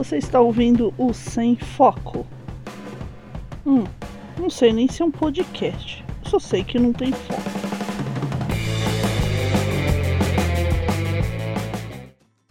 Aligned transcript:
Você 0.00 0.16
está 0.16 0.40
ouvindo 0.40 0.94
o 0.96 1.12
Sem 1.12 1.56
Foco. 1.56 2.26
Hum, 3.66 3.84
não 4.38 4.48
sei 4.48 4.72
nem 4.72 4.88
se 4.88 5.02
é 5.02 5.04
um 5.04 5.10
podcast. 5.10 6.02
Só 6.24 6.38
sei 6.38 6.64
que 6.64 6.78
não 6.78 6.90
tem 6.90 7.12
foco. 7.12 7.42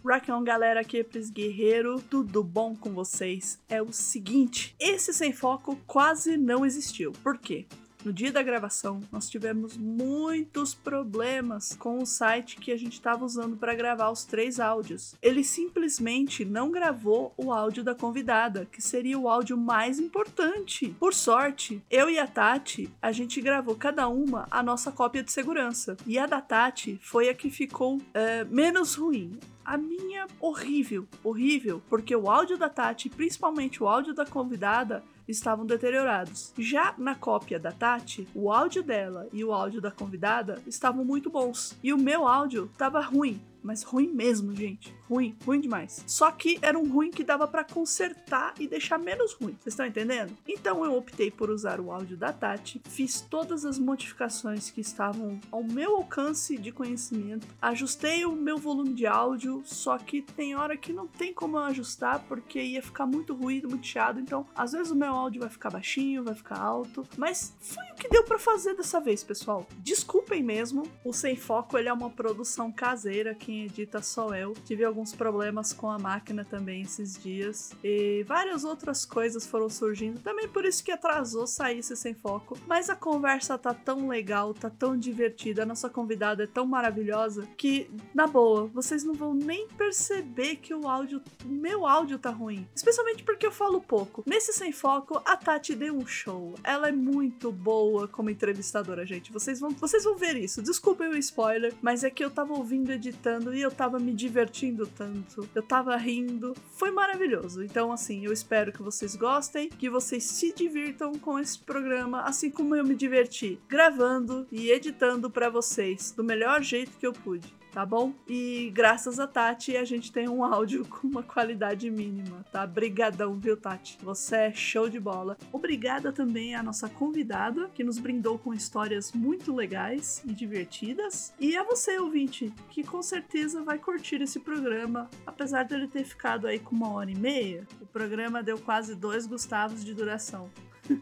Rockon, 0.04 0.44
galera, 0.44 0.82
aqui 0.82 0.98
é 0.98 1.02
Pris 1.02 1.28
Guerreiro, 1.28 2.00
tudo 2.08 2.44
bom 2.44 2.76
com 2.76 2.92
vocês? 2.92 3.58
É 3.68 3.82
o 3.82 3.92
seguinte, 3.92 4.76
esse 4.78 5.12
Sem 5.12 5.32
Foco 5.32 5.76
quase 5.88 6.36
não 6.36 6.64
existiu. 6.64 7.10
Por 7.20 7.36
quê? 7.36 7.66
No 8.02 8.14
dia 8.14 8.32
da 8.32 8.42
gravação, 8.42 9.00
nós 9.12 9.28
tivemos 9.28 9.76
muitos 9.76 10.72
problemas 10.72 11.76
com 11.78 11.98
o 11.98 12.06
site 12.06 12.56
que 12.56 12.72
a 12.72 12.76
gente 12.76 12.94
estava 12.94 13.26
usando 13.26 13.58
para 13.58 13.74
gravar 13.74 14.10
os 14.10 14.24
três 14.24 14.58
áudios. 14.58 15.14
Ele 15.20 15.44
simplesmente 15.44 16.42
não 16.42 16.70
gravou 16.70 17.34
o 17.36 17.52
áudio 17.52 17.84
da 17.84 17.94
convidada, 17.94 18.66
que 18.72 18.80
seria 18.80 19.18
o 19.18 19.28
áudio 19.28 19.58
mais 19.58 19.98
importante. 19.98 20.96
Por 20.98 21.12
sorte, 21.12 21.82
eu 21.90 22.08
e 22.08 22.18
a 22.18 22.26
Tati, 22.26 22.90
a 23.02 23.12
gente 23.12 23.38
gravou 23.42 23.76
cada 23.76 24.08
uma 24.08 24.48
a 24.50 24.62
nossa 24.62 24.90
cópia 24.90 25.22
de 25.22 25.30
segurança. 25.30 25.94
E 26.06 26.18
a 26.18 26.24
da 26.24 26.40
Tati 26.40 26.98
foi 27.02 27.28
a 27.28 27.34
que 27.34 27.50
ficou 27.50 27.96
uh, 27.96 28.00
menos 28.48 28.94
ruim. 28.94 29.38
A 29.62 29.76
minha, 29.76 30.26
horrível, 30.40 31.06
horrível, 31.22 31.82
porque 31.88 32.16
o 32.16 32.30
áudio 32.30 32.56
da 32.56 32.70
Tati, 32.70 33.10
principalmente 33.10 33.82
o 33.82 33.86
áudio 33.86 34.14
da 34.14 34.24
convidada, 34.24 35.04
estavam 35.30 35.64
deteriorados. 35.64 36.52
Já 36.58 36.94
na 36.98 37.14
cópia 37.14 37.58
da 37.58 37.72
Tati, 37.72 38.28
o 38.34 38.52
áudio 38.52 38.82
dela 38.82 39.28
e 39.32 39.44
o 39.44 39.52
áudio 39.52 39.80
da 39.80 39.90
convidada 39.90 40.60
estavam 40.66 41.04
muito 41.04 41.30
bons. 41.30 41.76
E 41.82 41.92
o 41.92 41.98
meu 41.98 42.26
áudio 42.26 42.68
estava 42.72 43.00
ruim, 43.00 43.40
mas 43.62 43.82
ruim 43.82 44.08
mesmo, 44.08 44.54
gente. 44.54 44.94
Ruim, 45.08 45.36
ruim 45.44 45.60
demais. 45.60 46.04
Só 46.06 46.30
que 46.30 46.58
era 46.62 46.78
um 46.78 46.90
ruim 46.90 47.10
que 47.10 47.24
dava 47.24 47.46
para 47.46 47.64
consertar 47.64 48.54
e 48.58 48.66
deixar 48.66 48.98
menos 48.98 49.32
ruim. 49.32 49.56
Vocês 49.60 49.72
estão 49.72 49.86
entendendo? 49.86 50.32
Então 50.46 50.84
eu 50.84 50.94
optei 50.94 51.30
por 51.30 51.50
usar 51.50 51.80
o 51.80 51.90
áudio 51.90 52.16
da 52.16 52.32
Tati, 52.32 52.80
fiz 52.88 53.20
todas 53.20 53.64
as 53.64 53.78
modificações 53.78 54.70
que 54.70 54.80
estavam 54.80 55.40
ao 55.50 55.62
meu 55.62 55.96
alcance 55.96 56.56
de 56.56 56.72
conhecimento, 56.72 57.46
ajustei 57.60 58.24
o 58.24 58.32
meu 58.32 58.58
volume 58.58 58.94
de 58.94 59.06
áudio, 59.06 59.62
só 59.64 59.98
que 59.98 60.22
tem 60.22 60.54
hora 60.54 60.76
que 60.76 60.92
não 60.92 61.06
tem 61.06 61.32
como 61.32 61.56
eu 61.56 61.64
ajustar 61.64 62.24
porque 62.28 62.60
ia 62.60 62.82
ficar 62.82 63.06
muito 63.06 63.34
ruído, 63.34 63.68
muito 63.68 63.86
chiado. 63.86 64.20
Então, 64.20 64.46
às 64.54 64.72
vezes 64.72 64.90
o 64.90 64.96
meu 64.96 65.12
áudio 65.12 65.40
vai 65.40 65.50
ficar 65.50 65.70
baixinho, 65.70 66.24
vai 66.24 66.34
ficar 66.34 66.58
alto, 66.58 67.06
mas 67.16 67.54
foi 67.60 67.84
o 67.92 67.94
que 67.94 68.08
deu 68.08 68.24
para 68.24 68.38
fazer 68.38 68.74
dessa 68.74 69.00
vez, 69.00 69.22
pessoal. 69.24 69.66
Desculpem 69.78 70.42
mesmo. 70.42 70.84
O 71.04 71.12
Sem 71.12 71.36
Foco 71.36 71.76
ele 71.76 71.88
é 71.88 71.92
uma 71.92 72.10
produção 72.10 72.70
caseira 72.70 73.34
que 73.34 73.49
quem 73.50 73.64
edita 73.64 74.00
sou 74.00 74.32
eu. 74.32 74.54
Tive 74.64 74.84
alguns 74.84 75.12
problemas 75.12 75.72
com 75.72 75.90
a 75.90 75.98
máquina 75.98 76.44
também 76.44 76.82
esses 76.82 77.18
dias. 77.18 77.72
E 77.82 78.22
várias 78.22 78.62
outras 78.62 79.04
coisas 79.04 79.44
foram 79.44 79.68
surgindo. 79.68 80.20
Também 80.20 80.46
por 80.46 80.64
isso 80.64 80.84
que 80.84 80.92
atrasou 80.92 81.48
sair 81.48 81.80
esse 81.80 81.96
sem 81.96 82.14
foco. 82.14 82.56
Mas 82.68 82.88
a 82.88 82.94
conversa 82.94 83.58
tá 83.58 83.74
tão 83.74 84.06
legal, 84.06 84.54
tá 84.54 84.70
tão 84.70 84.96
divertida. 84.96 85.64
A 85.64 85.66
nossa 85.66 85.90
convidada 85.90 86.44
é 86.44 86.46
tão 86.46 86.64
maravilhosa 86.64 87.44
que, 87.56 87.90
na 88.14 88.28
boa, 88.28 88.66
vocês 88.66 89.02
não 89.02 89.14
vão 89.14 89.34
nem 89.34 89.66
perceber 89.66 90.56
que 90.56 90.72
o 90.72 90.86
áudio, 90.86 91.20
meu 91.44 91.84
áudio 91.84 92.20
tá 92.20 92.30
ruim. 92.30 92.68
Especialmente 92.72 93.24
porque 93.24 93.44
eu 93.44 93.50
falo 93.50 93.80
pouco. 93.80 94.22
Nesse 94.24 94.52
sem 94.52 94.70
foco, 94.70 95.20
a 95.24 95.36
Tati 95.36 95.74
deu 95.74 95.96
um 95.96 96.06
show. 96.06 96.54
Ela 96.62 96.88
é 96.88 96.92
muito 96.92 97.50
boa 97.50 98.06
como 98.06 98.30
entrevistadora, 98.30 99.04
gente. 99.04 99.32
Vocês 99.32 99.58
vão, 99.58 99.70
vocês 99.70 100.04
vão 100.04 100.16
ver 100.16 100.36
isso. 100.36 100.62
Desculpem 100.62 101.08
o 101.08 101.16
spoiler, 101.16 101.74
mas 101.82 102.04
é 102.04 102.10
que 102.10 102.24
eu 102.24 102.30
tava 102.30 102.52
ouvindo 102.52 102.92
editando 102.92 103.39
e 103.54 103.60
eu 103.60 103.70
tava 103.70 103.98
me 103.98 104.12
divertindo 104.12 104.86
tanto. 104.86 105.48
Eu 105.54 105.62
tava 105.62 105.96
rindo. 105.96 106.54
Foi 106.72 106.90
maravilhoso. 106.90 107.62
Então, 107.62 107.92
assim, 107.92 108.24
eu 108.24 108.32
espero 108.32 108.72
que 108.72 108.82
vocês 108.82 109.16
gostem, 109.16 109.68
que 109.68 109.88
vocês 109.88 110.24
se 110.24 110.52
divirtam 110.52 111.12
com 111.14 111.38
esse 111.38 111.58
programa, 111.58 112.22
assim 112.22 112.50
como 112.50 112.76
eu 112.76 112.84
me 112.84 112.94
diverti 112.94 113.58
gravando 113.68 114.46
e 114.50 114.70
editando 114.70 115.30
para 115.30 115.48
vocês 115.48 116.12
do 116.12 116.24
melhor 116.24 116.62
jeito 116.62 116.98
que 116.98 117.06
eu 117.06 117.12
pude 117.12 117.59
tá 117.72 117.84
bom? 117.86 118.12
E 118.28 118.70
graças 118.74 119.18
a 119.18 119.26
Tati 119.26 119.76
a 119.76 119.84
gente 119.84 120.12
tem 120.12 120.28
um 120.28 120.44
áudio 120.44 120.84
com 120.88 121.06
uma 121.06 121.22
qualidade 121.22 121.90
mínima, 121.90 122.44
tá? 122.52 122.66
Brigadão, 122.66 123.38
viu, 123.38 123.56
Tati? 123.56 123.98
Você 124.02 124.36
é 124.36 124.52
show 124.52 124.88
de 124.88 125.00
bola. 125.00 125.36
Obrigada 125.52 126.12
também 126.12 126.54
à 126.54 126.62
nossa 126.62 126.88
convidada, 126.88 127.70
que 127.74 127.84
nos 127.84 127.98
brindou 127.98 128.38
com 128.38 128.52
histórias 128.52 129.12
muito 129.12 129.54
legais 129.54 130.22
e 130.26 130.32
divertidas. 130.32 131.32
E 131.38 131.56
a 131.56 131.62
você, 131.62 131.98
ouvinte, 131.98 132.52
que 132.70 132.82
com 132.82 133.02
certeza 133.02 133.62
vai 133.62 133.78
curtir 133.78 134.20
esse 134.22 134.40
programa, 134.40 135.08
apesar 135.26 135.64
dele 135.64 135.86
ter 135.86 136.04
ficado 136.04 136.46
aí 136.46 136.58
com 136.58 136.74
uma 136.74 136.92
hora 136.92 137.10
e 137.10 137.16
meia. 137.16 137.66
O 137.80 137.86
programa 137.86 138.42
deu 138.42 138.58
quase 138.58 138.94
dois 138.94 139.26
Gustavos 139.26 139.84
de 139.84 139.94
duração. 139.94 140.50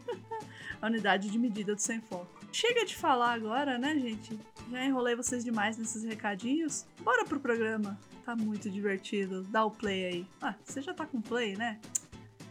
a 0.81 0.87
unidade 0.87 1.29
de 1.29 1.37
medida 1.37 1.75
do 1.75 1.81
sem 1.81 1.99
foco. 1.99 2.38
Chega 2.51 2.85
de 2.85 2.95
falar 2.95 3.33
agora, 3.33 3.77
né, 3.77 3.93
gente? 3.93 4.37
Já 4.71 4.83
enrolei 4.83 5.15
vocês 5.15 5.43
demais 5.43 5.77
nesses 5.77 6.03
recadinhos. 6.03 6.85
Bora 7.01 7.23
pro 7.25 7.39
programa. 7.39 7.97
Tá 8.25 8.35
muito 8.35 8.69
divertido. 8.69 9.43
Dá 9.43 9.63
o 9.65 9.71
play 9.71 10.05
aí. 10.05 10.27
Ah, 10.41 10.55
você 10.63 10.81
já 10.81 10.93
tá 10.93 11.05
com 11.05 11.21
play, 11.21 11.55
né? 11.55 11.79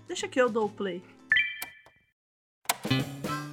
Deixa 0.07 0.29
que 0.29 0.41
eu 0.41 0.49
dou 0.49 0.67
o 0.67 0.71
play. 0.71 1.03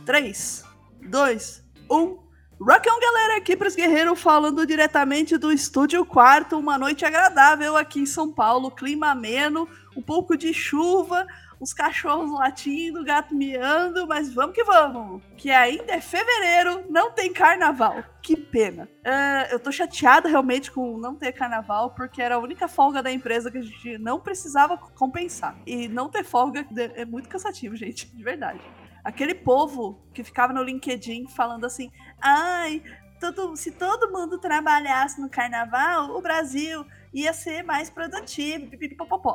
3, 0.05 0.63
2, 1.01 1.63
1. 1.89 2.25
Rock 2.61 2.89
on, 2.89 2.99
galera, 2.99 3.37
aqui 3.37 3.55
para 3.55 3.67
os 3.67 3.75
guerreiros 3.75 4.21
falando 4.21 4.65
diretamente 4.65 5.37
do 5.37 5.51
estúdio 5.51 6.05
quarto. 6.05 6.57
Uma 6.57 6.77
noite 6.77 7.03
agradável 7.03 7.75
aqui 7.75 7.99
em 7.99 8.05
São 8.05 8.31
Paulo, 8.31 8.71
clima 8.71 9.11
ameno, 9.11 9.67
um 9.95 10.01
pouco 10.01 10.37
de 10.37 10.53
chuva, 10.53 11.27
os 11.59 11.73
cachorros 11.73 12.31
latindo, 12.31 13.03
gato 13.03 13.33
miando, 13.33 14.07
mas 14.07 14.33
vamos 14.33 14.55
que 14.55 14.63
vamos. 14.63 15.21
Que 15.37 15.51
ainda 15.51 15.93
é 15.93 16.01
fevereiro, 16.01 16.85
não 16.89 17.11
tem 17.11 17.31
carnaval. 17.31 18.03
Que 18.21 18.35
pena. 18.35 18.89
Uh, 19.05 19.51
eu 19.51 19.59
tô 19.59 19.71
chateada 19.71 20.27
realmente 20.27 20.71
com 20.71 20.97
não 20.97 21.15
ter 21.15 21.31
carnaval, 21.31 21.91
porque 21.91 22.21
era 22.21 22.35
a 22.35 22.39
única 22.39 22.67
folga 22.67 23.01
da 23.01 23.11
empresa 23.11 23.51
que 23.51 23.57
a 23.57 23.61
gente 23.61 23.97
não 23.97 24.19
precisava 24.19 24.77
compensar. 24.77 25.55
E 25.65 25.87
não 25.87 26.09
ter 26.09 26.23
folga 26.23 26.65
é 26.95 27.05
muito 27.05 27.29
cansativo, 27.29 27.75
gente, 27.75 28.07
de 28.15 28.23
verdade. 28.23 28.61
Aquele 29.03 29.35
povo 29.35 30.01
que 30.11 30.23
ficava 30.23 30.51
no 30.51 30.63
LinkedIn 30.63 31.27
falando 31.27 31.65
assim: 31.65 31.91
ai, 32.19 32.81
todo, 33.19 33.55
se 33.55 33.71
todo 33.71 34.11
mundo 34.11 34.37
trabalhasse 34.37 35.19
no 35.19 35.29
carnaval, 35.29 36.15
o 36.15 36.21
Brasil 36.21 36.85
ia 37.15 37.31
ser 37.31 37.63
mais 37.63 37.89
produtivo. 37.89 38.69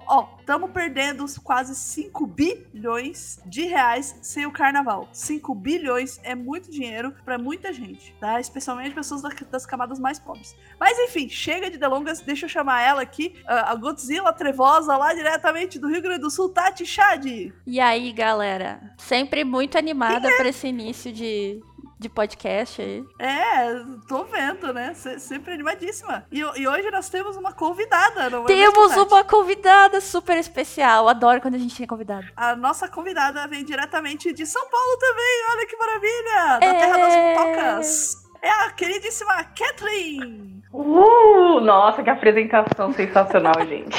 Ó, 0.06 0.28
estamos 0.38 0.70
perdendo 0.70 1.24
quase 1.42 1.74
5 1.74 2.26
bilhões 2.26 3.40
de 3.46 3.62
reais 3.62 4.18
sem 4.20 4.44
o 4.44 4.52
carnaval. 4.52 5.08
5 5.12 5.54
bilhões 5.54 6.20
é 6.22 6.34
muito 6.34 6.70
dinheiro 6.70 7.14
para 7.24 7.38
muita 7.38 7.72
gente, 7.72 8.14
tá? 8.20 8.38
Especialmente 8.38 8.94
pessoas 8.94 9.22
das 9.50 9.64
camadas 9.64 9.98
mais 9.98 10.18
pobres. 10.18 10.54
Mas 10.78 10.98
enfim, 10.98 11.30
chega 11.30 11.70
de 11.70 11.78
delongas, 11.78 12.20
deixa 12.20 12.44
eu 12.44 12.50
chamar 12.50 12.82
ela 12.82 13.00
aqui, 13.00 13.40
a 13.46 13.74
Godzilla 13.74 14.30
trevosa 14.32 14.94
lá 14.98 15.14
diretamente 15.14 15.78
do 15.78 15.88
Rio 15.88 16.02
Grande 16.02 16.20
do 16.20 16.30
Sul, 16.30 16.50
Tati 16.50 16.84
Chad. 16.84 17.24
E 17.66 17.80
aí, 17.80 18.12
galera? 18.12 18.94
Sempre 18.98 19.42
muito 19.42 19.78
animada 19.78 20.28
é? 20.28 20.36
para 20.36 20.48
esse 20.50 20.66
início 20.66 21.10
de, 21.10 21.62
de 22.00 22.08
podcast 22.08 22.80
aí. 22.80 23.04
É, 23.18 23.84
tô 24.08 24.24
vendo, 24.24 24.72
né? 24.72 24.94
Sempre 24.94 25.52
animadíssima. 25.52 26.24
E, 26.32 26.38
e 26.38 26.66
hoje 26.66 26.90
nós 26.90 27.10
temos 27.10 27.36
uma 27.36 27.52
convidada, 27.52 28.30
não 28.30 28.44
é 28.44 28.46
Temos 28.46 28.96
uma 28.96 29.22
convidada 29.22 30.00
super 30.00 30.38
especial. 30.38 31.06
Adoro 31.10 31.42
quando 31.42 31.56
a 31.56 31.58
gente 31.58 31.76
tem 31.76 31.86
convidado. 31.86 32.26
A 32.34 32.56
nossa 32.56 32.88
convidada 32.88 33.46
vem 33.46 33.62
diretamente 33.62 34.32
de 34.32 34.46
São 34.46 34.66
Paulo 34.70 34.96
também. 34.98 35.44
Olha 35.50 35.66
que 35.66 35.76
maravilha! 35.76 36.58
Da 36.58 36.66
é... 36.66 36.78
Terra 36.78 36.96
das 36.96 37.16
Mutocas. 37.16 38.30
É 38.40 38.48
a 38.48 38.70
queridíssima 38.70 39.44
Kathleen! 39.44 40.62
Uh, 40.72 41.60
nossa, 41.60 42.02
que 42.02 42.08
apresentação 42.08 42.94
sensacional, 42.94 43.52
gente. 43.68 43.98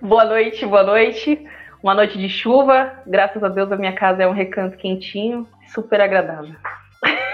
boa 0.00 0.24
noite, 0.24 0.66
boa 0.66 0.82
noite 0.82 1.46
uma 1.82 1.94
noite 1.94 2.18
de 2.18 2.28
chuva. 2.28 2.92
Graças 3.06 3.42
a 3.42 3.48
Deus 3.48 3.72
a 3.72 3.76
minha 3.76 3.92
casa 3.94 4.22
é 4.22 4.26
um 4.26 4.32
recanto 4.32 4.76
quentinho, 4.76 5.48
super 5.72 6.00
agradável. 6.00 6.54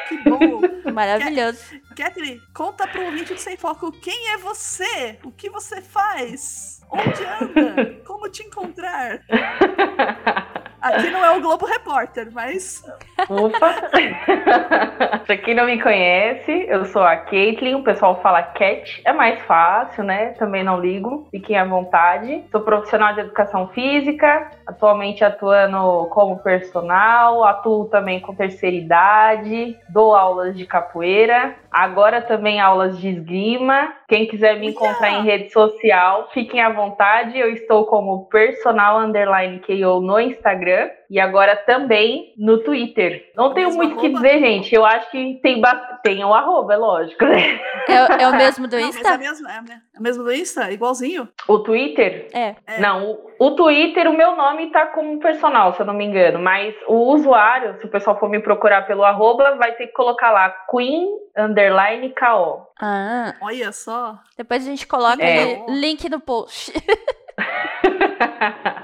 Que 0.08 0.16
bom! 0.28 0.60
Maravilhoso. 0.92 1.78
Catherine, 1.94 2.40
conta 2.54 2.86
pro 2.86 3.04
ouvinte 3.04 3.34
do 3.34 3.40
Sem 3.40 3.56
Foco 3.56 3.92
quem 3.92 4.30
é 4.32 4.38
você? 4.38 5.18
O 5.22 5.30
que 5.30 5.50
você 5.50 5.82
faz? 5.82 6.80
Onde 6.90 7.24
anda? 7.24 7.94
Como 8.06 8.28
te 8.30 8.42
encontrar? 8.42 9.20
Aqui 10.80 11.10
não 11.10 11.24
é 11.24 11.36
o 11.36 11.40
Globo 11.40 11.66
Repórter, 11.66 12.28
mas. 12.32 12.84
Ufa! 13.28 13.90
pra 15.26 15.36
quem 15.36 15.54
não 15.54 15.66
me 15.66 15.80
conhece, 15.82 16.66
eu 16.68 16.84
sou 16.84 17.02
a 17.02 17.16
Caitlyn, 17.16 17.74
o 17.74 17.82
pessoal 17.82 18.20
fala 18.22 18.42
Cat, 18.42 19.02
é 19.04 19.12
mais 19.12 19.40
fácil, 19.42 20.04
né? 20.04 20.34
Também 20.38 20.62
não 20.62 20.80
ligo, 20.80 21.26
fiquem 21.30 21.58
à 21.58 21.64
vontade. 21.64 22.44
Sou 22.50 22.60
profissional 22.60 23.14
de 23.14 23.20
educação 23.20 23.68
física, 23.68 24.50
atualmente 24.68 25.24
atuando 25.24 26.06
como 26.10 26.38
personal, 26.40 27.42
atuo 27.42 27.86
também 27.86 28.20
com 28.20 28.34
terceira 28.34 28.76
idade, 28.76 29.74
dou 29.88 30.14
aulas 30.14 30.54
de 30.54 30.66
capoeira, 30.66 31.56
agora 31.70 32.20
também 32.20 32.60
aulas 32.60 32.98
de 32.98 33.08
esgrima. 33.08 33.94
Quem 34.06 34.26
quiser 34.26 34.60
me 34.60 34.68
encontrar 34.68 35.10
em 35.10 35.24
rede 35.24 35.50
social, 35.50 36.28
fiquem 36.34 36.60
à 36.60 36.68
vontade. 36.68 37.38
Eu 37.38 37.50
estou 37.50 37.86
como 37.86 38.26
personal 38.26 39.00
underline 39.00 39.58
KO 39.60 40.00
no 40.02 40.20
Instagram 40.20 40.90
e 41.10 41.18
agora 41.18 41.56
também 41.56 42.34
no 42.36 42.58
Twitter. 42.58 43.32
Não 43.34 43.54
tenho 43.54 43.72
muito 43.72 43.96
o 43.96 44.00
que 44.00 44.10
dizer, 44.10 44.38
gente. 44.40 44.74
Eu 44.74 44.84
acho 44.84 45.10
que 45.10 45.40
tem, 45.42 45.62
tem 46.02 46.24
o 46.24 46.34
arroba, 46.34 46.74
é 46.74 46.76
lógico, 46.76 47.24
né? 47.24 47.60
É, 47.88 48.22
é 48.22 48.28
o 48.28 48.36
mesmo 48.36 48.68
do 48.68 48.78
Insta? 48.78 49.02
Não, 49.02 49.14
é, 49.14 49.18
mesmo, 49.18 49.48
é, 49.48 49.56
é 49.56 49.98
o 49.98 50.02
mesmo 50.02 50.24
do 50.24 50.32
Insta? 50.32 50.70
Igualzinho? 50.70 51.28
O 51.48 51.58
Twitter? 51.60 52.28
É. 52.34 52.54
é. 52.66 52.80
Não, 52.80 53.10
o, 53.10 53.46
o, 53.46 53.50
Twitter, 53.52 54.08
o 54.08 54.16
meu 54.16 54.36
nome 54.36 54.70
tá 54.70 54.86
como 54.86 55.18
personal, 55.18 55.72
se 55.74 55.80
eu 55.80 55.86
não 55.86 55.94
me 55.94 56.04
engano. 56.04 56.38
Mas 56.38 56.74
o 56.86 57.14
usuário, 57.14 57.78
se 57.80 57.86
o 57.86 57.90
pessoal 57.90 58.18
for 58.18 58.28
me 58.28 58.40
procurar 58.40 58.86
pelo 58.86 59.04
arroba, 59.04 59.56
vai 59.56 59.72
ter 59.72 59.86
que 59.86 59.92
colocar 59.92 60.30
lá 60.30 60.54
Queen 60.70 61.08
underline 61.36 62.10
KO. 62.10 62.66
Ah. 62.80 63.34
Olha 63.40 63.72
só. 63.72 64.18
Depois 64.36 64.62
a 64.62 64.70
gente 64.70 64.86
coloca 64.86 65.24
é. 65.24 65.64
link 65.68 66.08
no 66.10 66.20
post. 66.20 66.72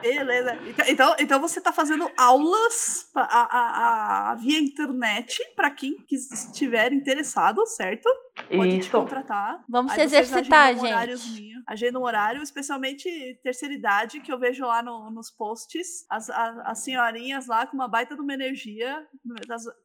Beleza. 0.02 0.58
Então, 0.66 0.86
então, 0.88 1.16
então 1.18 1.40
você 1.40 1.58
está 1.58 1.72
fazendo 1.72 2.10
aulas 2.16 3.08
a, 3.14 3.20
a, 3.22 4.30
a, 4.30 4.34
via 4.36 4.58
internet 4.58 5.42
para 5.56 5.70
quem 5.70 5.96
estiver 6.10 6.92
interessado, 6.92 7.64
certo? 7.66 8.08
Pode 8.48 8.78
Isso. 8.78 8.88
te 8.88 8.90
contratar. 8.90 9.62
Vamos 9.68 9.92
se 9.92 10.00
exercitar, 10.00 10.74
gente. 10.74 11.54
Agenda 11.66 11.98
um 11.98 12.02
horário, 12.02 12.42
especialmente 12.42 13.38
terceira 13.42 13.72
idade, 13.72 14.20
que 14.20 14.30
eu 14.30 14.38
vejo 14.38 14.66
lá 14.66 14.82
no, 14.82 15.10
nos 15.10 15.30
posts, 15.30 16.04
as, 16.10 16.28
as, 16.28 16.58
as, 16.58 16.78
senhorinhas 16.84 17.46
lá 17.46 17.66
com 17.66 17.74
uma 17.74 17.88
baita 17.88 18.14
de 18.14 18.20
uma 18.20 18.34
energia. 18.34 19.02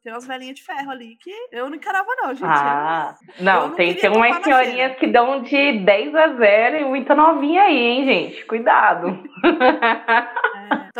tem 0.04 0.12
umas 0.12 0.28
velhinhas 0.28 0.56
de 0.56 0.64
ferro 0.64 0.92
ali 0.92 1.16
que 1.16 1.32
eu 1.52 1.70
não 1.70 1.78
encarava, 1.78 2.08
não, 2.22 2.34
gente. 2.34 2.44
Ah, 2.44 3.16
eu, 3.38 3.46
não, 3.46 3.54
eu 3.54 3.68
não 3.70 3.76
tem, 3.76 3.94
tem 3.94 4.10
umas 4.10 4.44
senhorinhas 4.44 4.98
que 4.98 5.08
dão 5.08 5.42
de 5.42 5.80
10 5.80 6.16
a 6.16 6.28
0 6.34 6.78
e 6.78 6.86
muita 6.86 7.16
novinha 7.16 7.62
aí, 7.64 7.78
hein, 7.78 8.06
gente? 8.06 8.46
Cuidado. 8.46 9.24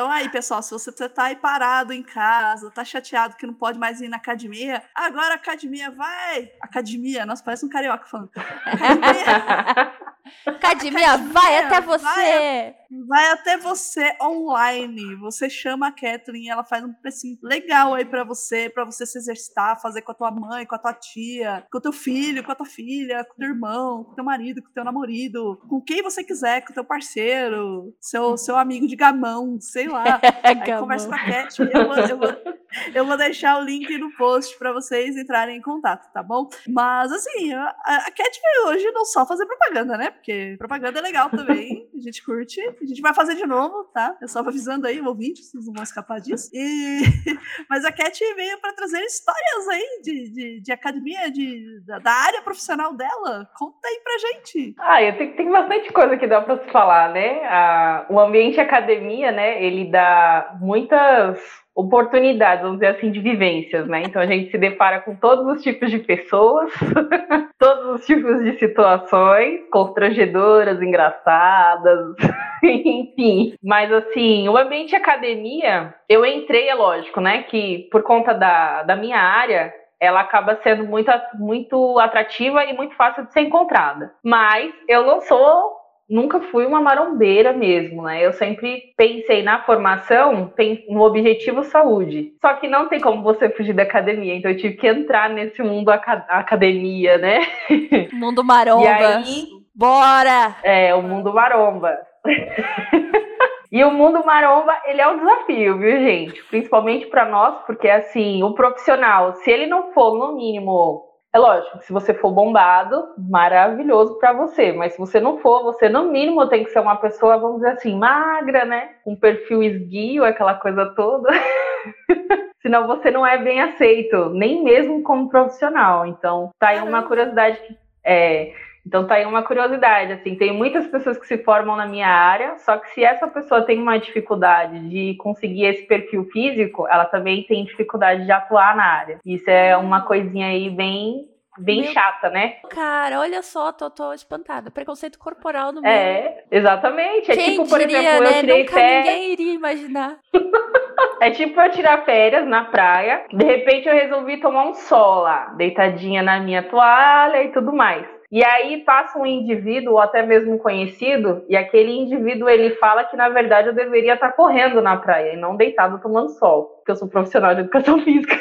Então 0.10 0.18
aí, 0.18 0.28
pessoal, 0.28 0.64
se 0.64 0.72
você 0.72 1.08
tá 1.08 1.26
aí 1.26 1.36
parado 1.36 1.94
em 1.94 2.02
casa, 2.02 2.72
tá 2.72 2.84
chateado 2.84 3.36
que 3.36 3.46
não 3.46 3.54
pode 3.54 3.78
mais 3.78 4.02
ir 4.02 4.08
na 4.08 4.18
academia, 4.18 4.82
agora 4.96 5.34
a 5.34 5.36
academia 5.36 5.92
vai. 5.92 6.52
Academia, 6.60 7.28
nossa, 7.28 7.44
parece 7.44 7.64
um 7.64 7.70
carioca 7.70 8.08
falando. 8.08 8.32
Academia. 8.66 10.09
Academia, 10.46 11.18
vai 11.18 11.58
até 11.58 11.82
você! 11.82 12.04
Vai, 12.04 12.76
vai, 13.08 13.32
até 13.32 13.58
você 13.58 14.16
online. 14.22 15.16
Você 15.18 15.50
chama 15.50 15.88
a 15.88 15.92
Kathleen 15.92 16.46
e 16.46 16.50
ela 16.50 16.64
faz 16.64 16.84
um 16.84 16.94
precinho 16.94 17.38
legal 17.44 17.94
aí 17.94 18.06
para 18.06 18.24
você, 18.24 18.70
para 18.70 18.86
você 18.86 19.06
se 19.06 19.18
exercitar, 19.18 19.82
fazer 19.82 20.02
com 20.02 20.12
a 20.12 20.16
tua 20.16 20.32
mãe, 20.32 20.66
com 20.66 20.76
a 20.76 20.80
tua 20.80 20.94
tia, 20.94 21.66
com 21.72 21.78
o 21.78 21.82
teu 21.82 21.94
filho, 21.94 22.44
com 22.44 22.52
a 22.52 22.56
tua 22.56 22.66
filha, 22.66 23.24
com 23.26 23.34
o 23.34 23.38
teu 23.38 23.50
irmão, 23.50 24.04
com 24.04 24.12
o 24.12 24.16
teu 24.16 24.24
marido, 24.24 24.62
com 24.62 24.70
o 24.70 24.74
teu 24.74 24.84
namorado, 24.84 25.60
com 25.70 25.82
quem 25.82 26.02
você 26.02 26.24
quiser, 26.24 26.62
com 26.62 26.72
o 26.72 26.76
teu 26.76 26.84
parceiro, 26.84 27.94
seu, 28.00 28.38
seu 28.38 28.58
amigo 28.58 28.88
de 28.88 28.96
gamão, 28.96 29.60
sei 29.60 29.88
lá. 29.88 30.20
aí 30.44 30.80
conversa 30.80 31.08
com 31.08 31.16
a 31.16 31.20
Kathleen. 31.20 31.72
Eu, 31.74 31.82
eu, 31.82 32.24
eu, 32.24 32.60
eu 32.94 33.06
vou 33.06 33.18
deixar 33.18 33.58
o 33.60 33.64
link 33.64 33.98
no 33.98 34.12
post 34.16 34.58
para 34.58 34.72
vocês 34.72 35.18
entrarem 35.18 35.58
em 35.58 35.62
contato, 35.62 36.12
tá 36.12 36.22
bom? 36.22 36.48
Mas 36.68 37.12
assim, 37.12 37.54
a, 37.54 37.76
a 37.86 38.12
Cat 38.12 38.40
veio 38.42 38.68
hoje 38.68 38.92
não 38.92 39.06
só 39.06 39.26
fazer 39.26 39.46
propaganda, 39.46 39.98
né? 39.98 40.12
Porque 40.12 40.56
propaganda 40.58 41.00
é 41.00 41.02
legal 41.02 41.30
também, 41.30 41.88
a 41.96 42.02
gente 42.02 42.24
curte. 42.24 42.60
A 42.62 42.86
gente 42.86 43.02
vai 43.02 43.14
fazer 43.14 43.36
de 43.36 43.46
novo, 43.46 43.86
tá? 43.94 44.16
Eu 44.22 44.28
só 44.28 44.40
avisando 44.40 44.88
aí, 44.88 45.02
ouvintes, 45.02 45.50
vocês 45.50 45.66
não 45.66 45.74
vão 45.74 45.84
escapar 45.84 46.20
disso. 46.20 46.50
E... 46.54 47.02
Mas 47.70 47.86
a 47.86 47.92
Cat 47.92 48.20
veio 48.36 48.60
para 48.60 48.74
trazer 48.74 49.00
histórias 49.02 49.68
aí 49.70 50.02
de, 50.04 50.30
de, 50.30 50.62
de 50.62 50.72
academia, 50.72 51.32
de, 51.32 51.82
da, 51.86 52.00
da, 52.00 52.12
área 52.12 52.42
profissional 52.42 52.94
dela. 52.94 53.50
Conta 53.58 53.88
aí 53.88 54.02
pra 54.04 54.30
gente. 54.30 54.76
Ah, 54.80 55.04
eu 55.04 55.18
tenho, 55.18 55.36
tem 55.36 55.50
bastante 55.50 55.92
coisa 55.92 56.18
que 56.18 56.28
dá 56.28 56.42
para 56.42 56.64
se 56.64 56.72
falar, 56.72 57.12
né? 57.14 57.46
Ah, 57.46 58.06
o 58.10 58.20
ambiente 58.20 58.60
academia, 58.60 59.32
né? 59.32 59.64
Ele 59.64 59.86
dá 59.86 60.58
muitas 60.60 61.40
oportunidades, 61.80 62.62
vamos 62.62 62.80
dizer 62.80 62.98
assim, 62.98 63.10
de 63.10 63.22
vivências, 63.22 63.88
né? 63.88 64.04
Então 64.06 64.22
a 64.22 64.26
gente 64.26 64.52
se 64.52 64.58
depara 64.58 65.00
com 65.00 65.16
todos 65.16 65.46
os 65.56 65.64
tipos 65.64 65.90
de 65.90 66.00
pessoas, 66.00 66.74
todos 67.58 68.02
os 68.02 68.06
tipos 68.06 68.44
de 68.44 68.60
situações, 68.60 69.62
constrangedoras, 69.72 70.82
engraçadas, 70.82 72.16
enfim. 72.62 73.54
Mas 73.64 73.92
assim, 73.94 74.50
o 74.50 74.58
ambiente 74.58 74.94
academia, 74.94 75.94
eu 76.10 76.26
entrei, 76.26 76.68
é 76.68 76.76
lógico, 76.76 77.22
né? 77.22 77.44
Que 77.44 77.88
por 77.90 78.04
conta 78.04 78.34
da, 78.34 78.84
da 78.84 78.98
minha 78.98 79.18
área, 79.18 79.74
ela 80.02 80.20
acaba 80.20 80.60
sendo 80.62 80.84
muito, 80.86 81.10
muito 81.36 81.98
atrativa 82.00 82.66
e 82.66 82.74
muito 82.74 82.94
fácil 82.96 83.26
de 83.26 83.32
ser 83.32 83.42
encontrada. 83.42 84.14
Mas 84.22 84.74
eu 84.88 85.06
não 85.06 85.22
sou 85.22 85.79
nunca 86.10 86.40
fui 86.42 86.66
uma 86.66 86.82
marombeira 86.82 87.54
mesmo, 87.54 88.04
né? 88.04 88.26
Eu 88.26 88.34
sempre 88.34 88.94
pensei 88.98 89.44
na 89.44 89.64
formação 89.64 90.52
no 90.90 91.02
objetivo 91.02 91.64
saúde. 91.64 92.34
Só 92.42 92.54
que 92.56 92.68
não 92.68 92.88
tem 92.88 93.00
como 93.00 93.22
você 93.22 93.50
fugir 93.50 93.74
da 93.74 93.84
academia, 93.84 94.36
então 94.36 94.52
eu 94.52 94.58
tive 94.58 94.76
que 94.76 94.88
entrar 94.88 95.30
nesse 95.30 95.62
mundo 95.62 95.90
academia, 95.90 97.18
né? 97.18 97.40
Mundo 98.12 98.44
maromba. 98.44 98.84
E 98.84 98.88
aí, 98.88 99.46
Bora! 99.74 100.58
É, 100.64 100.94
o 100.94 101.02
mundo 101.02 101.34
maromba. 101.34 101.98
E 103.72 103.84
o 103.84 103.92
mundo 103.92 104.26
maromba, 104.26 104.76
ele 104.86 105.00
é 105.00 105.08
um 105.08 105.20
desafio, 105.20 105.78
viu, 105.78 106.00
gente? 106.00 106.44
Principalmente 106.46 107.06
para 107.06 107.26
nós, 107.26 107.56
porque 107.68 107.88
assim, 107.88 108.42
o 108.42 108.56
profissional, 108.56 109.36
se 109.36 109.52
ele 109.52 109.68
não 109.68 109.94
for 109.94 110.18
no 110.18 110.36
mínimo 110.36 111.04
é 111.32 111.38
lógico, 111.38 111.80
se 111.84 111.94
você 111.94 112.14
for 112.14 112.32
bombado, 112.32 113.14
maravilhoso 113.18 114.18
para 114.18 114.34
você, 114.34 114.72
mas 114.72 114.94
se 114.94 115.00
você 115.00 115.20
não 115.20 115.38
for, 115.38 115.64
você 115.64 115.88
no 115.88 116.12
mínimo 116.12 116.48
tem 116.48 116.64
que 116.64 116.72
ser 116.72 116.80
uma 116.80 116.96
pessoa, 116.96 117.38
vamos 117.38 117.58
dizer 117.58 117.74
assim, 117.74 117.96
magra, 117.96 118.66
né? 118.66 118.96
Com 119.04 119.16
perfil 119.16 119.62
esguio, 119.62 120.26
aquela 120.26 120.56
coisa 120.56 120.88
toda. 120.96 121.30
Senão 122.62 122.88
você 122.88 123.12
não 123.12 123.26
é 123.26 123.38
bem 123.38 123.62
aceito, 123.62 124.30
nem 124.32 124.64
mesmo 124.64 125.04
como 125.04 125.30
profissional. 125.30 126.06
Então, 126.06 126.50
tá 126.60 126.70
aí 126.70 126.82
uma 126.82 127.04
curiosidade 127.04 127.60
que 127.60 127.78
é, 128.04 128.52
então 128.90 129.06
tá 129.06 129.16
aí 129.16 129.26
uma 129.26 129.44
curiosidade, 129.44 130.14
assim, 130.14 130.34
tem 130.34 130.52
muitas 130.52 130.88
pessoas 130.88 131.16
que 131.16 131.28
se 131.28 131.38
formam 131.44 131.76
na 131.76 131.86
minha 131.86 132.08
área, 132.08 132.58
só 132.58 132.76
que 132.76 132.90
se 132.90 133.04
essa 133.04 133.28
pessoa 133.28 133.62
tem 133.62 133.80
uma 133.80 134.00
dificuldade 134.00 134.80
de 134.90 135.14
conseguir 135.20 135.66
esse 135.66 135.84
perfil 135.84 136.26
físico, 136.34 136.88
ela 136.90 137.06
também 137.06 137.44
tem 137.44 137.64
dificuldade 137.66 138.26
de 138.26 138.32
atuar 138.32 138.76
na 138.76 138.84
área. 138.84 139.20
Isso 139.24 139.48
é 139.48 139.78
uma 139.78 140.02
coisinha 140.02 140.48
aí 140.48 140.72
bem 140.72 141.30
bem 141.60 141.82
Meu... 141.82 141.92
chata, 141.92 142.30
né? 142.30 142.56
Cara, 142.70 143.20
olha 143.20 143.44
só, 143.44 143.72
tô, 143.72 143.90
tô 143.92 144.12
espantada. 144.14 144.72
Preconceito 144.72 145.20
corporal 145.20 145.72
no 145.72 145.82
meio. 145.82 145.94
É, 145.94 146.44
exatamente. 146.50 147.30
É 147.30 147.36
Quem 147.36 147.52
tipo, 147.52 147.68
por 147.70 147.80
diria, 147.80 148.00
exemplo, 148.00 148.24
né? 148.24 148.30
eu 148.30 148.34
tirei 148.40 148.60
Nunca 148.64 148.74
férias. 148.74 149.06
ninguém 149.06 149.32
iria 149.34 149.54
imaginar. 149.54 150.18
é 151.22 151.32
tipo 151.32 151.60
eu 151.60 151.72
tirar 151.72 152.06
férias 152.06 152.48
na 152.48 152.64
praia, 152.64 153.26
de 153.32 153.44
repente 153.44 153.88
eu 153.88 153.94
resolvi 153.94 154.40
tomar 154.40 154.68
um 154.70 154.74
sol 154.74 155.22
lá, 155.24 155.48
deitadinha 155.58 156.24
na 156.24 156.40
minha 156.40 156.64
toalha 156.64 157.44
e 157.44 157.52
tudo 157.52 157.74
mais. 157.74 158.19
E 158.32 158.44
aí 158.44 158.84
passa 158.84 159.18
um 159.18 159.26
indivíduo, 159.26 159.94
ou 159.94 160.00
até 160.00 160.24
mesmo 160.24 160.54
um 160.54 160.58
conhecido, 160.58 161.44
e 161.50 161.58
aquele 161.58 161.92
indivíduo 161.92 162.48
ele 162.48 162.76
fala 162.76 163.04
que 163.04 163.18
na 163.18 163.28
verdade 163.28 163.70
eu 163.70 163.74
deveria 163.74 164.14
estar 164.14 164.34
correndo 164.34 164.82
na 164.82 164.98
praia 164.98 165.34
e 165.34 165.38
não 165.38 165.56
deitado 165.56 166.00
tomando 166.00 166.30
sol, 166.38 166.66
porque 166.66 166.92
eu 166.92 166.96
sou 166.96 167.08
profissional 167.08 167.56
de 167.56 167.62
educação 167.62 168.00
física. 168.06 168.38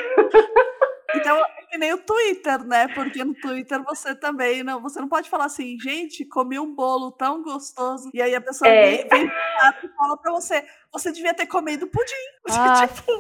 Então, 1.14 1.38
é 1.38 1.62
que 1.71 1.78
nem 1.78 1.95
o 1.95 1.99
Twitter, 1.99 2.62
né? 2.64 2.87
Porque 2.88 3.25
no 3.25 3.35
Twitter 3.35 3.83
você 3.83 4.14
também 4.14 4.62
não, 4.62 4.83
você 4.83 5.00
não 5.00 5.09
pode 5.09 5.30
falar 5.30 5.47
assim, 5.47 5.78
gente, 5.80 6.23
comi 6.26 6.59
um 6.59 6.75
bolo 6.75 7.11
tão 7.12 7.42
gostoso. 7.42 8.11
E 8.12 8.21
aí 8.21 8.35
a 8.35 8.40
pessoa 8.42 8.68
é. 8.68 8.99
vem, 8.99 9.09
vem 9.09 9.25
e 9.26 9.88
fala 9.97 10.18
pra 10.18 10.33
você, 10.33 10.64
você 10.92 11.11
devia 11.11 11.33
ter 11.33 11.47
comido 11.47 11.87
pudim. 11.87 12.12
Ah. 12.50 12.87
tipo... 12.88 13.11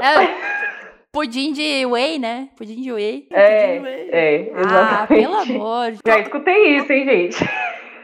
é. 0.00 0.83
Pudim 1.14 1.52
de 1.52 1.86
whey, 1.86 2.18
né? 2.18 2.48
Pudim 2.56 2.82
de 2.82 2.92
whey. 2.92 3.28
É, 3.30 3.78
whey. 3.78 4.08
é, 4.10 4.50
exatamente. 4.50 4.94
Ah, 4.94 5.06
pelo 5.06 5.36
amor. 5.36 5.92
Já 6.04 6.18
escutei 6.18 6.76
isso, 6.76 6.92
hein, 6.92 7.04
gente? 7.04 7.38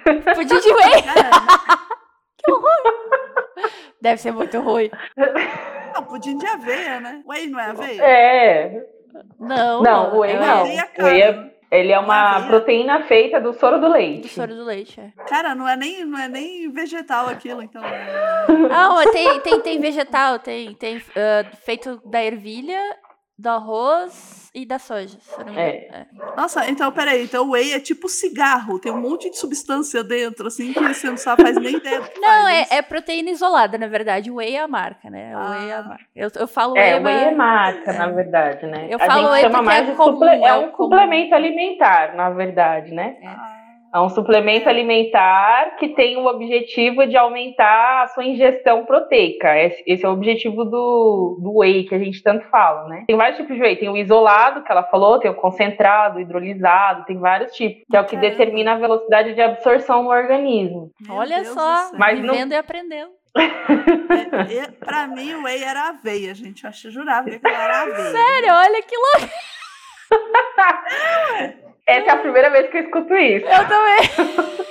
Pudim 0.04 0.60
de 0.60 0.72
whey. 0.72 1.02
que 2.38 2.52
horror. 2.52 2.70
Deve 4.00 4.20
ser 4.20 4.30
muito 4.30 4.60
ruim. 4.60 4.88
Não, 5.92 6.04
pudim 6.04 6.38
de 6.38 6.46
aveia, 6.46 7.00
né? 7.00 7.20
Whey 7.26 7.48
não 7.48 7.58
é 7.58 7.64
aveia? 7.64 8.02
É. 8.04 8.86
Não. 9.40 9.82
Não, 9.82 10.20
whey 10.20 10.30
é 10.30 10.38
não. 10.38 10.62
Whey 10.62 10.78
é 10.78 11.02
whey 11.02 11.22
é, 11.22 11.50
Ele 11.70 11.92
é 11.92 11.98
uma 11.98 12.36
Aveia? 12.36 12.48
proteína 12.48 13.02
feita 13.04 13.40
do 13.40 13.52
soro 13.52 13.80
do 13.80 13.88
leite. 13.88 14.22
Do 14.22 14.28
soro 14.28 14.54
do 14.54 14.64
leite, 14.64 15.00
é. 15.00 15.12
Cara, 15.24 15.54
não 15.54 15.68
é 15.68 15.76
nem, 15.76 16.04
não 16.04 16.18
é 16.18 16.28
nem 16.28 16.70
vegetal 16.70 17.28
aquilo, 17.28 17.62
então. 17.62 17.82
Ah, 18.70 18.88
mas 18.94 19.10
tem, 19.12 19.40
tem, 19.40 19.60
tem 19.60 19.80
vegetal, 19.80 20.38
tem, 20.38 20.74
tem 20.74 21.00
ah, 21.16 21.44
feito 21.64 22.00
da 22.04 22.22
ervilha, 22.22 22.80
do 23.40 23.48
arroz 23.48 24.50
e 24.54 24.66
da 24.66 24.78
soja. 24.78 25.16
se 25.20 25.40
eu 25.40 25.44
não 25.46 25.52
me 25.54 25.60
engano. 25.60 25.94
É. 25.94 26.06
Nossa, 26.36 26.68
então 26.68 26.90
peraí, 26.92 27.22
então 27.24 27.46
o 27.46 27.52
whey 27.52 27.72
é 27.72 27.80
tipo 27.80 28.08
cigarro, 28.08 28.78
tem 28.78 28.92
um 28.92 29.00
monte 29.00 29.30
de 29.30 29.38
substância 29.38 30.02
dentro, 30.04 30.46
assim, 30.48 30.72
que 30.72 30.80
você 30.80 31.08
não 31.08 31.16
sabe, 31.16 31.42
faz 31.42 31.56
nem 31.56 31.76
ideia. 31.76 32.02
Não, 32.20 32.48
é, 32.48 32.66
é 32.70 32.82
proteína 32.82 33.30
isolada, 33.30 33.78
na 33.78 33.86
verdade. 33.86 34.30
O 34.30 34.34
whey 34.36 34.56
é 34.56 34.60
a 34.60 34.68
marca, 34.68 35.08
né? 35.08 35.34
O 35.36 35.50
whey 35.50 35.70
é 35.70 35.72
a 35.74 35.78
Ah. 35.78 35.82
marca. 35.84 36.04
Eu, 36.14 36.28
eu 36.36 36.46
falo 36.48 36.76
É, 36.76 36.94
whey, 36.96 37.00
o 37.00 37.04
whey 37.04 37.24
é 37.24 37.30
marca, 37.34 37.92
na 37.92 38.08
verdade, 38.08 38.66
né? 38.66 38.86
Eu 38.90 38.96
a 39.00 39.06
falo 39.06 39.20
gente 39.22 39.30
whey 39.32 39.40
chama 39.42 39.54
porque 39.54 39.64
mais 39.66 39.80
é 39.88 39.90
de 39.90 39.96
comum, 39.96 40.12
suple- 40.12 40.28
é 40.28 40.48
é 40.48 40.54
um 40.54 40.70
comum. 40.72 40.90
suplemento 40.90 41.34
alimentar, 41.34 42.14
na 42.14 42.30
verdade, 42.30 42.92
né? 42.92 43.16
Ah, 43.24 43.59
É 43.92 43.98
um 43.98 44.08
suplemento 44.08 44.68
alimentar 44.68 45.76
que 45.76 45.88
tem 45.88 46.16
o 46.16 46.26
objetivo 46.26 47.06
de 47.08 47.16
aumentar 47.16 48.02
a 48.04 48.06
sua 48.06 48.24
ingestão 48.24 48.84
proteica. 48.86 49.58
Esse, 49.58 50.04
é 50.04 50.08
o 50.08 50.12
objetivo 50.12 50.64
do, 50.64 51.38
do 51.42 51.58
whey 51.58 51.82
que 51.84 51.94
a 51.94 51.98
gente 51.98 52.22
tanto 52.22 52.46
fala, 52.50 52.86
né? 52.88 53.04
Tem 53.08 53.16
vários 53.16 53.38
tipos 53.38 53.56
de 53.56 53.60
whey. 53.60 53.74
Tem 53.76 53.88
o 53.88 53.96
isolado, 53.96 54.62
que 54.62 54.70
ela 54.70 54.84
falou, 54.84 55.18
tem 55.18 55.28
o 55.28 55.34
concentrado, 55.34 56.18
o 56.18 56.20
hidrolisado, 56.20 57.04
tem 57.04 57.18
vários 57.18 57.50
tipos, 57.52 57.82
que 57.90 57.96
é 57.96 58.00
o 58.00 58.04
que 58.04 58.14
Caramba. 58.14 58.30
determina 58.30 58.72
a 58.74 58.78
velocidade 58.78 59.34
de 59.34 59.40
absorção 59.42 60.04
no 60.04 60.10
organismo. 60.10 60.92
meu 61.00 61.16
Olha 61.16 61.42
Deus 61.42 61.48
só. 61.54 61.90
Mas 61.98 62.20
não- 62.20 62.32
vivendo 62.34 62.52
e 62.52 62.56
aprendendo. 62.56 63.10
É, 64.10 64.54
é, 64.64 64.66
pra 64.72 65.06
mim, 65.06 65.34
o 65.34 65.44
whey 65.44 65.62
era 65.62 65.88
aveia, 65.90 66.34
gente. 66.34 66.64
Eu 66.64 66.70
acho, 66.70 66.90
jurava 66.90 67.28
que 67.30 67.40
era 67.44 67.82
aveia. 67.82 68.10
Sério, 68.10 68.54
olha 68.54 68.82
que 68.82 68.96
louco. 68.96 69.34
Essa 71.90 72.10
é 72.10 72.12
a 72.12 72.16
primeira 72.18 72.50
vez 72.50 72.70
que 72.70 72.76
eu 72.78 72.82
escuto 72.84 73.14
isso. 73.14 73.46
Eu 73.46 73.68
também. 73.68 74.70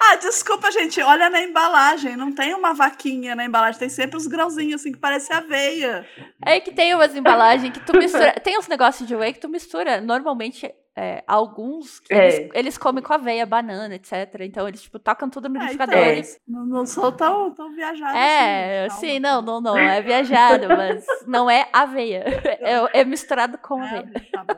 Ah, 0.00 0.16
desculpa, 0.16 0.70
gente. 0.70 1.00
Olha 1.00 1.30
na 1.30 1.40
embalagem. 1.40 2.16
Não 2.16 2.32
tem 2.32 2.52
uma 2.52 2.74
vaquinha 2.74 3.34
na 3.34 3.44
embalagem. 3.44 3.78
Tem 3.78 3.88
sempre 3.88 4.16
os 4.16 4.26
grãozinhos 4.26 4.80
assim 4.80 4.92
que 4.92 4.98
parece 4.98 5.32
aveia. 5.32 6.04
É 6.44 6.60
que 6.60 6.72
tem 6.72 6.94
umas 6.94 7.14
embalagens 7.16 7.72
que 7.72 7.80
tu 7.80 7.96
mistura. 7.96 8.32
Tem 8.32 8.58
uns 8.58 8.68
negócios 8.68 9.06
de 9.08 9.14
whey 9.16 9.32
que 9.32 9.38
tu 9.40 9.48
mistura. 9.48 10.00
Normalmente, 10.00 10.70
é, 10.96 11.22
alguns 11.26 12.00
que 12.00 12.12
É. 12.12 12.26
eles, 12.36 12.50
eles 12.54 12.76
comem 12.78 13.02
com 13.02 13.14
aveia, 13.14 13.46
banana, 13.46 13.94
etc. 13.94 14.12
Então 14.40 14.66
eles, 14.68 14.82
tipo, 14.82 14.98
tocam 14.98 15.30
tudo 15.30 15.48
no 15.48 15.56
É, 15.56 15.60
liquidificador. 15.60 15.96
então, 15.96 16.10
É. 16.12 16.18
e- 16.18 16.36
não, 16.52 16.66
não 16.66 16.84
sou 16.86 17.10
tão, 17.12 17.54
tão 17.54 17.72
viajada 17.72 18.18
É, 18.18 18.86
assim. 18.86 19.12
sim, 19.12 19.20
não, 19.20 19.40
não, 19.40 19.60
não. 19.60 19.78
É 19.78 20.02
viajado, 20.02 20.68
mas 20.68 21.04
não 21.26 21.48
é 21.48 21.68
aveia. 21.72 22.24
É, 22.92 23.00
é 23.00 23.04
misturado 23.04 23.56
com 23.58 23.82
É, 23.82 23.86
aveia. 23.86 24.12
tá 24.32 24.44
bom. 24.44 24.54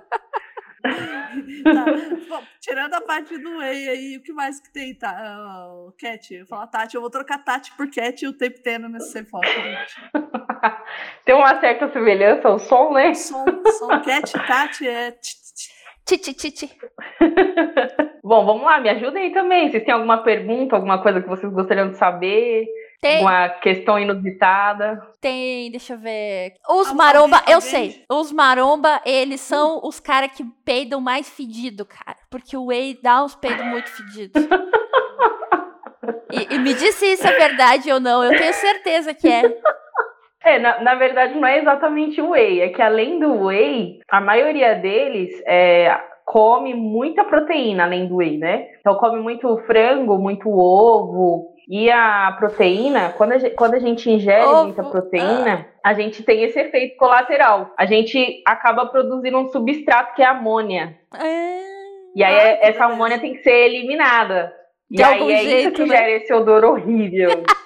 Tá. 1.65 1.85
Bom, 2.29 2.43
tirando 2.61 2.95
a 2.95 3.01
parte 3.01 3.37
do 3.39 3.59
whey 3.59 3.89
aí, 3.89 4.17
o 4.17 4.23
que 4.23 4.33
mais 4.33 4.61
que 4.61 4.73
tem, 4.73 4.95
tá? 4.95 5.11
Ah, 5.11 5.91
Cat, 5.99 6.35
eu 6.35 6.47
falo 6.47 6.67
Tati, 6.67 6.95
eu 6.95 7.01
vou 7.01 7.11
trocar 7.11 7.39
Tati 7.39 7.73
por 7.77 7.91
Cat 7.91 8.27
o 8.27 8.33
tempo 8.33 8.59
inteiro 8.59 8.89
nesse 8.89 9.13
gente. 9.13 9.29
Tem 11.25 11.35
uma 11.35 11.59
certa 11.61 11.91
semelhança 11.91 12.51
o 12.51 12.59
som, 12.59 12.93
né? 12.93 13.15
Som, 13.15 13.45
som 13.79 13.89
Cat, 14.03 14.33
Tati 14.47 14.87
é. 14.87 15.11
tch, 15.13 15.35
tch. 15.55 15.75
Titi, 16.07 16.35
titi. 16.35 16.71
Bom, 18.23 18.45
vamos 18.45 18.63
lá, 18.63 18.79
me 18.79 18.91
ajudem 18.91 19.25
aí 19.25 19.33
também. 19.33 19.71
Vocês 19.71 19.85
têm 19.85 19.95
alguma 19.95 20.23
pergunta, 20.23 20.77
alguma 20.77 21.03
coisa 21.03 21.23
que 21.23 21.29
vocês 21.29 21.51
gostariam 21.51 21.91
de 21.91 21.97
saber? 21.97 22.67
Tem, 23.05 23.17
Alguma 23.17 23.49
questão 23.61 23.99
inusitada? 23.99 24.99
tem, 25.21 25.71
deixa 25.71 25.93
eu 25.93 25.99
ver. 25.99 26.55
Os 26.67 26.89
Alguém- 26.89 26.95
maromba, 26.97 27.37
eu 27.47 27.57
alguém- 27.57 27.61
sei. 27.61 28.05
Os 28.11 28.33
maromba, 28.33 28.99
eles 29.05 29.43
são 29.43 29.79
os 29.85 30.01
caras 30.01 30.31
que 30.33 30.43
peidam 30.65 31.03
mais 31.03 31.29
fedido, 31.29 31.85
cara. 31.85 32.17
Porque 32.31 32.57
o 32.57 32.67
whey 32.69 32.99
dá 33.03 33.23
uns 33.23 33.35
peidos 33.35 33.65
muito 33.67 33.91
fedidos. 33.91 34.43
E, 36.33 36.55
e 36.55 36.59
me 36.59 36.73
diz 36.75 36.95
se 36.95 37.13
isso 37.13 37.27
é 37.27 37.33
verdade 37.33 37.93
ou 37.93 38.01
não. 38.01 38.25
Eu 38.25 38.37
tenho 38.39 38.53
certeza 38.55 39.13
que 39.15 39.29
é. 39.29 39.43
É, 40.43 40.59
na, 40.59 40.81
na 40.83 40.95
verdade 40.95 41.35
não 41.35 41.47
é 41.47 41.59
exatamente 41.59 42.21
o 42.21 42.31
whey, 42.31 42.61
é 42.61 42.69
que 42.69 42.83
além 42.83 43.19
do 43.19 43.45
whey, 43.47 43.99
a 44.11 44.21
maioria 44.21 44.75
deles 44.75 45.31
é, 45.47 45.95
come 46.27 46.75
muita 46.75 47.25
proteína 47.25 47.85
além 47.85 48.07
do 48.09 48.17
whey, 48.17 48.37
né? 48.37 48.67
Então 48.81 48.95
come 48.97 49.21
muito 49.21 49.57
frango, 49.67 50.19
muito 50.19 50.49
ovo. 50.51 51.54
E 51.69 51.91
a 51.91 52.35
proteína, 52.39 53.15
quando 53.17 53.33
a 53.33 53.39
gente, 53.39 53.55
quando 53.55 53.75
a 53.75 53.79
gente 53.79 54.11
ingere 54.11 54.47
muita 54.47 54.83
proteína, 54.85 55.67
a 55.83 55.95
gente 55.95 56.23
tem 56.23 56.43
esse 56.43 56.59
efeito 56.59 56.97
colateral. 56.97 57.73
A 57.77 57.87
gente 57.87 58.43
acaba 58.47 58.87
produzindo 58.87 59.39
um 59.39 59.49
substrato 59.49 60.15
que 60.15 60.23
é 60.23 60.27
amônia. 60.27 60.99
É. 61.19 61.59
E 62.15 62.23
aí 62.23 62.35
Ah, 62.35 62.59
essa 62.61 62.85
amônia 62.85 63.19
tem 63.19 63.35
que 63.35 63.43
ser 63.43 63.67
eliminada. 63.67 64.53
De 64.91 65.01
e 65.01 65.05
aí 65.05 65.33
é 65.33 65.43
isso 65.61 65.73
que 65.73 65.85
né? 65.85 65.97
gera 65.97 66.11
esse 66.11 66.33
odor 66.33 66.65
horrível. 66.65 67.43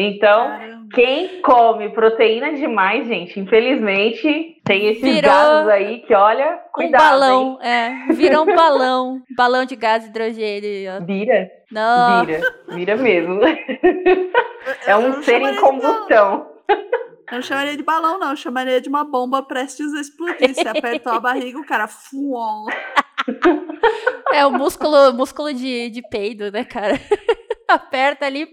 Então, 0.00 0.46
Caramba. 0.48 0.86
quem 0.94 1.42
come 1.42 1.88
proteína 1.88 2.52
demais, 2.52 3.06
gente, 3.08 3.40
infelizmente, 3.40 4.60
tem 4.64 4.86
esses 4.86 5.02
Virou 5.02 5.22
gases 5.32 5.68
aí 5.70 5.98
que, 6.02 6.14
olha, 6.14 6.54
Um 6.68 6.72
cuidado, 6.72 7.02
balão, 7.02 7.58
é. 7.60 8.12
Vira 8.12 8.40
um 8.40 8.46
balão. 8.46 9.20
balão 9.36 9.64
de 9.64 9.74
gás 9.74 10.06
hidrogênio. 10.06 10.68
hein? 10.70 11.04
Vira, 11.04 11.50
Não. 11.72 12.24
vira, 12.24 12.40
vira 12.68 12.96
mesmo. 12.96 13.40
É 14.86 14.94
um 14.96 15.22
ser 15.22 15.40
em 15.40 15.56
combustão. 15.56 16.46
Eu 17.30 17.36
não 17.36 17.42
chamaria 17.42 17.76
de 17.76 17.82
balão, 17.82 18.18
não. 18.18 18.30
Eu 18.30 18.36
chamaria 18.36 18.80
de 18.82 18.88
uma 18.88 19.02
bomba 19.04 19.42
prestes 19.42 19.94
a 19.94 20.00
explodir. 20.00 20.54
Se 20.54 20.68
apertou 20.68 21.12
a 21.12 21.20
barriga, 21.20 21.58
o 21.58 21.64
cara. 21.66 21.88
Fuom. 21.88 22.66
É 24.32 24.44
o 24.46 24.50
músculo, 24.50 25.12
músculo 25.14 25.52
de, 25.54 25.88
de 25.90 26.02
peido, 26.08 26.50
né, 26.52 26.64
cara? 26.64 26.94
Aperta 27.70 28.24
ali, 28.24 28.50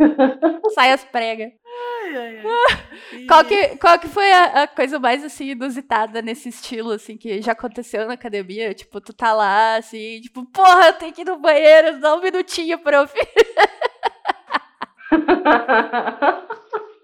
sai 0.74 0.92
as 0.92 1.04
pregas. 1.04 1.52
Ai, 1.66 2.16
ai, 2.16 2.38
ai. 2.38 3.26
Qual 3.28 3.44
que, 3.44 3.76
qual 3.76 3.98
que 3.98 4.08
foi 4.08 4.32
a, 4.32 4.62
a 4.62 4.66
coisa 4.66 4.98
mais, 4.98 5.22
assim, 5.22 5.50
inusitada 5.50 6.22
nesse 6.22 6.48
estilo, 6.48 6.92
assim, 6.92 7.16
que 7.16 7.42
já 7.42 7.52
aconteceu 7.52 8.06
na 8.06 8.14
academia? 8.14 8.72
Tipo, 8.72 9.00
tu 9.00 9.12
tá 9.12 9.34
lá, 9.34 9.76
assim, 9.76 10.20
tipo, 10.22 10.44
porra, 10.46 10.86
eu 10.86 10.92
tenho 10.94 11.12
que 11.12 11.20
ir 11.20 11.26
no 11.26 11.38
banheiro, 11.38 12.00
dá 12.00 12.14
um 12.14 12.20
minutinho, 12.22 12.78
prof. 12.78 13.12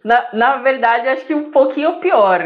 na, 0.04 0.28
na 0.32 0.56
verdade, 0.58 1.08
acho 1.08 1.26
que 1.26 1.34
um 1.34 1.50
pouquinho 1.50 2.00
pior. 2.00 2.40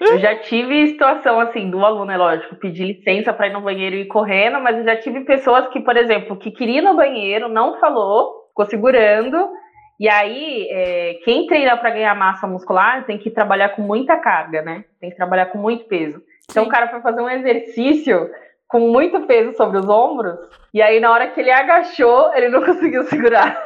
Eu 0.00 0.18
já 0.18 0.36
tive 0.36 0.88
situação 0.88 1.40
assim 1.40 1.70
do 1.70 1.84
aluno, 1.84 2.10
é 2.10 2.16
lógico, 2.16 2.56
pedir 2.56 2.84
licença 2.84 3.32
para 3.32 3.46
ir 3.46 3.52
no 3.52 3.60
banheiro 3.60 3.96
e 3.96 4.00
ir 4.02 4.06
correndo, 4.06 4.60
mas 4.60 4.76
eu 4.76 4.84
já 4.84 4.96
tive 4.96 5.20
pessoas 5.24 5.68
que, 5.68 5.80
por 5.80 5.96
exemplo, 5.96 6.36
que 6.36 6.50
queria 6.50 6.78
ir 6.78 6.82
no 6.82 6.96
banheiro, 6.96 7.48
não 7.48 7.78
falou, 7.80 8.43
ficou 8.54 8.66
segurando. 8.66 9.50
E 9.98 10.08
aí, 10.08 10.68
é, 10.70 11.14
quem 11.24 11.46
treina 11.46 11.76
para 11.76 11.90
ganhar 11.90 12.14
massa 12.14 12.46
muscular 12.46 13.04
tem 13.04 13.18
que 13.18 13.30
trabalhar 13.30 13.70
com 13.70 13.82
muita 13.82 14.16
carga, 14.16 14.62
né? 14.62 14.84
Tem 15.00 15.10
que 15.10 15.16
trabalhar 15.16 15.46
com 15.46 15.58
muito 15.58 15.84
peso. 15.86 16.22
Então 16.50 16.62
Sim. 16.62 16.68
o 16.68 16.72
cara 16.72 16.88
foi 16.88 17.00
fazer 17.00 17.20
um 17.20 17.28
exercício 17.30 18.30
com 18.68 18.80
muito 18.80 19.20
peso 19.22 19.52
sobre 19.56 19.78
os 19.78 19.88
ombros, 19.88 20.36
e 20.72 20.82
aí 20.82 20.98
na 20.98 21.12
hora 21.12 21.28
que 21.28 21.38
ele 21.40 21.50
agachou, 21.50 22.32
ele 22.34 22.48
não 22.48 22.60
conseguiu 22.64 23.04
segurar. 23.04 23.56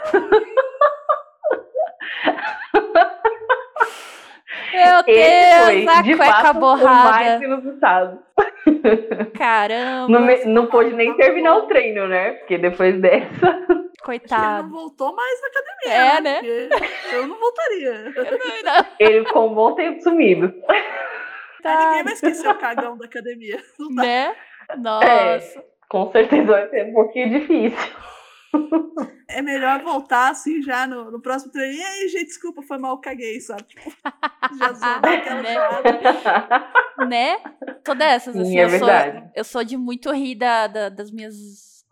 Meu 4.72 5.00
Esse 5.06 5.64
foi, 5.64 5.80
Deus, 5.84 5.96
a 5.96 6.02
de 6.02 6.16
cueca 6.16 6.32
fato, 6.32 6.58
o 6.58 6.60
mais 6.60 6.80
borrada. 6.80 7.44
inusitado. 7.44 8.18
Caramba, 9.36 10.08
Não, 10.08 10.20
me- 10.20 10.44
não 10.44 10.66
pôde 10.66 10.92
nem 10.94 11.14
terminar 11.16 11.56
o 11.56 11.62
treino, 11.62 12.06
né? 12.06 12.32
Porque 12.32 12.58
depois 12.58 13.00
dessa. 13.00 13.64
Que 14.08 14.14
ele 14.16 14.22
não 14.22 14.28
coitado. 14.28 14.68
voltou 14.70 15.14
mais 15.14 15.40
na 15.40 15.48
academia. 15.48 16.02
É, 16.02 16.20
né? 16.20 16.34
Porque 16.40 17.14
Eu 17.16 17.26
não 17.26 17.38
voltaria. 17.38 18.14
Ele 18.98 19.24
ficou 19.26 19.50
um 19.50 19.54
bom 19.54 19.74
tempo 19.74 20.00
sumido. 20.02 20.52
Aí 21.64 21.76
ninguém 21.86 22.04
vai 22.04 22.12
esquecer 22.14 22.48
o 22.48 22.54
cagão 22.54 22.96
da 22.96 23.04
academia. 23.06 23.62
Não 23.78 23.94
dá. 23.94 24.02
Né? 24.02 24.36
Nossa. 24.78 25.64
Com 25.88 26.10
certeza 26.12 26.46
vai 26.46 26.68
ser 26.70 26.86
um 26.86 26.92
pouquinho 26.94 27.40
difícil. 27.40 27.78
É 29.30 29.42
melhor 29.42 29.82
voltar 29.82 30.30
assim 30.30 30.62
já 30.62 30.86
no, 30.86 31.10
no 31.10 31.20
próximo 31.20 31.52
treino. 31.52 31.76
E 31.76 31.82
aí, 31.82 32.08
gente, 32.08 32.28
desculpa, 32.28 32.62
foi 32.62 32.78
mal, 32.78 32.98
caguei, 32.98 33.38
sabe? 33.42 33.62
Tipo, 33.64 33.92
já 34.58 34.74
sou 34.74 35.00
daquela 35.00 35.42
Né? 35.42 37.06
né? 37.06 37.36
Tô 37.84 37.94
dessas, 37.94 38.32
Sim, 38.34 38.40
assim. 38.40 38.58
é 38.58 38.64
eu, 38.64 38.68
sou, 38.70 38.78
verdade. 38.78 39.30
eu 39.36 39.44
sou 39.44 39.62
de 39.62 39.76
muito 39.76 40.10
rir 40.10 40.34
da, 40.34 40.66
da- 40.66 40.88
das 40.88 41.10
minhas 41.10 41.34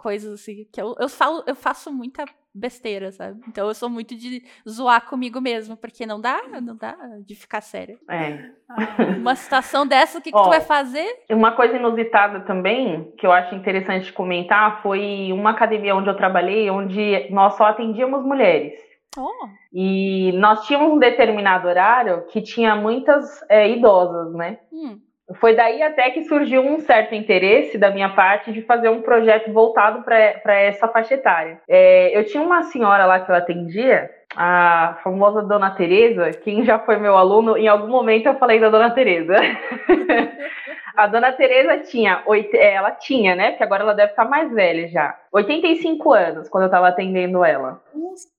coisas, 0.06 0.40
assim. 0.40 0.64
Que 0.72 0.80
eu, 0.80 0.94
eu, 1.00 1.08
falo, 1.08 1.42
eu 1.48 1.56
faço 1.56 1.92
muita 1.92 2.24
besteira, 2.54 3.10
sabe? 3.10 3.40
Então 3.48 3.66
eu 3.66 3.74
sou 3.74 3.90
muito 3.90 4.14
de 4.14 4.40
zoar 4.68 5.04
comigo 5.04 5.40
mesmo, 5.40 5.76
porque 5.76 6.06
não 6.06 6.20
dá, 6.20 6.40
não 6.62 6.76
dá 6.76 6.96
de 7.26 7.34
ficar 7.34 7.60
séria. 7.60 7.98
É. 8.08 8.50
Ah, 8.68 8.96
Uma 9.18 9.34
situação 9.34 9.84
dessa, 9.92 10.18
o 10.18 10.22
que, 10.22 10.30
que 10.30 10.38
Ó. 10.38 10.44
tu 10.44 10.48
vai 10.50 10.60
fazer? 10.60 11.24
Uma 11.28 11.56
coisa 11.56 11.76
inusitada 11.76 12.40
também, 12.42 13.12
que 13.18 13.26
eu 13.26 13.32
acho 13.32 13.52
interessante 13.56 14.12
comentar, 14.12 14.80
foi 14.80 15.32
uma 15.32 15.50
academia 15.50 15.96
onde 15.96 16.08
eu 16.08 16.16
trabalhei, 16.16 16.70
onde 16.70 17.28
nós 17.30 17.56
só 17.56 17.64
atendíamos 17.64 18.24
mulheres. 18.24 18.74
Oh, 19.18 19.48
E 19.72 20.30
nós 20.34 20.66
tínhamos 20.66 20.92
um 20.92 20.98
determinado 20.98 21.66
horário 21.66 22.26
que 22.26 22.40
tinha 22.40 22.76
muitas 22.76 23.42
é, 23.48 23.68
idosas, 23.68 24.32
né? 24.34 24.58
hum, 24.70 25.00
Foi 25.34 25.54
daí 25.54 25.82
até 25.82 26.10
que 26.10 26.24
surgiu 26.24 26.62
um 26.62 26.78
certo 26.78 27.14
interesse 27.14 27.76
da 27.76 27.90
minha 27.90 28.10
parte 28.10 28.52
de 28.52 28.62
fazer 28.62 28.88
um 28.88 29.02
projeto 29.02 29.52
voltado 29.52 30.02
para 30.02 30.54
essa 30.54 30.86
faixa 30.86 31.14
etária. 31.14 31.60
É, 31.68 32.16
eu 32.16 32.24
tinha 32.24 32.42
uma 32.42 32.62
senhora 32.62 33.06
lá 33.06 33.18
que 33.18 33.30
eu 33.30 33.34
atendia, 33.34 34.08
a 34.36 34.98
famosa 35.02 35.42
Dona 35.42 35.70
Teresa, 35.70 36.30
quem 36.30 36.64
já 36.64 36.78
foi 36.78 36.98
meu 36.98 37.16
aluno, 37.16 37.56
em 37.56 37.66
algum 37.66 37.88
momento 37.88 38.26
eu 38.26 38.38
falei 38.38 38.60
da 38.60 38.68
Dona 38.68 38.90
Teresa. 38.90 39.34
a 40.96 41.06
Dona 41.06 41.32
Teresa 41.32 41.78
tinha, 41.78 42.22
é, 42.54 42.74
ela 42.74 42.90
tinha, 42.90 43.34
né? 43.34 43.50
Porque 43.50 43.64
agora 43.64 43.82
ela 43.82 43.94
deve 43.94 44.12
estar 44.12 44.24
mais 44.24 44.50
velha 44.52 44.88
já. 44.88 45.14
85 45.32 46.12
anos 46.12 46.48
quando 46.48 46.64
eu 46.64 46.68
estava 46.68 46.88
atendendo 46.88 47.44
ela. 47.44 47.80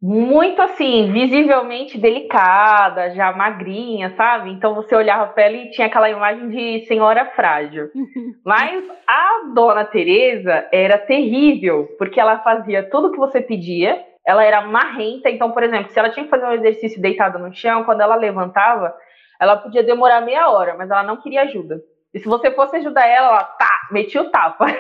Muito 0.01 0.61
assim, 0.61 1.11
visivelmente 1.11 1.97
delicada, 1.97 3.11
já 3.11 3.31
magrinha, 3.31 4.13
sabe? 4.15 4.49
Então 4.51 4.73
você 4.73 4.95
olhava 4.95 5.31
para 5.31 5.43
ela 5.43 5.57
e 5.57 5.69
tinha 5.69 5.87
aquela 5.87 6.09
imagem 6.09 6.49
de 6.49 6.85
senhora 6.87 7.25
frágil. 7.35 7.89
Mas 8.43 8.83
a 9.07 9.51
Dona 9.53 9.85
Teresa 9.85 10.67
era 10.71 10.97
terrível, 10.97 11.87
porque 11.97 12.19
ela 12.19 12.39
fazia 12.39 12.89
tudo 12.89 13.11
que 13.11 13.17
você 13.17 13.39
pedia 13.39 14.03
ela 14.27 14.43
era 14.43 14.59
marrenta, 14.59 15.29
então, 15.29 15.53
por 15.53 15.63
exemplo, 15.63 15.89
se 15.89 15.97
ela 15.97 16.09
tinha 16.09 16.25
que 16.25 16.29
fazer 16.29 16.45
um 16.45 16.51
exercício 16.51 17.01
deitada 17.01 17.39
no 17.39 17.53
chão, 17.53 17.85
quando 17.85 18.01
ela 18.01 18.15
levantava, 18.17 18.93
ela 19.39 19.55
podia 19.55 19.81
demorar 19.83 20.19
meia 20.19 20.49
hora, 20.49 20.75
mas 20.77 20.91
ela 20.91 21.01
não 21.01 21.15
queria 21.15 21.43
ajuda. 21.43 21.81
E 22.17 22.19
se 22.19 22.27
você 22.27 22.49
fosse 22.49 22.77
ajudar 22.77 23.05
ela, 23.05 23.27
ela, 23.27 23.43
tá, 23.43 23.69
metia 23.91 24.23
o 24.23 24.31
tapa. 24.31 24.65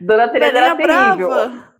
Dona 0.00 0.28
Teresa 0.28 0.58
era 0.58 0.74
terrível. 0.74 1.30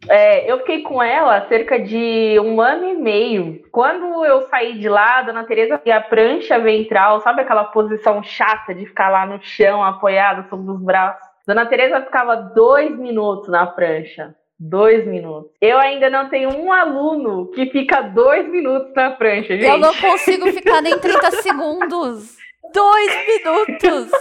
É, 0.07 0.51
eu 0.51 0.59
fiquei 0.59 0.83
com 0.83 1.03
ela 1.03 1.49
cerca 1.49 1.81
de 1.81 2.39
um 2.41 2.61
ano 2.61 2.91
e 2.91 2.95
meio. 2.95 3.63
Quando 3.73 4.23
eu 4.25 4.43
saí 4.43 4.79
de 4.79 4.87
lá, 4.89 5.23
Dona 5.23 5.45
Teresa 5.45 5.81
e 5.85 5.91
a 5.91 6.03
prancha 6.03 6.59
ventral, 6.59 7.21
sabe 7.21 7.41
aquela 7.41 7.65
posição 7.65 8.23
chata 8.23 8.75
de 8.75 8.85
ficar 8.85 9.09
lá 9.09 9.25
no 9.25 9.41
chão, 9.43 9.83
apoiada 9.83 10.47
sobre 10.51 10.71
os 10.71 10.81
braços? 10.81 11.27
Dona 11.47 11.65
Teresa 11.65 12.03
ficava 12.03 12.37
dois 12.37 12.95
minutos 12.99 13.49
na 13.49 13.67
prancha. 13.67 14.35
Dois 14.65 15.05
minutos. 15.09 15.51
Eu 15.61 15.77
ainda 15.77 16.09
não 16.09 16.29
tenho 16.29 16.51
um 16.51 16.73
aluno 16.73 17.51
que 17.51 17.67
fica 17.73 18.01
dois 18.01 18.49
minutos 18.49 18.93
na 18.95 19.11
prancha, 19.11 19.57
gente. 19.57 19.65
Eu 19.65 19.77
não 19.77 19.93
consigo 19.93 20.53
ficar 20.53 20.81
nem 20.81 20.97
30 20.97 21.31
segundos. 21.43 22.37
Dois 22.73 23.27
minutos. 23.27 24.13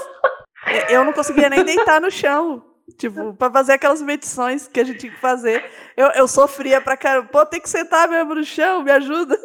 Eu 0.89 1.05
não 1.05 1.13
conseguia 1.13 1.47
nem 1.47 1.63
deitar 1.63 2.01
no 2.01 2.09
chão. 2.09 2.65
Tipo, 2.97 3.35
pra 3.35 3.51
fazer 3.51 3.73
aquelas 3.73 4.01
medições 4.01 4.67
que 4.67 4.79
a 4.79 4.83
gente 4.83 4.97
tinha 4.97 5.11
que 5.11 5.19
fazer. 5.19 5.63
Eu, 5.95 6.07
eu 6.07 6.27
sofria 6.27 6.81
pra 6.81 6.97
caramba. 6.97 7.29
Pô, 7.31 7.45
tem 7.45 7.61
que 7.61 7.69
sentar 7.69 8.09
mesmo 8.09 8.33
no 8.33 8.43
chão, 8.43 8.81
me 8.81 8.91
ajuda. 8.91 9.37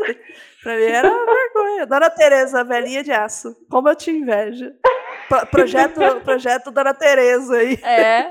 Pra 0.62 0.76
mim 0.76 0.83
era 0.83 1.12
uma 1.12 1.26
vergonha. 1.26 1.87
Dona 1.87 2.09
Tereza, 2.09 2.65
velhinha 2.65 3.05
de 3.05 3.12
aço. 3.12 3.55
Como 3.71 3.87
eu 3.87 3.95
te 3.95 4.11
invejo. 4.11 4.73
Pro, 5.29 5.47
projeto, 5.49 6.00
projeto 6.25 6.71
Dona 6.71 6.95
Tereza 6.95 7.55
aí. 7.55 7.79
É. 7.83 8.31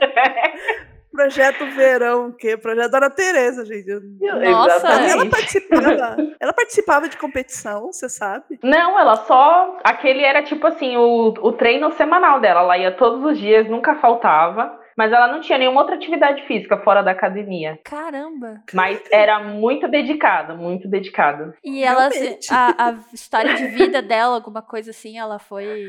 Projeto 1.15 1.65
Verão, 1.67 2.27
o 2.27 2.33
quê? 2.33 2.57
Projeto 2.57 2.91
Dona 2.91 3.09
Tereza, 3.09 3.65
gente. 3.65 3.89
Nossa, 4.19 4.87
ela 4.87 5.25
participava, 5.29 6.17
ela 6.39 6.53
participava 6.53 7.07
de 7.07 7.17
competição, 7.17 7.87
você 7.91 8.09
sabe? 8.09 8.59
Não, 8.61 8.99
ela 8.99 9.15
só. 9.15 9.77
Aquele 9.83 10.23
era 10.23 10.43
tipo 10.43 10.67
assim, 10.67 10.97
o, 10.97 11.33
o 11.39 11.51
treino 11.53 11.91
semanal 11.93 12.41
dela. 12.41 12.61
Ela 12.61 12.77
ia 12.77 12.91
todos 12.91 13.23
os 13.23 13.37
dias, 13.37 13.69
nunca 13.69 13.95
faltava 13.95 14.84
mas 14.95 15.11
ela 15.11 15.27
não 15.27 15.41
tinha 15.41 15.57
nenhuma 15.57 15.81
outra 15.81 15.95
atividade 15.95 16.43
física 16.47 16.77
fora 16.77 17.01
da 17.01 17.11
academia. 17.11 17.77
Caramba! 17.83 18.61
Mas 18.73 19.01
era 19.11 19.39
muito 19.39 19.87
dedicada, 19.87 20.55
muito 20.55 20.87
dedicada. 20.87 21.53
E 21.63 21.83
ela, 21.83 22.09
a, 22.49 22.89
a, 22.89 22.95
história 23.13 23.53
de 23.55 23.67
vida 23.67 24.01
dela, 24.01 24.35
alguma 24.35 24.61
coisa 24.61 24.91
assim, 24.91 25.17
ela 25.17 25.39
foi. 25.39 25.85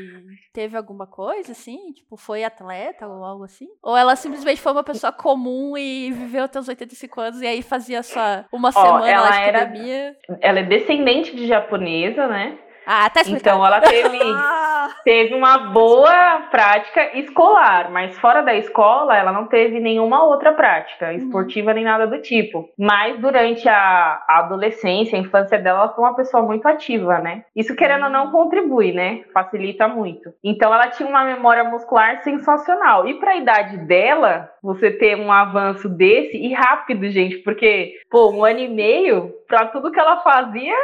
Teve 0.53 0.75
alguma 0.75 1.07
coisa 1.07 1.53
assim? 1.53 1.93
Tipo, 1.93 2.17
foi 2.17 2.43
atleta 2.43 3.07
ou 3.07 3.23
algo 3.23 3.43
assim? 3.43 3.67
Ou 3.81 3.95
ela 3.95 4.15
simplesmente 4.15 4.61
foi 4.61 4.71
uma 4.71 4.83
pessoa 4.83 5.11
comum 5.11 5.77
e 5.77 6.11
viveu 6.11 6.43
até 6.43 6.59
os 6.59 6.67
85 6.67 7.21
anos 7.21 7.41
e 7.41 7.47
aí 7.47 7.61
fazia 7.61 8.03
só 8.03 8.43
uma 8.51 8.69
Ó, 8.69 8.71
semana 8.71 9.09
ela 9.09 9.29
de 9.29 9.37
academia? 9.37 10.15
Era, 10.27 10.39
ela 10.41 10.59
é 10.59 10.63
descendente 10.63 11.35
de 11.35 11.47
japonesa, 11.47 12.27
né? 12.27 12.57
Ah, 12.89 13.09
tá 13.09 13.19
explicado. 13.19 13.57
Então 13.57 13.65
ela 13.65 13.81
teve, 13.81 14.17
teve 15.03 15.35
uma 15.35 15.57
boa 15.57 16.47
prática 16.49 17.17
escolar, 17.19 17.91
mas 17.91 18.17
fora 18.17 18.41
da 18.41 18.55
escola 18.55 19.17
ela 19.17 19.33
não 19.33 19.45
teve 19.47 19.81
nenhuma 19.81 20.23
outra 20.23 20.53
prática 20.53 21.07
uhum. 21.07 21.17
esportiva 21.17 21.71
uhum. 21.71 21.75
nem 21.75 21.83
nada 21.83 22.07
do 22.07 22.21
tipo. 22.21 22.69
Mas 22.79 23.19
durante 23.19 23.67
a, 23.67 24.23
a, 24.25 24.39
adolescência, 24.39 25.17
a 25.17 25.21
infância 25.21 25.59
dela, 25.59 25.79
ela 25.79 25.93
foi 25.93 26.05
uma 26.05 26.15
pessoa 26.15 26.41
muito 26.41 26.65
ativa, 26.65 27.19
né? 27.19 27.43
Isso 27.53 27.75
querendo 27.75 28.05
ou 28.05 28.09
não 28.09 28.31
contribui, 28.31 28.93
né? 28.93 29.23
Facilita 29.33 29.85
muito. 29.89 30.31
Então 30.41 30.73
ela 30.73 30.87
tinha 30.87 31.09
uma 31.09 31.25
memória 31.25 31.65
muscular 31.65 32.23
sensacional. 32.23 33.05
E 33.05 33.15
para 33.15 33.31
a 33.31 33.37
idade 33.37 33.77
dela, 33.79 34.49
você 34.63 34.91
ter 34.91 35.17
um 35.17 35.29
avanço 35.29 35.89
desse 35.89 36.37
e 36.37 36.53
rápido, 36.53 37.09
gente, 37.09 37.39
porque 37.39 37.95
pô, 38.09 38.31
um 38.31 38.45
ano 38.45 38.59
e 38.59 38.69
meio 38.69 39.33
para 39.45 39.65
tudo 39.67 39.91
que 39.91 39.99
ela 39.99 40.21
fazia 40.21 40.75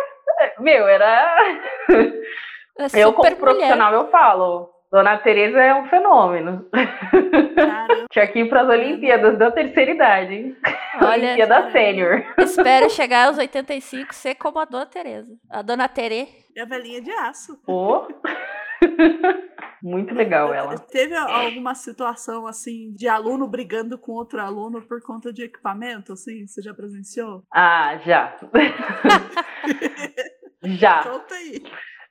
meu, 0.59 0.87
era. 0.87 1.37
É 2.93 3.01
eu, 3.03 3.13
como 3.13 3.35
profissional, 3.35 3.93
eu 3.93 4.09
falo. 4.09 4.73
Dona 4.93 5.17
Tereza 5.17 5.59
é 5.59 5.73
um 5.73 5.87
fenômeno. 5.87 6.69
Tinha 8.11 8.27
que 8.27 8.41
ir 8.41 8.47
para 8.47 8.61
as 8.61 8.69
Olimpíadas 8.69 9.39
da 9.39 9.49
terceira 9.49 9.89
idade, 9.89 10.35
hein? 10.35 10.57
Olha, 11.01 11.29
Olimpíada 11.29 11.71
Sênior. 11.71 12.23
Espero 12.37 12.87
chegar 12.91 13.27
aos 13.27 13.39
85 13.39 14.13
ser 14.13 14.35
como 14.35 14.59
a 14.59 14.65
Dona 14.65 14.85
Tereza. 14.85 15.33
A 15.49 15.63
Dona 15.63 15.87
Terê. 15.87 16.27
E 16.55 16.61
a 16.61 16.65
velhinha 16.65 17.01
de 17.01 17.11
aço. 17.11 17.59
Oh. 17.67 18.05
Muito 19.83 20.15
legal 20.15 20.53
ela. 20.53 20.79
Teve 20.79 21.13
alguma 21.13 21.75
situação 21.75 22.47
assim 22.47 22.93
de 22.93 23.05
aluno 23.07 23.45
brigando 23.47 23.97
com 23.97 24.13
outro 24.13 24.39
aluno 24.39 24.81
por 24.81 25.01
conta 25.01 25.33
de 25.33 25.43
equipamento, 25.43 26.13
assim? 26.13 26.47
Você 26.47 26.61
já 26.61 26.73
presenciou? 26.73 27.43
Ah, 27.53 27.97
já. 28.05 28.37
já. 30.63 31.03
Conta 31.03 31.35
aí. 31.35 31.61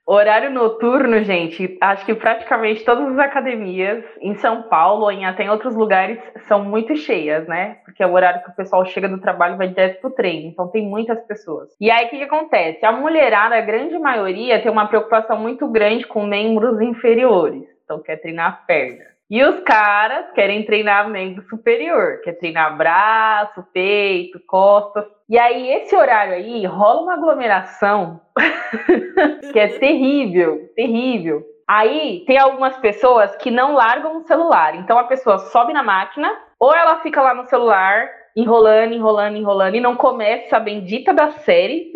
Horário 0.05 0.51
noturno, 0.51 1.23
gente, 1.23 1.79
acho 1.81 2.05
que 2.05 2.13
praticamente 2.13 2.85
todas 2.85 3.13
as 3.13 3.19
academias 3.19 4.05
em 4.21 4.35
São 4.35 4.63
Paulo 4.65 5.09
em 5.09 5.25
até 5.25 5.45
em 5.45 5.49
outros 5.49 5.77
lugares 5.77 6.19
são 6.49 6.65
muito 6.65 6.97
cheias, 6.97 7.47
né? 7.47 7.77
Porque 7.85 8.03
é 8.03 8.07
o 8.07 8.13
horário 8.13 8.43
que 8.43 8.51
o 8.51 8.55
pessoal 8.55 8.85
chega 8.85 9.09
do 9.09 9.21
trabalho 9.21 9.55
e 9.55 9.59
vai 9.59 9.69
direto 9.69 10.01
pro 10.01 10.11
treino, 10.11 10.49
então 10.49 10.67
tem 10.69 10.85
muitas 10.85 11.21
pessoas. 11.25 11.69
E 11.81 11.89
aí 11.89 12.07
o 12.07 12.11
que, 12.11 12.19
que 12.19 12.25
acontece? 12.25 12.85
A 12.85 12.91
mulherada, 12.91 13.57
a 13.57 13.61
grande 13.61 13.97
maioria, 13.97 14.61
tem 14.61 14.73
uma 14.73 14.89
preocupação 14.89 15.39
muito 15.39 15.69
grande 15.69 16.05
com 16.05 16.27
membros 16.27 16.81
inferiores, 16.81 17.63
então 17.85 18.03
quer 18.03 18.17
treinar 18.17 18.49
a 18.49 18.53
perna. 18.67 19.12
E 19.33 19.43
os 19.43 19.61
caras 19.61 20.31
querem 20.35 20.63
treinar 20.63 21.09
membro 21.09 21.43
superior, 21.49 22.21
quer 22.23 22.35
treinar 22.35 22.77
braço, 22.77 23.67
peito, 23.73 24.39
costas. 24.47 25.07
E 25.27 25.39
aí, 25.39 25.71
esse 25.73 25.97
horário 25.97 26.35
aí, 26.35 26.67
rola 26.67 27.01
uma 27.01 27.15
aglomeração 27.15 28.21
que 29.51 29.59
é 29.59 29.69
terrível, 29.79 30.71
terrível. 30.77 31.43
Aí, 31.67 32.25
tem 32.27 32.37
algumas 32.37 32.77
pessoas 32.77 33.35
que 33.37 33.51
não 33.51 33.73
largam 33.73 34.19
o 34.19 34.27
celular. 34.27 34.75
Então, 34.75 34.99
a 34.99 35.05
pessoa 35.05 35.39
sobe 35.39 35.73
na 35.73 35.83
máquina, 35.83 36.31
ou 36.61 36.75
ela 36.75 37.01
fica 37.01 37.23
lá 37.23 37.33
no 37.33 37.49
celular, 37.49 38.11
enrolando, 38.37 38.93
enrolando, 38.93 39.37
enrolando, 39.39 39.77
e 39.77 39.81
não 39.81 39.97
começa 39.97 40.59
a 40.59 40.61
bendita 40.61 41.15
da 41.15 41.31
série. 41.31 41.91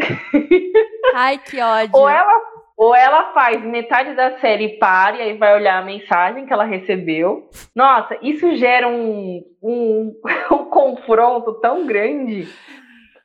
Ai, 1.14 1.36
que 1.36 1.60
ódio. 1.60 1.90
Ou 1.92 2.08
ela 2.08 2.56
ou 2.76 2.94
ela 2.94 3.32
faz 3.32 3.62
metade 3.62 4.14
da 4.14 4.38
série 4.38 4.76
para 4.78 5.16
e 5.16 5.22
aí 5.22 5.36
vai 5.38 5.54
olhar 5.54 5.78
a 5.78 5.84
mensagem 5.84 6.44
que 6.44 6.52
ela 6.52 6.64
recebeu. 6.64 7.48
Nossa, 7.74 8.18
isso 8.20 8.54
gera 8.56 8.86
um, 8.86 9.42
um, 9.62 10.12
um 10.52 10.64
confronto 10.66 11.54
tão 11.60 11.86
grande. 11.86 12.46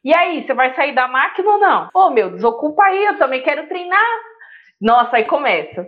E 0.03 0.15
aí, 0.15 0.43
você 0.43 0.53
vai 0.53 0.73
sair 0.73 0.95
da 0.95 1.07
máquina 1.07 1.49
ou 1.49 1.59
não? 1.59 1.89
Ô, 1.93 2.07
oh, 2.07 2.09
meu, 2.09 2.31
desocupa 2.31 2.83
aí, 2.83 3.05
eu 3.05 3.17
também 3.19 3.43
quero 3.43 3.67
treinar. 3.67 4.01
Nossa, 4.81 5.17
aí 5.17 5.25
começa. 5.25 5.87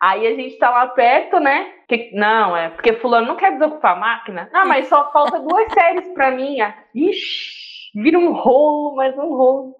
Aí 0.00 0.26
a 0.26 0.34
gente 0.34 0.58
tá 0.58 0.68
lá 0.68 0.88
perto, 0.88 1.40
né? 1.40 1.72
Que, 1.88 2.10
não, 2.12 2.54
é 2.54 2.68
porque 2.68 2.94
fulano 2.94 3.28
não 3.28 3.36
quer 3.36 3.52
desocupar 3.52 3.92
a 3.92 4.00
máquina. 4.00 4.50
Não, 4.52 4.66
mas 4.66 4.88
só 4.88 5.10
falta 5.12 5.38
duas 5.38 5.72
séries 5.72 6.08
pra 6.12 6.30
mim. 6.30 6.58
Ixi, 6.94 7.92
vira 7.94 8.18
um 8.18 8.32
rolo, 8.32 8.96
mais 8.96 9.16
um 9.16 9.34
rolo. 9.34 9.74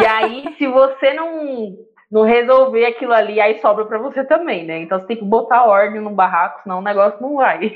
E 0.00 0.06
aí, 0.06 0.54
se 0.56 0.66
você 0.66 1.12
não 1.12 1.76
não 2.12 2.22
resolver 2.22 2.84
aquilo 2.84 3.14
ali, 3.14 3.40
aí 3.40 3.58
sobra 3.58 3.86
para 3.86 3.98
você 3.98 4.22
também, 4.22 4.66
né? 4.66 4.78
Então 4.80 5.00
você 5.00 5.06
tem 5.06 5.16
que 5.16 5.24
botar 5.24 5.64
ordem 5.64 5.98
no 5.98 6.10
barraco, 6.10 6.62
senão 6.62 6.80
o 6.80 6.82
negócio 6.82 7.20
não 7.22 7.36
vai. 7.36 7.70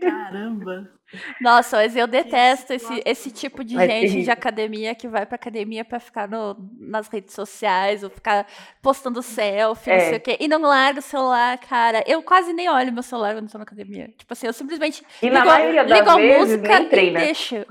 Caramba! 0.00 0.96
Nossa, 1.40 1.76
mas 1.76 1.94
eu 1.94 2.06
detesto 2.06 2.72
esse, 2.72 3.02
esse 3.04 3.30
tipo 3.30 3.62
de 3.62 3.76
gente 3.76 4.22
de 4.22 4.30
academia 4.30 4.92
que 4.94 5.06
vai 5.06 5.24
pra 5.24 5.36
academia 5.36 5.84
pra 5.84 6.00
ficar 6.00 6.26
no, 6.26 6.56
nas 6.80 7.06
redes 7.08 7.32
sociais 7.32 8.02
ou 8.02 8.10
ficar 8.10 8.44
postando 8.82 9.22
selfie, 9.22 9.90
é. 9.90 9.98
não 9.98 10.04
sei 10.06 10.16
o 10.16 10.20
quê. 10.20 10.36
E 10.40 10.48
não 10.48 10.62
larga 10.62 10.98
o 10.98 11.02
celular, 11.02 11.56
cara. 11.58 12.02
Eu 12.06 12.22
quase 12.22 12.52
nem 12.52 12.68
olho 12.68 12.92
meu 12.92 13.04
celular 13.04 13.34
quando 13.34 13.46
estou 13.46 13.58
na 13.58 13.62
academia. 13.62 14.10
Tipo 14.18 14.32
assim, 14.32 14.48
eu 14.48 14.52
simplesmente 14.52 15.04
e 15.22 15.26
ligo, 15.26 15.38
na 15.38 15.44
maioria 15.44 15.84
das 15.84 15.98
ligo 15.98 16.16
vezes, 16.16 16.34
a 16.34 16.40
música 16.40 16.96
e 16.96 17.10
deixo. 17.12 17.66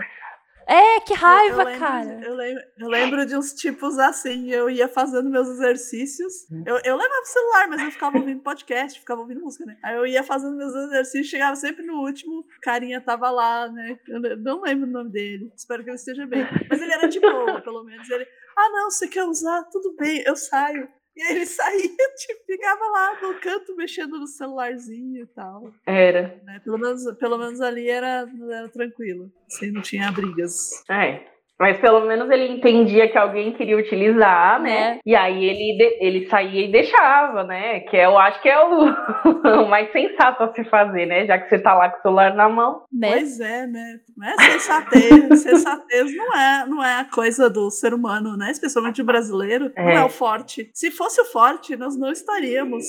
É, 0.67 0.99
que 1.01 1.13
raiva, 1.13 1.63
eu, 1.63 1.69
eu 1.69 1.79
cara. 1.79 2.15
De, 2.17 2.25
eu, 2.25 2.35
lembro, 2.35 2.63
eu 2.79 2.87
lembro 2.87 3.25
de 3.25 3.37
uns 3.37 3.53
tipos 3.53 3.99
assim, 3.99 4.51
eu 4.51 4.69
ia 4.69 4.87
fazendo 4.87 5.29
meus 5.29 5.47
exercícios. 5.47 6.49
Eu, 6.65 6.79
eu 6.83 6.95
levava 6.95 7.21
o 7.21 7.25
celular, 7.25 7.67
mas 7.69 7.81
eu 7.81 7.91
ficava 7.91 8.17
ouvindo 8.17 8.41
podcast, 8.41 8.99
ficava 8.99 9.21
ouvindo 9.21 9.41
música, 9.41 9.65
né? 9.65 9.77
Aí 9.83 9.95
eu 9.95 10.07
ia 10.07 10.23
fazendo 10.23 10.55
meus 10.55 10.73
exercícios, 10.73 11.27
chegava 11.27 11.55
sempre 11.55 11.85
no 11.85 12.01
último, 12.01 12.39
o 12.39 12.45
carinha 12.61 12.99
tava 12.99 13.29
lá, 13.29 13.67
né? 13.69 13.99
Eu 14.07 14.37
não 14.37 14.61
lembro 14.61 14.87
o 14.87 14.91
nome 14.91 15.11
dele. 15.11 15.51
Espero 15.55 15.83
que 15.83 15.89
ele 15.89 15.97
esteja 15.97 16.25
bem. 16.25 16.45
Mas 16.69 16.81
ele 16.81 16.93
era 16.93 17.07
de 17.07 17.19
boa, 17.19 17.61
pelo 17.61 17.83
menos. 17.83 18.09
Ele, 18.09 18.25
ah, 18.57 18.69
não, 18.69 18.89
você 18.89 19.07
quer 19.07 19.23
usar? 19.23 19.63
Tudo 19.65 19.95
bem, 19.95 20.23
eu 20.25 20.35
saio. 20.35 20.89
E 21.15 21.21
aí 21.21 21.35
ele 21.35 21.45
saía, 21.45 21.81
tipo, 22.17 22.45
ficava 22.45 22.85
lá 22.87 23.21
no 23.21 23.39
canto 23.39 23.75
mexendo 23.75 24.19
no 24.19 24.27
celularzinho 24.27 25.23
e 25.23 25.27
tal. 25.27 25.73
Era. 25.85 26.41
Né? 26.43 26.59
Pelo, 26.63 26.77
menos, 26.77 27.03
pelo 27.17 27.37
menos 27.37 27.61
ali 27.61 27.89
era, 27.89 28.27
era 28.51 28.69
tranquilo. 28.69 29.31
Assim, 29.47 29.71
não 29.71 29.81
tinha 29.81 30.11
brigas. 30.11 30.83
É. 30.89 31.34
Mas 31.59 31.79
pelo 31.79 32.05
menos 32.05 32.29
ele 32.29 32.51
entendia 32.51 33.09
que 33.09 33.17
alguém 33.17 33.53
queria 33.53 33.77
utilizar, 33.77 34.61
né? 34.61 34.95
É. 34.95 34.99
E 35.05 35.15
aí 35.15 35.45
ele, 35.45 35.97
ele 36.01 36.27
saía 36.27 36.65
e 36.65 36.71
deixava, 36.71 37.43
né? 37.45 37.79
Que 37.81 37.95
eu 37.95 38.17
acho 38.17 38.41
que 38.41 38.49
é 38.49 38.59
o, 38.61 38.83
o, 39.63 39.69
mais 39.69 39.89
sensato 39.91 40.43
a 40.43 40.53
se 40.53 40.65
fazer, 40.65 41.05
né? 41.05 41.25
Já 41.25 41.39
que 41.39 41.47
você 41.47 41.57
tá 41.57 41.73
lá 41.73 41.89
com 41.89 41.99
o 41.99 42.01
celular 42.01 42.35
na 42.35 42.49
mão. 42.49 42.83
Né? 42.91 43.09
Pois 43.11 43.39
é, 43.39 43.67
né? 43.67 43.99
Não 44.17 44.27
é 44.27 44.35
sensatez. 44.51 45.39
sensatez 45.43 46.15
não 46.15 46.35
é, 46.35 46.65
não 46.67 46.83
é 46.83 46.99
a 46.99 47.05
coisa 47.05 47.49
do 47.49 47.71
ser 47.71 47.93
humano, 47.93 48.35
né? 48.35 48.51
Especialmente 48.51 49.01
o 49.01 49.05
brasileiro. 49.05 49.71
É. 49.77 49.83
Não 49.85 49.91
é 49.91 50.03
o 50.03 50.09
forte. 50.09 50.69
Se 50.73 50.91
fosse 50.91 51.21
o 51.21 51.25
forte, 51.25 51.77
nós 51.77 51.97
não 51.97 52.11
estaríamos 52.11 52.85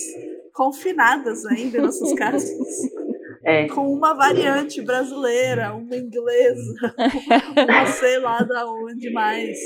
confinadas 0.52 1.44
ainda 1.46 1.78
em 1.78 1.82
nossos 1.82 2.12
casos. 2.18 2.50
É. 3.46 3.68
Com 3.68 3.92
uma 3.92 4.12
variante 4.12 4.82
brasileira, 4.82 5.72
uma 5.72 5.96
inglesa, 5.96 6.74
uma 7.56 7.86
sei 7.86 8.18
lá 8.18 8.40
da 8.40 8.68
onde 8.68 9.08
mais, 9.12 9.56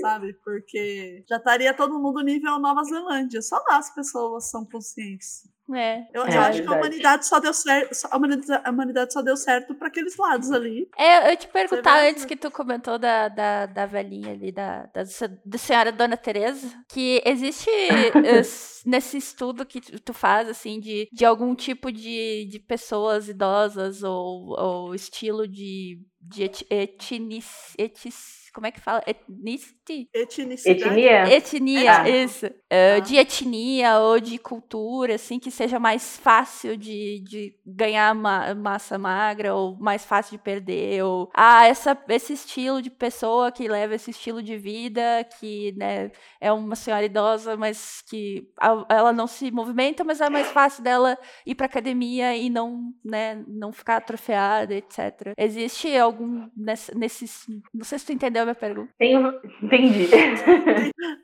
sabe? 0.00 0.32
Porque 0.42 1.22
já 1.28 1.36
estaria 1.36 1.74
todo 1.74 2.00
mundo 2.00 2.22
nível 2.22 2.58
Nova 2.58 2.82
Zelândia. 2.84 3.42
Só 3.42 3.56
lá 3.68 3.76
as 3.76 3.94
pessoas 3.94 4.50
são 4.50 4.64
conscientes. 4.64 5.46
É. 5.74 6.06
Eu, 6.14 6.24
é, 6.24 6.36
eu 6.36 6.40
acho 6.40 6.62
que 6.62 6.68
a 6.68 6.72
humanidade 6.72 7.26
só 7.26 7.40
deu 7.40 7.52
certo. 7.52 7.92
A 8.10 8.16
humanidade, 8.16 8.62
a 8.64 8.70
humanidade 8.70 9.12
só 9.12 9.22
deu 9.22 9.36
certo 9.36 9.74
para 9.74 9.88
aqueles 9.88 10.16
lados 10.16 10.52
ali. 10.52 10.88
É, 10.96 11.32
eu 11.32 11.36
te 11.36 11.48
perguntar 11.48 12.06
antes 12.08 12.24
que 12.24 12.36
tu 12.36 12.50
comentou 12.50 12.98
da, 12.98 13.28
da, 13.28 13.66
da 13.66 13.86
velhinha 13.86 14.32
ali, 14.32 14.52
da, 14.52 14.86
da, 14.86 15.02
da 15.44 15.58
senhora 15.58 15.90
Dona 15.90 16.16
Teresa, 16.16 16.68
que 16.88 17.20
existe 17.24 17.70
nesse 18.86 19.16
estudo 19.16 19.66
que 19.66 19.80
tu, 19.80 20.00
tu 20.00 20.12
faz, 20.14 20.48
assim, 20.48 20.78
de, 20.78 21.08
de 21.12 21.24
algum 21.24 21.54
tipo 21.54 21.90
de, 21.90 22.46
de 22.48 22.60
pessoas 22.60 23.28
idosas 23.28 24.02
ou, 24.04 24.54
ou 24.58 24.94
estilo 24.94 25.48
de, 25.48 26.00
de 26.28 26.44
et, 26.44 26.66
etnic, 26.70 27.46
etis, 27.78 28.46
como 28.56 28.66
é 28.66 28.70
que 28.70 28.80
fala? 28.80 29.02
Ethnicity? 29.06 30.08
Etnicidade. 30.14 30.82
Etnia. 30.82 31.36
Etnia, 31.36 32.00
ah. 32.00 32.08
isso. 32.08 32.46
Uh, 32.46 33.02
de 33.02 33.16
etnia 33.16 33.98
ou 33.98 34.18
de 34.18 34.38
cultura, 34.38 35.16
assim, 35.16 35.38
que 35.38 35.50
seja 35.50 35.78
mais 35.78 36.16
fácil 36.16 36.74
de, 36.74 37.22
de 37.22 37.54
ganhar 37.66 38.14
ma 38.14 38.54
massa 38.54 38.96
magra 38.96 39.54
ou 39.54 39.76
mais 39.78 40.06
fácil 40.06 40.38
de 40.38 40.42
perder. 40.42 41.04
Ou, 41.04 41.30
ah, 41.34 41.66
essa, 41.66 41.96
esse 42.08 42.32
estilo 42.32 42.80
de 42.80 42.88
pessoa 42.88 43.52
que 43.52 43.68
leva 43.68 43.94
esse 43.94 44.10
estilo 44.10 44.42
de 44.42 44.56
vida, 44.56 45.22
que 45.38 45.74
né, 45.76 46.10
é 46.40 46.50
uma 46.50 46.76
senhora 46.76 47.04
idosa, 47.04 47.58
mas 47.58 48.02
que 48.08 48.48
a, 48.58 48.86
ela 48.88 49.12
não 49.12 49.26
se 49.26 49.50
movimenta, 49.50 50.02
mas 50.02 50.18
é 50.22 50.30
mais 50.30 50.46
fácil 50.46 50.82
dela 50.82 51.18
ir 51.44 51.54
pra 51.54 51.66
academia 51.66 52.34
e 52.34 52.48
não, 52.48 52.90
né, 53.04 53.44
não 53.46 53.70
ficar 53.70 53.98
atrofiada, 53.98 54.74
etc. 54.74 55.34
Existe 55.36 55.94
algum 55.94 56.15
nesses. 56.56 57.46
Não 57.74 57.84
sei 57.84 57.98
se 57.98 58.06
tu 58.06 58.12
entendeu 58.12 58.44
minha 58.44 58.54
pergunta? 58.54 58.92
Tenho... 58.98 59.34
Entendi. 59.62 60.08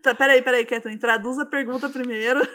tá, 0.03 0.15
peraí, 0.15 0.43
peraí, 0.43 0.65
Ketlin. 0.65 0.99
Traduz 0.99 1.39
a 1.39 1.47
pergunta 1.47 1.89
primeiro. 1.89 2.41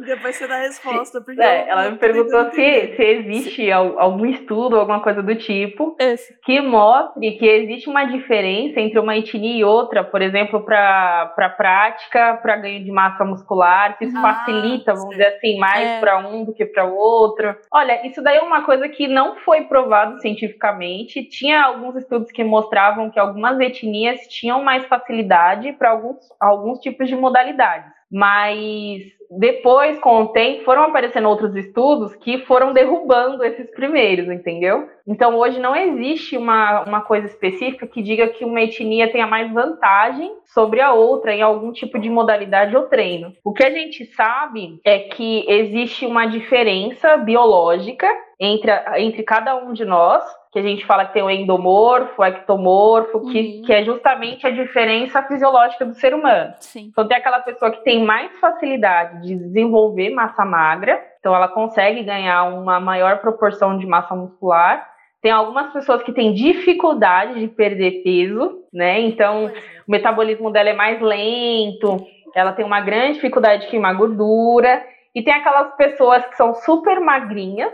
Depois 0.00 0.36
você 0.36 0.46
dá 0.46 0.56
a 0.56 0.60
resposta. 0.60 1.20
Porque 1.20 1.42
é, 1.42 1.68
ela 1.68 1.90
me 1.90 1.98
perguntou 1.98 2.50
se, 2.50 2.96
se 2.96 3.02
existe 3.02 3.70
algum 3.70 4.26
estudo, 4.26 4.76
alguma 4.76 5.00
coisa 5.00 5.22
do 5.22 5.34
tipo, 5.34 5.96
Esse. 5.98 6.38
que 6.42 6.60
mostre 6.60 7.32
que 7.32 7.46
existe 7.46 7.88
uma 7.88 8.04
diferença 8.04 8.80
entre 8.80 8.98
uma 8.98 9.16
etnia 9.16 9.58
e 9.58 9.64
outra, 9.64 10.04
por 10.04 10.22
exemplo, 10.22 10.64
para 10.64 11.32
pra 11.34 11.48
prática, 11.48 12.38
para 12.42 12.56
ganho 12.56 12.84
de 12.84 12.90
massa 12.90 13.24
muscular, 13.24 13.96
se 13.98 14.04
isso 14.04 14.18
ah, 14.18 14.22
facilita, 14.22 14.92
vamos 14.92 15.14
sim. 15.14 15.20
dizer 15.20 15.36
assim, 15.36 15.58
mais 15.58 15.88
é. 15.88 16.00
para 16.00 16.18
um 16.18 16.44
do 16.44 16.52
que 16.52 16.64
para 16.64 16.84
o 16.84 16.94
outro. 16.94 17.56
Olha, 17.72 18.06
isso 18.06 18.22
daí 18.22 18.38
é 18.38 18.42
uma 18.42 18.64
coisa 18.64 18.88
que 18.88 19.08
não 19.08 19.36
foi 19.36 19.62
provado 20.04 20.20
cientificamente. 20.20 21.24
Tinha 21.24 21.62
alguns 21.62 21.96
estudos 21.96 22.30
que 22.30 22.44
mostravam 22.44 23.10
que 23.10 23.18
algumas 23.18 23.58
etnias 23.58 24.20
tinham 24.28 24.62
mais 24.62 24.84
facilidade 24.86 25.72
para 25.72 25.90
alguns, 25.90 26.18
alguns 26.38 26.78
tipos 26.80 27.08
de 27.08 27.16
modalidades. 27.16 27.92
Mas 28.10 29.02
depois, 29.38 29.98
com 29.98 30.22
o 30.22 30.28
tempo, 30.28 30.64
foram 30.64 30.84
aparecendo 30.84 31.28
outros 31.28 31.56
estudos 31.56 32.14
que 32.16 32.38
foram 32.44 32.72
derrubando 32.72 33.42
esses 33.42 33.68
primeiros, 33.72 34.28
entendeu? 34.28 34.88
Então, 35.06 35.36
hoje 35.36 35.58
não 35.58 35.74
existe 35.74 36.36
uma, 36.36 36.82
uma 36.82 37.00
coisa 37.00 37.26
específica 37.26 37.86
que 37.86 38.02
diga 38.02 38.28
que 38.28 38.44
uma 38.44 38.60
etnia 38.60 39.10
tenha 39.10 39.26
mais 39.26 39.52
vantagem 39.52 40.32
sobre 40.46 40.80
a 40.80 40.92
outra 40.92 41.34
em 41.34 41.42
algum 41.42 41.72
tipo 41.72 41.98
de 41.98 42.08
modalidade 42.08 42.76
ou 42.76 42.84
treino. 42.84 43.32
O 43.42 43.52
que 43.52 43.64
a 43.64 43.70
gente 43.70 44.04
sabe 44.14 44.78
é 44.84 45.00
que 45.00 45.44
existe 45.48 46.06
uma 46.06 46.26
diferença 46.26 47.16
biológica 47.16 48.06
entre, 48.44 48.70
entre 48.98 49.22
cada 49.22 49.56
um 49.56 49.72
de 49.72 49.84
nós 49.84 50.24
que 50.54 50.60
a 50.60 50.62
gente 50.62 50.86
fala 50.86 51.04
que 51.04 51.14
tem 51.14 51.22
o 51.22 51.28
endomorfo, 51.28 52.22
o 52.22 52.24
ectomorfo, 52.24 53.18
uhum. 53.18 53.32
que, 53.32 53.62
que 53.62 53.72
é 53.72 53.84
justamente 53.84 54.46
a 54.46 54.50
diferença 54.50 55.20
fisiológica 55.24 55.84
do 55.84 55.94
ser 55.94 56.14
humano. 56.14 56.54
Sim. 56.60 56.90
Então 56.92 57.08
tem 57.08 57.16
aquela 57.16 57.40
pessoa 57.40 57.72
que 57.72 57.82
tem 57.82 58.04
mais 58.04 58.38
facilidade 58.38 59.26
de 59.26 59.34
desenvolver 59.34 60.10
massa 60.10 60.44
magra, 60.44 61.02
então 61.18 61.34
ela 61.34 61.48
consegue 61.48 62.04
ganhar 62.04 62.44
uma 62.44 62.78
maior 62.78 63.18
proporção 63.18 63.76
de 63.76 63.84
massa 63.84 64.14
muscular. 64.14 64.88
Tem 65.20 65.32
algumas 65.32 65.72
pessoas 65.72 66.04
que 66.04 66.12
têm 66.12 66.32
dificuldade 66.32 67.40
de 67.40 67.48
perder 67.48 68.04
peso, 68.04 68.60
né? 68.72 69.00
Então 69.00 69.48
é. 69.48 69.52
o 69.88 69.90
metabolismo 69.90 70.52
dela 70.52 70.68
é 70.68 70.74
mais 70.74 71.00
lento, 71.00 72.06
ela 72.32 72.52
tem 72.52 72.64
uma 72.64 72.80
grande 72.80 73.14
dificuldade 73.14 73.62
de 73.62 73.70
queimar 73.70 73.96
gordura. 73.96 74.84
E 75.14 75.22
tem 75.22 75.32
aquelas 75.32 75.74
pessoas 75.76 76.26
que 76.26 76.36
são 76.36 76.54
super 76.54 76.98
magrinhas, 77.00 77.72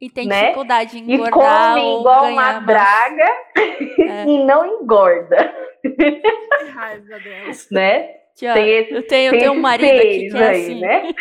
e 0.00 0.10
tem 0.10 0.26
né? 0.26 0.40
dificuldade 0.40 0.98
em 0.98 1.14
engordar. 1.14 1.78
E 1.78 1.80
come 1.80 2.00
igual 2.00 2.24
uma 2.26 2.58
draga 2.58 3.30
é. 3.56 4.24
e 4.26 4.44
não 4.44 4.66
engorda. 4.66 5.54
Que 5.80 6.70
raiva 6.74 7.18
delas. 7.20 7.68
Né? 7.70 8.08
Tia, 8.34 8.54
tem 8.54 8.68
esse, 8.68 8.92
eu 8.94 9.06
tenho, 9.06 9.08
tem 9.08 9.24
eu 9.26 9.38
tenho 9.38 9.52
um 9.52 9.60
marido 9.60 9.98
aqui 9.98 10.28
que 10.30 10.36
é 10.36 10.48
aí, 10.48 10.62
assim. 10.62 10.80
Né? 10.80 11.14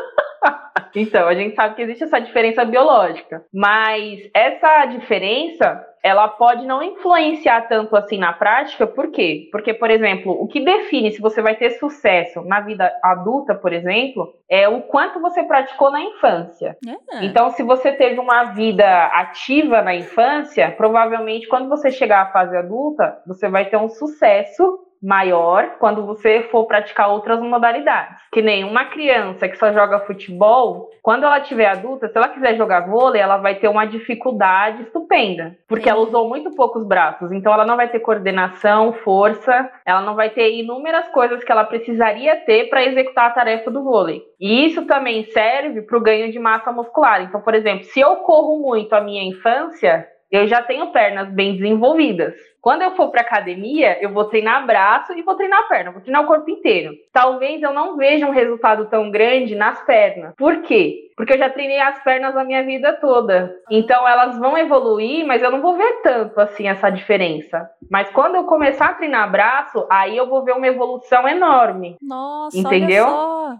então, 0.94 1.28
a 1.28 1.34
gente 1.34 1.54
sabe 1.54 1.74
que 1.74 1.82
existe 1.82 2.04
essa 2.04 2.18
diferença 2.18 2.64
biológica. 2.64 3.44
Mas 3.52 4.30
essa 4.32 4.86
diferença 4.86 5.84
ela 6.06 6.28
pode 6.28 6.64
não 6.64 6.80
influenciar 6.84 7.62
tanto 7.62 7.96
assim 7.96 8.16
na 8.16 8.32
prática, 8.32 8.86
por 8.86 9.10
quê? 9.10 9.48
Porque, 9.50 9.74
por 9.74 9.90
exemplo, 9.90 10.40
o 10.40 10.46
que 10.46 10.64
define 10.64 11.10
se 11.10 11.20
você 11.20 11.42
vai 11.42 11.56
ter 11.56 11.70
sucesso 11.70 12.42
na 12.42 12.60
vida 12.60 12.92
adulta, 13.02 13.56
por 13.56 13.72
exemplo, 13.72 14.32
é 14.48 14.68
o 14.68 14.82
quanto 14.82 15.20
você 15.20 15.42
praticou 15.42 15.90
na 15.90 16.00
infância. 16.00 16.76
É. 16.86 17.24
Então, 17.24 17.50
se 17.50 17.64
você 17.64 17.90
teve 17.90 18.20
uma 18.20 18.44
vida 18.44 18.86
ativa 19.06 19.82
na 19.82 19.96
infância, 19.96 20.70
provavelmente 20.70 21.48
quando 21.48 21.68
você 21.68 21.90
chegar 21.90 22.22
à 22.22 22.30
fase 22.30 22.56
adulta, 22.56 23.20
você 23.26 23.48
vai 23.48 23.64
ter 23.64 23.76
um 23.76 23.88
sucesso 23.88 24.85
maior 25.02 25.76
quando 25.78 26.04
você 26.04 26.42
for 26.50 26.66
praticar 26.66 27.10
outras 27.10 27.40
modalidades. 27.40 28.20
Que 28.32 28.42
nem 28.42 28.64
uma 28.64 28.86
criança 28.86 29.48
que 29.48 29.56
só 29.56 29.72
joga 29.72 30.00
futebol, 30.00 30.90
quando 31.02 31.24
ela 31.24 31.40
tiver 31.40 31.66
adulta, 31.66 32.08
se 32.08 32.16
ela 32.16 32.28
quiser 32.28 32.56
jogar 32.56 32.88
vôlei, 32.88 33.20
ela 33.20 33.36
vai 33.36 33.54
ter 33.54 33.68
uma 33.68 33.86
dificuldade 33.86 34.82
estupenda, 34.82 35.56
porque 35.68 35.88
ela 35.88 36.00
usou 36.00 36.28
muito 36.28 36.54
poucos 36.54 36.84
braços, 36.86 37.30
então 37.30 37.52
ela 37.52 37.64
não 37.64 37.76
vai 37.76 37.88
ter 37.88 38.00
coordenação, 38.00 38.92
força, 38.92 39.70
ela 39.84 40.00
não 40.00 40.14
vai 40.14 40.30
ter 40.30 40.52
inúmeras 40.54 41.08
coisas 41.08 41.44
que 41.44 41.52
ela 41.52 41.64
precisaria 41.64 42.36
ter 42.36 42.68
para 42.68 42.84
executar 42.84 43.26
a 43.26 43.34
tarefa 43.34 43.70
do 43.70 43.84
vôlei. 43.84 44.22
E 44.40 44.66
isso 44.66 44.84
também 44.86 45.24
serve 45.26 45.82
para 45.82 45.96
o 45.96 46.02
ganho 46.02 46.32
de 46.32 46.38
massa 46.38 46.72
muscular. 46.72 47.22
Então, 47.22 47.40
por 47.40 47.54
exemplo, 47.54 47.84
se 47.84 48.00
eu 48.00 48.16
corro 48.16 48.58
muito 48.60 48.92
a 48.94 49.00
minha 49.00 49.22
infância, 49.22 50.06
eu 50.30 50.46
já 50.46 50.62
tenho 50.62 50.92
pernas 50.92 51.28
bem 51.30 51.54
desenvolvidas. 51.56 52.34
Quando 52.60 52.82
eu 52.82 52.96
for 52.96 53.10
para 53.10 53.20
academia, 53.20 53.96
eu 54.00 54.10
vou 54.10 54.24
treinar 54.24 54.66
braço 54.66 55.12
e 55.12 55.22
vou 55.22 55.36
treinar 55.36 55.68
perna, 55.68 55.92
vou 55.92 56.00
treinar 56.00 56.24
o 56.24 56.26
corpo 56.26 56.50
inteiro. 56.50 56.92
Talvez 57.12 57.62
eu 57.62 57.72
não 57.72 57.96
veja 57.96 58.26
um 58.26 58.32
resultado 58.32 58.86
tão 58.86 59.10
grande 59.10 59.54
nas 59.54 59.80
pernas. 59.84 60.34
Por 60.36 60.62
quê? 60.62 61.04
Porque 61.16 61.32
eu 61.32 61.38
já 61.38 61.48
treinei 61.48 61.80
as 61.80 62.02
pernas 62.02 62.36
a 62.36 62.44
minha 62.44 62.62
vida 62.62 62.92
toda. 63.00 63.54
Então 63.70 64.06
elas 64.06 64.36
vão 64.38 64.58
evoluir, 64.58 65.26
mas 65.26 65.42
eu 65.42 65.50
não 65.50 65.62
vou 65.62 65.74
ver 65.76 66.02
tanto 66.02 66.38
assim 66.40 66.68
essa 66.68 66.90
diferença. 66.90 67.70
Mas 67.90 68.10
quando 68.10 68.34
eu 68.34 68.44
começar 68.44 68.86
a 68.86 68.94
treinar 68.94 69.30
braço, 69.30 69.86
aí 69.90 70.16
eu 70.16 70.28
vou 70.28 70.44
ver 70.44 70.52
uma 70.52 70.66
evolução 70.66 71.26
enorme. 71.26 71.96
Nossa, 72.02 72.58
entendeu? 72.58 73.06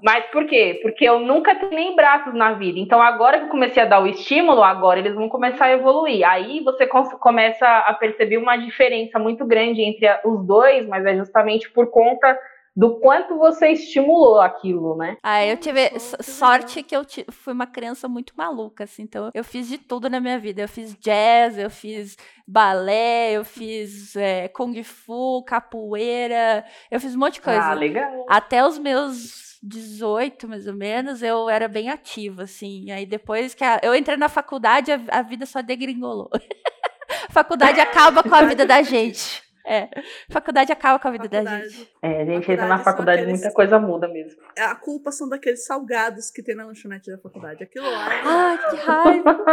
Mas 0.03 0.27
por 0.27 0.45
quê? 0.47 0.81
Porque 0.83 1.05
eu 1.05 1.21
nunca 1.21 1.55
treinei 1.55 1.95
braços 1.95 2.35
na 2.35 2.53
vida. 2.53 2.79
Então 2.79 3.01
agora 3.01 3.39
que 3.39 3.45
eu 3.47 3.51
comecei 3.51 3.83
a 3.83 3.87
dar 3.87 4.03
o 4.03 4.07
estímulo, 4.07 4.63
agora 4.63 4.99
eles 4.99 5.15
vão 5.15 5.29
começar 5.29 5.67
a 5.67 5.73
evoluir. 5.73 6.29
Aí 6.29 6.61
você 6.63 6.87
começa 6.87 7.67
a 7.67 7.95
perceber 7.95 8.37
uma 8.37 8.57
diferença 8.57 8.96
diferença 8.97 9.19
muito 9.19 9.45
grande 9.45 9.83
entre 9.83 10.07
os 10.25 10.45
dois, 10.47 10.87
mas 10.87 11.05
é 11.05 11.17
justamente 11.17 11.71
por 11.71 11.91
conta 11.91 12.39
do 12.75 13.01
quanto 13.01 13.39
você 13.39 13.69
estimulou 13.69 14.39
aquilo, 14.39 14.97
né? 14.97 15.17
Ah, 15.23 15.45
eu 15.45 15.57
tive 15.57 15.99
sorte 15.99 16.83
que 16.83 16.95
eu 16.95 17.03
fui 17.31 17.55
uma 17.55 17.67
criança 17.67 18.07
muito 18.07 18.35
maluca, 18.37 18.85
assim, 18.85 19.05
então 19.05 19.31
eu 19.33 19.43
fiz 19.43 19.67
de 19.67 19.79
tudo 19.79 20.11
na 20.11 20.21
minha 20.21 20.39
vida. 20.39 20.61
Eu 20.61 20.69
fiz 20.69 20.95
jazz, 20.99 21.57
eu 21.57 21.71
fiz 21.71 22.19
balé, 22.47 23.33
eu 23.33 23.45
fiz 23.47 24.15
é, 24.15 24.49
kung 24.49 24.83
fu, 24.83 25.43
capoeira, 25.45 26.67
eu 26.91 27.01
fiz 27.01 27.15
um 27.15 27.19
monte 27.19 27.35
de 27.35 27.41
coisa. 27.41 27.63
Ah, 27.63 27.73
legal. 27.73 28.27
Até 28.29 28.63
os 28.67 28.79
meus 28.79 29.59
18, 29.63 30.47
mais 30.47 30.67
ou 30.67 30.75
menos, 30.75 31.23
eu 31.23 31.49
era 31.49 31.69
bem 31.69 31.89
ativa, 31.89 32.43
assim. 32.43 32.91
Aí 32.91 33.07
depois 33.07 33.55
que 33.55 33.65
a, 33.65 33.81
eu 33.83 33.95
entrei 33.95 34.19
na 34.19 34.29
faculdade, 34.29 34.93
a, 34.93 35.01
a 35.09 35.23
vida 35.23 35.47
só 35.47 35.63
degringolou. 35.63 36.29
Faculdade 37.31 37.81
acaba 37.81 38.23
com 38.23 38.35
a 38.35 38.42
vida 38.42 38.66
da 38.66 38.83
gente. 38.83 39.45
É, 39.69 39.88
faculdade 40.31 40.71
acaba 40.71 40.97
com 41.01 41.09
a 41.09 41.11
vida 41.11 41.25
faculdade. 41.25 41.64
da 41.64 41.69
gente. 41.69 41.90
É, 42.01 42.23
a 42.23 42.25
gente 42.25 42.53
entra 42.53 42.69
na 42.69 42.79
faculdade 42.79 43.23
aqueles... 43.23 43.40
muita 43.40 43.53
coisa 43.53 43.81
muda 43.81 44.07
mesmo. 44.07 44.40
É, 44.57 44.62
a 44.62 44.77
culpa 44.77 45.11
são 45.11 45.29
daqueles 45.29 45.66
salgados 45.66 46.31
que 46.31 46.40
tem 46.40 46.55
na 46.55 46.64
lanchonete 46.64 47.11
da 47.11 47.19
faculdade. 47.19 47.64
Aquilo 47.64 47.90
lá 47.90 48.14
é... 48.14 48.23
Ai, 48.25 48.71
que 48.71 48.77
raiva! 48.77 49.45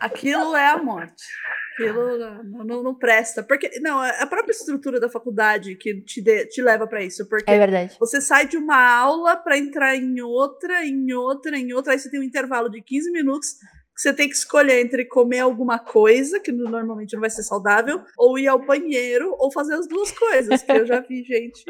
Aquilo 0.00 0.54
é 0.54 0.68
a 0.68 0.80
morte. 0.80 1.24
Aquilo 1.72 2.18
não, 2.18 2.64
não, 2.64 2.82
não, 2.84 2.94
presta. 2.94 3.42
Porque, 3.42 3.80
não, 3.80 4.02
é 4.04 4.22
a 4.22 4.26
própria 4.28 4.52
estrutura 4.52 5.00
da 5.00 5.08
faculdade 5.08 5.74
que 5.74 6.00
te, 6.02 6.22
de, 6.22 6.46
te 6.46 6.62
leva 6.62 6.86
para 6.86 7.02
isso. 7.02 7.28
Porque 7.28 7.50
é 7.50 7.58
verdade. 7.58 7.96
você 7.98 8.20
sai 8.20 8.46
de 8.46 8.56
uma 8.56 8.96
aula 8.96 9.36
para 9.36 9.58
entrar 9.58 9.96
em 9.96 10.20
outra, 10.20 10.84
em 10.84 11.12
outra, 11.12 11.58
em 11.58 11.72
outra, 11.72 11.92
aí 11.92 11.98
você 11.98 12.08
tem 12.08 12.20
um 12.20 12.24
intervalo 12.24 12.68
de 12.68 12.80
15 12.80 13.10
minutos 13.10 13.56
você 14.02 14.12
tem 14.12 14.28
que 14.28 14.34
escolher 14.34 14.84
entre 14.84 15.04
comer 15.04 15.38
alguma 15.38 15.78
coisa, 15.78 16.40
que 16.40 16.50
normalmente 16.50 17.14
não 17.14 17.20
vai 17.20 17.30
ser 17.30 17.44
saudável, 17.44 18.00
ou 18.18 18.36
ir 18.36 18.48
ao 18.48 18.58
banheiro, 18.58 19.34
ou 19.38 19.52
fazer 19.52 19.74
as 19.74 19.86
duas 19.86 20.10
coisas, 20.10 20.60
que 20.60 20.72
eu 20.72 20.84
já 20.84 21.00
vi 21.00 21.22
gente 21.24 21.64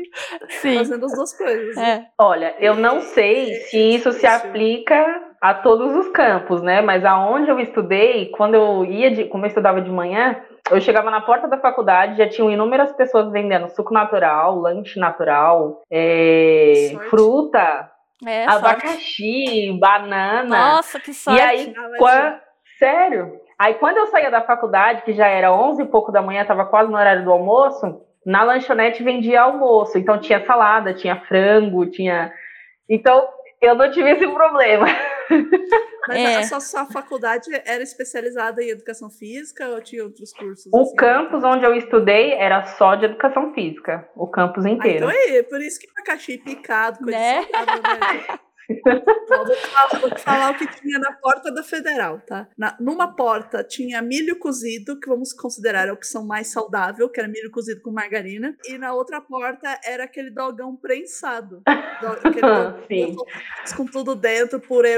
Sim. 0.49 0.79
fazendo 0.79 1.05
as 1.05 1.12
duas 1.12 1.37
coisas. 1.37 1.77
É. 1.77 2.07
Olha, 2.18 2.55
eu 2.59 2.75
não 2.75 3.03
sei 3.03 3.53
é, 3.53 3.55
se 3.61 3.77
isso 3.79 4.12
se 4.12 4.27
aplica 4.27 5.33
a 5.42 5.53
todos 5.53 5.95
os 5.95 6.09
campos, 6.09 6.62
né? 6.62 6.81
Mas 6.81 7.05
aonde 7.05 7.51
eu 7.51 7.61
estudei, 7.61 8.31
quando 8.31 8.55
eu 8.55 8.85
ia, 8.87 9.11
de, 9.11 9.25
como 9.25 9.45
eu 9.45 9.49
estudava 9.49 9.83
de 9.83 9.90
manhã, 9.90 10.40
eu 10.71 10.81
chegava 10.81 11.11
na 11.11 11.21
porta 11.21 11.47
da 11.47 11.59
faculdade, 11.59 12.16
já 12.16 12.29
tinham 12.29 12.51
inúmeras 12.51 12.92
pessoas 12.92 13.31
vendendo 13.31 13.68
suco 13.68 13.92
natural, 13.92 14.57
lanche 14.59 14.99
natural, 14.99 15.83
é, 15.90 16.97
fruta, 17.11 17.90
é, 18.27 18.45
abacaxi, 18.47 19.67
sorte. 19.67 19.79
banana. 19.79 20.75
Nossa, 20.75 21.01
que 21.01 21.13
sorte. 21.13 21.39
E 21.39 21.43
aí, 21.43 21.75
quando... 21.99 22.41
sério? 22.79 23.41
Aí 23.59 23.75
quando 23.75 23.99
eu 23.99 24.09
saía 24.09 24.31
da 24.31 24.41
faculdade, 24.41 25.03
que 25.03 25.13
já 25.13 25.29
era 25.29 25.53
11 25.53 25.83
e 25.83 25.87
pouco 25.87 26.11
da 26.11 26.21
manhã, 26.21 26.43
estava 26.43 26.65
quase 26.65 26.91
no 26.91 26.97
horário 26.97 27.23
do 27.23 27.31
almoço, 27.31 28.01
na 28.27 28.43
lanchonete 28.43 29.05
vendia 29.05 29.43
almoço. 29.43 29.97
Então 29.97 30.19
tinha 30.19 30.45
salada, 30.45 30.93
tinha 30.93 31.21
frango, 31.29 31.87
tinha. 31.87 32.33
Então 32.89 33.29
eu 33.61 33.77
não 33.77 33.89
tive 33.91 34.11
esse 34.11 34.27
problema. 34.27 34.87
Mas 36.09 36.19
é. 36.19 36.37
a 36.37 36.43
sua, 36.43 36.61
sua, 36.61 36.87
faculdade 36.87 37.49
era 37.65 37.83
especializada 37.83 38.63
em 38.63 38.71
educação 38.71 39.09
física 39.09 39.69
ou 39.69 39.81
tinha 39.81 40.03
outros 40.03 40.33
cursos? 40.33 40.67
O 40.73 40.81
assim, 40.81 40.97
campus 40.97 41.45
onde 41.45 41.65
eu 41.65 41.75
estudei 41.75 42.33
era 42.33 42.65
só 42.65 42.97
de 42.97 43.05
educação 43.05 43.55
física, 43.55 44.09
o 44.17 44.27
campus 44.27 44.67
inteiro. 44.67 45.09
Ah, 45.09 45.15
então 45.15 45.37
é, 45.37 45.43
por 45.45 45.61
isso 45.61 45.79
que 45.79 45.89
abacaxi 45.91 46.39
picado, 46.39 46.99
coisa 46.99 47.19
né? 47.19 47.43
saudável, 47.45 47.83
né? 47.83 48.39
vou, 50.01 50.18
falar, 50.18 50.51
o 50.51 50.59
que 50.59 50.66
tinha 50.81 50.98
na 50.98 51.12
porta 51.12 51.53
da 51.53 51.62
Federal, 51.62 52.20
tá? 52.20 52.48
Na, 52.57 52.77
numa 52.81 53.14
porta 53.14 53.64
tinha 53.64 54.01
milho 54.03 54.38
cozido, 54.38 54.98
que 54.98 55.09
vamos 55.09 55.33
considerar 55.33 55.88
a 55.88 55.92
opção 55.92 56.25
mais 56.25 56.48
saudável, 56.48 57.09
que 57.09 57.20
era 57.20 57.29
milho 57.29 57.51
cozido 57.51 57.81
com 57.81 57.90
margarina, 57.90 58.57
e 58.64 58.79
na 58.79 58.94
outra 58.94 59.20
porta 59.20 59.81
era 59.85 60.05
aquele 60.05 60.31
dogão 60.31 60.77
prensado. 60.77 61.62
Do, 62.01 62.07
aquele 62.29 62.40
dogão 62.40 63.27
com 63.77 63.87
tudo 63.87 64.14
dentro, 64.14 64.61
purê, 64.61 64.96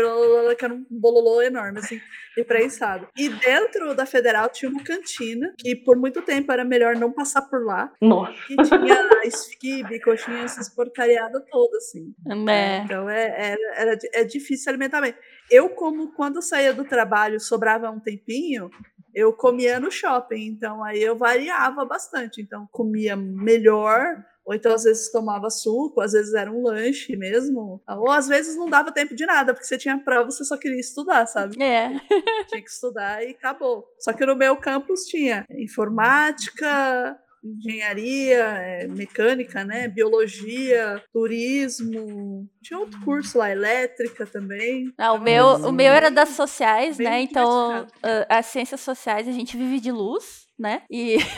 que 0.58 0.64
era 0.64 0.74
um 0.74 0.86
bololô 0.90 1.42
enorme, 1.42 1.78
assim, 1.78 2.00
e 2.36 2.44
prensado. 2.44 3.08
E 3.16 3.28
dentro 3.28 3.94
da 3.94 4.06
Federal 4.06 4.48
tinha 4.48 4.70
uma 4.70 4.82
cantina, 4.82 5.54
que 5.58 5.76
por 5.76 5.96
muito 5.96 6.22
tempo 6.22 6.50
era 6.50 6.64
melhor 6.64 6.96
não 6.96 7.12
passar 7.12 7.42
por 7.42 7.64
lá. 7.64 7.92
Nossa. 8.00 8.32
Que 8.46 8.56
tinha 8.56 9.10
esquibe, 9.24 10.00
coxinha, 10.00 10.44
essas 10.44 10.68
porcariadas 10.68 11.42
todas, 11.50 11.84
assim. 11.84 12.14
É. 12.48 12.78
Então 12.78 13.08
é, 13.08 13.52
era, 13.52 13.74
era, 13.76 13.98
é 14.12 14.24
difícil 14.24 14.70
alimentar 14.70 15.00
bem. 15.00 15.14
Eu, 15.50 15.70
como 15.70 16.12
quando 16.12 16.42
saía 16.42 16.72
do 16.72 16.84
trabalho 16.84 17.40
sobrava 17.40 17.90
um 17.90 18.00
tempinho, 18.00 18.70
eu 19.14 19.32
comia 19.32 19.78
no 19.78 19.90
shopping, 19.90 20.46
então 20.46 20.82
aí 20.82 21.02
eu 21.02 21.16
variava 21.16 21.84
bastante. 21.84 22.40
Então 22.40 22.68
comia 22.70 23.16
melhor, 23.16 24.24
ou 24.44 24.54
então 24.54 24.74
às 24.74 24.84
vezes 24.84 25.10
tomava 25.10 25.48
suco, 25.50 26.00
às 26.00 26.12
vezes 26.12 26.34
era 26.34 26.50
um 26.50 26.62
lanche 26.62 27.16
mesmo, 27.16 27.82
ou 27.88 28.10
às 28.10 28.28
vezes 28.28 28.56
não 28.56 28.68
dava 28.68 28.92
tempo 28.92 29.14
de 29.14 29.24
nada, 29.24 29.54
porque 29.54 29.66
você 29.66 29.78
tinha 29.78 29.98
prova, 29.98 30.30
você 30.30 30.44
só 30.44 30.56
queria 30.56 30.80
estudar, 30.80 31.26
sabe? 31.26 31.60
É. 31.62 31.88
tinha 32.48 32.62
que 32.62 32.70
estudar 32.70 33.24
e 33.24 33.30
acabou. 33.30 33.86
Só 33.98 34.12
que 34.12 34.26
no 34.26 34.36
meu 34.36 34.56
campus 34.56 35.04
tinha 35.04 35.46
informática, 35.50 37.18
engenharia, 37.44 38.38
é, 38.38 38.86
mecânica, 38.86 39.64
né? 39.64 39.88
Biologia, 39.88 41.02
turismo. 41.12 42.48
Tinha 42.62 42.78
outro 42.78 42.98
curso 43.04 43.38
lá, 43.38 43.50
elétrica 43.50 44.26
também. 44.26 44.92
Não, 44.98 45.16
o 45.16 45.20
meu, 45.20 45.46
o 45.46 45.72
meu 45.72 45.92
era 45.92 46.10
das 46.10 46.30
sociais, 46.30 46.98
né? 46.98 47.20
Então, 47.20 47.86
as 48.28 48.46
ciências 48.46 48.80
sociais 48.80 49.28
a 49.28 49.32
gente 49.32 49.56
vive 49.56 49.80
de 49.80 49.92
luz, 49.92 50.46
né? 50.58 50.82
E. 50.90 51.18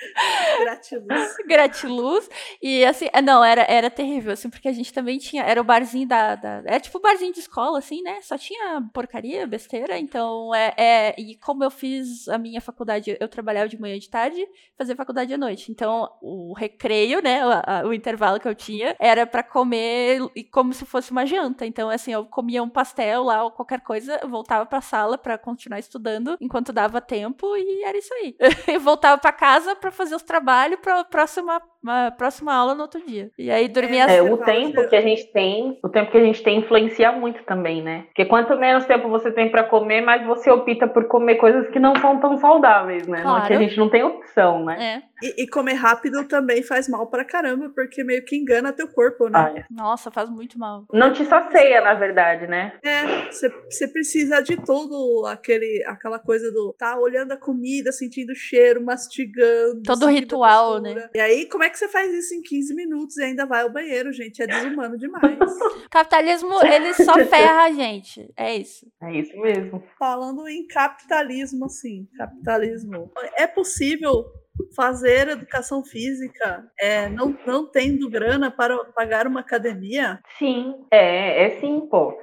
Gratiluz. 0.60 1.36
Gratiluz. 1.46 2.30
E 2.62 2.84
assim, 2.84 3.08
é, 3.12 3.20
não, 3.20 3.44
era, 3.44 3.62
era 3.62 3.90
terrível, 3.90 4.32
assim, 4.32 4.48
porque 4.48 4.68
a 4.68 4.72
gente 4.72 4.92
também 4.92 5.18
tinha. 5.18 5.42
Era 5.42 5.60
o 5.60 5.64
barzinho 5.64 6.06
da. 6.06 6.34
da 6.34 6.62
era 6.64 6.80
tipo 6.80 7.00
barzinho 7.00 7.32
de 7.32 7.40
escola, 7.40 7.78
assim, 7.78 8.02
né? 8.02 8.20
Só 8.22 8.36
tinha 8.36 8.82
porcaria, 8.92 9.46
besteira. 9.46 9.98
Então, 9.98 10.54
é, 10.54 10.74
é. 10.76 11.14
E 11.18 11.36
como 11.36 11.64
eu 11.64 11.70
fiz 11.70 12.28
a 12.28 12.38
minha 12.38 12.60
faculdade, 12.60 13.16
eu 13.18 13.28
trabalhava 13.28 13.68
de 13.68 13.80
manhã 13.80 13.96
e 13.96 14.00
de 14.00 14.08
tarde, 14.08 14.46
fazia 14.76 14.96
faculdade 14.96 15.32
à 15.32 15.38
noite. 15.38 15.70
Então, 15.70 16.10
o 16.20 16.52
recreio, 16.52 17.22
né? 17.22 17.46
O, 17.46 17.50
a, 17.50 17.82
o 17.86 17.94
intervalo 17.94 18.40
que 18.40 18.48
eu 18.48 18.54
tinha 18.54 18.96
era 18.98 19.26
para 19.26 19.42
comer 19.42 20.20
como 20.50 20.72
se 20.72 20.84
fosse 20.84 21.10
uma 21.10 21.26
janta. 21.26 21.66
Então, 21.66 21.90
assim, 21.90 22.12
eu 22.12 22.24
comia 22.24 22.62
um 22.62 22.68
pastel 22.68 23.22
lá 23.24 23.44
ou 23.44 23.50
qualquer 23.50 23.80
coisa, 23.80 24.18
voltava 24.26 24.66
pra 24.66 24.80
sala 24.80 25.18
para 25.18 25.36
continuar 25.38 25.78
estudando 25.78 26.36
enquanto 26.40 26.72
dava 26.72 27.00
tempo 27.00 27.56
e 27.56 27.84
era 27.84 27.98
isso 27.98 28.12
aí. 28.14 28.36
eu 28.68 28.80
voltava 28.80 29.18
para 29.18 29.32
casa 29.32 29.76
para 29.90 29.96
fazer 29.96 30.14
os 30.14 30.22
trabalhos 30.22 30.78
para 30.80 31.04
próxima 31.04 31.60
uma 31.82 32.10
próxima 32.10 32.54
aula 32.54 32.74
no 32.74 32.82
outro 32.82 33.04
dia. 33.04 33.30
E 33.38 33.50
aí 33.50 33.68
dormia 33.68 34.04
é, 34.04 34.22
o 34.22 34.36
tempo 34.36 34.86
que 34.88 34.96
a 34.96 35.00
gente 35.00 35.32
tem, 35.32 35.78
o 35.82 35.88
tempo 35.88 36.10
que 36.10 36.18
a 36.18 36.24
gente 36.24 36.42
tem 36.42 36.58
influencia 36.58 37.12
muito 37.12 37.42
também, 37.44 37.82
né? 37.82 38.04
Porque 38.06 38.24
quanto 38.24 38.56
menos 38.56 38.84
tempo 38.84 39.08
você 39.08 39.32
tem 39.32 39.50
para 39.50 39.64
comer, 39.64 40.00
mais 40.02 40.26
você 40.26 40.50
opta 40.50 40.86
por 40.86 41.06
comer 41.08 41.36
coisas 41.36 41.68
que 41.70 41.78
não 41.78 41.94
são 41.96 42.20
tão 42.20 42.36
saudáveis, 42.36 43.06
né? 43.06 43.22
Claro. 43.22 43.40
Não, 43.40 43.46
que 43.46 43.54
a 43.54 43.58
gente 43.58 43.76
não 43.76 43.88
tem 43.88 44.02
opção, 44.02 44.64
né? 44.64 45.04
É. 45.06 45.10
E, 45.22 45.42
e, 45.42 45.46
comer 45.46 45.74
rápido 45.74 46.26
também 46.26 46.62
faz 46.62 46.88
mal 46.88 47.06
pra 47.06 47.24
caramba, 47.24 47.70
porque 47.74 48.02
meio 48.02 48.24
que 48.24 48.36
engana 48.36 48.72
teu 48.72 48.88
corpo, 48.88 49.28
né? 49.28 49.38
Ah, 49.38 49.58
é. 49.58 49.64
Nossa, 49.70 50.10
faz 50.10 50.30
muito 50.30 50.58
mal. 50.58 50.86
Não 50.92 51.12
te 51.12 51.24
sacia, 51.26 51.80
na 51.82 51.92
verdade, 51.94 52.46
né? 52.46 52.72
É, 52.82 53.30
você 53.30 53.86
precisa 53.88 54.40
de 54.42 54.56
todo 54.56 55.26
aquele, 55.26 55.84
aquela 55.86 56.18
coisa 56.18 56.50
do 56.50 56.74
tá 56.78 56.98
olhando 56.98 57.32
a 57.32 57.36
comida, 57.36 57.92
sentindo 57.92 58.32
o 58.32 58.34
cheiro, 58.34 58.82
mastigando. 58.82 59.82
Todo 59.84 60.06
ritual, 60.06 60.80
né? 60.80 61.10
E 61.14 61.20
aí, 61.20 61.46
como 61.46 61.64
é 61.64 61.69
que 61.70 61.78
você 61.78 61.88
faz 61.88 62.12
isso 62.12 62.34
em 62.34 62.42
15 62.42 62.74
minutos 62.74 63.16
e 63.16 63.24
ainda 63.24 63.46
vai 63.46 63.62
ao 63.62 63.72
banheiro, 63.72 64.12
gente? 64.12 64.42
É 64.42 64.46
desumano 64.46 64.98
demais. 64.98 65.38
capitalismo, 65.90 66.54
ele 66.64 66.92
só 66.94 67.14
ferra 67.24 67.64
a 67.64 67.72
gente. 67.72 68.30
É 68.36 68.56
isso. 68.56 68.86
É 69.02 69.12
isso 69.12 69.38
mesmo. 69.40 69.82
Falando 69.98 70.46
em 70.48 70.66
capitalismo, 70.66 71.66
assim, 71.66 72.06
capitalismo. 72.16 73.10
É 73.36 73.46
possível 73.46 74.26
fazer 74.74 75.28
educação 75.28 75.82
física 75.82 76.70
é, 76.78 77.08
não, 77.08 77.36
não 77.46 77.66
tendo 77.66 78.10
grana 78.10 78.50
para 78.50 78.76
pagar 78.86 79.26
uma 79.26 79.40
academia? 79.40 80.20
Sim, 80.38 80.74
é, 80.90 81.44
é 81.46 81.60
sim, 81.60 81.80
pô. 81.90 82.18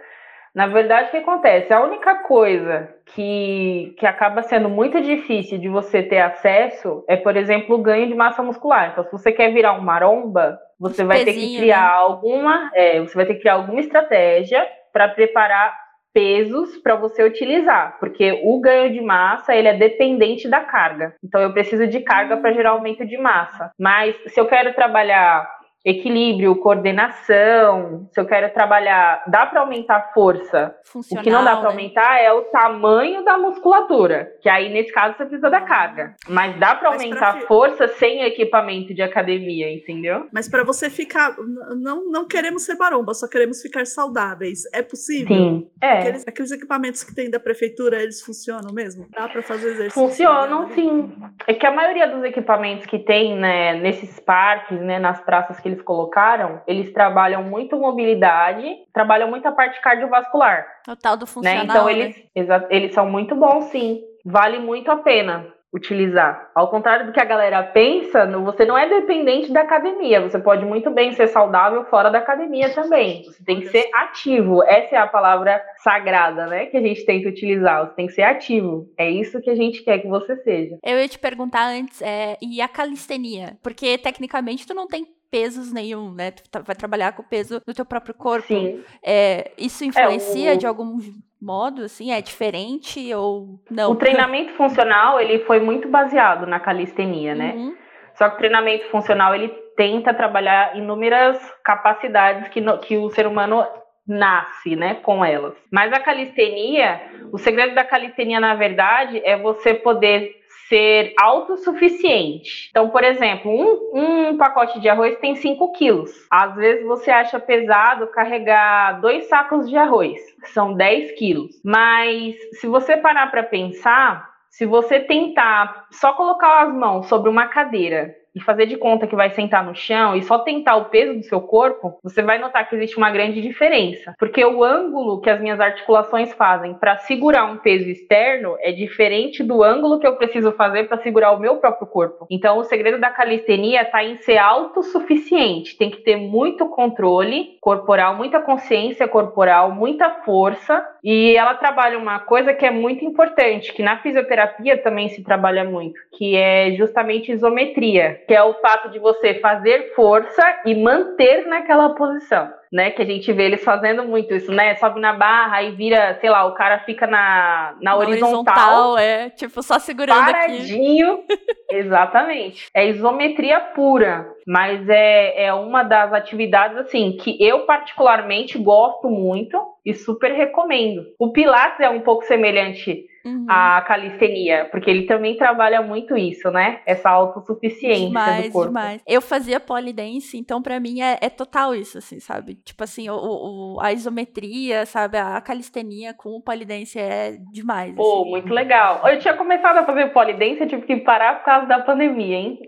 Na 0.58 0.65
verdade, 0.65 1.10
o 1.10 1.12
que 1.12 1.17
acontece? 1.17 1.72
A 1.72 1.84
única 1.84 2.15
coisa 2.15 2.89
que, 3.13 3.93
que 4.00 4.08
acaba 4.08 4.41
sendo 4.41 4.67
muito 4.67 5.00
difícil 5.00 5.60
de 5.60 5.70
você 5.70 6.02
ter 6.02 6.17
acesso 6.17 7.06
é, 7.08 7.15
por 7.15 7.38
exemplo, 7.38 7.76
o 7.76 7.82
ganho 7.84 8.08
de 8.08 8.15
massa 8.15 8.41
muscular. 8.41 8.89
Então, 8.89 9.04
se 9.04 9.12
você 9.12 9.32
quer 9.32 9.54
virar 9.54 9.74
um 9.74 9.84
maromba, 9.84 10.58
você 10.80 11.04
vai 11.04 11.24
ter 11.24 11.34
que 11.34 11.58
criar 11.58 11.84
né? 11.84 11.98
alguma, 11.98 12.72
é, 12.74 13.00
você 13.00 13.13
vai 13.13 13.28
ter 13.28 13.36
que 13.36 13.41
criar 13.41 13.54
alguma 13.54 13.80
estratégia 13.80 14.67
para 14.91 15.08
preparar 15.10 15.78
pesos 16.12 16.76
para 16.78 16.96
você 16.96 17.24
utilizar, 17.24 18.00
porque 18.00 18.41
o 18.43 18.60
ganho 18.60 18.91
de 18.91 19.00
massa 19.00 19.56
ele 19.56 19.67
é 19.67 19.78
dependente 19.78 20.50
da 20.50 20.62
carga. 20.62 21.13
Então 21.24 21.39
eu 21.39 21.54
preciso 21.54 21.86
de 21.86 22.00
carga 22.00 22.36
para 22.36 22.54
gerar 22.54 22.72
aumento 22.72 23.06
de 23.06 23.20
massa. 23.20 23.70
Mas 23.80 24.15
se 24.26 24.39
eu 24.39 24.48
quero 24.48 24.74
trabalhar 24.74 25.48
equilíbrio, 25.85 26.55
coordenação, 26.57 28.09
se 28.11 28.19
eu 28.19 28.25
quero 28.25 28.53
trabalhar, 28.53 29.23
dá 29.27 29.45
para 29.45 29.61
aumentar 29.61 29.97
a 29.97 30.13
força. 30.13 30.75
Funcional, 30.83 31.21
o 31.21 31.23
que 31.23 31.31
não 31.31 31.43
dá 31.43 31.51
para 31.51 31.63
né? 31.63 31.69
aumentar 31.69 32.21
é 32.21 32.31
o 32.31 32.41
tamanho 32.43 33.23
da 33.23 33.37
musculatura, 33.37 34.31
que 34.41 34.49
aí 34.49 34.69
nesse 34.69 34.91
caso 34.91 35.15
você 35.15 35.25
precisa 35.25 35.49
da 35.49 35.61
carga. 35.61 36.15
Mas 36.27 36.59
dá 36.59 36.75
para 36.75 36.89
aumentar 36.89 37.37
a 37.37 37.41
força 37.41 37.87
sem 37.87 38.23
equipamento 38.23 38.93
de 38.93 39.01
academia, 39.01 39.71
entendeu? 39.73 40.27
Mas 40.31 40.49
para 40.49 40.63
você 40.63 40.89
ficar, 40.89 41.35
não, 41.75 42.09
não 42.09 42.27
queremos 42.27 42.63
ser 42.63 42.75
baromba, 42.75 43.13
só 43.13 43.27
queremos 43.27 43.61
ficar 43.61 43.85
saudáveis. 43.85 44.63
É 44.73 44.81
possível? 44.81 45.35
Sim. 45.35 45.69
É. 45.81 45.99
Aqueles, 45.99 46.27
aqueles 46.27 46.51
equipamentos 46.51 47.03
que 47.03 47.15
tem 47.15 47.29
da 47.29 47.39
prefeitura, 47.39 48.01
eles 48.01 48.21
funcionam 48.21 48.73
mesmo? 48.73 49.07
Dá 49.11 49.27
para 49.27 49.41
fazer 49.41 49.69
exercício? 49.69 50.01
Funcionam, 50.01 50.69
sim. 50.71 51.13
É 51.45 51.53
que 51.53 51.65
a 51.65 51.71
maioria 51.71 52.07
dos 52.07 52.23
equipamentos 52.23 52.85
que 52.85 52.99
tem, 52.99 53.35
né, 53.37 53.75
nesses 53.75 54.19
parques, 54.19 54.79
né, 54.79 54.99
nas 54.99 55.21
praças 55.21 55.59
que 55.59 55.66
eles 55.67 55.82
colocaram, 55.82 56.62
eles 56.67 56.91
trabalham 56.91 57.43
muito 57.43 57.77
mobilidade, 57.77 58.65
trabalham 58.93 59.30
muito 59.30 59.47
a 59.47 59.51
parte 59.51 59.80
cardiovascular. 59.82 60.65
O 60.88 60.95
tal 60.95 61.15
do 61.15 61.25
né? 61.25 61.32
funcional, 61.32 61.65
né? 61.65 61.65
Então 61.65 61.89
eles, 61.89 62.17
né? 62.36 62.67
eles 62.69 62.93
são 62.93 63.10
muito 63.10 63.36
bons, 63.36 63.65
sim. 63.65 64.01
Vale 64.25 64.60
muito 64.60 64.91
a 64.91 64.97
pena 64.97 65.45
utilizar. 65.73 66.49
Ao 66.56 66.69
contrário 66.69 67.06
do 67.06 67.12
que 67.12 67.19
a 67.19 67.25
galera 67.25 67.62
pensa, 67.63 68.25
você 68.25 68.65
não 68.65 68.77
é 68.77 68.88
dependente 68.88 69.51
da 69.51 69.62
academia. 69.62 70.21
Você 70.21 70.39
pode 70.39 70.65
muito 70.65 70.89
bem 70.89 71.12
ser 71.12 71.27
saudável 71.27 71.86
fora 71.86 72.10
da 72.10 72.19
academia 72.19 72.73
também. 72.73 73.23
Você 73.23 73.43
tem 73.43 73.60
que 73.60 73.67
ser 73.67 73.89
ativo. 73.93 74.63
Essa 74.63 74.95
é 74.95 74.99
a 74.99 75.08
palavra 75.08 75.62
sagrada, 75.77 76.47
né? 76.47 76.67
Que 76.67 76.77
a 76.77 76.82
gente 76.82 77.06
tenta 77.06 77.30
utilizar. 77.30 77.86
Você 77.86 77.95
tem 77.95 78.08
que 78.08 78.13
ser 78.13 78.23
ativo. 78.23 78.88
É 78.97 79.10
isso 79.10 79.41
que 79.41 79.49
a 79.49 79.56
gente 79.56 79.84
quer 79.84 79.99
que 79.99 80.08
você 80.08 80.38
seja. 80.38 80.77
Eu 80.84 80.99
ia 80.99 81.08
te 81.08 81.19
perguntar 81.19 81.67
antes, 81.67 82.01
é, 82.01 82.38
e 82.41 82.62
a 82.62 82.67
calistenia? 82.67 83.58
Porque 83.62 83.97
tecnicamente 83.97 84.65
tu 84.65 84.73
não 84.73 84.88
tem 84.88 85.06
pesos 85.29 85.71
nenhum, 85.71 86.11
né? 86.11 86.31
Tu 86.31 86.49
tá, 86.49 86.59
vai 86.59 86.75
trabalhar 86.75 87.13
com 87.13 87.21
o 87.21 87.25
peso 87.25 87.61
do 87.65 87.73
teu 87.73 87.85
próprio 87.85 88.13
corpo. 88.13 88.47
Sim. 88.47 88.83
É, 89.03 89.51
isso 89.57 89.83
influencia 89.83 90.53
é, 90.53 90.55
o... 90.55 90.57
de 90.57 90.65
algum 90.65 90.99
modo, 91.41 91.83
assim? 91.83 92.11
É 92.11 92.21
diferente 92.21 93.13
ou 93.13 93.59
não? 93.69 93.91
O 93.91 93.95
treinamento 93.95 94.53
funcional, 94.53 95.19
ele 95.19 95.39
foi 95.39 95.59
muito 95.59 95.87
baseado 95.87 96.45
na 96.45 96.59
calistenia, 96.59 97.35
né? 97.35 97.53
Uhum. 97.55 97.75
Só 98.15 98.29
que 98.29 98.35
o 98.35 98.37
treinamento 98.39 98.89
funcional, 98.89 99.35
ele 99.35 99.49
tenta 99.75 100.13
trabalhar 100.13 100.75
inúmeras 100.75 101.39
capacidades 101.63 102.47
que, 102.49 102.59
no, 102.59 102.79
que 102.79 102.97
o 102.97 103.09
ser 103.11 103.27
humano 103.27 103.63
nasce, 104.07 104.75
né, 104.75 104.95
com 104.95 105.23
elas. 105.23 105.53
Mas 105.71 105.91
a 105.91 105.99
calistenia, 105.99 107.01
o 107.31 107.37
segredo 107.37 107.75
da 107.75 107.83
calistenia, 107.83 108.39
na 108.39 108.55
verdade, 108.55 109.21
é 109.23 109.37
você 109.37 109.73
poder 109.73 110.37
ser 110.67 111.13
autossuficiente. 111.19 112.69
Então, 112.69 112.89
por 112.89 113.03
exemplo, 113.03 113.51
um, 113.51 114.30
um 114.30 114.38
pacote 114.38 114.80
de 114.80 114.89
arroz 114.89 115.17
tem 115.19 115.36
5 115.36 115.71
quilos. 115.73 116.12
Às 116.32 116.56
vezes 116.56 116.86
você 116.86 117.12
acha 117.12 117.39
pesado 117.39 118.08
carregar 118.08 118.99
dois 119.01 119.27
sacos 119.27 119.69
de 119.69 119.77
arroz, 119.77 120.19
são 120.53 120.73
10 120.73 121.12
quilos. 121.13 121.62
Mas 121.63 122.36
se 122.60 122.67
você 122.67 122.97
parar 122.97 123.32
para 123.32 123.43
pensar, 123.43 124.30
se 124.49 124.65
você 124.65 124.99
tentar 124.99 125.88
só 125.91 126.13
colocar 126.13 126.63
as 126.63 126.73
mãos 126.73 127.08
sobre 127.08 127.30
uma 127.30 127.47
cadeira 127.47 128.15
e 128.38 128.43
fazer 128.43 128.67
de 128.67 128.78
conta 128.78 129.08
que 129.08 129.15
vai 129.15 129.32
sentar 129.32 129.65
no 129.65 129.76
chão 129.76 130.15
e 130.15 130.21
só 130.21 130.39
tentar 130.39 130.76
o 130.76 130.86
peso 130.86 131.15
do 131.15 131.23
seu 131.23 131.41
corpo, 131.41 131.97
você 132.04 132.21
vai 132.21 132.38
notar 132.38 132.69
que 132.69 132.76
existe 132.76 132.97
uma 132.97 133.10
grande 133.10 133.41
diferença. 133.41 134.13
Porque 134.19 134.43
o 134.45 134.63
ângulo 134.63 135.19
que 135.19 135.30
as 135.30 135.41
minhas 135.41 135.60
articulações 135.60 136.32
fazem 136.34 136.76
para 136.76 136.97
segurar 136.97 137.45
um 137.45 137.58
peso 137.58 137.89
externo 137.89 138.56
é 138.60 138.71
diferente 138.71 139.43
do 139.43 139.63
ângulo 139.63 140.00
que 140.00 140.06
eu 140.06 140.15
preciso 140.15 140.52
fazer 140.52 140.88
para 140.88 141.02
segurar 141.02 141.32
o 141.32 141.39
meu 141.39 141.58
próprio 141.58 141.88
corpo. 141.88 142.28
Então, 142.30 142.60
o 142.60 142.63
segredo 142.63 143.00
da 143.00 143.10
calistenia 143.10 143.82
está 143.82 144.04
em 144.04 144.17
ser 144.17 144.38
autossuficiente. 144.38 145.78
Tem 145.78 145.89
que 145.89 146.02
ter 146.02 146.15
muito 146.15 146.67
controle 146.69 147.58
corporal, 147.60 148.15
muita 148.15 148.39
consciência 148.39 149.08
corporal, 149.08 149.71
muita 149.71 150.10
força. 150.23 150.86
E 151.10 151.38
ela 151.38 151.54
trabalha 151.54 151.98
uma 151.98 152.20
coisa 152.20 152.54
que 152.54 152.65
é 152.65 152.70
muito 152.70 153.06
importante, 153.06 153.72
que 153.72 153.82
na 153.82 153.98
fisioterapia 154.00 154.78
também 154.78 155.08
se 155.08 155.24
trabalha 155.24 155.63
muito, 155.63 155.98
que 156.17 156.36
é 156.36 156.74
justamente 156.74 157.32
isometria 157.32 158.22
que 158.28 158.34
é 158.34 158.43
o 158.43 158.56
fato 158.56 158.89
de 158.89 159.00
você 159.00 159.36
fazer 159.36 159.93
força 159.96 160.43
e 160.65 160.76
manter 160.76 161.48
naquela 161.48 161.96
posição, 161.96 162.52
né? 162.71 162.91
Que 162.91 163.01
a 163.01 163.06
gente 163.06 163.32
vê 163.32 163.45
eles 163.45 163.63
fazendo 163.63 164.03
muito 164.03 164.34
isso, 164.34 164.51
né? 164.51 164.75
Sobe 164.75 164.99
na 164.99 165.13
barra 165.13 165.63
e 165.63 165.71
vira, 165.71 166.17
sei 166.19 166.30
lá, 166.30 166.45
o 166.45 166.53
cara 166.53 166.80
fica 166.80 167.08
na, 167.08 167.75
na, 167.82 167.91
na 167.91 167.97
horizontal, 167.97 168.34
horizontal. 168.34 168.97
é, 168.97 169.30
tipo, 169.30 169.62
só 169.62 169.80
segurando 169.80 170.25
paradinho. 170.25 171.13
aqui. 171.13 171.58
Exatamente. 171.69 172.69
É 172.73 172.88
isometria 172.88 173.60
pura, 173.60 174.27
mas 174.45 174.88
é, 174.89 175.45
é 175.45 175.53
uma 175.53 175.84
das 175.84 176.13
atividades, 176.13 176.77
assim, 176.77 177.17
que 177.17 177.38
eu 177.43 177.65
particularmente 177.65 178.58
gosto 178.58 179.10
muito 179.10 179.58
e 179.86 179.93
super 179.93 180.32
recomendo. 180.32 181.03
O 181.19 181.32
Pilates 181.32 181.80
é 181.80 181.89
um 181.89 182.01
pouco 182.01 182.23
semelhante 182.23 183.06
uhum. 183.25 183.45
à 183.49 183.82
calistenia, 183.82 184.65
porque 184.71 184.89
ele 184.89 185.06
também 185.06 185.36
trabalha 185.38 185.82
muito 185.82 186.17
isso, 186.17 186.49
né? 186.51 186.82
Essa 186.86 187.10
autossuficiência 187.10 188.08
demais, 188.08 188.45
do 188.45 188.51
corpo. 188.51 188.67
Demais. 188.69 189.01
Eu 189.08 189.21
fazia 189.21 189.60
polidense, 189.60 190.38
então 190.38 190.62
para 190.62 190.80
mim 190.80 191.01
é, 191.01 191.17
é, 191.21 191.30
total 191.30 191.75
isso, 191.75 191.97
assim, 191.97 192.19
sabe? 192.19 192.56
Tipo 192.56 192.84
assim, 192.84 193.10
o, 193.10 193.15
o, 193.15 193.80
a 193.80 193.91
isometria, 193.93 194.86
sabe? 194.86 195.17
A 195.17 195.39
calistenia 195.41 196.13
com 196.13 196.30
o 196.30 196.41
polidense 196.41 196.99
é 196.99 197.38
demais. 197.51 197.95
Pô, 197.95 198.21
assim. 198.21 198.30
muito 198.32 198.53
legal. 198.53 199.08
Eu 199.08 199.19
tinha 199.19 199.34
começado 199.34 199.77
a 199.77 199.86
fazer 199.86 200.08
polidense, 200.13 200.62
eu 200.62 200.67
tive 200.67 200.84
que 200.84 200.97
parar 200.97 201.39
por 201.39 201.45
causa 201.45 201.67
da 201.67 201.80
pandemia, 201.80 202.38
hein? 202.38 202.60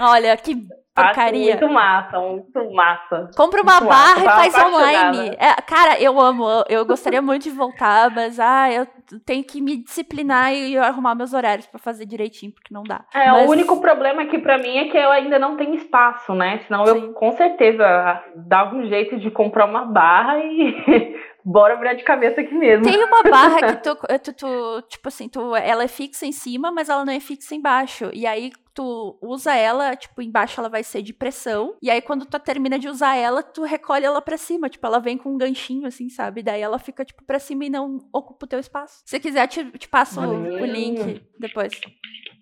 Olha, 0.00 0.36
que 0.36 0.66
porcaria. 0.94 1.54
Acho 1.54 1.60
muito 1.60 1.74
massa, 1.74 2.18
muito 2.18 2.72
massa. 2.72 3.30
Compra 3.36 3.62
uma 3.62 3.80
muito 3.80 3.88
barra 3.88 4.20
e 4.20 4.50
faz 4.50 4.54
online. 4.58 5.36
É, 5.38 5.54
cara, 5.62 6.00
eu 6.00 6.20
amo. 6.20 6.46
Eu 6.68 6.84
gostaria 6.84 7.22
muito 7.22 7.44
de 7.44 7.50
voltar, 7.50 8.10
mas 8.10 8.38
ah, 8.38 8.70
eu 8.70 8.86
tenho 9.24 9.44
que 9.44 9.60
me 9.60 9.76
disciplinar 9.76 10.52
e 10.52 10.76
arrumar 10.76 11.14
meus 11.14 11.32
horários 11.32 11.66
para 11.66 11.78
fazer 11.78 12.06
direitinho, 12.06 12.52
porque 12.52 12.72
não 12.72 12.82
dá. 12.82 13.04
É, 13.14 13.30
mas... 13.30 13.48
o 13.48 13.50
único 13.50 13.80
problema 13.80 14.22
aqui 14.22 14.38
para 14.38 14.58
mim 14.58 14.76
é 14.78 14.88
que 14.88 14.96
eu 14.96 15.10
ainda 15.10 15.38
não 15.38 15.56
tenho 15.56 15.74
espaço, 15.74 16.34
né? 16.34 16.60
Senão 16.66 16.84
Sim. 16.86 16.92
eu 16.92 17.12
com 17.12 17.32
certeza 17.32 18.22
dava 18.36 18.74
um 18.74 18.86
jeito 18.86 19.18
de 19.18 19.30
comprar 19.30 19.66
uma 19.66 19.84
barra 19.84 20.38
e 20.38 21.16
bora 21.44 21.76
virar 21.76 21.94
de 21.94 22.02
cabeça 22.02 22.40
aqui 22.40 22.54
mesmo. 22.54 22.84
Tem 22.84 23.02
uma 23.02 23.22
barra 23.22 23.72
que 23.72 23.76
tu, 23.82 23.96
tu, 23.96 24.32
tu, 24.32 24.82
tipo 24.88 25.08
assim, 25.08 25.28
tu, 25.28 25.54
ela 25.56 25.84
é 25.84 25.88
fixa 25.88 26.26
em 26.26 26.32
cima, 26.32 26.70
mas 26.70 26.88
ela 26.88 27.04
não 27.04 27.12
é 27.12 27.20
fixa 27.20 27.54
embaixo. 27.54 28.10
E 28.12 28.26
aí 28.26 28.52
tu 28.80 29.18
usa 29.20 29.54
ela, 29.54 29.94
tipo, 29.94 30.22
embaixo 30.22 30.58
ela 30.58 30.70
vai 30.70 30.82
ser 30.82 31.02
de 31.02 31.12
pressão. 31.12 31.76
E 31.82 31.90
aí 31.90 32.00
quando 32.00 32.24
tu 32.24 32.38
termina 32.38 32.78
de 32.78 32.88
usar 32.88 33.14
ela, 33.14 33.42
tu 33.42 33.62
recolhe 33.62 34.06
ela 34.06 34.22
pra 34.22 34.38
cima. 34.38 34.70
Tipo, 34.70 34.86
ela 34.86 34.98
vem 34.98 35.18
com 35.18 35.34
um 35.34 35.36
ganchinho, 35.36 35.86
assim, 35.86 36.08
sabe? 36.08 36.42
Daí 36.42 36.62
ela 36.62 36.78
fica, 36.78 37.04
tipo, 37.04 37.22
pra 37.24 37.38
cima 37.38 37.66
e 37.66 37.70
não 37.70 37.98
ocupa 38.10 38.46
o 38.46 38.48
teu 38.48 38.58
espaço. 38.58 39.02
Se 39.04 39.20
quiser, 39.20 39.46
te, 39.48 39.70
te 39.72 39.86
passo 39.86 40.18
o, 40.18 40.62
o 40.62 40.64
link 40.64 41.22
depois. 41.38 41.78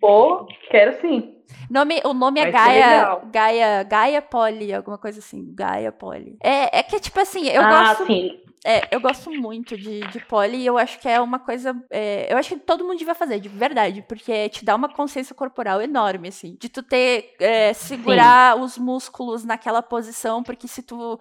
Pô, 0.00 0.46
quero 0.70 1.00
sim. 1.00 1.37
Nome, 1.70 2.00
o 2.04 2.14
nome 2.14 2.40
é 2.40 2.50
Gaia, 2.50 3.20
Gaia, 3.30 3.82
Gaia 3.82 4.22
Poli, 4.22 4.72
alguma 4.72 4.98
coisa 4.98 5.18
assim. 5.18 5.52
Gaia 5.54 5.92
Poli. 5.92 6.36
É, 6.42 6.78
é 6.78 6.82
que, 6.82 6.98
tipo 7.00 7.18
assim, 7.20 7.48
eu 7.48 7.62
ah, 7.62 7.94
gosto. 7.94 8.06
Sim. 8.06 8.40
É, 8.64 8.82
eu 8.90 9.00
gosto 9.00 9.30
muito 9.30 9.76
de, 9.76 10.00
de 10.00 10.20
poli 10.20 10.58
e 10.58 10.66
eu 10.66 10.76
acho 10.78 10.98
que 10.98 11.08
é 11.08 11.20
uma 11.20 11.38
coisa. 11.38 11.76
É, 11.90 12.32
eu 12.32 12.36
acho 12.36 12.50
que 12.50 12.60
todo 12.60 12.84
mundo 12.84 12.98
devia 12.98 13.14
fazer, 13.14 13.38
de 13.38 13.48
verdade, 13.48 14.02
porque 14.02 14.48
te 14.48 14.64
dá 14.64 14.74
uma 14.74 14.88
consciência 14.88 15.34
corporal 15.34 15.80
enorme, 15.80 16.28
assim. 16.28 16.56
De 16.58 16.68
tu 16.68 16.82
ter. 16.82 17.34
É, 17.40 17.72
segurar 17.72 18.56
Sim. 18.56 18.62
os 18.62 18.78
músculos 18.78 19.44
naquela 19.44 19.82
posição, 19.82 20.42
porque 20.42 20.66
se 20.66 20.82
tu. 20.82 21.18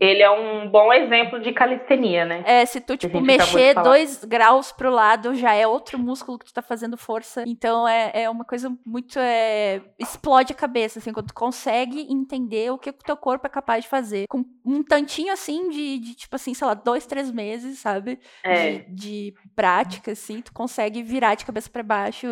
Ele 0.00 0.22
é 0.22 0.30
um 0.30 0.68
bom 0.70 0.92
exemplo 0.92 1.40
de 1.40 1.52
calistenia, 1.52 2.24
né? 2.24 2.42
É, 2.46 2.64
se 2.64 2.80
tu, 2.80 2.96
tipo, 2.96 3.20
mexer 3.20 3.74
dois 3.74 4.24
graus 4.24 4.72
pro 4.72 4.90
lado, 4.90 5.34
já 5.34 5.54
é 5.54 5.66
outro 5.66 5.98
músculo 5.98 6.38
que 6.38 6.46
tu 6.46 6.54
tá 6.54 6.62
fazendo 6.62 6.96
força. 6.96 7.44
Então 7.46 7.86
é, 7.86 8.10
é 8.14 8.30
uma 8.30 8.44
coisa 8.44 8.72
muito. 8.84 9.18
É, 9.18 9.67
explode 9.98 10.52
a 10.52 10.56
cabeça, 10.56 10.98
assim, 10.98 11.12
quando 11.12 11.28
tu 11.28 11.34
consegue 11.34 12.00
entender 12.10 12.70
o 12.70 12.78
que 12.78 12.90
o 12.90 12.92
teu 12.92 13.16
corpo 13.16 13.46
é 13.46 13.50
capaz 13.50 13.84
de 13.84 13.90
fazer. 13.90 14.26
Com 14.28 14.44
um 14.64 14.82
tantinho 14.82 15.32
assim 15.32 15.68
de, 15.70 15.98
de 15.98 16.14
tipo 16.14 16.34
assim, 16.36 16.54
sei 16.54 16.66
lá, 16.66 16.74
dois, 16.74 17.06
três 17.06 17.30
meses, 17.30 17.78
sabe? 17.78 18.18
É. 18.42 18.78
De, 18.78 18.94
de, 18.94 19.34
prática, 19.54 20.12
assim, 20.12 20.40
tu 20.40 20.52
consegue 20.52 21.02
virar 21.02 21.34
de 21.34 21.44
cabeça 21.44 21.70
para 21.70 21.82
baixo, 21.82 22.26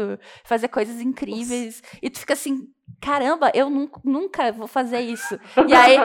fazer 0.45 0.69
coisas 0.69 1.01
incríveis. 1.01 1.83
Nossa. 1.83 1.99
E 2.03 2.11
tu 2.11 2.19
fica 2.21 2.35
assim, 2.35 2.69
caramba, 3.01 3.51
eu 3.55 3.71
nunca, 3.71 4.01
nunca 4.05 4.53
vou 4.53 4.67
fazer 4.67 5.01
isso. 5.01 5.39
E 5.67 5.75
aí, 5.75 5.97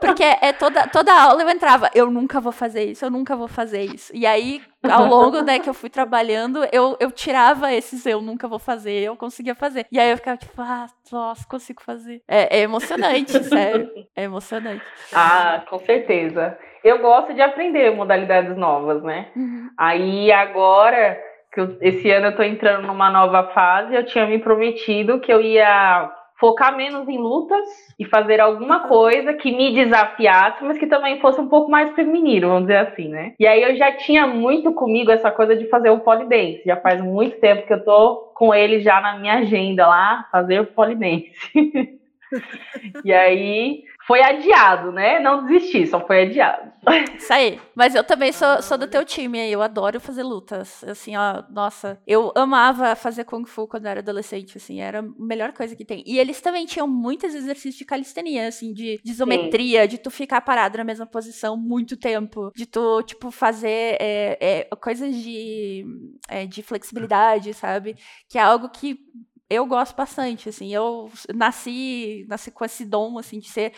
porque 0.00 0.22
é 0.22 0.52
toda, 0.52 0.86
toda 0.86 1.12
aula 1.12 1.42
eu 1.42 1.50
entrava, 1.50 1.90
eu 1.94 2.10
nunca 2.10 2.40
vou 2.40 2.52
fazer 2.52 2.84
isso, 2.84 3.04
eu 3.04 3.10
nunca 3.10 3.36
vou 3.36 3.48
fazer 3.48 3.82
isso. 3.82 4.10
E 4.14 4.26
aí, 4.26 4.62
ao 4.82 5.06
longo, 5.06 5.42
né, 5.42 5.58
que 5.58 5.68
eu 5.68 5.74
fui 5.74 5.90
trabalhando, 5.90 6.66
eu, 6.72 6.96
eu 7.00 7.10
tirava 7.10 7.72
esses 7.72 8.06
eu 8.06 8.20
nunca 8.20 8.48
vou 8.48 8.58
fazer, 8.58 9.02
eu 9.02 9.16
conseguia 9.16 9.54
fazer. 9.54 9.86
E 9.90 9.98
aí 9.98 10.10
eu 10.10 10.16
ficava 10.16 10.36
tipo, 10.36 10.60
ah, 10.62 10.86
nossa, 11.12 11.46
consigo 11.46 11.82
fazer. 11.82 12.22
É, 12.26 12.58
é 12.58 12.62
emocionante, 12.62 13.32
sério. 13.44 13.90
É 14.14 14.22
emocionante. 14.22 14.82
Ah, 15.12 15.62
com 15.68 15.78
certeza. 15.78 16.56
Eu 16.82 17.00
gosto 17.00 17.34
de 17.34 17.42
aprender 17.42 17.94
modalidades 17.94 18.56
novas, 18.56 19.02
né? 19.02 19.28
Uhum. 19.34 19.68
Aí 19.76 20.30
agora 20.30 21.18
que 21.52 21.60
eu, 21.60 21.76
esse 21.80 22.10
ano 22.10 22.26
eu 22.26 22.36
tô 22.36 22.42
entrando 22.42 22.86
numa 22.86 23.10
nova 23.10 23.48
fase, 23.52 23.94
eu 23.94 24.06
tinha 24.06 24.26
me 24.26 24.38
prometido 24.38 25.20
que 25.20 25.32
eu 25.32 25.40
ia 25.40 26.12
focar 26.38 26.76
menos 26.76 27.08
em 27.08 27.18
lutas 27.18 27.66
e 27.98 28.04
fazer 28.04 28.40
alguma 28.40 28.80
coisa 28.88 29.34
que 29.34 29.50
me 29.50 29.74
desafiasse, 29.74 30.62
mas 30.64 30.78
que 30.78 30.86
também 30.86 31.20
fosse 31.20 31.40
um 31.40 31.48
pouco 31.48 31.70
mais 31.70 31.94
feminino, 31.94 32.48
vamos 32.48 32.64
dizer 32.64 32.78
assim, 32.78 33.08
né? 33.08 33.34
E 33.38 33.46
aí 33.46 33.62
eu 33.62 33.76
já 33.76 33.92
tinha 33.92 34.26
muito 34.26 34.72
comigo 34.72 35.10
essa 35.10 35.30
coisa 35.30 35.56
de 35.56 35.68
fazer 35.68 35.90
o 35.90 36.00
polidense. 36.00 36.62
Já 36.66 36.76
faz 36.76 37.00
muito 37.00 37.38
tempo 37.40 37.66
que 37.66 37.72
eu 37.72 37.84
tô 37.84 38.32
com 38.34 38.54
ele 38.54 38.80
já 38.80 39.00
na 39.00 39.18
minha 39.18 39.38
agenda 39.38 39.86
lá, 39.86 40.26
fazer 40.30 40.60
o 40.60 40.66
polidense. 40.66 41.32
e 43.04 43.12
aí 43.12 43.82
foi 44.06 44.22
adiado, 44.22 44.92
né? 44.92 45.18
Não 45.18 45.44
desisti, 45.44 45.84
só 45.84 46.06
foi 46.06 46.22
adiado. 46.22 46.72
Isso 47.18 47.32
aí. 47.32 47.60
Mas 47.74 47.92
eu 47.94 48.04
também 48.04 48.30
sou, 48.30 48.62
sou 48.62 48.78
do 48.78 48.86
teu 48.86 49.04
time, 49.04 49.50
eu 49.50 49.60
adoro 49.60 49.98
fazer 49.98 50.22
lutas. 50.22 50.84
Assim, 50.84 51.16
ó, 51.16 51.42
nossa, 51.50 52.00
eu 52.06 52.32
amava 52.36 52.94
fazer 52.94 53.24
Kung 53.24 53.44
Fu 53.44 53.66
quando 53.66 53.86
eu 53.86 53.90
era 53.90 54.00
adolescente, 54.00 54.58
assim, 54.58 54.80
era 54.80 55.00
a 55.00 55.04
melhor 55.18 55.52
coisa 55.52 55.74
que 55.74 55.84
tem. 55.84 56.04
E 56.06 56.20
eles 56.20 56.40
também 56.40 56.66
tinham 56.66 56.86
muitos 56.86 57.34
exercícios 57.34 57.74
de 57.74 57.84
calistenia, 57.84 58.46
assim, 58.46 58.72
de, 58.72 59.00
de 59.02 59.10
isometria, 59.10 59.82
Sim. 59.82 59.88
de 59.88 59.98
tu 59.98 60.10
ficar 60.10 60.40
parado 60.40 60.78
na 60.78 60.84
mesma 60.84 61.06
posição 61.06 61.56
muito 61.56 61.96
tempo, 61.96 62.52
de 62.54 62.64
tu, 62.64 63.02
tipo, 63.02 63.32
fazer 63.32 63.96
é, 64.00 64.38
é, 64.40 64.76
coisas 64.76 65.16
de, 65.16 65.84
é, 66.28 66.46
de 66.46 66.62
flexibilidade, 66.62 67.52
sabe? 67.54 67.96
Que 68.28 68.38
é 68.38 68.42
algo 68.42 68.68
que 68.68 69.00
eu 69.48 69.66
gosto 69.66 69.96
bastante, 69.96 70.48
assim, 70.48 70.72
eu 70.74 71.10
nasci, 71.34 72.26
nasci 72.28 72.50
com 72.50 72.64
esse 72.64 72.84
dom, 72.84 73.18
assim, 73.18 73.38
de 73.38 73.48
ser 73.48 73.72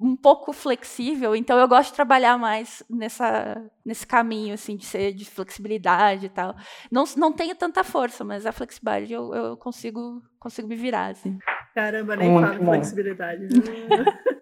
um 0.00 0.16
pouco 0.16 0.52
flexível, 0.52 1.34
então 1.34 1.58
eu 1.58 1.66
gosto 1.66 1.90
de 1.90 1.96
trabalhar 1.96 2.38
mais 2.38 2.84
nessa, 2.88 3.60
nesse 3.84 4.06
caminho, 4.06 4.54
assim, 4.54 4.76
de 4.76 4.84
ser 4.84 5.12
de 5.12 5.24
flexibilidade 5.24 6.26
e 6.26 6.28
tal. 6.28 6.54
Não, 6.90 7.02
não 7.16 7.32
tenho 7.32 7.56
tanta 7.56 7.82
força, 7.82 8.22
mas 8.24 8.46
a 8.46 8.52
flexibilidade 8.52 9.12
eu, 9.12 9.34
eu 9.34 9.56
consigo, 9.56 10.22
consigo 10.38 10.68
me 10.68 10.76
virar, 10.76 11.08
assim. 11.08 11.36
Caramba, 11.74 12.14
nem 12.14 12.30
Muito 12.30 12.46
falo 12.46 12.58
bom. 12.60 12.72
flexibilidade. 12.72 13.48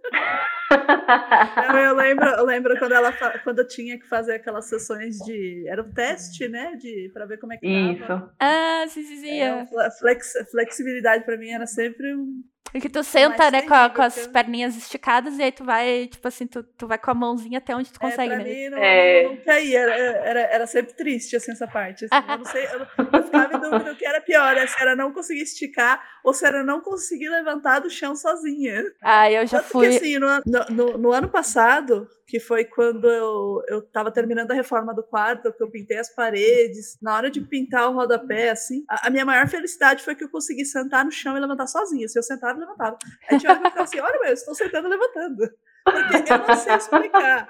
Não, 0.70 1.78
eu 1.78 1.94
lembro, 1.94 2.28
eu 2.28 2.44
lembro 2.44 2.78
quando 2.78 2.92
ela 2.92 3.12
quando 3.44 3.60
eu 3.60 3.66
tinha 3.68 3.98
que 3.98 4.06
fazer 4.08 4.34
aquelas 4.34 4.66
sessões 4.66 5.16
de. 5.18 5.64
Era 5.68 5.82
um 5.82 5.92
teste, 5.92 6.48
né? 6.48 6.76
De, 6.76 7.10
pra 7.12 7.26
ver 7.26 7.38
como 7.38 7.52
é 7.52 7.56
que 7.56 7.66
Isso. 7.66 8.06
Tava. 8.06 8.34
Ah, 8.40 8.84
sim, 8.88 9.02
sim, 9.02 9.16
sim. 9.16 9.40
É, 9.40 9.66
flex, 9.98 10.32
flexibilidade 10.50 11.24
pra 11.24 11.36
mim 11.36 11.50
era 11.50 11.66
sempre 11.66 12.14
um 12.14 12.42
e 12.74 12.80
que 12.80 12.88
tu 12.88 13.02
senta, 13.02 13.50
né, 13.50 13.62
com, 13.62 13.74
a, 13.74 13.88
com, 13.88 14.02
as 14.02 14.26
perninhas 14.26 14.76
esticadas 14.76 15.38
e 15.38 15.42
aí 15.42 15.52
tu 15.52 15.64
vai, 15.64 16.08
tipo 16.08 16.26
assim, 16.26 16.46
tu, 16.46 16.62
tu 16.62 16.86
vai 16.86 16.98
com 16.98 17.10
a 17.10 17.14
mãozinha 17.14 17.58
até 17.58 17.74
onde 17.74 17.90
tu 17.90 17.96
é, 17.96 18.10
consegue, 18.10 18.34
é, 18.34 18.36
né? 18.36 18.44
Mim 18.44 18.68
não, 18.68 18.78
é... 18.78 19.22
não, 19.22 19.30
não 19.30 19.36
caía, 19.38 19.80
era, 19.80 19.94
era, 19.94 20.40
era, 20.40 20.66
sempre 20.66 20.94
triste, 20.94 21.36
assim, 21.36 21.52
essa 21.52 21.66
parte. 21.66 22.06
Assim, 22.10 22.30
eu 22.30 22.38
não 22.38 22.44
sei, 22.44 22.64
eu, 22.66 22.80
eu 23.12 23.22
ficava 23.22 23.56
em 23.56 23.60
dúvida 23.60 23.92
o 23.92 23.96
que 23.96 24.06
era 24.06 24.20
pior, 24.20 24.54
né, 24.54 24.66
se 24.66 24.80
era 24.80 24.96
não 24.96 25.12
conseguir 25.12 25.42
esticar 25.42 26.02
ou 26.22 26.34
se 26.34 26.44
era 26.46 26.62
não 26.62 26.80
conseguir 26.80 27.28
levantar 27.28 27.80
do 27.80 27.88
chão 27.88 28.14
sozinha. 28.14 28.84
Ah, 29.02 29.30
eu 29.30 29.46
já 29.46 29.58
Tanto 29.58 29.70
fui... 29.70 29.88
Que, 29.88 29.96
assim, 29.96 30.18
no, 30.18 30.28
no, 30.70 30.98
no 30.98 31.12
ano 31.12 31.28
passado, 31.28 32.08
que 32.26 32.40
foi 32.40 32.64
quando 32.64 33.08
eu, 33.08 33.62
eu 33.68 33.82
tava 33.82 34.10
terminando 34.10 34.50
a 34.50 34.54
reforma 34.54 34.92
do 34.92 35.02
quarto, 35.02 35.52
que 35.52 35.62
eu 35.62 35.70
pintei 35.70 35.98
as 35.98 36.12
paredes. 36.12 36.98
Na 37.00 37.14
hora 37.14 37.30
de 37.30 37.40
pintar 37.40 37.88
o 37.88 37.94
rodapé, 37.94 38.50
assim, 38.50 38.84
a, 38.88 39.06
a 39.06 39.10
minha 39.10 39.24
maior 39.24 39.48
felicidade 39.48 40.02
foi 40.02 40.16
que 40.16 40.24
eu 40.24 40.28
consegui 40.28 40.64
sentar 40.64 41.04
no 41.04 41.12
chão 41.12 41.36
e 41.36 41.40
levantar 41.40 41.68
sozinha. 41.68 42.08
Se 42.08 42.18
eu 42.18 42.22
sentava, 42.22 42.55
eu 42.56 42.60
levantava. 42.60 42.98
Aí 43.30 43.38
tinha 43.38 43.52
hora 43.52 43.60
que 43.60 43.66
eu 43.66 43.70
ficava 43.70 43.84
assim, 43.84 44.00
olha, 44.00 44.20
meu, 44.20 44.28
eu 44.28 44.34
estou 44.34 44.54
sentando 44.54 44.88
e 44.88 44.90
levantando. 44.90 45.50
Porque 45.84 46.32
eu 46.32 46.38
não 46.38 46.56
sei 46.56 46.74
explicar. 46.74 47.48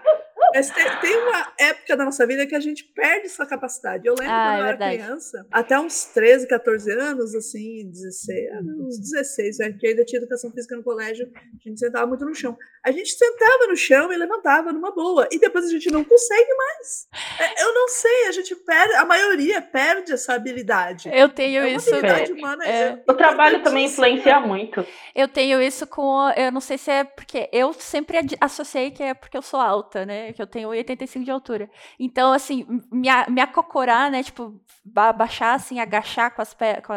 Mas 0.55 0.71
tem, 0.71 0.85
tem, 1.01 1.17
uma 1.17 1.53
época 1.59 1.97
da 1.97 2.05
nossa 2.05 2.27
vida 2.27 2.47
que 2.47 2.55
a 2.55 2.61
gente 2.61 2.85
perde 2.85 3.27
essa 3.27 3.47
capacidade. 3.47 4.07
Eu 4.07 4.15
lembro 4.15 4.33
ah, 4.33 4.45
quando 4.47 4.57
é 4.57 4.61
eu 4.61 4.67
era 4.67 4.77
criança, 4.77 5.47
até 5.51 5.79
uns 5.79 6.05
13, 6.07 6.47
14 6.47 6.91
anos, 6.93 7.35
assim, 7.35 7.91
16, 7.91 8.51
ah, 8.53 8.61
uns 8.81 8.99
16, 8.99 9.59
né, 9.59 9.73
que 9.73 9.87
ainda 9.87 10.05
tinha 10.05 10.21
educação 10.21 10.51
física 10.51 10.77
no 10.77 10.83
colégio, 10.83 11.31
a 11.35 11.69
gente 11.69 11.79
sentava 11.79 12.07
muito 12.07 12.25
no 12.25 12.35
chão. 12.35 12.57
A 12.85 12.91
gente 12.91 13.11
sentava 13.11 13.67
no 13.69 13.77
chão 13.77 14.13
e 14.13 14.17
levantava 14.17 14.73
numa 14.73 14.95
boa, 14.95 15.29
e 15.31 15.39
depois 15.39 15.65
a 15.65 15.71
gente 15.71 15.91
não 15.91 16.05
consegue 16.05 16.55
mais. 16.55 17.09
É, 17.41 17.63
eu 17.65 17.75
não 17.75 17.89
sei, 17.89 18.29
a 18.29 18.33
gente 18.33 18.55
perde, 18.57 18.95
a 18.95 19.05
maioria 19.05 19.61
perde 19.61 20.13
essa 20.13 20.35
habilidade. 20.35 21.11
Eu 21.13 21.29
tenho 21.29 21.63
é 21.63 21.71
isso. 21.73 21.91
Humana, 22.37 22.65
é. 22.65 22.83
é 22.89 23.03
o 23.09 23.15
trabalho 23.15 23.63
também 23.63 23.87
influencia 23.87 24.41
muito. 24.41 24.87
Eu 25.15 25.29
tenho 25.29 25.61
isso 25.61 25.87
com, 25.87 26.31
eu 26.37 26.53
não 26.53 26.61
sei 26.61 26.79
se 26.79 26.91
é 26.91 27.05
porque 27.05 27.49
eu 27.53 27.73
sempre 27.73 28.19
associei 28.41 28.91
que 28.91 29.03
é 29.03 29.15
porque 29.15 29.37
eu 29.37 29.43
sou 29.43 29.61
alta, 29.61 30.05
né? 30.05 30.33
Que 30.37 30.43
eu 30.43 30.47
tenho 30.47 30.69
85 30.69 31.25
de 31.25 31.31
altura. 31.31 31.71
Então, 31.99 32.31
assim, 32.31 32.67
me, 32.93 33.09
me 33.31 33.41
acocorar, 33.41 34.11
né? 34.11 34.23
Tipo, 34.23 34.61
baixar, 34.85 35.55
assim, 35.55 35.81
agachar 35.81 36.35
com 36.35 36.43
as 36.43 36.53
pés. 36.53 36.85
Com, 36.85 36.93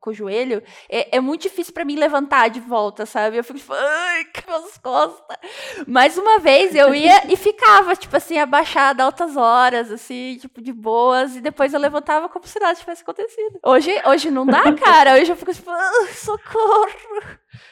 com 0.00 0.10
o 0.10 0.14
joelho, 0.14 0.62
é, 0.88 1.18
é 1.18 1.20
muito 1.20 1.42
difícil 1.42 1.74
para 1.74 1.84
mim 1.84 1.94
levantar 1.94 2.48
de 2.48 2.58
volta, 2.58 3.04
sabe? 3.04 3.36
Eu 3.36 3.44
fico 3.44 3.58
tipo, 3.58 3.74
ai, 3.74 4.24
que 4.24 4.46
minhas 4.46 4.78
costas. 4.78 5.36
Mais 5.86 6.16
uma 6.16 6.38
vez 6.38 6.74
eu 6.74 6.94
ia 6.94 7.30
e 7.30 7.36
ficava, 7.36 7.94
tipo 7.94 8.16
assim, 8.16 8.38
abaixada 8.38 9.04
altas 9.04 9.36
horas, 9.36 9.92
assim, 9.92 10.38
tipo, 10.40 10.62
de 10.62 10.72
boas, 10.72 11.36
e 11.36 11.40
depois 11.40 11.74
eu 11.74 11.80
levantava 11.80 12.30
como 12.30 12.46
se 12.46 12.58
nada 12.58 12.74
tivesse 12.74 13.02
acontecido. 13.02 13.60
Hoje, 13.62 13.92
hoje 14.06 14.30
não 14.30 14.46
dá, 14.46 14.72
cara. 14.72 15.14
Hoje 15.20 15.30
eu 15.30 15.36
fico 15.36 15.52
tipo, 15.52 15.70
ah, 15.70 16.06
socorro. 16.14 16.88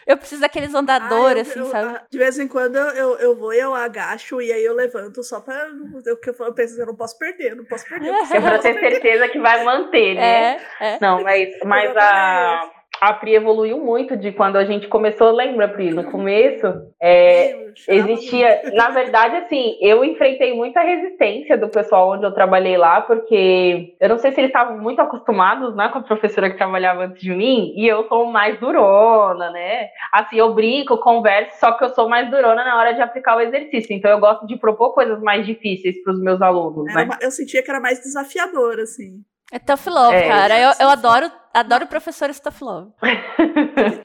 Eu 0.06 0.16
preciso 0.16 0.40
daqueles 0.40 0.74
andadores, 0.74 1.48
ah, 1.48 1.50
assim, 1.50 1.60
eu, 1.60 1.66
sabe? 1.66 2.00
De 2.10 2.18
vez 2.18 2.38
em 2.38 2.48
quando 2.48 2.76
eu, 2.76 3.16
eu 3.18 3.36
vou 3.36 3.52
e 3.52 3.58
eu 3.58 3.74
agacho 3.74 4.40
e 4.40 4.52
aí 4.52 4.64
eu 4.64 4.74
levanto 4.74 5.22
só 5.22 5.40
pra. 5.40 5.68
Eu, 6.04 6.18
eu 6.40 6.54
penso, 6.54 6.80
eu 6.80 6.86
não 6.86 6.96
posso 6.96 7.18
perder, 7.18 7.54
não 7.54 7.64
posso 7.64 7.86
perder. 7.88 8.08
É 8.08 8.40
pra 8.40 8.58
ter 8.58 8.78
certeza 8.78 9.28
que 9.28 9.38
vai 9.38 9.64
manter, 9.64 10.14
né? 10.14 10.60
É, 10.80 10.94
é. 10.94 10.98
Não, 11.00 11.22
mas, 11.22 11.48
mas 11.64 11.96
a 11.96 12.77
a 13.00 13.12
Pri 13.12 13.34
evoluiu 13.34 13.78
muito 13.78 14.16
de 14.16 14.32
quando 14.32 14.56
a 14.56 14.64
gente 14.64 14.88
começou, 14.88 15.30
lembra, 15.30 15.68
Pri? 15.68 15.90
No 15.90 16.04
começo, 16.04 16.66
é, 17.00 17.72
existia. 17.86 18.62
Na 18.74 18.90
verdade, 18.90 19.36
assim, 19.36 19.76
eu 19.80 20.04
enfrentei 20.04 20.54
muita 20.54 20.80
resistência 20.80 21.56
do 21.56 21.68
pessoal 21.68 22.12
onde 22.12 22.24
eu 22.24 22.34
trabalhei 22.34 22.76
lá, 22.76 23.00
porque 23.00 23.94
eu 24.00 24.08
não 24.08 24.18
sei 24.18 24.32
se 24.32 24.40
eles 24.40 24.50
estavam 24.50 24.78
muito 24.78 25.00
acostumados 25.00 25.76
né, 25.76 25.88
com 25.88 25.98
a 25.98 26.02
professora 26.02 26.50
que 26.50 26.56
trabalhava 26.56 27.04
antes 27.04 27.20
de 27.20 27.30
mim, 27.30 27.72
e 27.76 27.86
eu 27.86 28.06
sou 28.08 28.26
mais 28.26 28.58
durona, 28.58 29.50
né? 29.50 29.88
Assim, 30.12 30.36
eu 30.36 30.54
brinco, 30.54 30.98
converso, 30.98 31.58
só 31.60 31.72
que 31.72 31.84
eu 31.84 31.90
sou 31.90 32.08
mais 32.08 32.30
durona 32.30 32.64
na 32.64 32.76
hora 32.76 32.94
de 32.94 33.00
aplicar 33.00 33.36
o 33.36 33.40
exercício. 33.40 33.94
Então, 33.94 34.10
eu 34.10 34.18
gosto 34.18 34.46
de 34.46 34.56
propor 34.56 34.92
coisas 34.92 35.20
mais 35.22 35.46
difíceis 35.46 36.02
para 36.02 36.12
os 36.12 36.20
meus 36.20 36.42
alunos. 36.42 36.92
Né? 36.92 37.04
Uma, 37.04 37.18
eu 37.20 37.30
sentia 37.30 37.62
que 37.62 37.70
era 37.70 37.80
mais 37.80 38.00
desafiador, 38.00 38.80
assim. 38.80 39.22
É 39.50 39.58
tough 39.58 39.86
love, 39.86 40.14
é, 40.14 40.28
cara. 40.28 40.58
Eu, 40.58 40.72
eu 40.80 40.88
adoro, 40.90 41.30
adoro 41.52 41.86
professores 41.86 42.40
tough 42.40 42.60
love. 42.62 42.90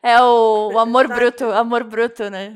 é 0.01 0.21
o, 0.21 0.71
o 0.73 0.79
amor 0.79 1.07
tá. 1.07 1.15
bruto, 1.15 1.45
amor 1.51 1.83
bruto, 1.83 2.29
né? 2.29 2.53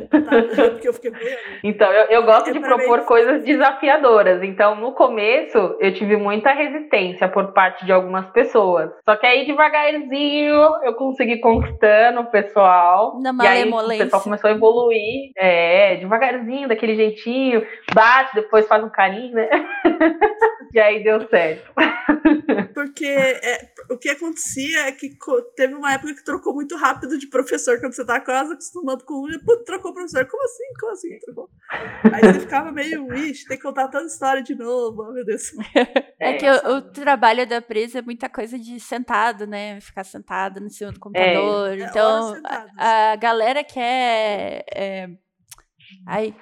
então, 1.63 1.91
eu, 1.91 2.05
eu 2.05 2.23
gosto 2.23 2.51
de 2.51 2.59
propor 2.59 3.05
coisas 3.05 3.43
desafiadoras. 3.43 4.41
Então, 4.43 4.75
no 4.75 4.93
começo, 4.93 5.57
eu 5.79 5.93
tive 5.93 6.17
muita 6.17 6.51
resistência 6.51 7.27
por 7.27 7.53
parte 7.53 7.85
de 7.85 7.91
algumas 7.91 8.29
pessoas. 8.31 8.91
Só 9.07 9.15
que 9.15 9.25
aí, 9.25 9.45
devagarzinho, 9.45 10.83
eu 10.83 10.93
consegui 10.95 11.39
conquistando 11.39 12.21
o 12.21 12.31
pessoal. 12.31 13.19
Na 13.21 13.33
e 13.43 13.47
aí, 13.47 13.69
o 13.69 13.87
pessoal 13.97 14.21
começou 14.21 14.49
a 14.49 14.53
evoluir. 14.53 15.31
É, 15.37 15.95
devagarzinho, 15.97 16.67
daquele 16.67 16.95
jeitinho. 16.95 17.65
Bate, 17.93 18.35
depois 18.35 18.67
faz 18.67 18.83
um 18.83 18.89
carinho, 18.89 19.33
né? 19.33 19.49
e 20.73 20.79
aí 20.79 21.03
deu 21.03 21.27
certo 21.29 21.71
porque 22.73 23.05
é, 23.05 23.69
o 23.89 23.97
que 23.97 24.09
acontecia 24.09 24.76
é 24.77 24.91
que 24.91 25.17
teve 25.55 25.73
uma 25.73 25.93
época 25.93 26.15
que 26.15 26.23
trocou 26.23 26.53
muito 26.53 26.75
rápido 26.75 27.17
de 27.17 27.27
professor, 27.27 27.79
quando 27.79 27.93
você 27.93 28.05
tá 28.05 28.19
quase 28.19 28.53
acostumado 28.53 29.03
com 29.03 29.25
um, 29.25 29.29
e 29.29 29.39
pô, 29.39 29.57
trocou 29.57 29.93
professor. 29.93 30.25
Como 30.25 30.43
assim? 30.43 30.63
Como 30.79 30.91
assim? 30.91 31.19
Trocou? 31.19 31.49
Aí 32.13 32.21
você 32.21 32.39
ficava 32.41 32.71
meio, 32.71 33.13
ixi, 33.13 33.45
tem 33.47 33.57
que 33.57 33.63
contar 33.63 33.87
toda 33.87 34.03
a 34.03 34.07
história 34.07 34.41
de 34.41 34.55
novo, 34.55 35.03
oh, 35.03 35.13
meu 35.13 35.25
Deus. 35.25 35.51
É, 36.19 36.33
que 36.33 36.49
o, 36.49 36.77
o, 36.77 36.81
trabalho 36.81 37.47
da 37.47 37.61
presa 37.61 37.99
é 37.99 38.01
muita 38.01 38.27
coisa 38.27 38.57
de 38.57 38.79
sentado, 38.79 39.45
né? 39.45 39.79
Ficar 39.79 40.03
sentado 40.03 40.59
no 40.59 40.67
cima 40.67 40.91
do 40.91 40.99
computador. 40.99 41.77
É. 41.77 41.83
Então, 41.83 42.35
é, 42.35 42.41
a, 42.75 43.11
a, 43.11 43.15
galera 43.15 43.63
que 43.63 43.79
é. 43.79 44.65
é... 44.73 45.09
Ai, 46.07 46.35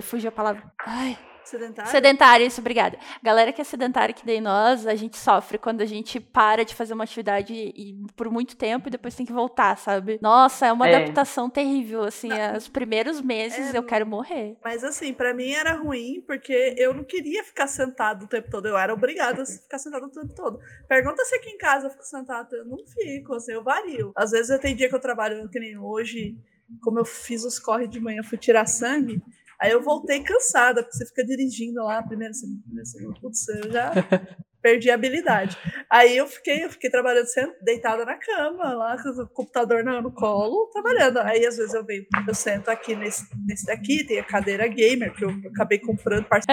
fugiu 0.00 0.28
a 0.28 0.32
palavra. 0.32 0.62
Ai 0.86 1.18
Sedentário? 1.44 1.90
Sedentária, 1.90 2.44
isso, 2.46 2.60
obrigada. 2.60 2.98
Galera 3.22 3.52
que 3.52 3.60
é 3.60 3.64
sedentária, 3.64 4.14
que 4.14 4.26
nem 4.26 4.40
nós, 4.40 4.86
a 4.86 4.94
gente 4.94 5.16
sofre 5.16 5.58
quando 5.58 5.80
a 5.82 5.84
gente 5.86 6.18
para 6.18 6.64
de 6.64 6.74
fazer 6.74 6.94
uma 6.94 7.04
atividade 7.04 7.52
e, 7.54 7.94
por 8.16 8.30
muito 8.30 8.56
tempo 8.56 8.88
e 8.88 8.90
depois 8.90 9.14
tem 9.14 9.26
que 9.26 9.32
voltar, 9.32 9.76
sabe? 9.76 10.18
Nossa, 10.22 10.66
é 10.66 10.72
uma 10.72 10.88
É. 10.88 10.94
adaptação 10.96 11.50
terrível, 11.50 12.02
assim, 12.04 12.30
os 12.56 12.68
primeiros 12.68 13.20
meses 13.20 13.74
É, 13.74 13.78
eu 13.78 13.82
quero 13.82 14.06
morrer. 14.06 14.56
Mas 14.64 14.82
assim, 14.82 15.12
pra 15.12 15.34
mim 15.34 15.52
era 15.52 15.74
ruim 15.74 16.22
porque 16.26 16.74
eu 16.78 16.94
não 16.94 17.04
queria 17.04 17.44
ficar 17.44 17.66
sentado 17.66 18.24
o 18.24 18.28
tempo 18.28 18.50
todo. 18.50 18.66
Eu 18.66 18.76
era 18.78 18.92
obrigada 18.94 19.42
a 19.42 19.46
ficar 19.46 19.78
sentado 19.78 20.06
o 20.06 20.10
tempo 20.10 20.34
todo. 20.34 20.58
Pergunta 20.88 21.24
se 21.24 21.34
aqui 21.36 21.50
em 21.50 21.58
casa 21.58 21.86
eu 21.86 21.90
fico 21.90 22.04
sentada. 22.04 22.56
Eu 22.56 22.64
não 22.64 22.78
fico, 22.86 23.34
assim, 23.34 23.52
eu 23.52 23.62
vario. 23.62 24.12
Às 24.16 24.30
vezes 24.30 24.50
eu 24.50 24.58
tenho 24.58 24.76
dia 24.76 24.88
que 24.88 24.94
eu 24.94 25.00
trabalho, 25.00 25.48
que 25.50 25.60
nem 25.60 25.76
hoje, 25.78 26.36
como 26.82 26.98
eu 26.98 27.04
fiz 27.04 27.44
os 27.44 27.58
corre 27.58 27.86
de 27.86 28.00
manhã, 28.00 28.22
fui 28.22 28.38
tirar 28.38 28.66
sangue. 28.66 29.20
Aí 29.64 29.70
eu 29.70 29.82
voltei 29.82 30.22
cansada, 30.22 30.82
porque 30.82 30.94
você 30.94 31.06
fica 31.06 31.24
dirigindo 31.24 31.82
lá, 31.82 32.02
primeiro, 32.02 32.34
segundo, 32.34 32.62
primeiro, 32.64 32.86
segundo. 32.86 33.18
Putz, 33.18 33.48
eu 33.48 33.72
já 33.72 33.92
perdi 34.64 34.90
a 34.90 34.94
habilidade. 34.94 35.58
Aí 35.90 36.16
eu 36.16 36.26
fiquei, 36.26 36.64
eu 36.64 36.70
fiquei 36.70 36.88
trabalhando 36.88 37.26
deitada 37.62 38.02
na 38.06 38.14
cama, 38.14 38.72
lá 38.72 38.96
com 38.96 39.10
o 39.10 39.28
computador 39.28 39.84
no, 39.84 40.00
no 40.00 40.10
colo, 40.10 40.70
trabalhando. 40.72 41.18
Aí 41.18 41.44
às 41.44 41.58
vezes 41.58 41.74
eu 41.74 41.84
venho, 41.84 42.06
eu 42.26 42.34
sento 42.34 42.70
aqui 42.70 42.96
nesse, 42.96 43.26
nesse 43.46 43.66
daqui, 43.66 44.04
tem 44.06 44.18
a 44.18 44.24
cadeira 44.24 44.66
gamer, 44.66 45.12
que 45.12 45.22
eu 45.22 45.30
acabei 45.52 45.78
comprando, 45.78 46.26
mas 46.30 46.46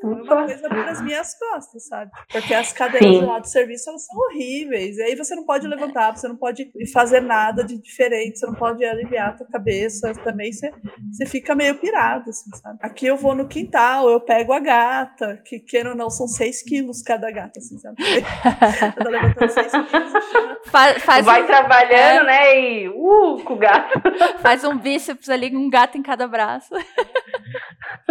foi 0.00 0.10
uma 0.10 0.46
coisa 0.46 0.68
para 0.68 0.90
as 0.90 1.02
minhas 1.02 1.38
costas, 1.38 1.86
sabe? 1.86 2.10
Porque 2.32 2.54
as 2.54 2.72
cadeiras 2.72 3.16
Sim. 3.16 3.26
lá 3.26 3.38
do 3.38 3.46
serviço, 3.46 3.90
elas 3.90 4.06
são 4.06 4.16
horríveis. 4.16 4.96
E 4.96 5.02
aí 5.02 5.14
você 5.14 5.34
não 5.34 5.44
pode 5.44 5.68
levantar, 5.68 6.16
você 6.16 6.26
não 6.26 6.36
pode 6.36 6.72
fazer 6.94 7.20
nada 7.20 7.62
de 7.62 7.78
diferente, 7.78 8.38
você 8.38 8.46
não 8.46 8.54
pode 8.54 8.82
aliviar 8.86 9.30
a 9.30 9.32
tua 9.32 9.46
cabeça 9.46 10.14
também, 10.24 10.50
você, 10.50 10.72
você 11.12 11.26
fica 11.26 11.54
meio 11.54 11.78
pirado, 11.78 12.30
assim, 12.30 12.50
sabe? 12.56 12.78
Aqui 12.80 13.06
eu 13.06 13.18
vou 13.18 13.34
no 13.34 13.46
quintal, 13.46 14.08
eu 14.08 14.18
pego 14.18 14.54
a 14.54 14.60
gata, 14.60 15.42
que 15.44 15.60
queira 15.60 15.90
ou 15.90 15.96
não, 15.96 16.08
são 16.08 16.26
6 16.26 16.62
quilos 16.62 17.02
cada 17.02 17.17
gata, 17.30 17.58
assim, 17.58 17.78
sabe? 17.78 17.96
Eu 18.96 19.04
tô 19.04 19.10
levantando 19.10 19.48
6 19.50 19.70
quilos 19.72 19.88
e 20.14 20.32
chama- 20.32 20.56
Fa- 20.66 21.00
faz, 21.00 21.24
Vai 21.26 21.42
um, 21.42 21.46
trabalhando, 21.46 22.26
né? 22.26 22.60
E 22.60 22.88
uh, 22.88 23.38
com 23.44 23.54
o 23.54 23.56
gato. 23.58 24.00
faz 24.40 24.64
um 24.64 24.76
bíceps 24.76 25.28
ali, 25.28 25.54
um 25.56 25.68
gato 25.68 25.96
em 25.98 26.02
cada 26.02 26.26
braço. 26.28 26.74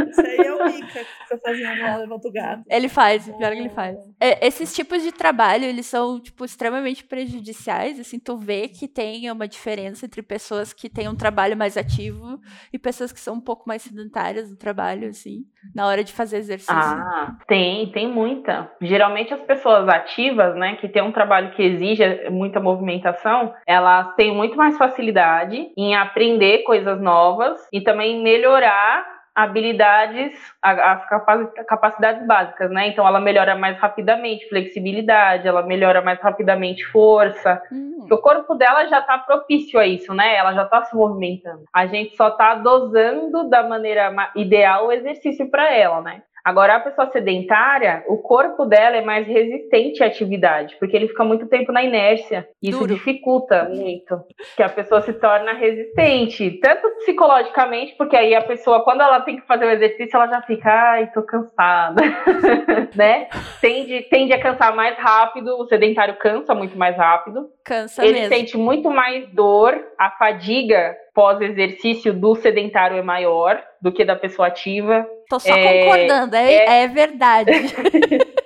Isso 0.10 0.22
aí 0.22 0.38
é 0.38 0.54
o 0.54 0.66
Mika 0.66 0.88
que 0.88 1.06
fica 1.24 1.38
fazendo 1.44 1.82
lá, 1.82 1.98
levanta 1.98 2.28
o 2.28 2.32
gato. 2.32 2.64
Ele 2.70 2.90
faz, 2.90 3.26
pior 3.26 3.52
que 3.52 3.60
ele 3.60 3.70
faz. 3.70 3.96
É, 4.20 4.46
esses 4.48 4.74
tipos 4.74 5.02
de 5.04 5.12
trabalho, 5.12 5.66
eles 5.66 5.86
são, 5.86 6.20
tipo, 6.20 6.46
extremamente 6.46 7.04
prejudiciais, 7.04 8.00
assim, 8.00 8.20
tu 8.20 8.38
vê 8.38 8.68
que 8.68 8.88
tem 8.88 9.30
uma 9.32 9.48
diferença 9.48 10.06
entre 10.06 10.22
pessoas 10.22 10.74
que 10.74 10.90
têm 10.90 11.08
um 11.08 11.16
trabalho 11.16 11.56
mais 11.58 11.78
ativo 11.78 12.40
e 12.72 12.80
pessoas 12.80 13.12
que 13.12 13.20
são 13.20 13.36
um 13.36 13.42
pouco 13.42 13.64
mais 13.68 13.82
sedentárias 13.82 14.50
no 14.50 14.58
trabalho, 14.58 15.10
assim, 15.10 15.42
na 15.76 15.86
hora 15.88 16.04
de 16.04 16.14
fazer 16.14 16.38
exercício. 16.38 16.74
Ah, 16.76 17.36
tem, 17.48 17.92
tem 17.92 18.12
muita. 18.12 18.72
Geralmente 18.98 19.32
as 19.32 19.42
pessoas 19.42 19.88
ativas, 19.88 20.56
né, 20.56 20.76
que 20.82 20.90
tem 20.90 21.04
um 21.04 21.12
trabalho 21.12 21.52
que 21.52 21.62
exige 21.62 22.28
muita 22.32 22.60
movimentação, 22.60 23.54
elas 23.68 24.16
têm 24.16 24.34
muito 24.34 24.58
mais 24.58 24.76
facilidade 24.76 25.70
em 25.78 25.96
aprender 25.96 26.64
coisas 26.64 27.00
novas 27.00 27.60
e 27.72 27.80
também 27.80 28.24
melhorar 28.24 29.06
habilidades, 29.36 30.34
as 30.64 31.08
capa- 31.08 31.46
capacidades 31.68 32.26
básicas, 32.26 32.72
né? 32.72 32.88
Então 32.88 33.08
ela 33.08 33.20
melhora 33.20 33.56
mais 33.56 33.78
rapidamente 33.78 34.50
flexibilidade, 34.50 35.48
ela 35.48 35.62
melhora 35.62 36.02
mais 36.02 36.20
rapidamente 36.20 36.84
força, 36.86 37.62
Hum, 37.72 38.08
o 38.10 38.18
corpo 38.18 38.56
dela 38.56 38.88
já 38.88 39.00
está 39.00 39.18
propício 39.20 39.80
a 39.80 39.86
isso, 39.86 40.12
né? 40.14 40.36
Ela 40.36 40.54
já 40.54 40.64
está 40.64 40.82
se 40.86 40.96
movimentando. 40.96 41.66
A 41.72 41.86
gente 41.86 42.16
só 42.16 42.30
está 42.30 42.56
dosando 42.56 43.48
da 43.50 43.62
maneira 43.62 44.10
ma- 44.12 44.32
ideal 44.36 44.88
o 44.88 44.92
exercício 44.92 45.48
para 45.52 45.72
ela, 45.72 46.02
né? 46.02 46.24
Agora, 46.48 46.78
a 46.78 46.80
pessoa 46.80 47.12
sedentária, 47.12 48.06
o 48.08 48.20
corpo 48.20 48.64
dela 48.64 48.96
é 48.96 49.02
mais 49.02 49.28
resistente 49.28 50.02
à 50.02 50.08
atividade, 50.08 50.78
porque 50.80 50.96
ele 50.96 51.10
fica 51.10 51.26
muito 51.26 51.46
tempo 51.48 51.74
na 51.74 51.84
inércia. 51.84 52.48
Isso 52.64 52.80
Duro. 52.80 52.94
dificulta 52.94 53.66
muito 53.66 54.24
que 54.56 54.64
a 54.64 54.70
pessoa 54.70 55.02
se 55.02 55.12
torna 55.12 55.52
resistente, 55.52 56.52
tanto 56.62 56.90
psicologicamente, 57.00 57.96
porque 57.98 58.16
aí 58.16 58.34
a 58.34 58.42
pessoa, 58.42 58.82
quando 58.86 59.02
ela 59.02 59.20
tem 59.20 59.36
que 59.36 59.46
fazer 59.46 59.66
o 59.66 59.72
exercício, 59.72 60.16
ela 60.16 60.28
já 60.28 60.42
fica, 60.44 60.72
ai, 60.72 61.12
tô 61.12 61.22
cansada, 61.22 62.02
né? 62.96 63.28
Tende, 63.60 64.04
tende 64.04 64.32
a 64.32 64.42
cansar 64.42 64.74
mais 64.74 64.98
rápido, 64.98 65.50
o 65.60 65.68
sedentário 65.68 66.16
cansa 66.16 66.56
muito 66.56 66.78
mais 66.78 66.96
rápido. 66.96 67.50
cansa 67.66 68.06
Ele 68.06 68.22
mesmo. 68.22 68.34
sente 68.34 68.58
muito 68.58 68.90
mais 68.90 69.28
dor, 69.34 69.78
a 70.00 70.12
fadiga 70.12 70.96
pós-exercício 71.18 72.14
do 72.14 72.36
sedentário 72.36 72.96
é 72.96 73.02
maior 73.02 73.60
do 73.82 73.92
que 73.92 74.06
da 74.06 74.16
pessoa 74.16 74.50
ativa. 74.50 75.04
Tô 75.28 75.40
só 75.40 75.52
É, 75.52 75.84
concordando, 75.84 76.36
é, 76.36 76.84
é 76.84 76.88
verdade. 76.88 77.52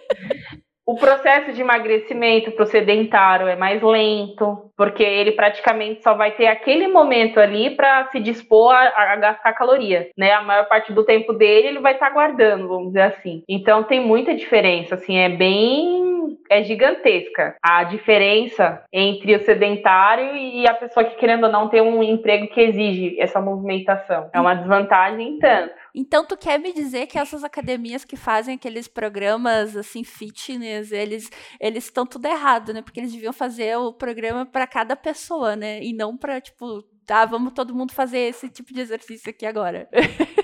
O 0.91 0.95
processo 0.95 1.53
de 1.53 1.61
emagrecimento 1.61 2.51
para 2.51 2.63
o 2.63 2.65
sedentário 2.65 3.47
é 3.47 3.55
mais 3.55 3.81
lento, 3.81 4.69
porque 4.75 5.01
ele 5.01 5.31
praticamente 5.31 6.03
só 6.03 6.15
vai 6.15 6.31
ter 6.31 6.47
aquele 6.47 6.85
momento 6.89 7.39
ali 7.39 7.69
para 7.69 8.09
se 8.11 8.19
dispor 8.19 8.73
a, 8.73 9.13
a 9.13 9.15
gastar 9.15 9.53
caloria, 9.53 10.09
né? 10.17 10.33
A 10.33 10.41
maior 10.41 10.67
parte 10.67 10.91
do 10.91 11.05
tempo 11.05 11.31
dele 11.31 11.69
ele 11.69 11.79
vai 11.79 11.93
estar 11.93 12.09
guardando, 12.09 12.67
vamos 12.67 12.87
dizer 12.87 13.03
assim. 13.03 13.41
Então 13.47 13.83
tem 13.83 14.01
muita 14.01 14.35
diferença, 14.35 14.95
assim, 14.95 15.17
é 15.17 15.29
bem 15.29 16.11
é 16.49 16.61
gigantesca 16.63 17.55
a 17.63 17.85
diferença 17.85 18.83
entre 18.91 19.35
o 19.35 19.39
sedentário 19.39 20.35
e 20.35 20.67
a 20.67 20.73
pessoa 20.73 21.05
que 21.05 21.15
querendo 21.15 21.45
ou 21.45 21.51
não 21.51 21.69
tem 21.69 21.81
um 21.81 22.03
emprego 22.03 22.47
que 22.47 22.59
exige 22.59 23.19
essa 23.19 23.39
movimentação. 23.39 24.29
É 24.33 24.39
uma 24.39 24.55
desvantagem 24.55 25.35
em 25.35 25.39
tanto. 25.39 25.73
Então, 25.93 26.25
tu 26.25 26.37
quer 26.37 26.59
me 26.59 26.73
dizer 26.73 27.07
que 27.07 27.17
essas 27.17 27.43
academias 27.43 28.05
que 28.05 28.15
fazem 28.15 28.55
aqueles 28.55 28.87
programas 28.87 29.75
assim 29.75 30.03
fitness, 30.03 30.91
eles 30.91 31.29
eles 31.59 31.85
estão 31.85 32.05
tudo 32.05 32.25
errado, 32.27 32.73
né? 32.73 32.81
Porque 32.81 32.99
eles 32.99 33.11
deviam 33.11 33.33
fazer 33.33 33.77
o 33.77 33.93
programa 33.93 34.45
para 34.45 34.67
cada 34.67 34.95
pessoa, 34.95 35.55
né? 35.55 35.81
E 35.81 35.93
não 35.93 36.17
para 36.17 36.39
tipo, 36.39 36.83
tá, 37.05 37.25
vamos 37.25 37.53
todo 37.53 37.75
mundo 37.75 37.93
fazer 37.93 38.19
esse 38.19 38.49
tipo 38.49 38.73
de 38.73 38.81
exercício 38.81 39.29
aqui 39.29 39.45
agora. 39.45 39.87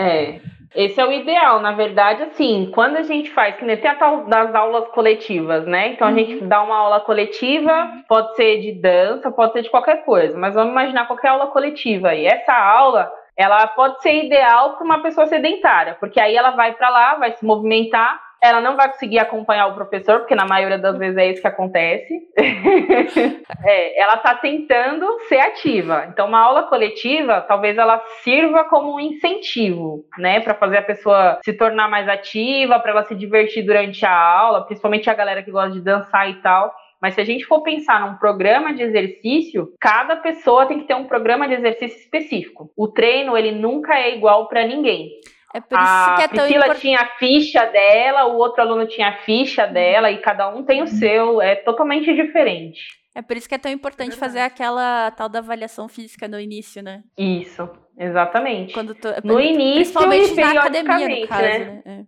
É, 0.00 0.40
esse 0.76 1.00
é 1.00 1.04
o 1.04 1.10
ideal, 1.10 1.60
na 1.60 1.72
verdade, 1.72 2.22
assim, 2.22 2.70
quando 2.72 2.98
a 2.98 3.02
gente 3.02 3.30
faz, 3.30 3.56
que 3.56 3.64
nem 3.64 3.76
tem 3.76 3.90
a 3.90 3.96
tal 3.96 4.26
das 4.26 4.54
aulas 4.54 4.86
coletivas, 4.90 5.66
né? 5.66 5.88
Então 5.88 6.06
a 6.06 6.12
gente 6.12 6.44
dá 6.44 6.62
uma 6.62 6.76
aula 6.76 7.00
coletiva, 7.00 7.90
pode 8.08 8.36
ser 8.36 8.60
de 8.60 8.80
dança, 8.80 9.28
pode 9.32 9.54
ser 9.54 9.62
de 9.62 9.70
qualquer 9.70 10.04
coisa, 10.04 10.38
mas 10.38 10.54
vamos 10.54 10.70
imaginar 10.70 11.08
qualquer 11.08 11.30
aula 11.30 11.48
coletiva. 11.48 12.14
E 12.14 12.26
essa 12.26 12.52
aula, 12.52 13.10
ela 13.38 13.68
pode 13.68 14.02
ser 14.02 14.24
ideal 14.24 14.74
para 14.74 14.84
uma 14.84 15.00
pessoa 15.00 15.28
sedentária, 15.28 15.96
porque 16.00 16.20
aí 16.20 16.36
ela 16.36 16.50
vai 16.50 16.72
para 16.72 16.88
lá, 16.88 17.14
vai 17.14 17.32
se 17.36 17.44
movimentar, 17.44 18.20
ela 18.42 18.60
não 18.60 18.76
vai 18.76 18.88
conseguir 18.88 19.20
acompanhar 19.20 19.66
o 19.68 19.74
professor, 19.74 20.20
porque 20.20 20.34
na 20.34 20.46
maioria 20.46 20.78
das 20.78 20.98
vezes 20.98 21.16
é 21.16 21.30
isso 21.30 21.40
que 21.40 21.46
acontece. 21.46 22.14
É, 23.64 24.00
ela 24.00 24.14
está 24.14 24.36
tentando 24.36 25.04
ser 25.28 25.40
ativa. 25.40 26.06
Então, 26.08 26.28
uma 26.28 26.38
aula 26.38 26.62
coletiva, 26.64 27.40
talvez 27.40 27.76
ela 27.76 28.00
sirva 28.22 28.64
como 28.64 28.94
um 28.94 29.00
incentivo, 29.00 30.04
né, 30.16 30.38
para 30.38 30.54
fazer 30.54 30.78
a 30.78 30.82
pessoa 30.82 31.40
se 31.44 31.52
tornar 31.52 31.88
mais 31.88 32.08
ativa, 32.08 32.78
para 32.78 32.92
ela 32.92 33.04
se 33.04 33.16
divertir 33.16 33.64
durante 33.64 34.06
a 34.06 34.14
aula, 34.14 34.64
principalmente 34.64 35.10
a 35.10 35.14
galera 35.14 35.42
que 35.42 35.50
gosta 35.50 35.72
de 35.72 35.80
dançar 35.80 36.30
e 36.30 36.34
tal. 36.40 36.72
Mas 37.00 37.14
se 37.14 37.20
a 37.20 37.24
gente 37.24 37.44
for 37.44 37.62
pensar 37.62 38.00
num 38.00 38.16
programa 38.16 38.74
de 38.74 38.82
exercício, 38.82 39.72
cada 39.80 40.16
pessoa 40.16 40.66
tem 40.66 40.80
que 40.80 40.86
ter 40.86 40.94
um 40.94 41.06
programa 41.06 41.46
de 41.46 41.54
exercício 41.54 41.98
específico. 41.98 42.72
O 42.76 42.88
treino, 42.88 43.36
ele 43.36 43.52
nunca 43.52 43.94
é 43.98 44.16
igual 44.16 44.48
para 44.48 44.66
ninguém. 44.66 45.10
É 45.54 45.60
por 45.60 45.78
isso 45.78 45.88
A 45.88 46.14
que 46.16 46.22
é 46.22 46.28
tão 46.28 46.38
Priscila 46.44 46.64
importante. 46.64 46.80
tinha 46.80 47.00
a 47.00 47.06
ficha 47.16 47.64
dela, 47.66 48.26
o 48.26 48.36
outro 48.36 48.60
aluno 48.60 48.86
tinha 48.86 49.08
a 49.08 49.16
ficha 49.18 49.66
dela, 49.66 50.10
e 50.10 50.18
cada 50.18 50.48
um 50.54 50.62
tem 50.62 50.82
o 50.82 50.86
seu, 50.86 51.40
é 51.40 51.54
totalmente 51.54 52.12
diferente. 52.14 52.80
É 53.14 53.22
por 53.22 53.36
isso 53.36 53.48
que 53.48 53.54
é 53.54 53.58
tão 53.58 53.72
importante 53.72 54.10
verdade. 54.10 54.20
fazer 54.20 54.40
aquela 54.40 55.10
tal 55.12 55.28
da 55.28 55.38
avaliação 55.38 55.88
física 55.88 56.28
no 56.28 56.38
início, 56.38 56.82
né? 56.82 57.02
Isso, 57.16 57.68
exatamente. 57.98 58.74
Quando 58.74 58.94
tu, 58.94 59.08
No 59.24 59.40
início 59.40 59.98
principalmente 59.98 60.32
e 60.32 60.36
na 60.36 60.50
academia, 60.52 61.20
no 61.20 61.26
caso, 61.28 61.42
né? 61.42 61.82
né? 61.84 62.04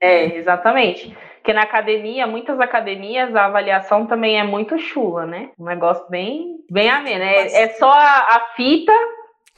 É, 0.00 0.36
exatamente. 0.36 1.16
Porque 1.46 1.54
na 1.54 1.62
academia, 1.62 2.26
muitas 2.26 2.58
academias, 2.58 3.32
a 3.36 3.44
avaliação 3.44 4.04
também 4.04 4.36
é 4.36 4.42
muito 4.42 4.76
chula, 4.80 5.24
né? 5.24 5.50
Um 5.56 5.64
negócio 5.64 6.04
bem, 6.10 6.56
bem 6.68 6.90
ameno. 6.90 7.22
É, 7.22 7.62
é 7.62 7.68
só 7.74 7.88
a, 7.88 8.18
a 8.34 8.40
fita, 8.56 8.92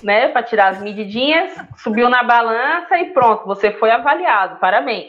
né, 0.02 0.28
para 0.28 0.42
tirar 0.42 0.68
as 0.68 0.82
medidinhas, 0.82 1.50
subiu 1.78 2.10
na 2.10 2.22
balança 2.22 2.98
e 2.98 3.06
pronto, 3.06 3.46
você 3.46 3.70
foi 3.70 3.90
avaliado. 3.90 4.60
Parabéns. 4.60 5.08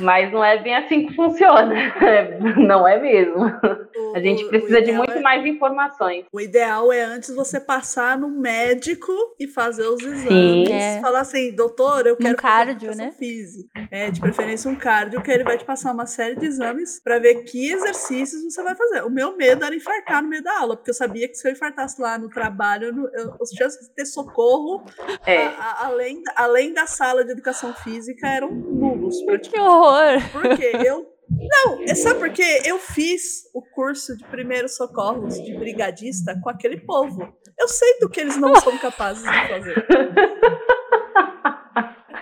Mas 0.00 0.32
não 0.32 0.42
é 0.44 0.58
bem 0.62 0.74
assim 0.76 1.06
que 1.06 1.14
funciona. 1.14 1.72
Não 2.56 2.86
é 2.86 2.98
mesmo. 3.00 3.44
O- 3.44 4.16
A 4.16 4.20
gente 4.20 4.44
precisa 4.46 4.80
de 4.82 4.92
muito 4.92 5.12
é- 5.12 5.20
mais 5.20 5.44
informações. 5.46 6.24
O 6.32 6.40
ideal 6.40 6.92
é 6.92 7.02
antes 7.02 7.34
você 7.34 7.60
passar 7.60 8.18
no 8.18 8.28
médico 8.28 9.12
e 9.38 9.46
fazer 9.46 9.86
os 9.86 10.02
exames. 10.02 10.22
Sim. 10.28 10.64
É. 10.72 11.00
Falar 11.00 11.20
assim, 11.20 11.54
doutor, 11.54 12.06
eu 12.06 12.14
Um 12.14 12.16
quero 12.18 12.36
cardio, 12.36 12.74
fazer 12.88 13.02
educação 13.02 13.06
né? 13.06 13.12
física. 13.12 13.88
É, 13.90 14.10
de 14.10 14.20
preferência 14.20 14.70
um 14.70 14.76
cardio, 14.76 15.22
que 15.22 15.30
ele 15.30 15.44
vai 15.44 15.56
te 15.58 15.64
passar 15.64 15.92
uma 15.92 16.06
série 16.06 16.36
de 16.36 16.46
exames 16.46 17.00
para 17.02 17.18
ver 17.18 17.42
que 17.44 17.70
exercícios 17.70 18.42
você 18.42 18.62
vai 18.62 18.74
fazer. 18.74 19.02
O 19.02 19.10
meu 19.10 19.36
medo 19.36 19.64
era 19.64 19.74
infartar 19.74 20.22
no 20.22 20.28
meio 20.28 20.42
da 20.42 20.58
aula, 20.60 20.76
porque 20.76 20.90
eu 20.90 20.94
sabia 20.94 21.28
que 21.28 21.34
se 21.34 21.46
eu 21.48 21.52
infartasse 21.52 22.00
lá 22.00 22.18
no 22.18 22.28
trabalho, 22.28 22.86
eu 22.88 23.02
eu- 23.12 23.34
as 23.40 23.50
chances 23.50 23.88
de 23.88 23.94
ter 23.94 24.06
socorro, 24.06 24.82
É. 25.26 25.46
a- 25.46 25.50
a- 25.82 25.86
além, 25.86 26.22
além 26.36 26.72
da 26.72 26.86
sala 26.86 27.24
de 27.24 27.32
educação 27.32 27.72
física, 27.74 28.26
eram 28.28 28.50
nulos. 28.50 29.18
Que 29.18 29.24
praticamente. 29.26 29.70
Horror. 29.82 30.22
Porque 30.32 30.64
eu. 30.86 31.10
Não, 31.30 31.82
é 31.84 31.94
só 31.94 32.14
porque 32.14 32.42
eu 32.64 32.78
fiz 32.78 33.44
o 33.54 33.62
curso 33.74 34.16
de 34.16 34.24
primeiros 34.24 34.76
socorros 34.76 35.34
de 35.42 35.56
brigadista 35.56 36.38
com 36.42 36.50
aquele 36.50 36.78
povo. 36.80 37.26
Eu 37.58 37.68
sei 37.68 37.98
do 38.00 38.08
que 38.10 38.20
eles 38.20 38.36
não 38.36 38.54
são 38.56 38.76
capazes 38.78 39.22
de 39.22 39.48
fazer. 39.48 39.86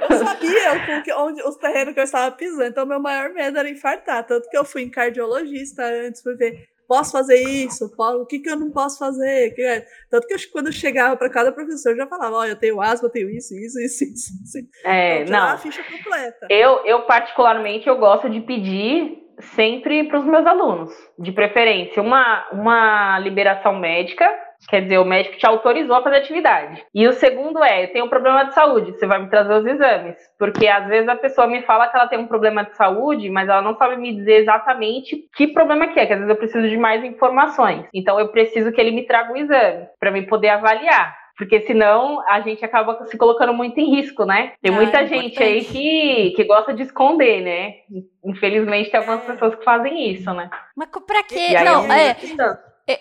Eu 0.09 0.19
sabia 0.19 1.03
que- 1.03 1.13
onde, 1.13 1.43
os 1.43 1.57
terrenos 1.57 1.93
que 1.95 2.01
eu 2.01 2.05
estava 2.05 2.35
pisando, 2.35 2.65
então 2.65 2.87
meu 2.87 3.01
maior 3.01 3.31
medo 3.33 3.59
era 3.59 3.69
infartar. 3.69 4.25
Tanto 4.27 4.49
que 4.49 4.57
eu 4.57 4.65
fui 4.65 4.83
em 4.83 4.91
cardiologista 4.91 5.85
antes 5.85 6.23
para 6.23 6.35
ver. 6.37 6.69
Posso 6.91 7.13
fazer 7.13 7.37
isso? 7.37 7.89
O 7.97 8.27
que, 8.27 8.41
que 8.41 8.51
eu 8.51 8.57
não 8.59 8.73
posso 8.73 8.99
fazer? 8.99 9.55
É- 9.57 9.87
Tanto 10.11 10.27
que 10.27 10.35
eu- 10.35 10.39
quando 10.53 10.67
eu 10.67 10.73
chegava 10.73 11.17
para 11.17 11.31
cada 11.31 11.53
professor, 11.53 11.91
eu 11.93 11.97
já 11.99 12.07
falava: 12.09 12.35
Olha, 12.39 12.51
eu 12.51 12.57
tenho 12.57 12.81
asma, 12.81 13.07
eu 13.07 13.13
tenho 13.13 13.31
isso, 13.31 13.55
isso, 13.55 13.79
isso, 13.81 14.03
isso. 14.03 14.33
isso. 14.43 14.59
É, 14.85 15.23
Então, 15.23 15.33
não. 15.39 15.51
a 15.51 15.57
ficha 15.57 15.85
completa. 15.85 16.49
Eu, 16.51 16.85
eu, 16.85 17.03
particularmente, 17.03 17.87
eu 17.89 17.97
gosto 17.97 18.29
de 18.29 18.41
pedir 18.41 19.19
sempre 19.55 20.03
para 20.09 20.19
os 20.19 20.25
meus 20.27 20.45
alunos, 20.45 20.91
de 21.17 21.31
preferência, 21.31 22.03
uma, 22.03 22.49
uma 22.51 23.21
liberação 23.21 23.79
médica, 23.79 24.29
quer 24.69 24.83
dizer, 24.83 24.99
o 24.99 25.05
médico 25.05 25.37
te 25.39 25.47
autorizou 25.47 25.97
a 25.97 26.03
fazer 26.03 26.17
atividade. 26.17 26.85
E 26.95 27.07
o 27.09 27.13
segundo 27.13 27.63
é, 27.63 27.85
eu 27.85 27.93
tenho 27.93 28.05
um 28.05 28.09
problema 28.09 28.45
de 28.45 28.55
saúde, 28.55 28.93
você 28.93 29.07
vai 29.07 29.19
me 29.21 29.29
trazer 29.31 29.53
os 29.55 29.67
exames. 29.67 30.17
Porque 30.39 30.67
às 30.69 30.87
vezes 30.87 31.09
a 31.09 31.17
pessoa 31.17 31.47
me 31.47 31.63
fala 31.63 31.89
que 31.89 31.97
ela 31.97 32.09
tem 32.09 32.19
um 32.19 32.27
problema 32.27 32.65
de 32.65 32.77
saúde, 32.77 33.31
mas 33.31 33.49
ela 33.49 33.63
não 33.63 33.77
sabe 33.77 33.97
me 33.97 34.15
dizer 34.15 34.37
exatamente 34.43 35.25
que 35.35 35.49
problema 35.49 35.89
que 35.89 35.99
é, 35.99 36.07
que 36.07 36.13
às 36.13 36.19
vezes 36.19 36.31
eu 36.31 36.37
preciso 36.39 36.69
de 36.69 36.77
mais 36.77 37.03
informações. 37.05 37.85
Então 37.95 38.19
eu 38.21 38.29
preciso 38.29 38.71
que 38.73 38.81
ele 38.81 38.91
me 38.93 39.07
traga 39.07 39.33
o 39.33 39.37
exame, 39.37 39.87
para 39.99 40.11
mim 40.11 40.27
poder 40.27 40.51
avaliar. 40.51 41.19
Porque 41.39 41.63
senão 41.63 42.23
a 42.29 42.41
gente 42.43 42.63
acaba 42.63 43.03
se 43.07 43.17
colocando 43.17 43.55
muito 43.55 43.79
em 43.81 43.97
risco, 43.97 44.27
né? 44.27 44.53
Tem 44.61 44.71
Ah, 44.71 44.75
muita 44.75 44.99
é 44.99 45.07
gente 45.07 45.43
aí 45.43 45.65
que, 45.65 46.35
que 46.37 46.45
gosta 46.45 46.75
de 46.75 46.83
esconder, 46.83 47.41
né? 47.41 47.75
Infelizmente 48.23 48.91
tem 48.91 49.01
algumas 49.01 49.23
É. 49.27 49.33
pessoas 49.33 49.55
que 49.55 49.65
fazem 49.65 50.11
isso, 50.11 50.31
né? 50.35 50.51
Mas 50.77 50.91
pra 51.07 51.23
quê? 51.23 51.55
Não, 51.65 51.87
eu- 51.87 51.93
é. 51.93 52.15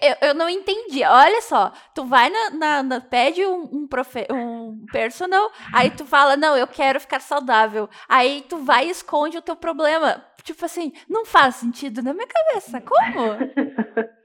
Eu, 0.01 0.29
eu- 0.29 0.33
não 0.35 0.49
entendi. 0.49 1.03
Olha 1.03 1.41
só, 1.41 1.71
tu 1.93 2.05
vai 2.05 2.29
na, 2.29 2.49
na- 2.51 2.83
na- 2.83 3.01
pede 3.01 3.45
um, 3.45 3.69
um, 3.71 3.87
profe- 3.87 4.27
um 4.31 4.85
personal, 4.91 5.51
aí 5.73 5.89
tu 5.91 6.05
fala, 6.05 6.35
não, 6.37 6.55
eu 6.57 6.67
quero 6.67 6.99
ficar 6.99 7.19
saudável. 7.21 7.89
Aí 8.07 8.45
tu 8.47 8.57
vai 8.57 8.87
e 8.87 8.91
esconde 8.91 9.37
o 9.37 9.41
teu 9.41 9.55
problema. 9.55 10.23
Tipo 10.43 10.65
assim, 10.65 10.91
não 11.07 11.25
faz 11.25 11.55
sentido 11.55 12.01
na 12.01 12.13
minha 12.13 12.27
cabeça. 12.27 12.81
Como? 12.81 13.37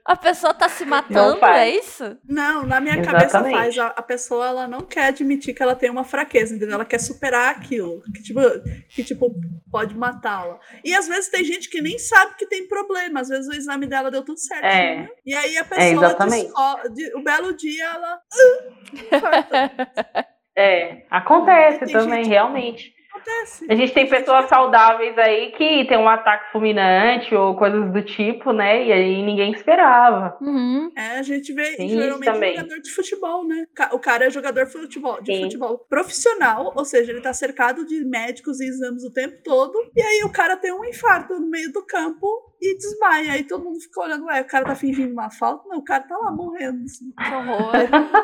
A 0.05 0.15
pessoa 0.15 0.53
tá 0.53 0.69
se 0.69 0.85
matando, 0.85 1.43
é 1.45 1.69
isso? 1.69 2.17
Não, 2.27 2.63
na 2.63 2.79
minha 2.79 3.01
cabeça 3.03 3.25
Exatamente. 3.39 3.55
faz. 3.57 3.77
A, 3.79 3.87
a 3.87 4.01
pessoa 4.03 4.45
ela 4.47 4.67
não 4.67 4.81
quer 4.81 5.07
admitir 5.07 5.53
que 5.55 5.63
ela 5.63 5.75
tem 5.75 5.89
uma 5.89 6.03
fraqueza, 6.03 6.55
entendeu? 6.55 6.75
Ela 6.75 6.85
quer 6.85 6.99
superar 6.99 7.55
aquilo. 7.55 8.01
Que 8.15 8.21
tipo, 8.21 8.39
que, 8.89 9.03
tipo 9.03 9.33
pode 9.71 9.95
matá-la. 9.97 10.59
E 10.83 10.93
às 10.93 11.07
vezes 11.07 11.29
tem 11.29 11.43
gente 11.43 11.69
que 11.69 11.81
nem 11.81 11.97
sabe 11.97 12.35
que 12.37 12.45
tem 12.47 12.67
problema. 12.67 13.21
Às 13.21 13.29
vezes 13.29 13.47
o 13.47 13.53
exame 13.57 13.87
dela 13.87 14.11
deu 14.11 14.23
tudo 14.23 14.37
certo. 14.39 14.63
É. 14.63 15.07
E 15.25 15.33
aí 15.33 15.57
a 15.57 15.63
pessoa, 15.65 16.13
de- 16.93 17.15
o 17.15 17.23
belo 17.23 17.55
dia, 17.55 17.83
ela. 17.85 18.19
infarta. 18.93 20.25
É, 20.57 21.03
acontece 21.09 21.91
também, 21.91 22.23
gente- 22.23 22.29
realmente. 22.31 22.93
Acontece. 23.15 23.65
A 23.69 23.75
gente 23.75 23.93
tem 23.93 24.07
pessoas 24.07 24.47
saudáveis 24.49 25.17
aí 25.17 25.51
que 25.51 25.85
tem 25.85 25.97
um 25.97 26.07
ataque 26.07 26.51
fulminante 26.51 27.33
ou 27.33 27.55
coisas 27.55 27.91
do 27.91 28.01
tipo, 28.03 28.51
né? 28.51 28.85
E 28.85 28.91
aí 28.91 29.23
ninguém 29.23 29.51
esperava. 29.53 30.37
Uhum. 30.41 30.91
É, 30.95 31.17
a 31.17 31.21
gente 31.21 31.53
vê 31.53 31.71
isso 31.71 31.87
geralmente 31.87 32.25
também. 32.25 32.55
jogador 32.55 32.81
de 32.81 32.91
futebol, 32.91 33.47
né? 33.47 33.65
O 33.91 33.99
cara 33.99 34.25
é 34.25 34.29
jogador 34.29 34.65
de 34.65 34.71
futebol, 34.71 35.21
de 35.21 35.33
Sim. 35.33 35.43
futebol 35.43 35.79
profissional, 35.89 36.73
ou 36.75 36.85
seja, 36.85 37.11
ele 37.11 37.21
tá 37.21 37.33
cercado 37.33 37.85
de 37.85 38.03
médicos 38.03 38.59
e 38.59 38.67
exames 38.67 39.03
o 39.03 39.11
tempo 39.11 39.37
todo, 39.43 39.73
e 39.95 40.01
aí 40.01 40.23
o 40.23 40.31
cara 40.31 40.57
tem 40.57 40.73
um 40.73 40.83
infarto 40.83 41.39
no 41.39 41.49
meio 41.49 41.71
do 41.71 41.85
campo 41.85 42.27
e 42.61 42.77
desmaia. 42.77 43.33
Aí 43.33 43.43
todo 43.43 43.63
mundo 43.63 43.79
fica 43.79 44.01
olhando, 44.01 44.25
ué, 44.25 44.41
o 44.41 44.45
cara 44.47 44.65
tá 44.65 44.75
fingindo 44.75 45.13
uma 45.13 45.29
falta? 45.29 45.67
Não, 45.67 45.77
o 45.77 45.83
cara 45.83 46.03
tá 46.03 46.17
lá 46.17 46.31
morrendo. 46.31 46.83
assim. 46.83 47.11
Que 47.17 47.33
horror. 47.35 47.71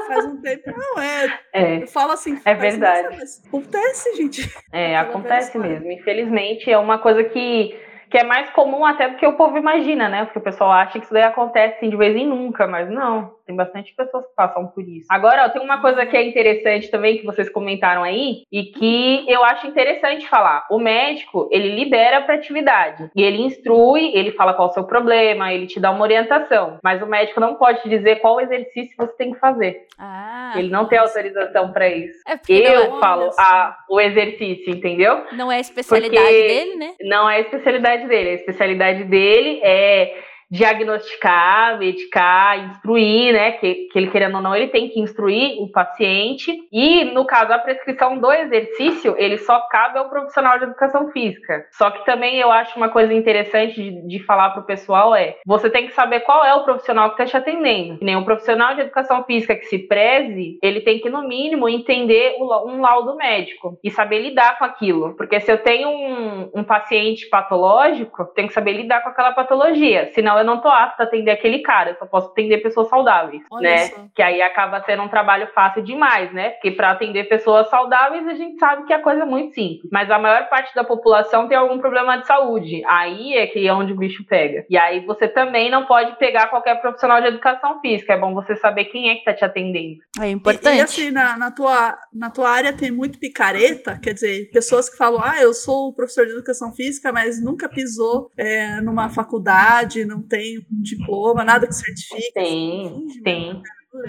Faz 0.08 0.26
um 0.26 0.42
tempo. 0.42 0.72
Não, 0.76 1.02
é. 1.02 1.40
É, 1.54 1.84
Eu 1.84 1.88
falo 1.88 2.12
assim. 2.14 2.40
É 2.46 2.54
verdade. 2.54 3.08
Acontece, 3.48 4.16
gente. 4.16 4.50
é, 4.72 4.96
Aquela 4.98 5.10
acontece 5.12 5.58
mesmo. 5.58 5.92
Infelizmente, 5.92 6.72
é 6.72 6.78
uma 6.78 6.98
coisa 6.98 7.24
que, 7.24 7.78
que 8.10 8.18
é 8.18 8.24
mais 8.24 8.50
comum 8.52 8.86
até 8.86 9.10
do 9.10 9.18
que 9.18 9.26
o 9.28 9.38
povo 9.38 9.58
imagina, 9.58 10.10
né? 10.10 10.26
Porque 10.26 10.40
o 10.40 10.44
pessoal 10.44 10.72
acha 10.72 10.94
que 11.00 11.06
isso 11.06 11.14
daí 11.14 11.24
acontece 11.24 11.76
assim, 11.78 11.90
de 11.90 11.98
vez 11.98 12.16
em 12.16 12.28
nunca, 12.28 12.68
mas 12.68 12.90
não. 12.90 13.34
Tem 13.52 13.56
bastante 13.58 13.94
pessoas 13.94 14.26
que 14.26 14.34
passam 14.34 14.66
por 14.68 14.82
isso. 14.88 15.08
Agora, 15.10 15.46
ó, 15.46 15.50
tem 15.50 15.62
uma 15.62 15.82
coisa 15.82 16.06
que 16.06 16.16
é 16.16 16.24
interessante 16.24 16.90
também 16.90 17.18
que 17.18 17.26
vocês 17.26 17.50
comentaram 17.50 18.02
aí 18.02 18.44
e 18.50 18.64
que 18.64 19.26
eu 19.30 19.44
acho 19.44 19.68
interessante 19.68 20.26
falar. 20.30 20.66
O 20.72 20.80
médico, 20.80 21.50
ele 21.52 21.76
libera 21.76 22.22
para 22.22 22.36
atividade 22.36 23.10
e 23.14 23.22
ele 23.22 23.42
instrui, 23.42 24.12
ele 24.16 24.32
fala 24.32 24.54
qual 24.54 24.70
é 24.70 24.72
o 24.72 24.74
seu 24.74 24.86
problema, 24.86 25.52
ele 25.54 25.68
te 25.68 25.82
dá 25.82 25.92
uma 25.92 26.02
orientação, 26.04 26.78
mas 26.82 27.02
o 27.02 27.06
médico 27.06 27.42
não 27.42 27.56
pode 27.56 27.82
te 27.82 27.90
dizer 27.90 28.22
qual 28.22 28.40
exercício 28.40 28.96
você 28.98 29.12
tem 29.18 29.34
que 29.34 29.40
fazer. 29.40 29.86
Ah, 30.00 30.54
Ele 30.56 30.70
não 30.70 30.86
tem 30.86 30.98
autorização 30.98 31.74
para 31.74 31.90
isso. 31.90 32.20
é 32.28 32.40
Eu 32.48 32.96
é, 32.96 33.00
falo 33.02 33.32
só. 33.34 33.42
a, 33.42 33.78
o 33.90 34.00
exercício, 34.00 34.74
entendeu? 34.74 35.26
não 35.34 35.52
é 35.52 35.58
a 35.58 35.60
especialidade 35.60 36.22
porque- 36.26 36.48
dele, 36.48 36.76
né? 36.76 36.94
Não 37.02 37.30
é 37.30 37.36
a 37.36 37.40
especialidade 37.42 38.08
dele. 38.08 38.30
A 38.30 38.34
especialidade 38.36 39.04
dele 39.04 39.60
é 39.62 40.16
diagnosticar, 40.52 41.80
medicar, 41.80 42.60
instruir, 42.72 43.34
né? 43.34 43.54
Que, 43.54 43.88
que 43.92 43.98
ele 43.98 44.12
querendo 44.12 44.36
ou 44.36 44.42
não, 44.42 44.54
ele 44.54 44.68
tem 44.68 44.90
que 44.90 45.00
instruir 45.00 45.62
o 45.62 45.72
paciente. 45.72 46.54
E, 46.72 47.06
no 47.06 47.26
caso, 47.26 47.54
a 47.54 47.60
prescrição 47.60 48.18
do 48.18 48.30
exercício, 48.32 49.16
ele 49.18 49.38
só 49.38 49.62
cabe 49.70 49.98
ao 49.98 50.10
profissional 50.10 50.58
de 50.58 50.66
educação 50.66 51.10
física. 51.12 51.66
Só 51.72 51.90
que 51.90 52.06
também 52.06 52.38
eu 52.38 52.52
acho 52.52 52.76
uma 52.76 52.90
coisa 52.90 53.14
interessante 53.14 53.82
de, 53.82 54.08
de 54.08 54.20
falar 54.24 54.50
pro 54.50 54.64
pessoal 54.64 55.16
é: 55.16 55.38
você 55.46 55.70
tem 55.70 55.88
que 55.88 55.94
saber 55.94 56.20
qual 56.22 56.44
é 56.44 56.54
o 56.54 56.66
profissional 56.66 57.16
que 57.16 57.24
está 57.24 57.26
te 57.26 57.38
atendendo. 57.38 58.00
Que 58.00 58.06
nem 58.06 58.18
um 58.18 58.26
profissional 58.26 58.76
de 58.76 58.82
educação 58.82 59.24
física 59.24 59.56
que 59.56 59.66
se 59.66 59.80
preze, 59.80 60.60
ele 60.62 60.82
tem 60.82 61.00
que, 61.00 61.10
no 61.10 61.26
mínimo, 61.26 61.70
entender 61.70 62.36
o 62.40 62.52
um 62.68 62.82
laudo 62.82 63.16
médico 63.16 63.80
e 63.82 63.90
saber 63.90 64.20
lidar 64.20 64.58
com 64.58 64.66
aquilo. 64.66 65.16
Porque 65.16 65.40
se 65.40 65.52
eu 65.52 65.58
tenho 65.58 65.90
um, 65.90 66.52
um 66.56 66.64
paciente 66.64 67.30
patológico, 67.30 68.26
tenho 68.36 68.50
que 68.50 68.54
saber 68.54 68.74
lidar 68.74 69.02
com 69.02 69.10
aquela 69.10 69.32
patologia. 69.32 70.10
Senão 70.14 70.41
eu 70.42 70.46
não 70.46 70.60
tô 70.60 70.68
apta 70.68 71.04
a 71.04 71.06
atender 71.06 71.32
aquele 71.32 71.60
cara, 71.60 71.92
eu 71.92 71.96
só 71.98 72.06
posso 72.06 72.28
atender 72.30 72.58
pessoas 72.58 72.88
saudáveis, 72.90 73.42
Olha 73.52 73.70
né? 73.70 73.78
só. 73.88 73.96
Que 74.16 74.22
aí 74.22 74.42
acaba 74.42 74.82
sendo 74.84 75.04
um 75.04 75.08
trabalho 75.10 75.48
fácil 75.54 75.82
demais, 75.84 76.32
né? 76.34 76.52
Porque 76.52 76.72
para 76.72 76.92
atender 76.92 77.26
pessoas 77.26 77.70
saudáveis, 77.70 78.28
a 78.28 78.34
gente 78.34 78.58
sabe 78.60 78.86
que 78.86 78.94
a 78.94 79.02
coisa 79.02 79.22
é 79.24 79.26
muito 79.26 79.54
simples. 79.54 79.90
Mas 79.92 80.10
a 80.12 80.20
maior 80.20 80.50
parte 80.50 80.74
da 80.76 80.84
população 80.84 81.48
tem 81.48 81.58
algum 81.58 81.80
problema 81.80 82.18
de 82.18 82.28
saúde. 82.28 82.82
Aí 82.86 83.34
é 83.38 83.48
que 83.48 83.68
é 83.68 83.74
onde 83.74 83.94
o 83.94 83.98
bicho 83.98 84.24
pega. 84.26 84.66
E 84.70 84.78
aí 84.78 85.06
você 85.06 85.28
também 85.28 85.70
não 85.70 85.86
pode 85.86 86.18
pegar 86.18 86.48
qualquer 86.48 86.80
profissional 86.82 87.22
de 87.22 87.28
educação 87.28 87.80
física. 87.82 88.14
É 88.14 88.18
bom 88.18 88.34
você 88.34 88.56
saber 88.56 88.86
quem 88.86 89.10
é 89.10 89.16
que 89.16 89.26
tá 89.26 89.34
te 89.34 89.46
atendendo. 89.46 90.00
É 90.20 90.28
E, 90.28 90.32
importante. 90.32 90.78
e 90.78 90.82
assim, 90.82 91.12
na, 91.12 91.38
na, 91.38 91.52
tua, 91.52 91.98
na 92.14 92.30
tua 92.30 92.50
área 92.50 92.74
tem 92.74 92.92
muito 92.92 93.20
picareta, 93.20 94.00
quer 94.02 94.14
dizer, 94.14 94.50
pessoas 94.52 94.90
que 94.90 94.98
falam, 94.98 95.22
ah, 95.24 95.42
eu 95.42 95.54
sou 95.54 95.94
professor 95.94 96.26
de 96.26 96.34
educação 96.34 96.72
física, 96.74 97.12
mas 97.12 97.44
nunca 97.44 97.70
pisou 97.70 98.30
é, 98.38 98.82
numa 98.82 99.10
faculdade, 99.10 100.06
não 100.06 100.22
tem 100.32 100.60
um 100.60 100.82
diploma, 100.82 101.44
nada 101.44 101.68
que 101.68 101.76
certifique. 101.76 102.34
Tem, 102.34 102.90
Finge 102.90 103.22
tem. 103.22 103.48
mesmo. 103.48 103.64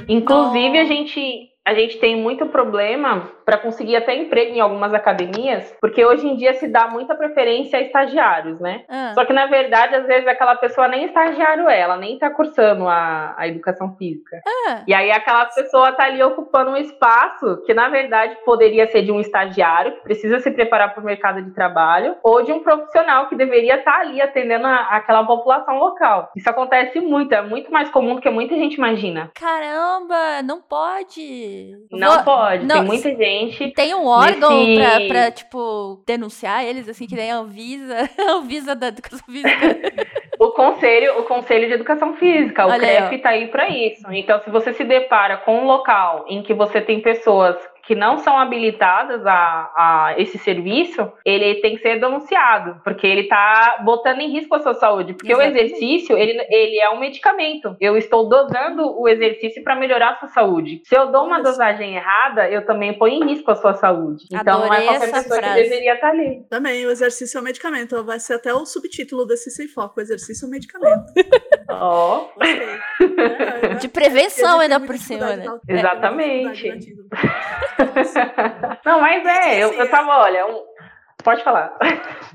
Inclusive, 0.09 0.79
a 0.79 0.85
gente, 0.85 1.51
a 1.65 1.75
gente 1.75 1.99
tem 1.99 2.17
muito 2.17 2.47
problema 2.47 3.31
para 3.45 3.57
conseguir 3.57 3.95
até 3.95 4.15
emprego 4.17 4.53
em 4.55 4.61
algumas 4.61 4.93
academias, 4.93 5.77
porque 5.81 6.05
hoje 6.05 6.27
em 6.27 6.35
dia 6.37 6.55
se 6.55 6.67
dá 6.67 6.89
muita 6.89 7.15
preferência 7.15 7.79
a 7.79 7.83
estagiários, 7.83 8.59
né? 8.61 8.85
Ah, 8.89 9.13
Só 9.15 9.25
que, 9.25 9.33
na 9.33 9.47
verdade, 9.47 9.95
às 9.95 10.07
vezes 10.07 10.27
aquela 10.27 10.57
pessoa 10.57 10.89
nem 10.89 11.05
estagiário 11.05 11.69
é, 11.69 11.79
ela 11.81 11.97
nem 11.97 12.19
tá 12.19 12.31
cursando 12.31 12.89
a, 12.89 13.35
a 13.37 13.47
educação 13.47 13.95
física. 13.97 14.41
ah, 14.69 14.83
E 14.89 14.93
aí 14.95 15.11
aquela 15.13 15.45
pessoa 15.47 15.93
tá 15.93 16.05
ali 16.05 16.23
ocupando 16.23 16.73
um 16.73 16.77
espaço 16.77 17.63
que, 17.65 17.73
na 17.75 17.89
verdade, 17.89 18.37
poderia 18.45 18.87
ser 18.91 19.03
de 19.03 19.13
um 19.13 19.21
estagiário 19.21 19.93
que 19.93 20.03
precisa 20.03 20.41
se 20.41 20.51
preparar 20.51 20.93
para 20.93 21.01
o 21.03 21.07
mercado 21.07 21.43
de 21.43 21.51
trabalho, 21.53 22.17
ou 22.25 22.43
de 22.43 22.53
um 22.53 22.61
profissional 22.61 23.29
que 23.29 23.37
deveria 23.37 23.77
estar 23.77 24.01
ali 24.01 24.21
atendendo 24.21 24.67
a- 24.67 24.89
aquela 24.91 25.25
população 25.25 25.79
local. 25.79 26.31
Isso 26.37 26.49
acontece 26.51 27.01
muito, 27.01 27.33
é 27.33 27.43
muito 27.43 27.71
mais 27.73 27.89
comum 27.91 28.17
do 28.17 28.21
que 28.21 28.31
muita 28.31 28.55
gente 28.57 28.75
imagina. 28.75 29.31
caramba, 29.39 30.43
não 30.43 30.61
pode. 30.61 31.52
Pode. 31.89 32.01
Não 32.01 32.15
Vou- 32.15 32.25
pode. 32.25 32.65
não, 32.67 32.77
Tem 32.77 32.85
muita 32.85 33.15
gente. 33.15 33.71
Tem 33.73 33.95
um 33.95 34.07
órgão 34.07 34.65
Nesse- 34.67 34.81
pra, 34.81 35.01
pra, 35.09 35.31
tipo, 35.31 36.03
denunciar 36.07 36.65
eles, 36.65 36.89
assim, 36.89 37.07
que 37.07 37.15
nem 37.15 37.31
a 37.31 37.37
Anvisa, 37.37 37.97
a 38.19 38.33
Anvisa 38.33 38.75
da 38.75 38.89
educação 38.89 39.21
física. 39.27 39.51
O 40.39 40.51
conselho, 40.51 41.21
o 41.21 41.23
conselho 41.23 41.69
de 41.69 41.75
educação 41.75 42.17
física, 42.17 42.67
o 42.67 42.71
Olha 42.71 42.89
aí, 42.89 42.97
CREF 42.97 43.15
está 43.15 43.29
aí 43.29 43.47
para 43.47 43.69
isso. 43.69 44.03
Então, 44.11 44.41
se 44.43 44.51
você 44.51 44.73
se 44.73 44.83
depara 44.83 45.37
com 45.37 45.57
um 45.61 45.67
local 45.67 46.25
em 46.29 46.43
que 46.43 46.53
você 46.53 46.81
tem 46.81 47.01
pessoas 47.01 47.55
que 47.87 47.95
não 47.95 48.19
são 48.19 48.39
habilitadas 48.39 49.25
a, 49.27 49.33
a 49.77 50.15
esse 50.17 50.39
serviço, 50.39 51.11
ele 51.25 51.57
tem 51.57 51.77
que 51.77 51.83
ser 51.83 51.99
denunciado, 52.01 52.81
porque 52.85 53.07
ele 53.07 53.23
está 53.23 53.81
botando 53.85 54.21
em 54.21 54.31
risco 54.33 54.55
a 54.55 54.61
sua 54.61 54.75
saúde. 54.75 55.15
Porque 55.15 55.33
Exatamente. 55.33 55.57
o 55.61 55.65
exercício, 55.67 56.17
ele, 56.17 56.39
ele 56.49 56.79
é 56.81 56.91
um 56.91 57.01
medicamento. 57.01 57.77
Eu 57.81 57.97
estou 57.97 58.29
dosando 58.29 58.99
o 59.01 59.09
exercício 59.09 59.63
para 59.65 59.75
melhorar 59.75 60.11
a 60.13 60.17
sua 60.17 60.29
saúde. 60.29 60.81
Se 60.85 60.95
eu 60.97 61.11
dou 61.11 61.25
uma 61.27 61.39
só. 61.39 61.43
dosagem 61.45 61.97
errada, 61.97 62.49
eu 62.49 62.65
também 62.65 62.95
ponho 62.97 63.23
em 63.23 63.27
risco 63.33 63.51
a 63.51 63.57
sua 63.57 63.75
saúde. 63.75 64.25
Então, 64.33 64.61
não 64.61 64.67
é 64.67 64.79
Adorei 64.79 64.87
qualquer 64.87 65.09
essa 65.09 65.23
pessoa 65.23 65.41
frase. 65.41 65.55
que 65.63 65.69
deveria 65.69 65.95
estar 65.95 66.09
ali. 66.11 66.43
Também, 66.49 66.87
o 66.87 66.91
exercício 66.91 67.39
é 67.39 67.41
um 67.41 67.45
medicamento. 67.45 68.05
Vai 68.05 68.21
ser 68.21 68.35
até 68.35 68.53
o 68.55 68.65
subtítulo 68.65 69.27
desse 69.27 69.51
sem 69.51 69.67
foco. 69.69 69.95
O 69.99 70.01
exercício 70.01 70.45
é 70.45 70.49
um 70.49 70.51
medicamento. 70.51 71.05
Ó. 71.69 72.29
Gostei. 72.37 72.53
É, 72.61 73.67
é, 73.67 73.75
De 73.75 73.87
é, 73.87 73.91
prevenção 73.91 74.61
ainda 74.61 74.79
por 74.81 74.97
cima, 74.99 75.37
né? 75.37 75.45
na- 75.45 75.59
Exatamente. 75.69 76.73
Não, 78.85 79.01
mas 79.01 79.25
é, 79.27 79.63
eu, 79.63 79.69
Assim, 79.71 79.79
eu 79.79 79.91
tava, 79.91 80.19
olha, 80.19 80.47
um- 80.47 80.65
pode 81.23 81.43
falar. 81.45 81.77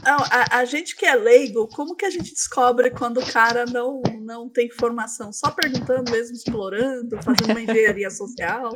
Não, 0.04 0.18
a, 0.32 0.60
a 0.60 0.66
gente 0.66 0.96
que 0.96 1.06
é 1.06 1.16
leigo, 1.16 1.68
como 1.76 1.96
que 1.96 2.06
a 2.06 2.10
gente 2.10 2.32
descobre 2.34 2.92
quando 2.92 3.20
o 3.20 3.32
cara 3.34 3.66
não, 3.66 4.02
não 4.22 4.50
tem 4.50 4.68
informação? 4.68 5.32
Só 5.34 5.52
perguntando 5.52 6.12
mesmo, 6.12 6.36
explorando, 6.36 7.22
fazendo 7.24 7.52
uma 7.52 7.62
engenharia 7.62 8.10
social? 8.10 8.70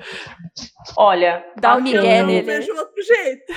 Olha, 0.97 1.45
Dá 1.59 1.75
um 1.77 1.81
migué 1.81 2.21
eu 2.21 2.25
nele. 2.27 2.39
não 2.39 2.45
vejo 2.45 2.71
outro 2.75 3.03
jeito. 3.03 3.53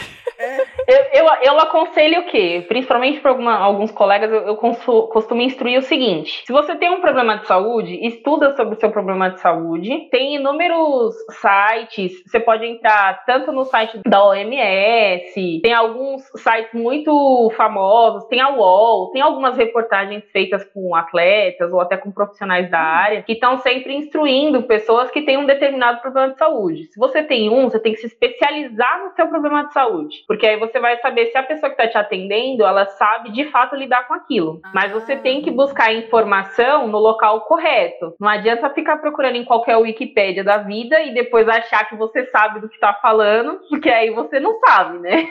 Eu, 0.86 1.24
eu, 1.26 1.26
eu 1.42 1.59
aconselho 1.61 2.22
o 2.22 2.26
quê? 2.26 2.64
Principalmente 2.68 3.20
para 3.20 3.30
alguns 3.30 3.90
colegas, 3.92 4.30
eu, 4.32 4.42
eu 4.48 4.57
consu- 4.57 5.09
costumo 5.09 5.40
instruir 5.40 5.78
o 5.78 5.82
seguinte: 5.82 6.42
se 6.44 6.52
você 6.52 6.74
tem 6.76 6.90
um 6.90 7.00
problema 7.00 7.38
de 7.38 7.46
saúde, 7.46 7.94
estuda 8.07 8.55
sobre 8.57 8.74
o 8.76 8.80
seu 8.80 8.90
problema 8.90 9.30
de 9.30 9.40
saúde. 9.40 10.09
Tem 10.11 10.34
inúmeros 10.36 11.14
sites, 11.40 12.22
você 12.26 12.40
pode 12.40 12.66
entrar 12.66 13.24
tanto 13.24 13.52
no 13.52 13.64
site 13.64 14.00
da 14.07 14.24
OMS, 14.24 15.61
tem 15.62 15.72
alguns 15.72 16.22
sites 16.45 16.72
muito 16.74 17.51
famosos, 17.57 18.26
tem 18.28 18.40
a 18.40 18.51
UOL, 18.51 19.11
tem 19.11 19.22
algumas 19.22 19.57
reportagens 19.57 20.22
feitas 20.30 20.62
com 20.72 20.95
atletas 20.95 21.72
ou 21.72 21.80
até 21.80 21.97
com 21.97 22.12
profissionais 22.12 22.70
da 22.70 22.78
área 22.78 23.22
que 23.22 23.32
estão 23.32 23.59
sempre 23.59 23.97
instruindo 23.97 24.62
pessoas 24.62 25.11
que 25.11 25.22
têm 25.22 25.38
um 25.38 25.47
determinado 25.47 26.01
problema 26.01 26.32
de 26.32 26.38
saúde. 26.38 26.84
Se 26.92 26.99
você 26.99 27.22
tem 27.22 27.49
um, 27.49 27.64
você 27.64 27.80
tem 27.80 27.95
que 27.95 28.01
se 28.01 28.07
especializar 28.07 29.03
no 29.03 29.11
seu 29.12 29.26
problema 29.26 29.66
de 29.66 29.72
saúde, 29.72 30.24
porque 30.28 30.47
aí 30.47 30.59
você 30.59 30.78
vai 30.78 30.99
saber 30.99 31.26
se 31.26 31.38
a 31.38 31.42
pessoa 31.42 31.70
que 31.70 31.80
está 31.80 31.90
te 31.90 31.99
atendendo, 31.99 32.64
ela 32.64 32.84
sabe 32.86 33.30
de 33.32 33.47
fato 33.47 33.74
lidar 33.74 34.07
com 34.07 34.14
aquilo. 34.14 34.61
Mas 34.74 34.92
você 34.92 35.16
tem 35.16 35.40
que 35.40 35.51
buscar 35.51 35.95
informação 35.95 36.86
no 36.86 36.99
local 36.99 37.40
correto. 37.42 38.14
Não 38.20 38.28
adianta 38.28 38.68
ficar 38.70 38.99
procurando 38.99 39.36
em 39.36 39.45
qualquer 39.45 39.76
Wikipédia 39.78 40.45
da 40.45 40.59
vida 40.59 41.01
e 41.01 41.14
depois 41.14 41.49
achar 41.49 41.88
que 41.88 41.97
você 41.97 42.26
sabe 42.26 42.61
do 42.61 42.68
que 42.68 42.74
está 42.74 42.92
falando, 42.92 43.61
porque 43.70 43.88
aí 43.88 44.11
você 44.11 44.38
não 44.38 44.59
sabe, 44.61 44.99
né? 44.99 45.26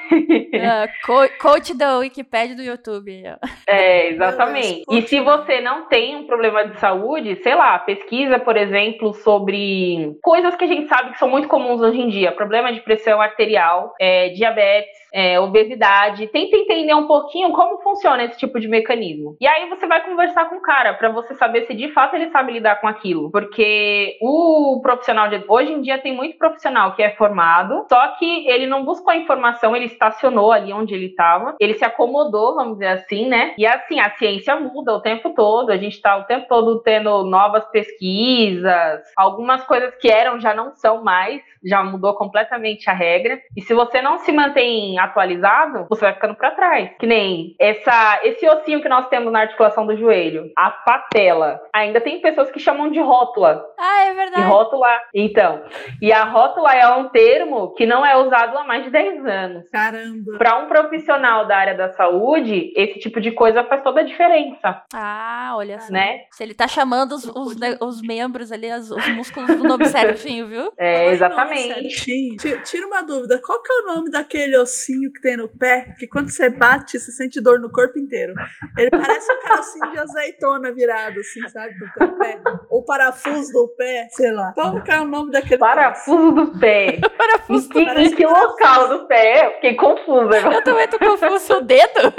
Ah, 0.64 0.88
co- 1.06 1.30
coach 1.39 1.74
da 1.76 1.97
Wikipédia 1.97 2.56
do 2.56 2.62
YouTube. 2.64 3.24
É, 3.68 4.08
exatamente. 4.10 4.84
E 4.89 5.01
se 5.04 5.20
você 5.20 5.62
não 5.62 5.88
tem 5.88 6.16
um 6.16 6.26
problema 6.28 6.68
de 6.68 6.80
saúde, 6.80 7.36
sei 7.43 7.56
lá, 7.56 7.78
pesquisa, 7.80 8.39
por 8.39 8.58
exemplo, 8.58 9.14
sobre 9.14 10.16
coisas 10.22 10.56
que 10.56 10.64
a 10.66 10.68
gente 10.68 10.88
sabe 10.88 11.12
que 11.12 11.20
são 11.20 11.30
muito 11.30 11.47
comuns 11.47 11.82
hoje 11.82 11.99
em 12.01 12.10
dia: 12.10 12.32
problema 12.32 12.72
de 12.72 12.82
pressão 12.82 13.22
arterial, 13.22 13.93
é, 13.99 14.30
diabetes, 14.30 15.03
é, 15.14 15.39
obesidade. 15.39 16.28
Tenta 16.28 16.57
entender 16.57 16.93
um 16.95 17.05
pouquinho 17.05 17.51
como 17.51 17.82
funciona 17.82 18.24
esse 18.24 18.38
tipo 18.38 18.59
de 18.59 18.68
mecanismo. 18.68 19.38
E 19.39 19.47
aí 19.47 19.70
você 19.70 19.86
vai 19.86 20.03
conversar 20.03 20.49
com 20.49 20.55
o 20.55 20.61
cara 20.61 20.95
para 20.95 21.09
você 21.09 21.36
saber 21.36 21.66
se 21.68 21.74
de 21.74 21.89
fato 21.89 22.16
ele 22.16 22.32
sabe 22.32 22.53
lidar 22.53 22.82
com 22.82 22.88
aquilo. 22.88 23.30
Porque 23.30 24.18
o 24.22 24.80
profissional 24.82 25.30
de 25.30 25.43
hoje 25.47 25.72
em 25.72 25.82
dia 25.82 25.99
tem 25.99 26.16
muito 26.16 26.38
profissional 26.38 26.95
que 26.95 27.03
é 27.03 27.11
formado, 27.11 27.86
só 27.88 28.07
que 28.18 28.47
ele 28.47 28.66
não 28.66 28.84
buscou 28.84 29.11
a 29.11 29.18
informação, 29.18 29.76
ele 29.76 29.86
estacionou 29.86 30.51
ali 30.51 30.74
onde 30.74 30.93
ele 30.93 31.07
estava, 31.07 31.55
ele 31.59 31.76
se 31.76 31.86
acomodou, 31.86 32.55
vamos 32.55 32.74
dizer 32.74 32.88
assim, 32.88 33.28
né? 33.28 33.53
E 33.57 33.66
assim, 33.66 33.99
a 33.99 34.09
ciência 34.11 34.55
muda 34.55 34.93
o 34.93 35.01
tempo 35.01 35.34
todo, 35.36 35.72
a 35.72 35.78
gente 35.78 35.93
está 35.93 36.18
o 36.18 36.24
tempo 36.24 36.47
todo 36.47 36.82
tendo 36.82 37.24
novas 37.24 37.66
pesquisas, 37.70 39.01
algumas 39.16 39.64
coisas 39.66 39.95
que 39.95 40.09
eram 40.09 40.39
já 40.39 40.53
não 40.53 40.72
são 40.72 41.03
mais, 41.03 41.41
já 41.64 41.84
mudou 41.84 42.14
completamente 42.16 42.89
a 42.89 42.93
regra. 42.93 43.39
E 43.55 43.61
se 43.61 43.74
você 43.74 44.01
não 44.01 44.18
se 44.18 44.32
mantém 44.32 44.97
atualizado, 45.04 45.86
você 45.89 46.01
vai 46.01 46.14
ficando 46.14 46.36
para 46.36 46.51
trás. 46.51 46.89
Que 46.99 47.06
nem 47.08 47.56
essa, 47.60 48.20
esse 48.24 48.47
ossinho 48.47 48.82
que 48.82 48.89
nós 48.89 49.08
temos 49.10 49.32
na 49.32 49.41
articulação 49.41 49.86
do 49.86 49.95
joelho, 49.97 50.51
a 50.58 50.70
patela. 50.72 51.60
Ainda 51.74 51.99
tem 52.01 52.22
pessoas 52.22 52.51
que 52.51 52.60
chamam 52.60 52.89
de 52.91 52.99
rótula. 52.99 53.64
Ah, 53.80 54.06
é 54.06 54.12
E 54.12 54.16
verdade. 54.16 54.43
rótula, 54.43 54.88
então. 55.14 55.64
E 56.01 56.12
a 56.12 56.24
rótula 56.24 56.74
é 56.74 56.88
um 56.95 57.10
termo 57.10 57.74
que 57.76 57.86
não 57.86 58.06
é 58.06 58.16
usado 58.18 58.58
há 58.58 58.64
mais 58.64 58.84
de 58.84 58.89
10 58.89 59.26
anos. 59.26 59.70
Caramba. 59.72 60.38
Para 60.38 60.60
um 60.60 60.68
profissional 60.68 61.45
da 61.47 61.58
área 61.58 61.76
da 61.76 61.89
saúde, 61.93 62.72
esse 62.76 62.99
tipo 62.99 63.20
de 63.22 63.32
coisa 63.32 63.64
faz 63.64 63.84
toda 63.84 64.01
a 64.01 64.04
diferença, 64.04 64.82
Ah, 64.93 65.54
olha 65.56 65.80
só. 65.80 65.91
né? 65.91 66.22
Se 66.32 66.43
ele 66.43 66.54
tá 66.54 66.68
chamando 66.68 67.14
os, 67.14 67.26
os, 67.26 67.56
os 67.82 68.01
membros 68.01 68.51
ali, 68.51 68.70
as- 68.70 68.91
os 68.91 69.08
músculos 69.10 69.56
do 69.58 69.64
nome 69.64 69.86
certinho, 69.86 70.47
viu? 70.47 70.72
É, 70.78 71.08
exatamente. 71.12 72.36
Tira 72.64 72.88
uma 72.88 73.01
dúvida, 73.01 73.41
qual 73.45 73.62
que 73.62 73.72
é 73.72 73.76
o 73.82 73.95
nome 73.95 74.10
daquele 74.12 74.58
ossinho 74.58 74.93
que 75.14 75.22
tem 75.22 75.38
no 75.38 75.48
pé, 75.50 75.94
que 75.98 76.08
quando 76.08 76.30
você 76.30 76.50
bate, 76.50 77.00
você 77.00 77.12
sente 77.12 77.41
dor 77.41 77.60
no 77.60 77.72
corpo 77.72 77.98
inteiro? 78.00 78.34
Ele 78.78 78.89
parece 78.91 79.32
um 79.32 79.39
carocinho 79.41 79.91
de 79.91 80.00
azeitona 80.00 80.72
virado, 80.74 81.20
assim, 81.20 81.48
sabe? 81.50 81.74
Do 81.78 81.86
teu 81.98 82.18
pé. 82.18 82.39
Ou 82.70 82.84
parafuso 82.84 83.52
do 83.52 83.68
pé, 83.78 84.08
sei 84.12 84.32
lá. 84.32 84.52
Qual 84.54 84.82
que 84.82 84.91
é 84.91 85.00
o 85.02 85.06
nome 85.06 85.32
daquele 85.32 85.58
Parafuso 85.58 86.32
do 86.32 86.60
pé. 86.60 87.00
Parafuso 87.18 87.70
que, 87.70 87.86
parece 87.86 88.14
em 88.14 88.16
que 88.16 88.26
local 88.26 88.88
do 88.89 89.08
pé? 89.08 89.48
Eu 89.48 89.52
Fiquei 89.56 89.76
confusa 89.76 90.38
agora. 90.38 90.56
Eu 90.56 90.64
também 90.64 90.88
tô 90.88 91.00
confuso. 91.00 91.54
O 91.58 91.62
dedo? 91.62 92.14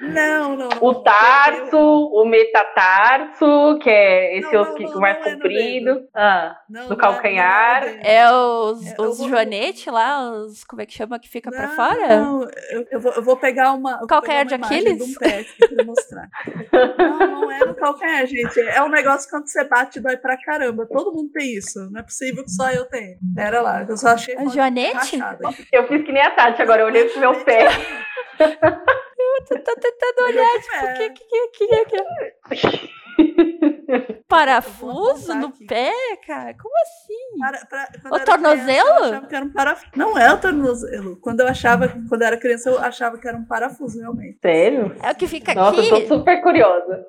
Não, 0.00 0.56
não. 0.56 0.68
O 0.80 0.92
não. 0.92 1.02
tarso, 1.02 1.76
o 1.78 2.24
metatarso, 2.26 3.78
que 3.80 3.88
é 3.90 4.38
esse 4.38 4.52
Não, 4.52 4.60
osso 4.62 4.70
não, 4.72 4.76
que 4.76 4.84
não, 4.84 5.00
mais 5.00 5.18
não 5.18 5.24
é 5.26 5.30
no 5.30 5.36
comprido. 5.36 6.08
Ah, 6.14 6.56
Não, 6.68 6.82
do 6.82 6.88
não 6.90 6.96
é- 6.96 7.00
calcanhar. 7.00 7.80
não 7.82 7.88
é- 7.88 8.14
É 8.22 8.30
os, 8.32 8.86
É, 8.86 8.94
os 9.00 9.18
vou- 9.18 9.28
joanete 9.28 9.90
lá, 9.90 10.30
os. 10.30 10.64
Como 10.64 10.82
é 10.82 10.86
que 10.86 10.92
chama? 10.92 11.18
Que 11.18 11.28
fica 11.28 11.50
pra 11.50 11.68
Não, 11.82 11.88
fora? 11.88 12.20
Não, 12.20 12.42
eu, 12.70 12.86
eu 12.90 13.00
vou, 13.00 13.12
eu 13.12 13.22
vou 13.22 13.36
pegar 13.36 13.72
uma. 13.72 13.98
eu 14.00 14.06
Calcanhar 14.06 14.46
pegar 14.46 14.56
uma 14.56 14.68
de 14.68 14.74
Aquiles? 14.74 15.06
De 15.06 15.12
um 15.12 15.14
pé 15.18 15.38
aqui 15.40 15.74
pra 15.74 15.84
mostrar. 15.84 16.28
não, 16.98 17.18
não 17.18 17.50
é 17.50 17.58
no 17.60 17.74
calcanhar, 17.74 18.26
gente. 18.26 18.60
É 18.60 18.82
um 18.82 18.88
negócio 18.88 19.26
que 19.26 19.30
quando 19.30 19.48
você 19.48 19.64
bate 19.64 20.00
dói 20.00 20.16
pra 20.16 20.36
caramba. 20.42 20.86
Todo 20.86 21.12
mundo 21.12 21.30
tem 21.32 21.56
isso. 21.56 21.90
Não 21.90 22.00
é 22.00 22.02
possível 22.02 22.44
que 22.44 22.50
só 22.50 22.70
eu 22.70 22.84
tenha. 22.86 23.16
Pera 23.34 23.60
lá, 23.60 23.84
eu 23.88 23.96
só 23.96 24.08
achei. 24.08 24.36
A 24.36 24.46
joanete? 24.46 25.18
eu 25.72 25.86
fiz 25.88 26.04
que 26.04 26.12
nem 26.12 26.22
a 26.22 26.30
Tati 26.30 26.62
agora, 26.62 26.82
eu 26.82 26.86
olhei 26.86 27.04
pro 27.08 27.20
meu 27.20 27.44
pé. 27.44 27.68
Tô, 29.48 29.58
tô 29.58 29.74
tentando 29.76 30.24
olhar, 30.26 30.60
tipo, 30.60 30.86
o 30.86 30.94
que, 30.94 31.10
que, 31.10 31.24
que, 31.24 31.84
que, 31.84 31.84
que, 31.86 32.90
Parafuso 34.28 35.34
no 35.34 35.48
aqui. 35.48 35.66
pé, 35.66 35.92
cara? 36.26 36.54
Como 36.54 36.74
assim? 36.82 37.38
Para- 37.38 37.66
pra- 37.66 37.88
O 38.04 38.08
eu 38.08 38.14
era 38.16 38.24
tornozelo? 38.24 38.64
criança, 38.64 38.98
eu 38.98 39.04
achava 39.12 39.26
que 39.26 39.34
era 39.36 39.44
um 39.44 39.52
parafuso. 39.52 39.90
Não 39.96 40.18
é 40.18 40.32
o 40.32 40.40
tornozelo. 40.40 41.16
Quando 41.20 41.40
eu 41.40 41.48
achava, 41.48 41.88
quando 42.08 42.22
eu 42.22 42.26
era 42.28 42.36
criança, 42.38 42.70
eu 42.70 42.78
achava 42.78 43.18
que 43.18 43.28
era 43.28 43.36
um 43.36 43.44
parafuso, 43.44 44.00
realmente. 44.00 44.38
Sério? 44.40 44.96
É 45.02 45.10
o 45.10 45.14
que 45.14 45.26
fica 45.26 45.54
Nossa, 45.54 45.80
eu 45.80 45.96
aqui? 45.96 46.06
tô 46.08 46.18
super 46.18 46.42
curiosa. 46.42 47.06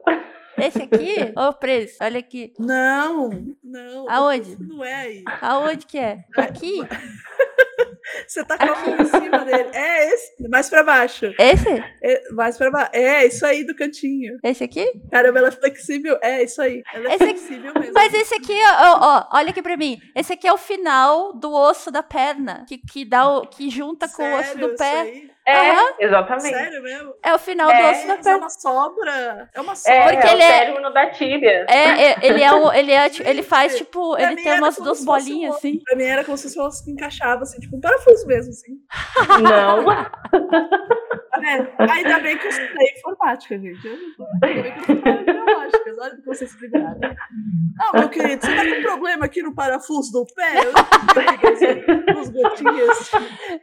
Esse 0.58 0.84
aqui? 0.84 1.16
Ô, 1.38 1.54
preço, 1.54 1.98
olha 2.02 2.20
aqui. 2.20 2.54
Não, 2.60 3.30
não. 3.64 4.10
Aonde? 4.10 4.56
Não 4.62 4.84
é 4.84 4.94
aí. 4.94 5.24
Aonde 5.42 5.86
que 5.86 5.98
é? 5.98 6.26
Aqui? 6.38 6.82
Você 8.28 8.44
tá 8.46 8.58
com 8.58 8.64
a 8.66 8.76
mão 8.80 8.98
em 9.00 9.06
cima 9.06 9.40
dele. 9.46 9.70
É 9.74 10.14
esse. 10.14 10.48
Mais 10.48 10.70
pra 10.70 10.84
baixo. 10.84 11.34
Esse? 11.40 11.84
É, 12.04 12.32
mais 12.32 12.58
pra 12.58 12.70
baixo. 12.72 12.90
É, 12.94 13.26
isso 13.26 13.46
aí 13.46 13.64
do 13.66 13.76
cantinho. 13.76 14.38
Esse 14.44 14.64
aqui? 14.64 14.86
Caramba, 15.12 15.40
ela 15.40 15.48
é 15.50 15.52
flexível. 15.52 16.18
É, 16.22 16.44
isso 16.44 16.62
aí. 16.62 16.84
Ela 16.94 17.10
é 17.12 17.16
Esse 17.16 17.24
aqui- 17.24 17.38
flexível 17.40 17.74
mesmo. 17.80 17.94
Mas 17.94 18.14
esse 18.14 18.36
aqui, 18.36 18.54
ó, 18.82 18.98
ó, 19.02 19.28
olha 19.38 19.50
aqui 19.50 19.62
pra 19.62 19.78
mim. 19.78 20.00
Esse 20.16 20.34
aqui 20.34 20.48
é 20.48 20.54
o 20.54 20.58
final 20.58 21.34
do 21.34 21.52
osso 21.54 21.92
da 21.92 22.04
perna, 22.04 22.66
que, 22.68 22.78
que, 22.78 23.06
dá 23.06 23.28
o, 23.30 23.48
que 23.48 23.70
junta 23.70 24.08
com 24.08 24.24
o 24.24 24.36
osso 24.40 24.50
Sério, 24.54 24.68
do 24.70 24.76
pé. 24.76 25.24
É, 25.46 25.72
Aham. 25.72 25.94
exatamente. 26.00 26.56
Sério 26.56 26.82
mesmo? 26.82 27.14
É 27.22 27.34
o 27.34 27.38
final 27.40 27.70
É, 27.70 27.82
do 27.82 27.90
osso 27.92 28.08
da 28.08 28.16
Mas 28.16 28.20
é 28.20 28.24
perna. 28.30 28.38
uma 28.40 28.50
sobra. 28.50 29.50
É 29.54 29.62
uma 29.62 29.76
sobra. 29.76 29.94
É, 30.00 30.04
Porque 30.14 30.28
é 30.28 30.32
ele 30.34 30.42
o 30.42 30.46
é- 30.46 30.60
término 30.66 30.94
da 30.94 31.10
tíbia. 31.10 31.66
É, 31.70 32.04
é, 32.12 32.16
ele 32.22 32.42
é 32.44 32.54
o, 32.54 32.72
ele 32.72 32.92
é, 32.94 33.10
ti- 33.12 33.24
ele 33.26 33.44
faz 33.44 33.76
tipo, 33.78 34.14
Pra 34.16 34.24
ele 34.32 34.42
tem 34.42 34.58
umas 34.58 34.78
duas 34.78 35.04
bolinhas 35.04 35.54
um- 35.54 35.58
assim. 35.58 35.80
Pra 35.84 35.98
mim 35.98 36.06
era 36.06 36.24
como 36.24 36.38
se 36.38 36.54
fosse 36.54 36.84
que 36.86 36.92
encaixava, 36.92 37.44
assim, 37.44 37.60
tipo 37.60 37.76
um 37.76 37.82
parafuso 37.82 38.26
mesmo, 38.26 38.52
assim. 38.52 38.78
Não. 39.42 39.84
Tá 41.34 41.40
vendo? 41.40 41.68
Ainda 41.80 42.20
bem 42.20 42.38
que 42.38 42.46
eu 42.46 42.50
estudei 42.52 42.88
informática, 42.98 43.58
gente. 43.58 43.88
Eu 43.88 43.98
não- 44.20 44.28
Ainda 44.44 44.62
bem 44.62 44.72
que 44.74 44.92
eu 44.92 44.96
estudei 44.96 45.24
biológicas. 45.24 45.98
Olha, 46.00 46.18
vocês 46.26 46.52
se 46.52 46.60
livrarem. 46.62 47.16
Ah, 47.82 48.00
meu 48.00 48.10
querido, 48.10 48.46
você 48.46 48.56
tá 48.56 48.64
com 48.64 48.82
problema 48.84 49.26
aqui 49.26 49.42
no 49.42 49.56
parafuso 49.56 50.12
do 50.12 50.26
pé? 50.36 50.60
Eu 50.64 52.14
não 52.14 52.22
os 52.22 52.30
gotinhas. 52.30 53.12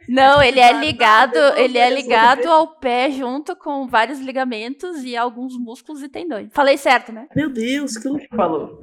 Não, 0.09 0.43
ele 0.43 0.59
é 0.59 0.73
ligado, 0.73 1.37
ele 1.55 1.77
é 1.77 1.89
ligado 1.89 2.45
ao 2.49 2.67
pé 2.67 3.09
junto 3.09 3.55
com 3.55 3.87
vários 3.87 4.19
ligamentos 4.19 5.03
e 5.05 5.15
alguns 5.15 5.57
músculos 5.57 6.03
e 6.03 6.09
tendões. 6.09 6.49
Falei 6.53 6.75
certo, 6.77 7.13
né? 7.13 7.27
Meu 7.33 7.49
Deus, 7.49 7.97
que 7.97 8.07
loucura. 8.07 8.27
Falou. 8.35 8.81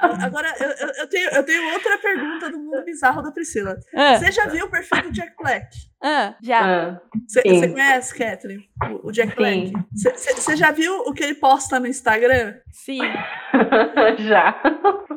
Agora, 0.00 0.54
eu, 0.58 0.88
eu, 1.02 1.08
tenho, 1.08 1.30
eu 1.30 1.42
tenho 1.44 1.72
outra 1.72 1.98
pergunta 1.98 2.50
do 2.50 2.58
mundo 2.58 2.84
bizarro 2.84 3.22
da 3.22 3.30
Priscila. 3.30 3.76
Ah, 3.94 4.16
Você 4.18 4.30
já 4.32 4.46
viu 4.46 4.66
o 4.66 4.70
perfil 4.70 5.02
do 5.02 5.12
Jack 5.12 5.34
Black? 5.38 5.68
ah, 6.02 6.34
já. 6.42 6.60
Ah, 6.60 7.00
Você 7.28 7.42
conhece, 7.42 8.14
Kathleen? 8.16 8.68
O, 9.02 9.08
o 9.08 9.12
Jack 9.12 9.36
Black? 9.36 9.66
Sim. 9.68 9.72
Você- 9.94 10.10
Você 10.16 10.34
você 10.34 10.56
já 10.56 10.70
viu 10.70 10.92
o 11.00 11.12
que 11.12 11.22
ele 11.22 11.34
posta 11.34 11.78
no 11.78 11.86
Instagram? 11.86 12.54
Sim. 12.72 13.00
Já. 14.18 14.60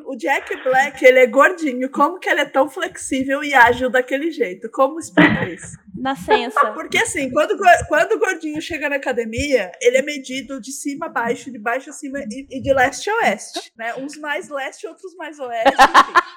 O 0.05 0.15
Jack 0.15 0.55
Black, 0.63 1.03
ele 1.03 1.19
é 1.19 1.27
gordinho. 1.27 1.89
Como 1.89 2.19
que 2.19 2.29
ele 2.29 2.41
é 2.41 2.45
tão 2.45 2.69
flexível 2.69 3.43
e 3.43 3.53
ágil 3.53 3.89
daquele 3.89 4.31
jeito? 4.31 4.69
Como 4.71 4.99
explica 4.99 5.45
isso? 5.49 5.77
Nascença. 5.95 6.59
Porque 6.73 6.97
assim, 6.97 7.31
quando, 7.31 7.57
quando 7.87 8.13
o 8.13 8.19
gordinho 8.19 8.61
chega 8.61 8.89
na 8.89 8.95
academia, 8.95 9.71
ele 9.81 9.97
é 9.97 10.01
medido 10.01 10.59
de 10.59 10.71
cima 10.71 11.07
a 11.07 11.09
baixo, 11.09 11.51
de 11.51 11.59
baixo 11.59 11.89
a 11.89 11.93
cima 11.93 12.19
e, 12.19 12.47
e 12.49 12.61
de 12.61 12.73
leste 12.73 13.09
a 13.09 13.15
oeste. 13.17 13.71
Né? 13.77 13.93
Uns 13.95 14.17
mais 14.17 14.49
leste, 14.49 14.87
outros 14.87 15.15
mais 15.15 15.39
oeste. 15.39 15.75
Gordinho. 15.75 16.33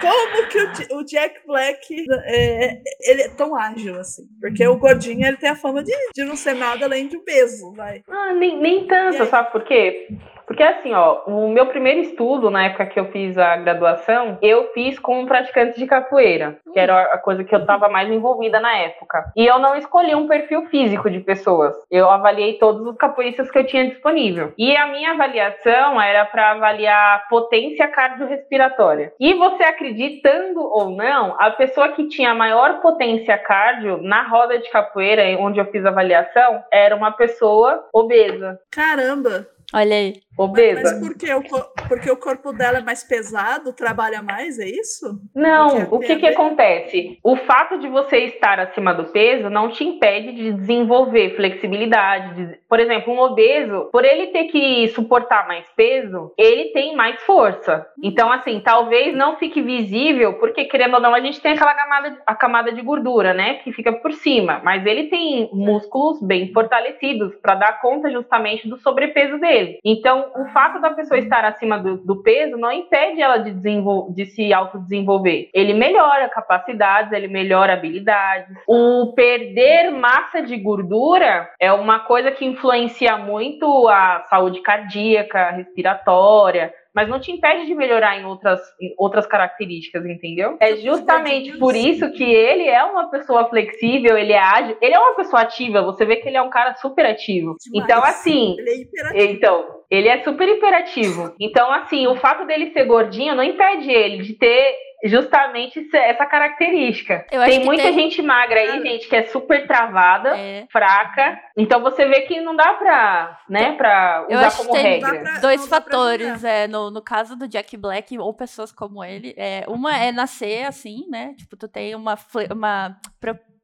Como 0.00 0.48
que 0.48 0.94
o, 0.94 0.98
o 0.98 1.04
Jack 1.04 1.46
Black 1.46 2.06
é, 2.24 2.82
ele 3.00 3.22
é 3.22 3.28
tão 3.28 3.56
ágil 3.56 4.00
assim? 4.00 4.24
Porque 4.40 4.66
o 4.66 4.76
gordinho 4.76 5.26
ele 5.26 5.36
tem 5.36 5.50
a 5.50 5.56
fama 5.56 5.82
de, 5.82 5.92
de 6.14 6.24
não 6.24 6.36
ser 6.36 6.54
nada 6.54 6.84
além 6.84 7.06
de 7.06 7.16
um 7.16 7.24
peso, 7.24 7.72
vai. 7.72 8.02
Ah, 8.08 8.34
nem, 8.34 8.60
nem 8.60 8.86
tanto, 8.86 9.22
aí? 9.22 9.28
sabe 9.28 9.52
por 9.52 9.64
quê? 9.64 10.08
Porque 10.52 10.64
assim, 10.64 10.92
ó, 10.92 11.22
o 11.26 11.48
meu 11.48 11.64
primeiro 11.64 12.00
estudo, 12.00 12.50
na 12.50 12.66
época 12.66 12.84
que 12.84 13.00
eu 13.00 13.06
fiz 13.06 13.38
a 13.38 13.56
graduação, 13.56 14.36
eu 14.42 14.70
fiz 14.74 14.98
com 14.98 15.24
praticantes 15.24 15.78
de 15.78 15.86
capoeira, 15.86 16.58
que 16.74 16.78
era 16.78 17.04
a 17.04 17.16
coisa 17.16 17.42
que 17.42 17.54
eu 17.54 17.60
estava 17.60 17.88
mais 17.88 18.10
envolvida 18.10 18.60
na 18.60 18.76
época. 18.76 19.32
E 19.34 19.46
eu 19.46 19.58
não 19.58 19.74
escolhi 19.74 20.14
um 20.14 20.28
perfil 20.28 20.66
físico 20.66 21.08
de 21.08 21.20
pessoas. 21.20 21.74
Eu 21.90 22.10
avaliei 22.10 22.58
todos 22.58 22.86
os 22.86 22.98
capoeiristas 22.98 23.50
que 23.50 23.60
eu 23.60 23.64
tinha 23.64 23.88
disponível. 23.88 24.52
E 24.58 24.76
a 24.76 24.88
minha 24.88 25.12
avaliação 25.12 25.98
era 25.98 26.26
para 26.26 26.50
avaliar 26.50 27.26
potência 27.30 27.88
cardiorrespiratória. 27.88 29.14
E 29.18 29.32
você 29.32 29.62
acreditando 29.62 30.60
ou 30.60 30.90
não, 30.90 31.34
a 31.38 31.50
pessoa 31.52 31.92
que 31.92 32.08
tinha 32.08 32.34
maior 32.34 32.82
potência 32.82 33.38
cardio 33.38 34.02
na 34.02 34.28
roda 34.28 34.58
de 34.58 34.68
capoeira, 34.68 35.22
onde 35.40 35.58
eu 35.58 35.64
fiz 35.72 35.82
a 35.86 35.88
avaliação, 35.88 36.62
era 36.70 36.94
uma 36.94 37.10
pessoa 37.10 37.88
obesa. 37.90 38.60
Caramba! 38.70 39.46
Olha 39.74 39.96
aí. 39.96 40.14
Mas 40.38 40.48
Obesa. 40.48 40.98
porque 41.00 41.32
o, 41.34 41.42
porque 41.88 42.10
o 42.10 42.16
corpo 42.16 42.52
dela 42.54 42.78
é 42.78 42.82
mais 42.82 43.04
pesado, 43.04 43.72
trabalha 43.74 44.22
mais, 44.22 44.58
é 44.58 44.66
isso? 44.66 45.20
Não, 45.34 45.88
o 45.90 45.98
que 46.00 46.16
que 46.16 46.26
acontece? 46.26 47.18
O 47.22 47.36
fato 47.36 47.78
de 47.78 47.86
você 47.88 48.16
estar 48.24 48.58
acima 48.58 48.94
do 48.94 49.04
peso 49.04 49.50
não 49.50 49.68
te 49.68 49.84
impede 49.84 50.32
de 50.32 50.52
desenvolver 50.52 51.36
flexibilidade. 51.36 52.34
de- 52.46 52.58
Por 52.66 52.80
exemplo, 52.80 53.12
um 53.12 53.20
obeso, 53.20 53.90
por 53.92 54.04
ele 54.06 54.28
ter 54.28 54.44
que 54.44 54.88
suportar 54.88 55.46
mais 55.46 55.66
peso, 55.76 56.32
ele 56.38 56.70
tem 56.72 56.96
mais 56.96 57.20
força. 57.22 57.86
Então, 58.02 58.32
assim, 58.32 58.60
talvez 58.64 59.14
não 59.14 59.36
fique 59.36 59.60
visível, 59.60 60.34
porque 60.34 60.64
querendo 60.64 60.94
ou 60.94 61.00
não, 61.00 61.14
a 61.14 61.20
gente 61.20 61.40
tem 61.42 61.52
aquela 61.52 61.74
camada, 61.74 62.18
a 62.26 62.34
camada 62.34 62.72
de 62.72 62.80
gordura, 62.80 63.34
né, 63.34 63.54
que 63.56 63.72
fica 63.72 63.92
por 63.92 64.12
cima. 64.12 64.60
Mas 64.64 64.84
ele 64.86 65.04
tem 65.08 65.50
músculos 65.52 66.20
bem 66.22 66.50
fortalecidos 66.52 67.34
para 67.36 67.54
dar 67.54 67.80
conta 67.82 68.10
justamente 68.10 68.66
do 68.66 68.78
sobrepeso 68.78 69.38
dele. 69.38 69.61
Então, 69.84 70.30
o 70.36 70.46
fato 70.52 70.80
da 70.80 70.90
pessoa 70.90 71.18
estar 71.18 71.44
acima 71.44 71.78
do, 71.78 71.96
do 71.98 72.22
peso 72.22 72.56
não 72.56 72.72
impede 72.72 73.20
ela 73.20 73.38
de, 73.38 73.52
de 73.52 74.26
se 74.26 74.52
autodesenvolver. 74.52 75.48
Ele 75.52 75.74
melhora 75.74 76.28
capacidades, 76.28 77.12
ele 77.12 77.28
melhora 77.28 77.74
habilidades. 77.74 78.54
O 78.66 79.12
perder 79.14 79.90
massa 79.90 80.42
de 80.42 80.56
gordura 80.56 81.50
é 81.60 81.72
uma 81.72 82.00
coisa 82.00 82.30
que 82.30 82.44
influencia 82.44 83.16
muito 83.16 83.88
a 83.88 84.24
saúde 84.28 84.60
cardíaca, 84.60 85.50
respiratória. 85.50 86.72
Mas 86.94 87.08
não 87.08 87.18
te 87.18 87.32
impede 87.32 87.66
de 87.66 87.74
melhorar 87.74 88.18
em 88.20 88.24
outras, 88.24 88.60
em 88.80 88.94
outras 88.98 89.26
características, 89.26 90.04
entendeu? 90.04 90.56
É 90.60 90.76
justamente 90.76 91.56
por 91.58 91.74
isso 91.74 92.10
que 92.12 92.24
ele 92.24 92.68
é 92.68 92.82
uma 92.84 93.10
pessoa 93.10 93.48
flexível, 93.48 94.16
ele 94.16 94.32
é 94.32 94.38
ágil, 94.38 94.76
ele 94.80 94.94
é 94.94 94.98
uma 94.98 95.14
pessoa 95.14 95.42
ativa. 95.42 95.82
Você 95.82 96.04
vê 96.04 96.16
que 96.16 96.28
ele 96.28 96.36
é 96.36 96.42
um 96.42 96.50
cara 96.50 96.74
super 96.74 97.06
ativo. 97.06 97.56
Demais. 97.64 97.84
Então, 97.84 98.04
assim, 98.04 98.56
Ele 98.58 98.70
é 98.70 98.76
hiperativo. 98.76 99.32
então, 99.32 99.82
ele 99.90 100.08
é 100.08 100.22
super 100.22 100.48
imperativo. 100.48 101.34
Então, 101.40 101.72
assim, 101.72 102.06
o 102.06 102.16
fato 102.16 102.46
dele 102.46 102.72
ser 102.72 102.84
gordinho 102.84 103.34
não 103.34 103.42
impede 103.42 103.90
ele 103.90 104.22
de 104.22 104.34
ter 104.34 104.74
justamente 105.04 105.88
essa 105.92 106.24
característica. 106.26 107.26
Eu 107.30 107.40
acho 107.42 107.50
tem 107.50 107.60
que 107.60 107.66
muita 107.66 107.82
tem- 107.84 107.92
gente 107.94 108.22
magra 108.22 108.60
aí, 108.60 108.80
gente, 108.82 109.08
que 109.08 109.16
é 109.16 109.24
super 109.26 109.66
travada, 109.66 110.36
É. 110.38 110.66
fraca. 110.70 111.38
Então 111.56 111.80
você 111.82 112.06
vê 112.06 112.22
que 112.22 112.40
não 112.40 112.54
dá 112.54 112.74
pra, 112.74 113.38
né, 113.48 113.72
pra 113.72 114.26
Eu 114.28 114.36
usar 114.38 114.46
acho 114.46 114.56
que 114.58 114.66
como 114.68 114.80
tem- 114.82 115.00
Não 115.00 115.00
dá 115.00 115.08
regra. 115.16 115.30
pra- 115.32 115.40
Dois 115.40 115.66
fatores, 115.68 116.44
é, 116.44 116.66
no, 116.68 116.90
no 116.90 117.02
caso 117.02 117.36
do 117.36 117.48
Jack 117.48 117.76
Black 117.76 118.18
ou 118.18 118.32
pessoas 118.34 118.72
como 118.72 119.02
ele, 119.04 119.34
é, 119.36 119.64
uma 119.68 119.96
é 119.96 120.12
nascer 120.12 120.66
assim, 120.66 121.06
né? 121.10 121.34
Tipo, 121.36 121.56
tu 121.56 121.68
tem 121.68 121.94
uma, 121.94 122.16
uma 122.52 122.96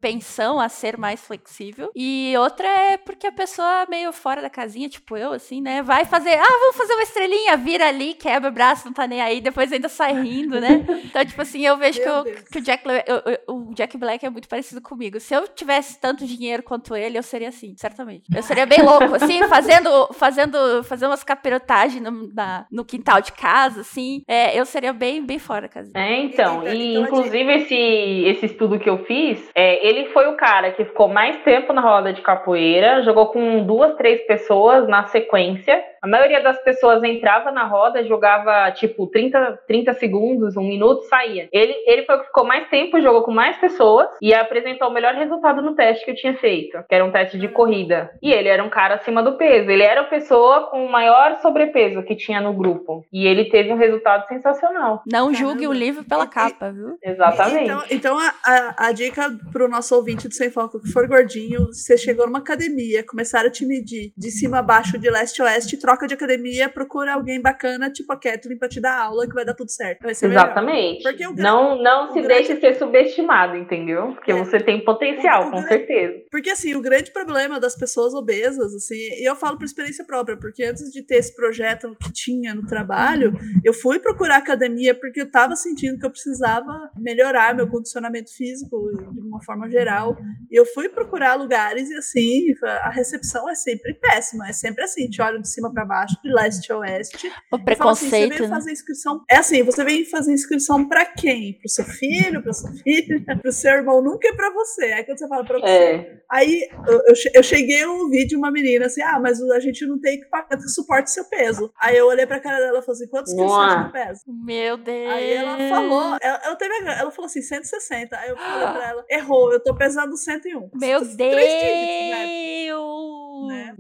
propensão 0.00 0.60
a 0.60 0.68
ser 0.68 0.96
mais 0.96 1.20
flexível. 1.20 1.90
E 1.94 2.32
outra 2.38 2.66
é 2.66 2.96
porque 2.96 3.26
a 3.26 3.32
pessoa 3.32 3.86
meio 3.90 4.12
fora 4.12 4.40
da 4.40 4.48
casinha, 4.48 4.88
tipo 4.88 5.16
eu, 5.16 5.32
assim, 5.32 5.60
né? 5.60 5.82
Vai 5.82 6.04
fazer, 6.04 6.34
ah, 6.38 6.58
vamos 6.60 6.76
fazer 6.76 6.92
uma 6.94 7.02
estrelinha, 7.02 7.56
vira 7.56 7.88
ali, 7.88 8.14
quebra 8.14 8.48
o 8.48 8.52
braço, 8.52 8.86
não 8.86 8.92
tá 8.92 9.06
nem 9.06 9.20
aí, 9.20 9.40
depois 9.40 9.72
ainda 9.72 9.88
sai 9.88 10.12
rindo, 10.22 10.60
né? 10.60 10.84
Então, 11.08 11.24
tipo 11.24 11.40
assim, 11.40 11.64
eu 11.66 11.76
vejo 11.76 12.00
que, 12.00 12.08
eu- 12.08 12.24
que 12.24 12.58
o, 12.58 12.60
Jack, 12.60 12.84
eu- 12.86 13.54
o 13.54 13.74
Jack 13.74 13.96
Black 13.96 14.24
é 14.24 14.30
muito 14.30 14.48
parecido 14.48 14.80
comigo. 14.80 15.18
Se 15.18 15.34
eu 15.34 15.48
tivesse 15.48 15.98
tanto 15.98 16.26
dinheiro 16.26 16.62
quanto 16.62 16.94
ele, 16.94 17.16
eu 17.18 17.22
seria 17.22 17.48
assim, 17.48 17.74
certamente. 17.76 18.24
Eu 18.34 18.42
seria 18.42 18.66
bem 18.66 18.82
louco, 18.82 19.14
assim, 19.14 19.40
fazendo, 19.48 20.08
fazendo, 20.12 20.84
fazendo 20.84 21.10
umas 21.10 21.24
capirotagens 21.24 22.02
no, 22.02 22.32
na- 22.32 22.66
no 22.70 22.84
quintal 22.84 23.20
de 23.20 23.32
casa, 23.32 23.80
assim. 23.80 24.22
É, 24.28 24.58
eu 24.58 24.64
seria 24.66 24.92
bem, 24.92 25.24
bem 25.24 25.38
fora 25.38 25.62
da 25.62 25.68
casinha. 25.68 25.92
É, 26.00 26.20
então, 26.20 26.60
Então, 26.62 26.72
e 26.74 26.90
então, 26.92 27.02
inclusive 27.06 27.52
esse, 27.54 27.74
esse 27.74 28.46
estudo 28.46 28.78
que 28.78 28.88
eu 28.88 29.04
fiz, 29.06 29.40
é, 29.54 29.87
ele 29.88 30.10
foi 30.10 30.26
o 30.28 30.36
cara 30.36 30.70
que 30.72 30.84
ficou 30.84 31.08
mais 31.08 31.42
tempo 31.42 31.72
na 31.72 31.80
roda 31.80 32.12
de 32.12 32.20
capoeira, 32.20 33.02
jogou 33.02 33.26
com 33.26 33.64
duas, 33.64 33.96
três 33.96 34.26
pessoas 34.26 34.86
na 34.86 35.06
sequência. 35.06 35.82
A 36.02 36.06
maioria 36.06 36.42
das 36.42 36.62
pessoas 36.62 37.02
entrava 37.02 37.50
na 37.50 37.64
roda, 37.64 38.04
jogava 38.04 38.70
tipo 38.72 39.06
30, 39.06 39.60
30 39.66 39.94
segundos, 39.94 40.56
um 40.56 40.62
minuto, 40.62 41.02
saía. 41.04 41.48
Ele, 41.52 41.74
ele 41.86 42.04
foi 42.04 42.16
o 42.16 42.20
que 42.20 42.26
ficou 42.26 42.44
mais 42.44 42.68
tempo, 42.68 43.00
jogou 43.00 43.22
com 43.22 43.32
mais 43.32 43.56
pessoas 43.56 44.08
e 44.20 44.32
apresentou 44.34 44.88
o 44.88 44.92
melhor 44.92 45.14
resultado 45.14 45.62
no 45.62 45.74
teste 45.74 46.04
que 46.04 46.10
eu 46.10 46.16
tinha 46.16 46.34
feito, 46.34 46.78
que 46.88 46.94
era 46.94 47.04
um 47.04 47.10
teste 47.10 47.38
de 47.38 47.48
corrida. 47.48 48.10
E 48.22 48.32
ele 48.32 48.48
era 48.48 48.62
um 48.62 48.70
cara 48.70 48.96
acima 48.96 49.22
do 49.22 49.36
peso, 49.36 49.70
ele 49.70 49.82
era 49.82 50.02
a 50.02 50.04
pessoa 50.04 50.70
com 50.70 50.84
o 50.84 50.90
maior 50.90 51.38
sobrepeso 51.40 52.02
que 52.02 52.16
tinha 52.16 52.40
no 52.40 52.52
grupo. 52.52 53.04
E 53.12 53.26
ele 53.26 53.46
teve 53.46 53.72
um 53.72 53.76
resultado 53.76 54.26
sensacional. 54.28 55.02
Não 55.06 55.32
julgue 55.32 55.66
o 55.66 55.72
livro 55.72 56.04
pela 56.04 56.26
capa, 56.26 56.70
viu? 56.70 56.96
Exatamente. 57.02 57.64
Então, 57.64 57.84
então 57.90 58.18
a, 58.18 58.34
a, 58.44 58.86
a 58.88 58.92
dica 58.92 59.30
pro 59.52 59.68
nosso 59.68 59.94
ouvinte 59.94 60.28
do 60.28 60.34
Sem 60.34 60.50
Foco 60.50 60.80
que 60.80 60.90
for 60.90 61.06
gordinho, 61.06 61.66
você 61.66 61.96
chegou 61.96 62.26
numa 62.26 62.38
academia, 62.38 63.04
começaram 63.04 63.48
a 63.48 63.52
te 63.52 63.64
medir 63.66 64.12
de 64.16 64.30
cima 64.30 64.58
a 64.58 64.62
baixo, 64.62 64.98
de 64.98 65.10
leste 65.10 65.42
a 65.42 65.46
oeste, 65.46 65.76
troca 65.88 66.06
de 66.06 66.12
academia, 66.12 66.68
procura 66.68 67.14
alguém 67.14 67.40
bacana, 67.40 67.90
tipo 67.90 68.12
a 68.12 68.16
Kathleen, 68.20 68.58
pra 68.58 68.68
te 68.68 68.78
dar 68.78 69.00
aula, 69.00 69.26
que 69.26 69.32
vai 69.32 69.42
dar 69.42 69.54
tudo 69.54 69.70
certo. 69.70 70.02
Melhor. 70.02 70.14
Exatamente. 70.30 71.02
Porque 71.02 71.26
o 71.26 71.34
não 71.34 71.80
não 71.82 72.08
se 72.12 72.20
grande- 72.20 72.46
deixe 72.46 72.60
ser 72.60 72.74
subestimado, 72.74 73.56
entendeu? 73.56 74.12
Porque 74.12 74.32
É. 74.32 74.34
você 74.44 74.60
tem 74.60 74.84
potencial, 74.84 75.44
O- 75.44 75.48
o 75.48 75.50
com 75.50 75.62
grande- 75.62 75.68
certeza. 75.86 76.24
Porque 76.30 76.50
assim, 76.50 76.74
o 76.74 76.82
grande 76.82 77.10
problema 77.10 77.58
das 77.58 77.74
pessoas 77.74 78.12
obesas, 78.12 78.74
assim, 78.74 78.96
e 78.96 79.26
eu 79.26 79.34
falo 79.34 79.56
por 79.56 79.64
experiência 79.64 80.04
própria, 80.04 80.36
porque 80.36 80.62
antes 80.62 80.92
de 80.92 81.02
ter 81.02 81.16
esse 81.16 81.34
projeto 81.34 81.96
que 82.02 82.12
tinha 82.12 82.54
no 82.54 82.66
trabalho, 82.66 83.32
eu 83.64 83.72
fui 83.72 83.98
procurar 83.98 84.36
academia 84.36 84.94
porque 84.94 85.22
eu 85.22 85.30
tava 85.30 85.56
sentindo 85.56 85.98
que 85.98 86.04
eu 86.04 86.10
precisava 86.10 86.90
melhorar 86.98 87.54
meu 87.54 87.66
condicionamento 87.66 88.30
físico 88.36 88.76
de 89.14 89.20
uma 89.20 89.42
forma 89.42 89.70
geral. 89.70 90.18
E 90.50 90.54
eu 90.60 90.66
fui 90.66 90.88
procurar 90.90 91.34
lugares 91.34 91.88
e 91.88 91.94
assim, 91.94 92.52
a 92.82 92.90
recepção 92.90 93.48
é 93.48 93.54
sempre 93.54 93.94
péssima, 93.94 94.48
é 94.48 94.52
sempre 94.52 94.84
assim, 94.84 95.08
te 95.08 95.22
olham 95.22 95.40
de 95.40 95.48
cima 95.48 95.72
para 95.78 95.84
baixo, 95.84 96.16
de 96.22 96.32
leste 96.32 96.72
a 96.72 96.78
oeste. 96.78 97.28
O 97.52 97.56
E 97.56 97.76
fala 97.76 97.92
assim, 97.92 98.06
você 98.06 98.16
preconceito, 98.16 98.28
veio 98.30 98.42
né? 98.42 98.48
fazer 98.48 98.72
inscrição. 98.72 99.24
É 99.30 99.36
assim, 99.36 99.62
você 99.62 99.84
vem 99.84 100.04
fazer 100.04 100.32
inscrição 100.32 100.88
pra 100.88 101.04
quem? 101.04 101.58
Pro 101.58 101.68
seu 101.68 101.84
filho, 101.84 102.42
pra 102.42 102.52
sua 102.52 102.72
filha, 102.72 103.22
pro 103.40 103.52
seu 103.52 103.70
irmão, 103.72 104.02
nunca 104.02 104.28
é 104.28 104.32
pra 104.32 104.50
você. 104.52 104.84
Aí 104.86 105.04
quando 105.04 105.18
você 105.18 105.28
fala 105.28 105.44
pra 105.44 105.58
você, 105.58 105.66
É. 105.68 106.18
Aí 106.30 106.68
eu, 106.86 107.00
eu 107.08 107.14
che- 107.14 107.30
eu 107.34 107.42
cheguei 107.42 107.82
a 107.82 107.90
um 107.90 108.08
vídeo 108.10 108.28
de 108.28 108.36
uma 108.36 108.50
menina 108.50 108.86
assim, 108.86 109.00
ah, 109.02 109.18
mas 109.20 109.40
a 109.40 109.60
gente 109.60 109.86
não 109.86 109.98
tem 110.00 110.14
equipamento 110.16 110.58
que 110.64 110.68
suporte 110.68 111.10
seu 111.10 111.24
peso. 111.28 111.72
Aí 111.80 111.96
eu 111.96 112.06
olhei 112.06 112.26
pra 112.26 112.40
cara 112.40 112.58
dela 112.58 112.78
e 112.80 112.82
falei 112.82 113.00
assim, 113.00 113.08
quantos 113.08 113.32
quilos 113.32 113.50
você 113.50 113.60
acha 113.60 113.80
que 113.80 113.86
eu 113.86 113.92
peso? 114.06 114.20
Meu 114.26 114.76
Deus. 114.76 115.12
Aí 115.12 115.32
ela 115.32 115.58
falou, 115.68 116.18
ela, 116.20 116.40
ela, 116.44 116.56
teve, 116.56 116.74
ela 116.86 117.10
falou 117.10 117.26
assim, 117.26 117.40
160. 117.42 118.16
Aí 118.16 118.28
eu 118.30 118.36
falei 118.36 118.68
pra 118.74 118.88
ela, 118.90 119.04
errou, 119.08 119.52
eu 119.52 119.62
tô 119.62 119.74
pesando 119.74 120.16
101. 120.16 120.70
Meu 120.74 121.00
Três 121.00 121.16
dígitos, 121.16 122.10
né? 122.10 122.26
Deus! 122.66 123.28
Né? 123.48 123.74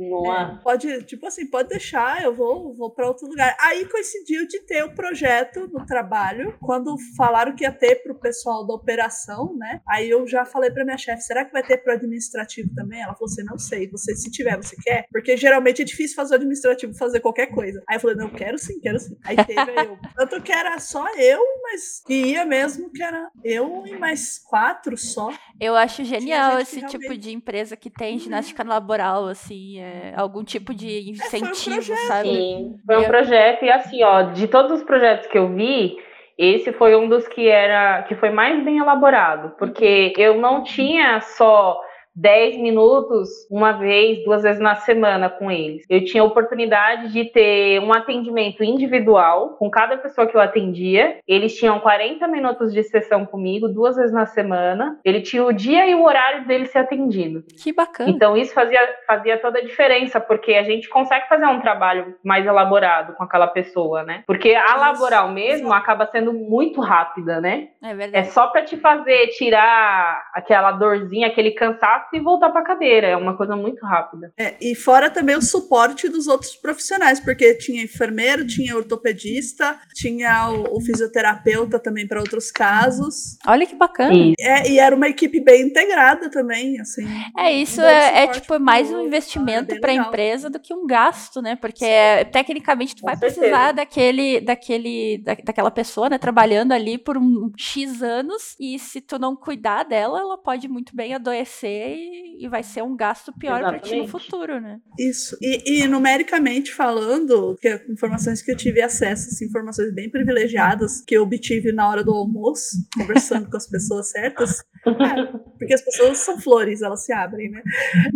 É, 0.58 0.62
pode, 0.62 1.02
tipo 1.04 1.26
assim, 1.26 1.46
pode 1.46 1.68
deixar, 1.88 2.22
eu 2.22 2.34
vou, 2.34 2.74
vou 2.74 2.90
para 2.90 3.08
outro 3.08 3.26
lugar. 3.26 3.56
Aí 3.60 3.86
coincidiu 3.86 4.46
de 4.46 4.60
ter 4.60 4.84
o 4.84 4.94
projeto 4.94 5.68
no 5.72 5.86
trabalho, 5.86 6.54
quando 6.60 6.96
falaram 7.16 7.54
que 7.54 7.64
ia 7.64 7.72
ter 7.72 8.02
pro 8.02 8.14
pessoal 8.14 8.66
da 8.66 8.74
operação, 8.74 9.54
né? 9.56 9.80
Aí 9.88 10.10
eu 10.10 10.26
já 10.26 10.44
falei 10.44 10.70
pra 10.70 10.84
minha 10.84 10.98
chefe, 10.98 11.22
será 11.22 11.44
que 11.44 11.52
vai 11.52 11.62
ter 11.62 11.78
pro 11.78 11.92
administrativo 11.92 12.74
também? 12.74 13.00
Ela 13.00 13.14
falou 13.14 13.26
assim, 13.26 13.44
não 13.44 13.58
sei, 13.58 13.88
você 13.88 14.14
se 14.14 14.30
tiver, 14.30 14.56
você 14.56 14.76
quer? 14.76 15.06
Porque 15.10 15.36
geralmente 15.36 15.82
é 15.82 15.84
difícil 15.84 16.16
fazer 16.16 16.34
o 16.34 16.36
administrativo 16.36 16.94
fazer 16.94 17.20
qualquer 17.20 17.46
coisa. 17.46 17.82
Aí 17.88 17.96
eu 17.96 18.00
falei, 18.00 18.16
não, 18.16 18.28
quero 18.28 18.58
sim, 18.58 18.78
quero 18.80 18.98
sim. 18.98 19.16
Aí 19.24 19.36
teve 19.36 19.70
eu. 19.78 19.98
Tanto 20.14 20.42
que 20.42 20.52
era 20.52 20.78
só 20.78 21.06
eu, 21.16 21.40
mas 21.62 22.02
que 22.06 22.14
ia 22.14 22.44
mesmo, 22.44 22.90
que 22.90 23.02
era 23.02 23.30
eu 23.42 23.86
e 23.86 23.96
mais 23.96 24.38
quatro 24.38 24.96
só. 24.96 25.32
Eu 25.60 25.74
acho 25.74 26.04
genial 26.04 26.58
esse 26.58 26.80
realmente... 26.80 26.98
tipo 26.98 27.16
de 27.16 27.32
empresa 27.32 27.76
que 27.76 27.90
tem 27.90 28.18
ginástica 28.18 28.62
laboral, 28.62 29.28
assim, 29.28 29.78
é, 29.78 30.12
algum 30.16 30.44
tipo 30.44 30.74
de 30.74 31.10
incentivo, 31.10 31.77
é, 31.77 31.77
um 31.78 31.96
sabe? 32.08 32.28
Sim, 32.28 32.80
foi 32.86 32.96
um 32.96 33.02
eu... 33.02 33.08
projeto, 33.08 33.64
e 33.64 33.70
assim, 33.70 34.02
ó, 34.02 34.22
de 34.22 34.48
todos 34.48 34.72
os 34.80 34.82
projetos 34.84 35.26
que 35.26 35.38
eu 35.38 35.48
vi, 35.48 35.96
esse 36.36 36.72
foi 36.72 36.94
um 36.94 37.08
dos 37.08 37.26
que 37.26 37.48
era 37.48 38.02
que 38.04 38.14
foi 38.14 38.30
mais 38.30 38.62
bem 38.64 38.78
elaborado, 38.78 39.54
porque 39.58 40.12
eu 40.16 40.40
não 40.40 40.62
tinha 40.62 41.20
só 41.20 41.80
10 42.18 42.58
minutos 42.58 43.28
uma 43.48 43.72
vez, 43.72 44.24
duas 44.24 44.42
vezes 44.42 44.60
na 44.60 44.74
semana 44.74 45.30
com 45.30 45.50
eles. 45.50 45.84
Eu 45.88 46.04
tinha 46.04 46.22
a 46.22 46.26
oportunidade 46.26 47.12
de 47.12 47.26
ter 47.26 47.80
um 47.80 47.92
atendimento 47.92 48.64
individual 48.64 49.50
com 49.50 49.70
cada 49.70 49.96
pessoa 49.96 50.26
que 50.26 50.36
eu 50.36 50.40
atendia. 50.40 51.18
Eles 51.28 51.56
tinham 51.56 51.78
40 51.78 52.26
minutos 52.26 52.72
de 52.72 52.82
sessão 52.82 53.24
comigo, 53.24 53.68
duas 53.68 53.94
vezes 53.96 54.12
na 54.12 54.26
semana. 54.26 54.98
Ele 55.04 55.20
tinha 55.20 55.44
o 55.44 55.52
dia 55.52 55.86
e 55.86 55.94
o 55.94 56.04
horário 56.04 56.46
dele 56.46 56.66
ser 56.66 56.78
atendido. 56.78 57.44
Que 57.62 57.72
bacana. 57.72 58.10
Então 58.10 58.36
isso 58.36 58.52
fazia, 58.52 58.80
fazia 59.06 59.38
toda 59.38 59.60
a 59.60 59.64
diferença, 59.64 60.20
porque 60.20 60.54
a 60.54 60.64
gente 60.64 60.88
consegue 60.88 61.28
fazer 61.28 61.46
um 61.46 61.60
trabalho 61.60 62.16
mais 62.24 62.44
elaborado 62.44 63.14
com 63.14 63.22
aquela 63.22 63.46
pessoa, 63.46 64.02
né? 64.02 64.24
Porque 64.26 64.54
a 64.54 64.76
laboral 64.76 65.30
mesmo 65.30 65.72
acaba 65.72 66.06
sendo 66.06 66.32
muito 66.32 66.80
rápida, 66.80 67.40
né? 67.40 67.68
É 67.82 67.94
verdade. 67.94 68.16
É 68.16 68.30
só 68.30 68.48
para 68.48 68.62
te 68.62 68.76
fazer 68.76 69.28
tirar 69.28 70.30
aquela 70.34 70.72
dorzinha, 70.72 71.28
aquele 71.28 71.52
cansaço 71.52 72.07
e 72.12 72.20
voltar 72.20 72.50
para 72.50 72.60
a 72.60 72.64
cadeira. 72.64 73.06
É 73.08 73.16
uma 73.16 73.36
coisa 73.36 73.56
muito 73.56 73.84
rápida. 73.84 74.32
É, 74.38 74.54
e 74.60 74.74
fora 74.74 75.10
também 75.10 75.36
o 75.36 75.42
suporte 75.42 76.08
dos 76.08 76.26
outros 76.26 76.56
profissionais, 76.56 77.20
porque 77.20 77.54
tinha 77.54 77.82
enfermeiro, 77.82 78.46
tinha 78.46 78.76
ortopedista, 78.76 79.78
tinha 79.94 80.50
o, 80.50 80.76
o 80.76 80.80
fisioterapeuta 80.80 81.78
também 81.78 82.06
para 82.06 82.20
outros 82.20 82.50
casos. 82.50 83.38
Olha 83.46 83.66
que 83.66 83.74
bacana. 83.74 84.14
É, 84.38 84.70
e 84.70 84.78
era 84.78 84.94
uma 84.94 85.08
equipe 85.08 85.40
bem 85.40 85.62
integrada 85.62 86.30
também, 86.30 86.80
assim. 86.80 87.06
É, 87.36 87.52
isso 87.52 87.80
é, 87.80 88.24
é, 88.24 88.26
tipo 88.28 88.58
mais 88.58 88.90
um 88.90 89.04
investimento 89.04 89.78
para 89.80 89.92
a 89.92 89.94
empresa 89.94 90.50
do 90.50 90.58
que 90.58 90.74
um 90.74 90.86
gasto, 90.86 91.40
né? 91.40 91.56
Porque 91.56 91.84
é, 91.84 92.24
tecnicamente 92.24 92.94
tu 92.94 93.02
Com 93.02 93.06
vai 93.06 93.16
certeza. 93.16 93.40
precisar 93.40 93.72
daquele, 93.72 94.40
daquele, 94.40 95.18
da, 95.18 95.36
daquela 95.44 95.70
pessoa, 95.70 96.08
né, 96.08 96.18
trabalhando 96.18 96.72
ali 96.72 96.98
por 96.98 97.16
um 97.16 97.52
X 97.56 98.02
anos, 98.02 98.56
e 98.58 98.78
se 98.78 99.00
tu 99.00 99.18
não 99.18 99.36
cuidar 99.36 99.84
dela, 99.84 100.20
ela 100.20 100.38
pode 100.38 100.68
muito 100.68 100.94
bem 100.94 101.14
adoecer 101.14 101.97
e, 102.38 102.48
vai 102.48 102.62
ser 102.62 102.82
um 102.82 102.96
gasto 102.96 103.32
pior 103.32 103.60
para 103.60 103.78
ti 103.78 103.96
no 103.96 104.08
futuro, 104.08 104.60
né? 104.60 104.80
Isso. 104.98 105.36
E, 105.40 105.82
e, 105.82 105.88
numericamente 105.88 106.72
falando, 106.72 107.56
que 107.60 107.68
é 107.68 107.84
informações 107.88 108.42
que 108.42 108.50
eu 108.50 108.56
tive 108.56 108.80
acesso, 108.80 109.28
assim, 109.28 109.46
informações 109.46 109.92
bem 109.94 110.10
privilegiadas 110.10 111.02
que 111.06 111.16
eu 111.16 111.22
obtive 111.22 111.72
na 111.72 111.88
hora 111.88 112.04
do 112.04 112.12
almoço, 112.12 112.76
conversando 112.96 113.50
com 113.50 113.56
as 113.56 113.68
pessoas 113.68 114.10
certas. 114.10 114.62
É, 114.88 115.26
porque 115.58 115.74
as 115.74 115.82
pessoas 115.82 116.18
são 116.18 116.40
flores, 116.40 116.82
elas 116.82 117.04
se 117.04 117.12
abrem, 117.12 117.50
né? 117.50 117.62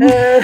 É, 0.01 0.41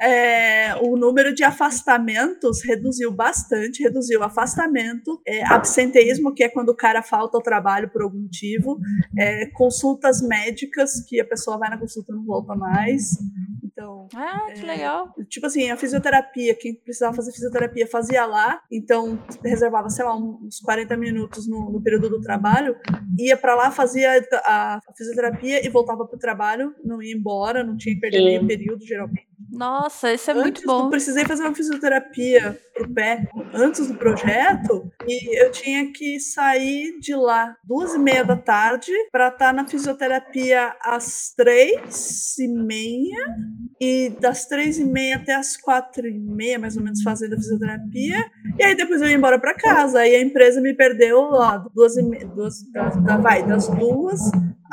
é, 0.00 0.74
o 0.76 0.96
número 0.96 1.34
de 1.34 1.44
afastamentos 1.44 2.62
reduziu 2.64 3.10
bastante, 3.10 3.82
reduziu 3.82 4.22
afastamento, 4.22 5.20
é, 5.26 5.44
absenteísmo, 5.46 6.34
que 6.34 6.44
é 6.44 6.48
quando 6.48 6.70
o 6.70 6.76
cara 6.76 7.02
falta 7.02 7.36
ao 7.36 7.42
trabalho 7.42 7.90
por 7.90 8.02
algum 8.02 8.20
motivo, 8.20 8.78
é, 9.18 9.46
consultas 9.46 10.20
médicas, 10.22 11.04
que 11.06 11.20
a 11.20 11.24
pessoa 11.24 11.58
vai 11.58 11.70
na 11.70 11.78
consulta 11.78 12.12
e 12.12 12.16
não 12.16 12.24
volta 12.24 12.54
mais. 12.54 13.10
Então, 13.62 14.06
ah, 14.14 14.46
que 14.54 14.64
legal. 14.64 15.12
Tipo 15.28 15.46
assim, 15.46 15.68
a 15.70 15.76
fisioterapia, 15.76 16.54
quem 16.54 16.74
precisava 16.74 17.16
fazer 17.16 17.32
fisioterapia 17.32 17.86
fazia 17.86 18.24
lá, 18.24 18.62
então 18.70 19.18
reservava, 19.44 19.90
sei 19.90 20.04
lá, 20.04 20.16
uns 20.16 20.60
40 20.60 20.96
minutos 20.96 21.48
no, 21.48 21.72
no 21.72 21.82
período 21.82 22.08
do 22.08 22.20
trabalho, 22.20 22.76
ia 23.18 23.36
para 23.36 23.54
lá, 23.54 23.70
fazia 23.70 24.24
a, 24.44 24.76
a 24.76 24.92
fisioterapia 24.96 25.66
e 25.66 25.68
voltava 25.68 26.06
para 26.06 26.16
o 26.16 26.20
trabalho, 26.20 26.72
não 26.84 27.02
ia 27.02 27.14
embora, 27.14 27.64
não 27.64 27.76
tinha 27.76 27.94
que 27.94 28.00
perder 28.00 28.42
o 28.42 28.46
período, 28.46 28.84
geralmente. 28.86 29.33
Nossa, 29.50 30.12
isso 30.12 30.30
é 30.30 30.34
antes, 30.34 30.42
muito 30.42 30.62
bom. 30.66 30.84
Eu 30.84 30.90
precisei 30.90 31.24
fazer 31.24 31.42
uma 31.42 31.54
fisioterapia 31.54 32.58
pro 32.74 32.92
pé 32.92 33.28
antes 33.52 33.86
do 33.86 33.94
projeto 33.94 34.90
e 35.06 35.42
eu 35.42 35.50
tinha 35.52 35.92
que 35.92 36.18
sair 36.18 36.98
de 37.00 37.14
lá 37.14 37.56
duas 37.62 37.94
e 37.94 37.98
meia 37.98 38.24
da 38.24 38.36
tarde 38.36 38.92
para 39.12 39.28
estar 39.28 39.46
tá 39.46 39.52
na 39.52 39.66
fisioterapia 39.66 40.74
às 40.80 41.32
três 41.36 42.36
e 42.38 42.48
meia 42.48 43.36
e 43.80 44.10
das 44.20 44.46
três 44.46 44.78
e 44.78 44.84
meia 44.84 45.16
até 45.16 45.34
as 45.34 45.56
quatro 45.56 46.06
e 46.06 46.18
meia, 46.18 46.58
mais 46.58 46.76
ou 46.76 46.82
menos, 46.82 47.02
fazendo 47.02 47.34
a 47.34 47.36
fisioterapia. 47.36 48.24
E 48.58 48.64
aí 48.64 48.74
depois 48.74 49.02
eu 49.02 49.08
ia 49.08 49.14
embora 49.14 49.38
para 49.38 49.54
casa. 49.54 50.00
Aí 50.00 50.14
a 50.14 50.22
empresa 50.22 50.60
me 50.60 50.74
perdeu 50.74 51.22
lá 51.22 51.64
duas 51.74 51.96
e 51.96 52.02
meia, 52.02 52.26
duas, 52.26 52.62
da, 52.72 52.88
da, 52.88 53.16
vai, 53.18 53.46
das 53.46 53.68
duas 53.68 54.20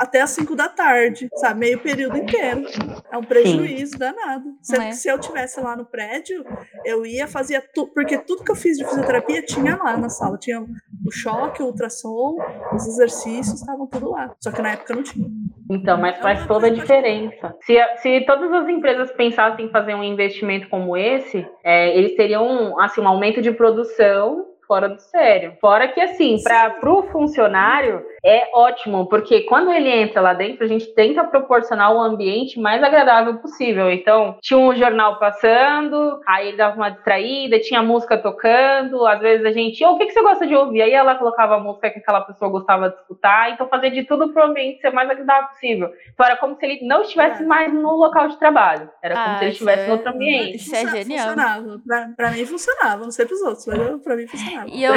até 0.01 0.19
as 0.19 0.31
5 0.31 0.55
da 0.55 0.67
tarde, 0.67 1.29
sabe? 1.35 1.59
Meio 1.59 1.79
período 1.79 2.17
inteiro. 2.17 2.63
É 3.11 3.17
um 3.17 3.23
prejuízo 3.23 3.91
Sim. 3.91 3.99
danado. 3.99 4.45
Se, 4.59 4.75
é. 4.75 4.91
se 4.93 5.07
eu 5.07 5.19
tivesse 5.19 5.61
lá 5.61 5.75
no 5.75 5.85
prédio, 5.85 6.43
eu 6.83 7.05
ia, 7.05 7.27
fazia 7.27 7.61
tudo, 7.61 7.93
porque 7.93 8.17
tudo 8.17 8.43
que 8.43 8.51
eu 8.51 8.55
fiz 8.55 8.77
de 8.77 8.83
fisioterapia 8.83 9.43
tinha 9.43 9.77
lá 9.77 9.95
na 9.95 10.09
sala. 10.09 10.39
Tinha 10.39 10.59
o 10.59 11.11
choque, 11.11 11.61
o 11.61 11.67
ultrassom, 11.67 12.35
os 12.73 12.87
exercícios, 12.87 13.59
estavam 13.59 13.85
tudo 13.85 14.09
lá. 14.09 14.33
Só 14.39 14.51
que 14.51 14.61
na 14.61 14.71
época 14.71 14.95
não 14.95 15.03
tinha. 15.03 15.27
Então, 15.69 15.99
mas 15.99 16.17
faz 16.17 16.47
toda 16.47 16.65
a 16.65 16.71
diferença. 16.71 17.55
Se, 17.61 17.77
se 17.97 18.21
todas 18.21 18.51
as 18.51 18.67
empresas 18.67 19.11
pensassem 19.11 19.67
em 19.67 19.69
fazer 19.69 19.93
um 19.93 20.03
investimento 20.03 20.67
como 20.67 20.97
esse, 20.97 21.47
é, 21.63 21.95
eles 21.95 22.15
teriam 22.15 22.79
assim, 22.79 23.01
um 23.01 23.07
aumento 23.07 23.39
de 23.39 23.51
produção 23.51 24.47
fora 24.67 24.89
do 24.89 24.99
sério. 24.99 25.53
Fora 25.61 25.87
que, 25.89 26.01
assim, 26.01 26.37
para 26.43 26.91
o 26.91 27.03
funcionário 27.11 28.03
é 28.23 28.49
ótimo, 28.53 29.07
porque 29.07 29.41
quando 29.41 29.71
ele 29.71 29.89
entra 29.89 30.21
lá 30.21 30.33
dentro, 30.33 30.63
a 30.63 30.67
gente 30.67 30.93
tenta 30.93 31.23
proporcionar 31.23 31.93
o 31.93 31.99
ambiente 31.99 32.59
mais 32.59 32.81
agradável 32.83 33.35
possível. 33.37 33.91
Então, 33.91 34.37
tinha 34.41 34.59
um 34.59 34.75
jornal 34.75 35.17
passando, 35.17 36.21
aí 36.27 36.49
ele 36.49 36.57
dava 36.57 36.75
uma 36.75 36.89
distraída, 36.89 37.59
tinha 37.59 37.81
música 37.81 38.17
tocando, 38.17 39.05
às 39.07 39.19
vezes 39.19 39.45
a 39.45 39.51
gente, 39.51 39.83
oh, 39.83 39.93
o 39.93 39.97
que, 39.97 40.05
que 40.05 40.13
você 40.13 40.21
gosta 40.21 40.45
de 40.45 40.55
ouvir? 40.55 40.83
Aí 40.83 40.91
ela 40.91 41.15
colocava 41.15 41.55
a 41.55 41.59
música 41.59 41.89
que 41.89 41.99
aquela 41.99 42.21
pessoa 42.21 42.51
gostava 42.51 42.89
de 42.89 42.95
escutar, 42.95 43.51
então 43.51 43.67
fazer 43.67 43.89
de 43.89 44.03
tudo 44.03 44.31
para 44.31 44.45
o 44.45 44.49
ambiente 44.49 44.81
ser 44.81 44.91
mais 44.91 45.09
agradável 45.09 45.49
possível. 45.49 45.91
Então 46.13 46.25
era 46.25 46.37
como 46.37 46.55
se 46.55 46.65
ele 46.65 46.87
não 46.87 47.01
estivesse 47.01 47.41
é. 47.41 47.45
mais 47.45 47.73
no 47.73 47.95
local 47.95 48.27
de 48.27 48.37
trabalho, 48.37 48.89
era 49.01 49.15
como 49.15 49.35
ah, 49.35 49.37
se 49.39 49.45
ele 49.45 49.51
estivesse 49.51 49.81
é... 49.81 49.87
em 49.87 49.91
outro 49.91 50.09
ambiente. 50.09 50.57
Isso 50.57 50.75
é 50.75 50.87
genial. 50.87 51.29
Funcionava, 51.29 51.81
pra, 51.85 52.09
pra 52.15 52.31
mim 52.31 52.45
funcionava, 52.45 53.03
não 53.03 53.11
sei 53.11 53.25
pros 53.25 53.41
outros, 53.41 53.65
mas 53.65 54.03
pra 54.03 54.15
mim 54.15 54.27
funcionava. 54.27 54.69
E 54.69 54.83
eu 54.83 54.93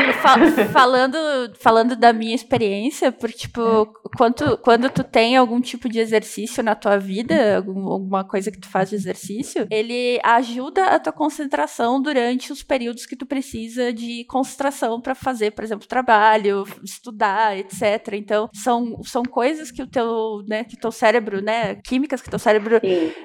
falando, 0.72 1.16
falando 1.55 1.97
da 1.97 2.12
minha 2.12 2.35
experiência, 2.35 3.14
porque, 3.19 3.39
tipo, 3.39 3.87
quando, 4.17 4.59
quando 4.59 4.91
tu 4.91 5.03
tem 5.03 5.37
algum 5.37 5.61
tipo 5.61 5.89
de 5.89 5.99
exercício 5.99 6.62
na 6.62 6.75
tua 6.75 6.99
vida, 6.99 7.57
algum, 7.57 7.89
alguma 7.89 8.25
coisa 8.25 8.51
que 8.51 8.59
tu 8.59 8.69
faz 8.69 8.91
de 8.91 8.97
exercício, 8.97 9.67
ele 9.71 10.21
ajuda 10.23 10.87
a 10.87 10.99
tua 10.99 11.12
concentração 11.12 12.01
durante 12.01 12.53
os 12.53 12.62
períodos 12.62 13.07
que 13.07 13.17
tu 13.17 13.27
precisa 13.27 13.93
de 13.93 14.25
concentração 14.25 15.01
para 15.01 15.15
fazer, 15.15 15.53
por 15.53 15.65
exemplo, 15.65 15.87
trabalho, 15.87 16.65
estudar, 16.83 17.57
etc. 17.57 18.15
Então, 18.15 18.49
são, 18.53 19.03
são 19.03 19.23
coisas 19.23 19.71
que 19.71 19.83
o 19.83 19.87
teu, 19.87 20.43
né, 20.47 20.65
que 20.65 20.77
teu 20.77 20.93
cérebro, 20.93 21.41
né, 21.41 21.77
químicas 21.77 22.21
que 22.23 22.31
teu 22.31 22.39
cérebro 22.39 22.81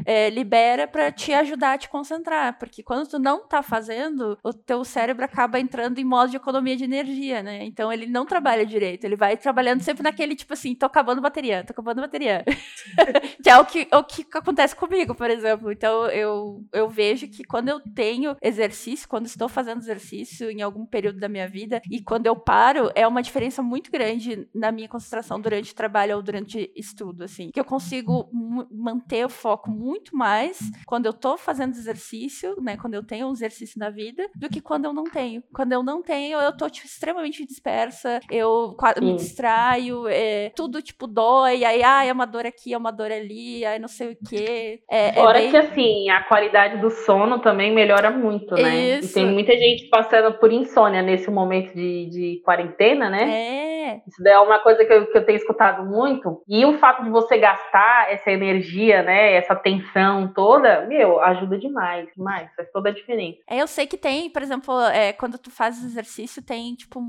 é, 0.05 0.29
libera 0.29 0.87
para 0.87 1.11
te 1.11 1.33
ajudar 1.33 1.73
a 1.73 1.77
te 1.77 1.89
concentrar, 1.89 2.57
porque 2.57 2.83
quando 2.83 3.07
tu 3.07 3.19
não 3.19 3.47
tá 3.47 3.61
fazendo, 3.61 4.37
o 4.43 4.53
teu 4.53 4.83
cérebro 4.83 5.25
acaba 5.25 5.59
entrando 5.59 5.99
em 5.99 6.03
modo 6.03 6.29
de 6.29 6.37
economia 6.37 6.75
de 6.75 6.83
energia, 6.83 7.41
né? 7.43 7.63
Então 7.65 7.91
ele 7.91 8.05
não 8.05 8.25
trabalha 8.25 8.65
direito, 8.65 9.03
ele 9.03 9.15
vai 9.15 9.37
trabalhando 9.37 9.78
sempre 9.83 10.03
naquele 10.03 10.35
tipo 10.35 10.53
assim, 10.53 10.75
tô 10.75 10.85
acabando 10.85 11.21
bateria, 11.21 11.63
tô 11.63 11.71
acabando 11.71 12.01
bateria. 12.01 12.43
que 13.43 13.49
é 13.49 13.57
o 13.57 13.65
que, 13.65 13.87
o 13.91 14.03
que 14.03 14.25
acontece 14.33 14.75
comigo, 14.75 15.15
por 15.15 15.29
exemplo. 15.29 15.71
Então 15.71 16.07
eu, 16.07 16.63
eu 16.73 16.89
vejo 16.89 17.27
que 17.27 17.43
quando 17.43 17.69
eu 17.69 17.79
tenho 17.79 18.35
exercício, 18.41 19.07
quando 19.07 19.25
estou 19.25 19.49
fazendo 19.49 19.79
exercício 19.79 20.49
em 20.49 20.61
algum 20.61 20.85
período 20.85 21.19
da 21.19 21.29
minha 21.29 21.47
vida 21.47 21.81
e 21.89 22.01
quando 22.01 22.27
eu 22.27 22.35
paro, 22.35 22.91
é 22.95 23.07
uma 23.07 23.21
diferença 23.21 23.61
muito 23.61 23.91
grande 23.91 24.47
na 24.53 24.71
minha 24.71 24.87
concentração 24.87 25.39
durante 25.39 25.75
trabalho 25.75 26.15
ou 26.15 26.21
durante 26.21 26.71
estudo, 26.75 27.23
assim. 27.23 27.51
Que 27.51 27.59
eu 27.59 27.65
consigo 27.65 28.29
manter 28.71 29.25
o 29.25 29.29
foco 29.29 29.69
muito 29.69 30.15
mais 30.15 30.59
quando 30.85 31.05
eu 31.05 31.13
tô 31.13 31.37
fazendo 31.37 31.75
exercício, 31.75 32.55
né? 32.61 32.77
Quando 32.77 32.93
eu 32.93 33.03
tenho 33.03 33.27
um 33.27 33.31
exercício 33.31 33.79
na 33.79 33.89
vida, 33.89 34.29
do 34.35 34.49
que 34.49 34.61
quando 34.61 34.85
eu 34.85 34.93
não 34.93 35.03
tenho. 35.03 35.43
Quando 35.53 35.71
eu 35.71 35.83
não 35.83 36.01
tenho, 36.01 36.39
eu 36.39 36.55
tô 36.55 36.69
tipo, 36.69 36.87
extremamente 36.87 37.45
dispersa, 37.45 38.19
eu 38.29 38.75
me 39.01 39.15
distraio 39.15 39.68
ensaio, 39.69 40.07
é, 40.07 40.51
tudo 40.55 40.81
tipo 40.81 41.05
dói, 41.07 41.63
aí 41.63 41.83
ah, 41.83 42.03
é 42.03 42.11
uma 42.11 42.25
dor 42.25 42.45
aqui, 42.45 42.73
é 42.73 42.77
uma 42.77 42.91
dor 42.91 43.11
ali, 43.11 43.63
aí 43.65 43.79
não 43.79 43.87
sei 43.87 44.13
o 44.13 44.17
quê. 44.27 44.79
É, 44.89 45.09
é 45.09 45.13
Fora 45.13 45.39
bem... 45.39 45.51
que 45.51 45.57
assim, 45.57 46.09
a 46.09 46.23
qualidade 46.23 46.77
do 46.77 46.89
sono 46.89 47.39
também 47.39 47.71
melhora 47.71 48.09
muito, 48.09 48.55
né? 48.55 48.99
Isso. 48.99 49.11
E 49.11 49.13
tem 49.13 49.25
muita 49.25 49.53
gente 49.53 49.87
passando 49.89 50.33
por 50.39 50.51
insônia 50.51 51.01
nesse 51.01 51.29
momento 51.29 51.73
de, 51.73 52.09
de 52.09 52.41
quarentena, 52.43 53.09
né? 53.09 53.29
É. 53.29 53.78
Isso 54.07 54.21
daí 54.23 54.33
é 54.33 54.39
uma 54.39 54.59
coisa 54.59 54.83
que 54.85 54.91
eu, 54.91 55.05
que 55.07 55.17
eu 55.17 55.25
tenho 55.25 55.37
escutado 55.37 55.85
muito. 55.85 56.41
E 56.47 56.65
o 56.65 56.77
fato 56.77 57.03
de 57.03 57.09
você 57.09 57.37
gastar 57.37 58.11
essa 58.11 58.31
energia, 58.31 59.03
né? 59.03 59.33
Essa 59.33 59.55
tensão 59.55 60.31
toda, 60.33 60.85
meu, 60.85 61.19
ajuda 61.21 61.57
demais, 61.57 62.07
demais. 62.15 62.49
Faz 62.55 62.71
toda 62.71 62.89
a 62.89 62.93
diferença. 62.93 63.39
É, 63.47 63.61
eu 63.61 63.67
sei 63.67 63.87
que 63.87 63.97
tem, 63.97 64.29
por 64.29 64.41
exemplo, 64.41 64.79
é, 64.81 65.13
quando 65.13 65.37
tu 65.37 65.51
faz 65.51 65.83
exercício, 65.83 66.41
tem, 66.41 66.75
tipo, 66.75 67.01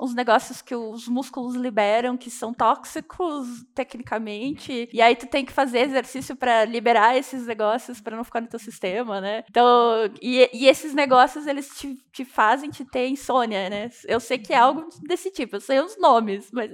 uns 0.00 0.14
negócios 0.14 0.62
que 0.62 0.74
os 0.74 1.08
músculos 1.08 1.54
liberam 1.54 2.16
que 2.16 2.30
são 2.30 2.52
tóxicos, 2.52 3.64
tecnicamente. 3.74 4.88
E 4.92 5.00
aí 5.00 5.16
tu 5.16 5.26
tem 5.26 5.44
que 5.44 5.52
fazer 5.52 5.80
exercício 5.80 6.36
para 6.36 6.64
liberar 6.64 7.16
esses 7.16 7.46
negócios 7.46 8.00
para 8.00 8.16
não 8.16 8.24
ficar 8.24 8.40
no 8.40 8.48
teu 8.48 8.58
sistema, 8.58 9.20
né? 9.20 9.44
Então, 9.48 10.10
e, 10.20 10.48
e 10.52 10.68
esses 10.68 10.94
negócios, 10.94 11.46
eles 11.46 11.68
te, 11.68 11.94
te 12.12 12.24
fazem 12.24 12.70
te 12.70 12.84
ter 12.84 13.08
insônia, 13.08 13.68
né? 13.68 13.88
Eu 14.06 14.20
sei 14.20 14.38
que 14.38 14.52
é 14.52 14.56
algo 14.56 14.88
desse 15.02 15.30
tipo, 15.30 15.56
eu 15.56 15.60
sei 15.60 15.80
os 15.80 15.98
nomes, 15.98 16.21
mas 16.52 16.72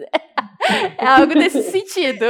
é 1.00 1.06
algo 1.06 1.34
desse 1.34 1.62
sentido. 1.70 2.26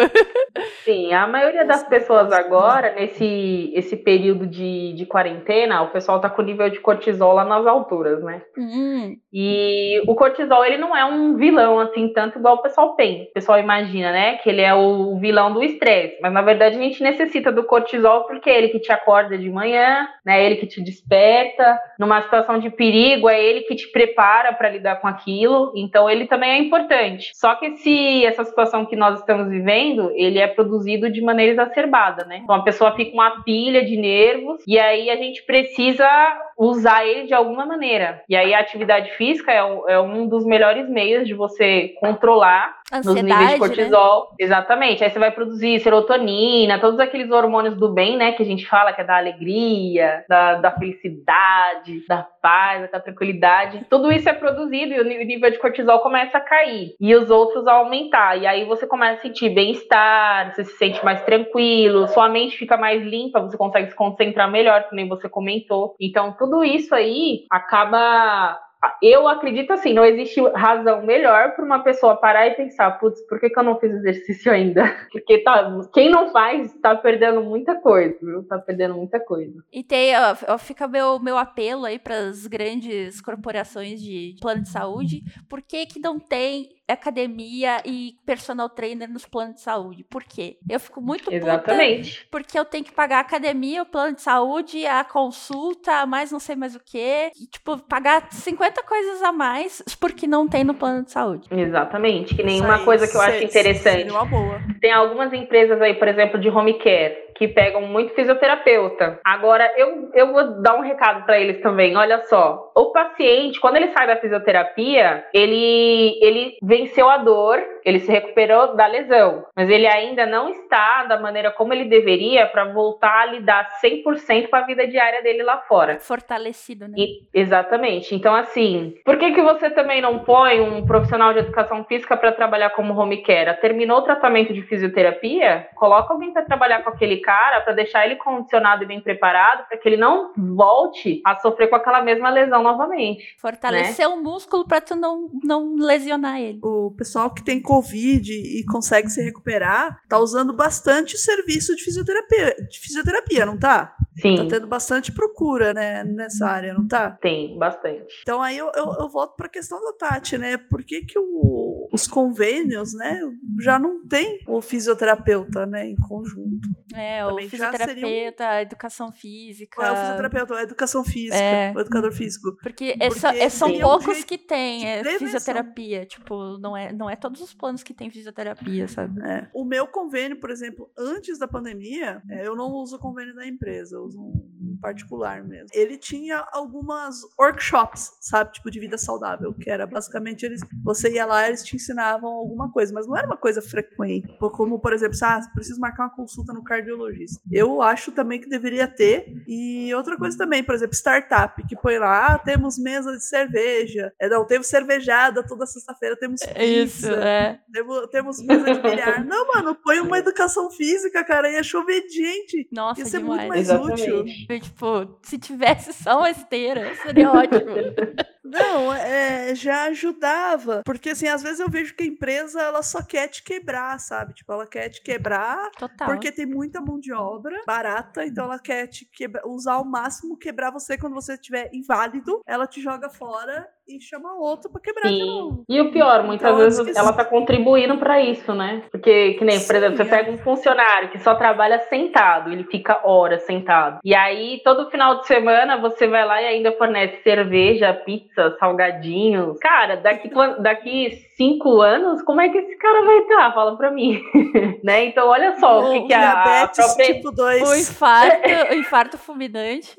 Sim, 0.85 1.13
a 1.13 1.27
maioria 1.27 1.65
das 1.65 1.83
pessoas 1.85 2.33
agora, 2.33 2.95
nesse 2.95 3.73
esse 3.75 3.97
período 3.97 4.47
de, 4.47 4.93
de 4.95 5.07
quarentena, 5.07 5.83
o 5.83 5.91
pessoal 5.91 6.21
tá 6.21 6.29
com 6.31 6.43
o 6.43 6.45
nível 6.45 6.69
de 6.69 6.81
cortisol 6.81 7.35
lá 7.35 7.45
nas 7.45 7.67
alturas, 7.67 8.23
né? 8.23 8.43
Hum. 8.57 9.17
E 9.33 10.01
o 10.07 10.15
cortisol, 10.15 10.65
ele 10.65 10.79
não 10.79 10.97
é 10.97 11.05
um 11.05 11.37
vilão, 11.37 11.79
assim, 11.79 12.13
tanto 12.13 12.39
igual 12.39 12.57
o 12.57 12.63
pessoal 12.63 12.95
pensa. 12.97 13.25
O 13.25 13.33
pessoal 13.33 13.59
imagina, 13.59 14.13
né, 14.13 14.37
que 14.37 14.49
ele 14.49 14.63
é 14.63 14.75
o 14.75 15.19
vilão 15.19 15.53
do 15.53 15.63
estresse. 15.63 16.19
Mas, 16.21 16.33
na 16.33 16.43
verdade, 16.43 16.77
a 16.77 16.81
gente 16.81 17.03
necessita 17.03 17.53
do 17.53 17.65
cortisol 17.65 18.25
porque 18.25 18.51
é 18.51 18.59
ele 18.59 18.69
que 18.69 18.81
te 18.81 18.93
acorda 18.93 19.37
de 19.37 19.51
manhã, 19.51 20.09
né, 20.25 20.41
é 20.41 20.47
ele 20.47 20.57
que 20.57 20.67
te 20.67 20.83
desperta. 20.83 21.79
Numa 21.99 22.23
situação 22.23 22.59
de 22.59 22.71
perigo, 22.71 23.29
é 23.29 23.43
ele 23.43 23.63
que 23.63 23.75
te 23.75 23.91
prepara 23.91 24.53
para 24.53 24.71
lidar 24.71 24.97
com 24.97 25.07
aquilo. 25.07 25.73
Então, 25.77 26.09
ele 26.09 26.27
também 26.27 26.51
é 26.51 26.59
importante. 26.59 27.08
Só 27.35 27.55
que 27.55 27.67
esse, 27.67 28.25
essa 28.25 28.45
situação 28.45 28.85
que 28.85 28.97
nós 28.97 29.19
estamos 29.21 29.49
vivendo, 29.49 30.11
ele 30.15 30.39
é 30.39 30.47
produzido 30.47 31.11
de 31.11 31.21
maneira 31.21 31.53
exacerbada, 31.53 32.25
né? 32.25 32.41
Então, 32.43 32.55
a 32.55 32.63
pessoa 32.63 32.95
fica 32.95 33.13
uma 33.13 33.43
pilha 33.43 33.85
de 33.85 33.97
nervos 33.97 34.63
e 34.67 34.79
aí 34.79 35.11
a 35.11 35.17
gente 35.17 35.43
precisa 35.45 36.09
usar 36.57 37.07
ele 37.07 37.27
de 37.27 37.35
alguma 37.35 37.65
maneira. 37.65 38.23
E 38.29 38.35
aí 38.35 38.53
a 38.53 38.59
atividade 38.59 39.11
física 39.13 39.53
é, 39.53 39.59
é 39.89 40.01
um 40.01 40.27
dos 40.27 40.45
melhores 40.45 40.89
meios 40.89 41.27
de 41.27 41.35
você 41.35 41.95
controlar 42.01 42.78
Ansiedade, 42.93 43.23
nos 43.23 43.39
níveis 43.39 43.53
de 43.53 43.59
cortisol. 43.59 44.29
Né? 44.31 44.37
Exatamente. 44.41 45.05
Aí 45.05 45.11
você 45.11 45.19
vai 45.19 45.31
produzir 45.31 45.81
serotonina, 45.81 46.81
todos 46.81 47.01
aqueles 47.01 47.31
hormônios 47.31 47.77
do 47.77 47.93
bem, 47.93 48.17
né, 48.17 48.33
que 48.33 48.43
a 48.43 48.47
gente 48.47 48.67
fala 48.67 48.93
que 48.93 49.01
é 49.01 49.05
da 49.05 49.17
alegria, 49.17 50.25
da, 50.29 50.55
da 50.57 50.71
felicidade, 50.73 52.05
da 52.07 52.27
paz, 52.43 52.91
da 52.91 53.01
tranquilidade. 53.01 53.87
Tudo 53.89 54.13
isso 54.13 54.29
é 54.29 54.33
produzido 54.33 54.93
e 54.93 55.01
o 55.01 55.05
nível 55.05 55.51
de 55.51 55.59
cortisol 55.59 56.01
começa 56.01 56.39
a 56.39 56.41
cair 56.41 56.95
e 57.01 57.15
os 57.15 57.31
outros 57.31 57.67
a 57.67 57.75
aumentar. 57.75 58.37
E 58.37 58.47
aí 58.47 58.65
você 58.65 58.87
começa 58.87 59.21
a 59.21 59.23
sentir 59.23 59.51
bem-estar, 59.51 60.55
você 60.55 60.65
se 60.65 60.77
sente 60.77 61.05
mais 61.05 61.23
tranquilo, 61.25 62.09
sua 62.09 62.29
mente 62.29 62.57
fica 62.57 62.77
mais 62.77 63.03
limpa, 63.03 63.41
você 63.41 63.57
consegue 63.57 63.89
se 63.89 63.97
concentrar 63.97 64.51
melhor, 64.51 64.85
como 64.89 65.09
você 65.09 65.29
comentou. 65.29 65.95
Então, 66.01 66.35
tudo 66.39 66.59
tudo 66.59 66.65
isso 66.65 66.95
aí 66.95 67.45
acaba 67.51 68.59
eu 69.03 69.27
acredito 69.27 69.73
assim, 69.73 69.93
não 69.93 70.05
existe 70.05 70.41
razão 70.51 71.03
melhor 71.03 71.55
para 71.55 71.65
uma 71.65 71.81
pessoa 71.83 72.17
parar 72.17 72.47
e 72.47 72.55
pensar, 72.55 72.93
putz, 72.93 73.21
por 73.27 73.41
que, 73.41 73.51
que 73.51 73.59
eu 73.59 73.63
não 73.65 73.79
fiz 73.79 73.93
exercício 73.93 74.53
ainda? 74.53 74.85
Porque 75.11 75.39
tá, 75.39 75.69
quem 75.93 76.11
não 76.11 76.31
faz 76.31 76.75
está 76.75 76.95
perdendo 76.95 77.43
muita 77.43 77.75
coisa, 77.81 78.17
viu? 78.23 78.45
Tá 78.45 78.59
perdendo 78.59 78.95
muita 78.95 79.19
coisa. 79.19 79.63
E 79.73 79.83
tem, 79.83 80.13
ó, 80.49 80.59
fica 80.59 80.87
meu, 80.87 81.19
meu 81.19 81.37
apelo 81.37 81.85
aí 81.85 81.99
para 81.99 82.17
as 82.17 82.47
grandes 82.47 83.21
corporações 83.21 84.01
de 84.01 84.37
plano 84.41 84.63
de 84.63 84.69
saúde, 84.69 85.23
por 85.49 85.61
que 85.61 85.87
que 85.87 85.99
não 85.99 86.19
tem 86.19 86.78
academia 86.89 87.83
e 87.85 88.15
personal 88.25 88.69
trainer 88.69 89.09
nos 89.09 89.27
planos 89.27 89.57
de 89.57 89.61
saúde. 89.61 90.05
Por 90.05 90.25
quê? 90.25 90.57
Eu 90.69 90.81
fico 90.81 91.01
muito 91.01 91.33
Exatamente. 91.33 92.17
puta 92.17 92.29
porque 92.31 92.59
eu 92.59 92.65
tenho 92.65 92.85
que 92.85 92.93
pagar 92.93 93.19
a 93.19 93.21
academia, 93.21 93.83
o 93.83 93.87
plano 93.87 94.15
de 94.15 94.23
saúde, 94.23 94.87
a 94.87 95.05
consulta, 95.05 96.07
mais 96.07 96.33
não 96.33 96.39
sei 96.39 96.57
mais 96.57 96.75
o 96.75 96.81
quê. 96.81 97.31
E, 97.41 97.47
tipo, 97.47 97.79
pagar 97.85 98.29
50 98.31 98.83
coisas 98.83 99.23
a 99.23 99.33
mais 99.33 99.83
porque 100.01 100.27
não 100.27 100.49
tem 100.49 100.65
no 100.65 100.75
plano 100.75 101.05
de 101.05 101.13
saúde. 101.13 101.49
Exatamente. 101.51 102.35
Que 102.35 102.43
nenhuma 102.43 102.85
coisa 102.85 103.07
que 103.07 103.17
eu 103.17 103.21
acho 103.21 103.45
interessante. 103.45 104.11
Uma 104.11 104.25
boa. 104.25 104.61
Tem 104.81 104.93
algumas 104.93 105.33
empresas 105.33 105.81
aí, 105.81 105.95
por 105.95 106.09
exemplo, 106.09 106.39
de 106.41 106.49
home 106.49 106.75
care, 106.75 107.29
que 107.35 107.49
pegam 107.49 107.83
muito 107.83 108.15
fisioterapeuta. 108.15 109.21
Agora, 109.25 109.73
eu, 109.77 110.11
eu 110.15 110.33
vou 110.33 110.61
dar 110.63 110.77
um 110.77 110.83
recado 110.83 111.25
para 111.25 111.39
eles 111.39 111.61
também. 111.61 111.97
Olha 111.97 112.25
só, 112.27 112.73
o 112.75 112.93
paciente, 112.93 113.61
quando 113.61 113.77
ele 113.77 113.93
sai 113.93 114.07
da 114.07 114.17
fisioterapia, 114.17 115.25
ele, 115.33 116.19
ele 116.21 116.57
venceu 116.79 117.09
a 117.09 117.19
dor, 117.19 117.59
ele 117.85 117.99
se 118.01 118.11
recuperou 118.11 118.77
da 118.77 118.87
lesão, 118.87 119.45
mas 119.57 119.69
ele 119.69 119.87
ainda 119.87 120.27
não 120.27 120.49
está 120.49 121.05
da 121.05 121.19
maneira 121.19 121.51
como 121.51 121.73
ele 121.73 121.87
deveria 121.87 122.47
para 122.47 122.67
voltar 122.67 123.23
a 123.23 123.27
lidar 123.27 123.69
100% 123.83 124.49
com 124.49 124.57
a 124.57 124.61
vida 124.61 124.87
diária 124.87 125.23
dele 125.23 125.43
lá 125.43 125.59
fora. 125.63 125.99
Fortalecido, 125.99 126.87
né? 126.87 126.95
E, 126.97 127.27
exatamente. 127.35 128.15
Então, 128.15 128.35
assim, 128.35 128.95
por 129.05 129.19
que, 129.19 129.33
que 129.33 129.43
você 129.43 129.71
também 129.71 130.01
não 130.01 130.21
põe 130.21 130.61
um 130.61 130.87
profissional 130.87 131.33
de 131.33 131.41
educação 131.41 131.85
física 131.85 132.17
para 132.17 132.33
trabalhar 132.33 132.71
como 132.71 132.95
home 132.95 133.23
care? 133.23 133.61
Terminou 133.61 133.99
o 133.99 134.03
tratamento 134.03 134.53
de 134.53 134.63
fisioterapia? 134.63 135.69
Coloca 135.75 136.13
alguém 136.13 136.33
para 136.33 136.43
trabalhar 136.43 136.83
com 136.83 136.91
aquele 136.91 137.19
cara 137.19 137.61
para 137.61 137.73
deixar 137.73 138.05
ele 138.05 138.17
condicionado 138.17 138.85
e 138.85 138.87
bem 138.87 139.01
preparado 139.01 139.67
para 139.69 139.79
que 139.79 139.89
ele 139.89 139.97
não 139.97 140.33
volte 140.37 141.21
a 141.25 141.37
sofrer 141.37 141.69
com 141.69 141.77
aquela 141.77 142.03
mesma 142.03 142.31
lesão 142.31 142.63
novamente. 142.63 143.37
Fortalecer 143.39 144.09
né? 144.09 144.15
o 144.15 144.23
músculo 144.23 144.67
para 144.67 144.81
tu 144.81 144.95
não, 144.95 145.29
não 145.43 145.75
lesionar 145.77 146.41
ele. 146.41 146.59
O 146.69 146.91
pessoal 146.91 147.33
que 147.33 147.43
tem 147.43 147.63
Covid 147.63 148.33
e 148.33 148.65
consegue 148.65 149.09
se 149.09 149.23
recuperar 149.23 150.03
tá 150.09 150.19
usando 150.19 150.53
bastante 150.53 151.15
o 151.15 151.19
serviço 151.19 151.75
de 151.75 151.83
fisioterapia, 151.83 152.55
de 152.69 152.79
fisioterapia, 152.79 153.47
não 153.47 153.59
tá? 153.59 153.97
Sim. 154.21 154.37
Tá 154.37 154.45
tendo 154.47 154.67
bastante 154.67 155.13
procura, 155.13 155.73
né, 155.73 156.05
nessa 156.05 156.47
área, 156.47 156.75
não 156.75 156.87
tá? 156.87 157.13
Tem, 157.13 157.57
bastante. 157.59 158.21
Então 158.23 158.43
aí 158.43 158.59
eu, 158.59 158.71
eu, 158.75 158.93
eu 159.01 159.09
volto 159.09 159.37
pra 159.37 159.49
questão 159.49 159.81
da 159.83 159.93
Tati, 159.93 160.37
né? 160.37 160.57
Por 160.57 160.83
que, 160.85 161.03
que 161.03 161.19
o, 161.19 161.68
os 161.93 162.07
convênios, 162.07 162.95
né, 162.95 163.21
já 163.61 163.79
não 163.79 164.07
tem 164.07 164.41
o 164.47 164.61
fisioterapeuta, 164.61 165.67
né, 165.67 165.87
em 165.87 165.97
conjunto? 165.97 166.69
É, 166.95 167.25
Também 167.25 167.47
o 167.47 167.51
fisioterapeuta, 167.51 168.45
um... 168.45 168.47
a 168.49 168.63
educação 168.63 169.13
física. 169.13 169.83
É, 169.83 169.93
o 169.93 169.97
fisioterapeuta, 169.97 170.55
a 170.55 170.63
educação 170.63 171.05
física, 171.05 171.37
é. 171.37 171.73
o 171.75 171.81
educador 171.81 172.13
físico. 172.13 172.57
Porque, 172.63 172.97
é 172.99 173.09
Porque 173.09 173.27
é, 173.27 173.49
são 173.49 173.79
poucos 173.79 174.25
que 174.25 174.39
têm 174.39 174.87
é, 174.87 175.05
fisioterapia, 175.19 176.07
tipo, 176.07 176.59
não 176.59 176.77
é, 176.77 176.93
não 176.93 177.09
é 177.09 177.17
todos 177.17 177.41
os 177.41 177.53
planos 177.55 177.83
que 177.83 177.95
têm 177.95 178.11
fisioterapia, 178.11 178.89
sabe? 178.89 179.21
É. 179.23 179.49
O 179.55 179.65
meu 179.65 179.87
convênio, 179.87 180.39
por 180.41 180.51
exemplo, 180.51 180.91
antes 180.97 181.39
da 181.39 181.47
pandemia, 181.47 182.23
é, 182.31 182.47
eu 182.47 182.57
não 182.57 182.71
uso 182.73 182.97
o 182.97 182.99
convênio 182.99 183.35
da 183.35 183.47
empresa, 183.47 183.97
eu 183.97 184.03
uso 184.03 184.19
um 184.21 184.79
particular 184.81 185.43
mesmo. 185.45 185.69
Ele 185.73 185.97
tinha 185.97 186.47
algumas 186.53 187.17
workshops, 187.39 188.11
sabe, 188.21 188.53
tipo 188.53 188.71
de 188.71 188.81
vida 188.81 188.97
saudável, 188.97 189.53
que 189.55 189.71
era 189.71 189.87
basicamente 189.87 190.45
eles, 190.45 190.61
você 190.83 191.13
ia 191.15 191.27
lá, 191.27 191.47
eles 191.47 191.65
te 191.65 191.78
ensinavam 191.79 192.31
alguma 192.31 192.71
coisa, 192.71 192.93
mas 192.93 193.07
não 193.07 193.17
era 193.17 193.27
uma 193.27 193.37
coisa 193.37 193.63
frequente, 193.63 194.29
como 194.39 194.79
por 194.79 194.93
exemplo, 194.93 195.17
ah, 195.23 195.41
preciso 195.55 195.81
marcar 195.81 196.05
uma 196.05 196.15
consulta 196.15 196.53
no 196.53 196.63
cardiologista. 196.63 197.41
Eu 197.51 197.81
acho 197.81 198.13
também 198.13 198.41
que 198.41 198.49
deveria 198.49 198.87
ter. 198.87 199.43
E 199.47 199.93
outra 199.95 200.17
coisa 200.17 200.37
também, 200.37 200.63
por 200.63 200.75
exemplo, 200.75 200.95
startup, 200.95 201.67
que 201.67 201.77
põe 201.77 201.99
lá, 201.99 202.27
ah, 202.27 202.39
temos 202.39 202.79
mesa 202.79 203.13
de 203.13 203.25
cerveja, 203.25 204.13
é, 204.21 204.29
não, 204.29 204.47
temos 204.47 204.67
cervejada 204.67 205.47
toda 205.47 205.67
sexta-feira, 205.67 206.17
temos 206.17 206.43
é 206.43 206.47
pizza, 206.47 206.65
Isso, 206.65 207.15
é. 207.15 207.61
temos, 207.73 208.07
temos 208.11 208.43
mesa 208.43 208.75
de 208.75 208.81
bilhar. 208.81 209.25
não, 209.25 209.47
mano, 209.49 209.75
põe 209.75 210.01
uma 210.01 210.19
educação 210.19 210.71
física, 210.71 211.25
cara, 211.25 211.51
ia 211.51 211.63
chover 211.63 212.09
gente. 212.09 212.69
Nossa, 212.73 213.01
Isso 213.03 213.19
demais. 213.19 213.25
é 213.25 213.37
muito 213.37 213.49
mais 213.49 213.61
Exatamente. 213.61 214.11
útil. 214.11 214.61
Tipo, 214.61 215.19
se 215.23 215.39
tivesse 215.39 215.93
só 215.93 216.19
uma 216.19 216.31
esteira, 216.31 216.95
seria 216.97 217.31
ótimo. 217.31 217.59
Não, 218.49 218.93
é, 218.93 219.55
já 219.55 219.85
ajudava. 219.85 220.83
Porque, 220.85 221.11
assim, 221.11 221.29
às 221.29 221.43
vezes 221.43 221.61
eu 221.61 221.69
vejo 221.69 221.95
que 221.95 222.03
a 222.03 222.07
empresa, 222.07 222.61
ela 222.61 222.83
só 222.83 223.03
quer 223.03 223.29
te 223.29 223.43
quebrar, 223.43 223.99
sabe? 224.01 224.35
Tipo, 224.35 224.53
ela 224.53 224.67
quer 224.67 224.89
te 224.89 225.03
quebrar 225.03 225.71
Total. 225.73 226.09
porque 226.09 226.33
tem 226.33 226.47
muita 226.47 226.81
mão 226.81 226.99
de 226.99 227.13
obra 227.13 227.63
barata, 227.67 228.25
então 228.25 228.45
ela 228.45 228.59
quer 228.59 228.87
te 228.87 229.05
quebrar, 229.05 229.47
usar 229.47 229.75
ao 229.75 229.85
máximo, 229.85 230.37
quebrar 230.37 230.71
você 230.71 230.97
quando 230.97 231.15
você 231.15 231.35
estiver 231.35 231.71
inválido, 231.73 232.41
ela 232.47 232.67
te 232.67 232.81
joga 232.81 233.09
fora 233.11 233.69
e 233.89 233.99
chama 234.01 234.35
outro 234.35 234.71
pra 234.71 234.81
quebrar 234.81 235.09
de 235.09 235.17
Sim. 235.17 235.27
novo. 235.27 235.65
E 235.69 235.81
o 235.81 235.91
pior, 235.91 236.23
muitas 236.23 236.47
Então, 236.47 236.59
vezes 236.59 236.97
ela 236.97 237.13
tá 237.13 237.25
contribuindo 237.25 237.97
pra 237.97 238.21
isso, 238.21 238.53
né? 238.55 238.83
Porque, 238.93 239.35
que 239.35 239.45
nem, 239.45 239.57
por 239.59 239.67
Sim, 239.73 239.77
exemplo, 239.77 239.97
você 239.97 240.03
é. 240.03 240.07
pega 240.07 240.31
um 240.31 240.39
funcionário 240.39 241.09
que 241.09 241.19
só 241.19 241.35
trabalha 241.35 241.79
sentado, 241.89 242.53
ele 242.53 242.65
fica 242.65 243.01
horas 243.03 243.43
sentado. 243.45 243.99
E 244.05 244.15
aí, 244.15 244.61
todo 244.63 244.91
final 244.91 245.21
de 245.21 245.27
semana, 245.27 245.79
você 245.79 246.07
vai 246.07 246.25
lá 246.27 246.43
e 246.43 246.47
ainda 246.47 246.73
fornece 246.73 247.23
cerveja, 247.23 247.95
pizza, 247.95 248.55
salgadinhos. 248.61 249.59
Cara, 249.59 249.97
daqui, 249.97 250.29
quan- 250.29 250.61
daqui 250.61 251.11
cinco 251.37 251.81
anos, 251.81 252.21
como 252.23 252.41
é 252.43 252.49
que 252.51 252.59
esse 252.59 252.77
cara 252.77 253.03
vai 253.07 253.19
estar? 253.21 253.55
Fala 253.55 253.77
pra 253.77 253.91
mim. 253.91 254.21
né? 254.85 255.07
Então, 255.07 255.29
olha 255.29 255.57
só 255.59 255.81
o 255.81 255.93
que, 255.93 256.09
que 256.09 256.13
a, 256.13 256.19
a 256.19 256.45
diabetes 256.45 256.85
própria 256.95 257.15
tipo 257.15 257.31
2. 257.33 257.63
O 257.71 257.75
infarto, 257.75 258.49
o 258.71 258.75
infarto 258.75 259.17
fulminante. 259.19 259.97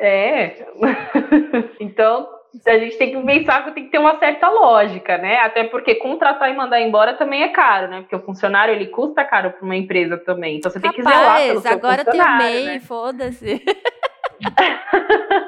É. 0.00 0.66
então, 1.78 2.26
a 2.66 2.78
gente 2.78 2.96
tem 2.96 3.12
que 3.12 3.22
pensar 3.26 3.64
que 3.64 3.72
tem 3.72 3.84
que 3.84 3.90
ter 3.90 3.98
uma 3.98 4.18
certa 4.18 4.48
lógica, 4.48 5.18
né? 5.18 5.38
Até 5.40 5.64
porque 5.64 5.94
contratar 5.96 6.50
e 6.50 6.56
mandar 6.56 6.80
embora 6.80 7.14
também 7.14 7.42
é 7.42 7.48
caro, 7.48 7.88
né? 7.88 8.00
Porque 8.00 8.16
o 8.16 8.20
funcionário 8.20 8.74
ele 8.74 8.86
custa 8.86 9.24
caro 9.24 9.50
para 9.52 9.64
uma 9.64 9.76
empresa 9.76 10.16
também. 10.16 10.56
Então 10.56 10.70
você 10.70 10.80
tem 10.80 10.90
que 10.90 11.02
zelar 11.02 11.36
pelo 11.36 11.60
Rapaz, 11.60 11.62
seu 11.62 11.72
agora 11.72 12.04
tem 12.04 12.20
o 12.20 12.24
funcionário, 12.24 12.54
MEI, 12.54 12.66
né? 12.66 12.80
foda-se. 12.80 13.62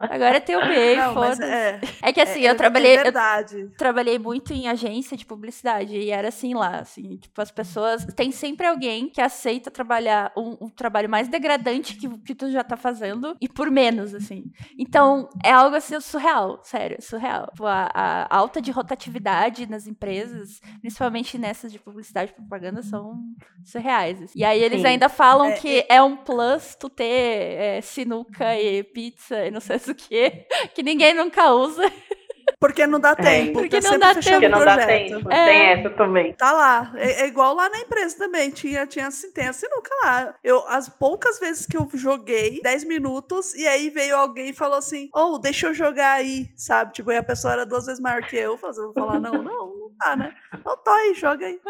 Agora 0.00 0.40
tem 0.40 0.56
o 0.56 0.66
MEI, 0.66 0.96
Não, 0.96 1.14
mas 1.14 1.38
foda-se. 1.38 1.52
é, 1.52 1.80
É 2.02 2.12
que 2.12 2.20
assim, 2.20 2.44
é, 2.46 2.50
eu 2.50 2.56
trabalhei, 2.56 2.92
É 2.96 2.98
eu 3.00 3.02
verdade. 3.04 3.68
trabalhei 3.76 4.18
muito 4.18 4.52
em 4.52 4.68
agência 4.68 5.16
de 5.16 5.24
publicidade 5.26 5.96
e 5.96 6.10
era 6.10 6.28
assim 6.28 6.54
lá, 6.54 6.78
assim, 6.80 7.16
tipo, 7.16 7.40
as 7.40 7.50
pessoas. 7.50 8.04
Tem 8.16 8.30
sempre 8.30 8.66
alguém 8.66 9.08
que 9.08 9.20
aceita 9.20 9.70
trabalhar 9.70 10.32
um, 10.36 10.56
um 10.62 10.68
trabalho 10.68 11.08
mais 11.08 11.28
degradante 11.28 11.96
que, 11.96 12.08
que 12.18 12.34
tu 12.34 12.50
já 12.50 12.62
tá 12.64 12.76
fazendo 12.76 13.36
e 13.40 13.48
por 13.48 13.70
menos, 13.70 14.14
assim. 14.14 14.44
Então, 14.78 15.28
é 15.44 15.52
algo 15.52 15.76
assim 15.76 15.98
surreal, 16.00 16.60
sério, 16.62 16.96
surreal. 17.00 17.46
Tipo, 17.52 17.66
a, 17.66 17.90
a 17.94 18.36
alta 18.36 18.60
de 18.60 18.70
rotatividade 18.70 19.68
nas 19.68 19.86
empresas, 19.86 20.60
principalmente 20.80 21.36
nessas 21.38 21.70
de 21.72 21.78
publicidade 21.78 22.32
e 22.32 22.34
propaganda, 22.34 22.82
são 22.82 23.18
surreais. 23.64 24.22
assim. 24.22 24.38
E 24.38 24.44
aí 24.44 24.62
eles 24.62 24.80
Sim. 24.82 24.86
ainda 24.88 25.08
falam 25.08 25.48
É, 25.48 25.52
que 25.52 25.84
é 25.88 26.02
um 26.02 26.16
plus 26.16 26.74
tu 26.78 26.88
ter 26.88 27.04
é, 27.04 27.80
sinuca 27.80 28.56
e 28.58 28.82
pizza 28.82 29.29
e 29.34 29.50
não 29.50 29.60
sei 29.60 29.76
o 29.76 29.94
que, 29.94 30.30
que 30.74 30.82
ninguém 30.82 31.14
nunca 31.14 31.52
usa. 31.52 31.90
Porque 32.58 32.86
não 32.86 32.98
dá 32.98 33.14
tempo. 33.14 33.60
Porque 33.60 33.80
tá 33.80 33.88
não 33.88 33.90
sempre 33.92 33.98
dá 33.98 34.14
fechando 34.14 34.40
Porque 34.40 34.48
não 34.48 34.64
dá 34.64 34.86
tempo. 34.86 35.32
É. 35.32 35.46
Tem 35.46 35.60
essa 35.66 35.90
também. 35.90 36.32
Tá 36.34 36.52
lá. 36.52 36.92
É, 36.96 37.22
é 37.22 37.26
igual 37.26 37.54
lá 37.54 37.68
na 37.68 37.78
empresa 37.78 38.18
também. 38.18 38.50
Tinha, 38.50 38.86
tinha, 38.86 39.06
assim, 39.06 39.30
tem 39.32 39.48
a 39.48 39.52
sinuca 39.52 39.90
lá. 40.02 40.34
Eu, 40.42 40.66
as 40.68 40.88
poucas 40.88 41.38
vezes 41.38 41.66
que 41.66 41.76
eu 41.76 41.88
joguei, 41.94 42.60
10 42.62 42.84
minutos, 42.84 43.54
e 43.54 43.66
aí 43.66 43.88
veio 43.90 44.16
alguém 44.16 44.50
e 44.50 44.54
falou 44.54 44.78
assim: 44.78 45.08
Ô, 45.14 45.38
deixa 45.38 45.68
eu 45.68 45.74
jogar 45.74 46.12
aí, 46.12 46.48
sabe? 46.56 46.92
Tipo, 46.92 47.12
e 47.12 47.16
a 47.16 47.22
pessoa 47.22 47.52
era 47.52 47.66
duas 47.66 47.86
vezes 47.86 48.00
maior 48.00 48.22
que 48.22 48.36
eu. 48.36 48.58
Eu 48.60 48.74
vou 48.74 48.92
falar, 48.92 49.20
não, 49.20 49.42
não, 49.42 49.79
não 50.00 50.16
dá, 50.16 50.16
né? 50.16 50.34
Então 50.54 50.76
tô 50.76 50.90
aí, 50.90 51.14
joga 51.14 51.46
aí. 51.46 51.60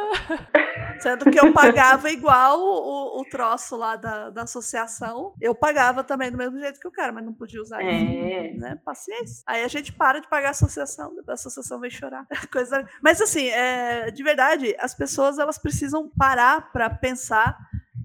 Sendo 1.01 1.31
que 1.31 1.39
eu 1.39 1.53
pagava 1.53 2.11
igual 2.11 2.59
o, 2.61 3.21
o, 3.21 3.25
troço 3.25 3.77
lá 3.77 3.97
da, 3.97 4.31
da 4.31 4.43
associação. 4.43 5.35
Eu 5.41 5.55
pagava 5.55 6.05
também 6.05 6.31
do 6.31 6.39
mesmo 6.39 6.59
jeito 6.59 6.79
que 6.79 6.89
o 6.89 6.93
cara, 6.93 7.13
mas 7.13 7.25
não 7.25 7.33
podia 7.33 7.61
usar 7.61 7.83
isso 7.83 7.91
É. 7.91 8.53
né? 8.55 8.79
Paciência. 8.85 9.43
Aí 9.47 9.65
a 9.65 9.69
gente 9.69 9.93
para 9.93 10.21
de 10.21 10.29
pagar 10.29 10.49
a 10.49 10.51
associação, 10.51 11.15
a 11.27 11.33
associação 11.33 11.81
vem 11.81 11.91
chorar. 11.91 12.27
Coisa... 12.53 12.87
Mas 13.03 13.21
assim, 13.21 13.49
é, 13.49 14.11
de 14.11 14.23
verdade, 14.23 14.75
as 14.79 14.95
pessoas 14.95 15.39
elas 15.39 15.59
precisam 15.59 16.09
parar 16.09 16.73
para 16.73 16.91
pensar 16.91 17.57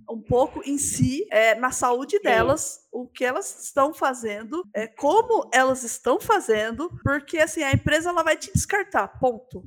um 0.10 0.22
pouco 0.22 0.61
em 0.65 0.77
si, 0.77 1.27
é, 1.31 1.56
na 1.56 1.72
saúde 1.72 2.19
delas, 2.19 2.85
o 2.95 3.05
que 3.05 3.26
elas 3.26 3.61
estão 3.63 3.93
fazendo, 3.93 4.63
é, 4.73 4.88
como 4.88 5.49
elas 5.53 5.84
estão 5.84 6.17
fazendo, 6.19 6.89
porque 7.03 7.38
assim, 7.39 7.61
a 7.61 7.72
empresa 7.73 8.09
ela 8.09 8.23
vai 8.23 8.38
te 8.38 8.51
descartar, 8.53 9.07
ponto. 9.19 9.63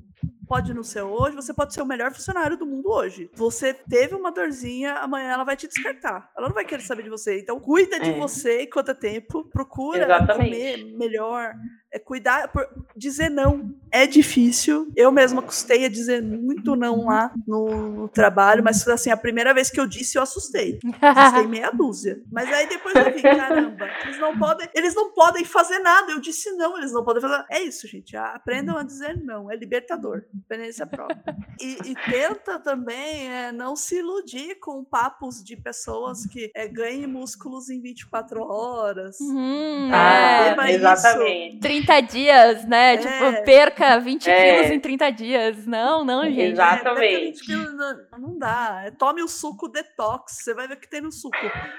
Pode 0.48 0.72
não 0.72 0.82
ser 0.82 1.02
hoje, 1.02 1.36
você 1.36 1.52
pode 1.52 1.74
ser 1.74 1.82
o 1.82 1.86
melhor 1.86 2.10
funcionário 2.10 2.56
do 2.56 2.64
mundo 2.64 2.88
hoje. 2.88 3.30
Você 3.34 3.74
teve 3.74 4.14
uma 4.14 4.32
dorzinha, 4.32 4.94
amanhã 4.94 5.32
ela 5.32 5.44
vai 5.44 5.54
te 5.58 5.68
descartar. 5.68 6.30
Ela 6.34 6.48
não 6.48 6.54
vai 6.54 6.64
querer 6.64 6.80
saber 6.82 7.02
de 7.02 7.10
você. 7.10 7.38
Então, 7.38 7.60
cuida 7.60 8.00
de 8.00 8.10
É. 8.10 8.18
você 8.18 8.62
enquanto 8.62 8.92
é 8.92 8.94
tempo. 8.94 9.44
Procura 9.52 10.04
Exatamente. 10.04 10.50
comer 10.50 10.84
melhor. 10.96 11.52
É 11.92 11.98
cuidar. 11.98 12.48
Por, 12.48 12.66
dizer 12.96 13.28
não 13.30 13.74
é 13.92 14.06
difícil. 14.06 14.90
Eu 14.96 15.12
mesma 15.12 15.42
custei 15.42 15.84
a 15.84 15.88
dizer 15.88 16.22
muito 16.22 16.74
não 16.74 17.04
lá 17.04 17.30
no, 17.46 17.66
no 17.92 18.08
trabalho, 18.08 18.64
mas 18.64 18.88
assim, 18.88 19.10
a 19.10 19.16
primeira 19.18 19.52
vez 19.52 19.68
que 19.70 19.78
eu 19.78 19.86
disse, 19.86 20.16
eu 20.16 20.22
assustei. 20.22 20.78
Assustei 21.00 21.46
meia 21.46 21.70
dúzia. 21.70 22.22
Mas 22.32 22.50
aí 22.50 22.66
depois 22.70 22.94
eu 22.94 23.12
vi, 23.12 23.17
caramba, 23.22 23.86
eles 24.04 24.18
não 24.18 24.38
podem, 24.38 24.68
eles 24.74 24.94
não 24.94 25.12
podem 25.12 25.44
fazer 25.44 25.78
nada. 25.80 26.12
Eu 26.12 26.20
disse 26.20 26.50
não, 26.56 26.76
eles 26.78 26.92
não 26.92 27.04
podem 27.04 27.20
fazer. 27.22 27.44
É 27.50 27.60
isso, 27.62 27.86
gente. 27.88 28.16
Aprendam 28.16 28.76
a 28.76 28.82
dizer 28.82 29.16
não. 29.22 29.50
É 29.50 29.56
libertador. 29.56 30.22
Experiência 30.34 30.86
própria. 30.86 31.18
E, 31.60 31.78
e 31.90 31.94
tenta 32.10 32.58
também 32.58 33.30
é, 33.30 33.52
não 33.52 33.74
se 33.76 33.98
iludir 33.98 34.56
com 34.60 34.84
papos 34.84 35.42
de 35.42 35.56
pessoas 35.56 36.26
que 36.26 36.50
é, 36.54 36.68
ganhem 36.68 37.06
músculos 37.06 37.68
em 37.70 37.80
24 37.80 38.42
horas. 38.42 39.18
Uhum, 39.20 39.90
Ah, 39.92 40.12
é. 40.12 40.50
beba 40.50 40.64
isso. 40.70 40.74
exatamente. 40.78 41.60
30 41.60 42.00
dias, 42.02 42.64
né? 42.66 42.94
É. 42.94 42.96
Tipo, 42.98 43.44
perca 43.44 43.98
20 43.98 44.28
É. 44.28 44.54
quilos 44.56 44.70
em 44.72 44.80
30 44.80 45.10
dias. 45.10 45.66
Não, 45.66 46.04
não, 46.04 46.24
gente. 46.24 46.40
É, 46.40 46.48
Exatamente. 46.50 47.24
20 47.26 47.44
quilos, 47.46 47.74
não, 47.74 47.96
não 48.18 48.38
dá. 48.38 48.82
É, 48.86 48.90
Tome 48.90 49.22
o 49.22 49.28
suco 49.28 49.68
detox. 49.68 50.38
Você 50.42 50.54
vai 50.54 50.66
ver 50.68 50.74
o 50.74 50.80
que 50.80 50.88
tem 50.88 51.00
no 51.00 51.10
suco. 51.12 51.36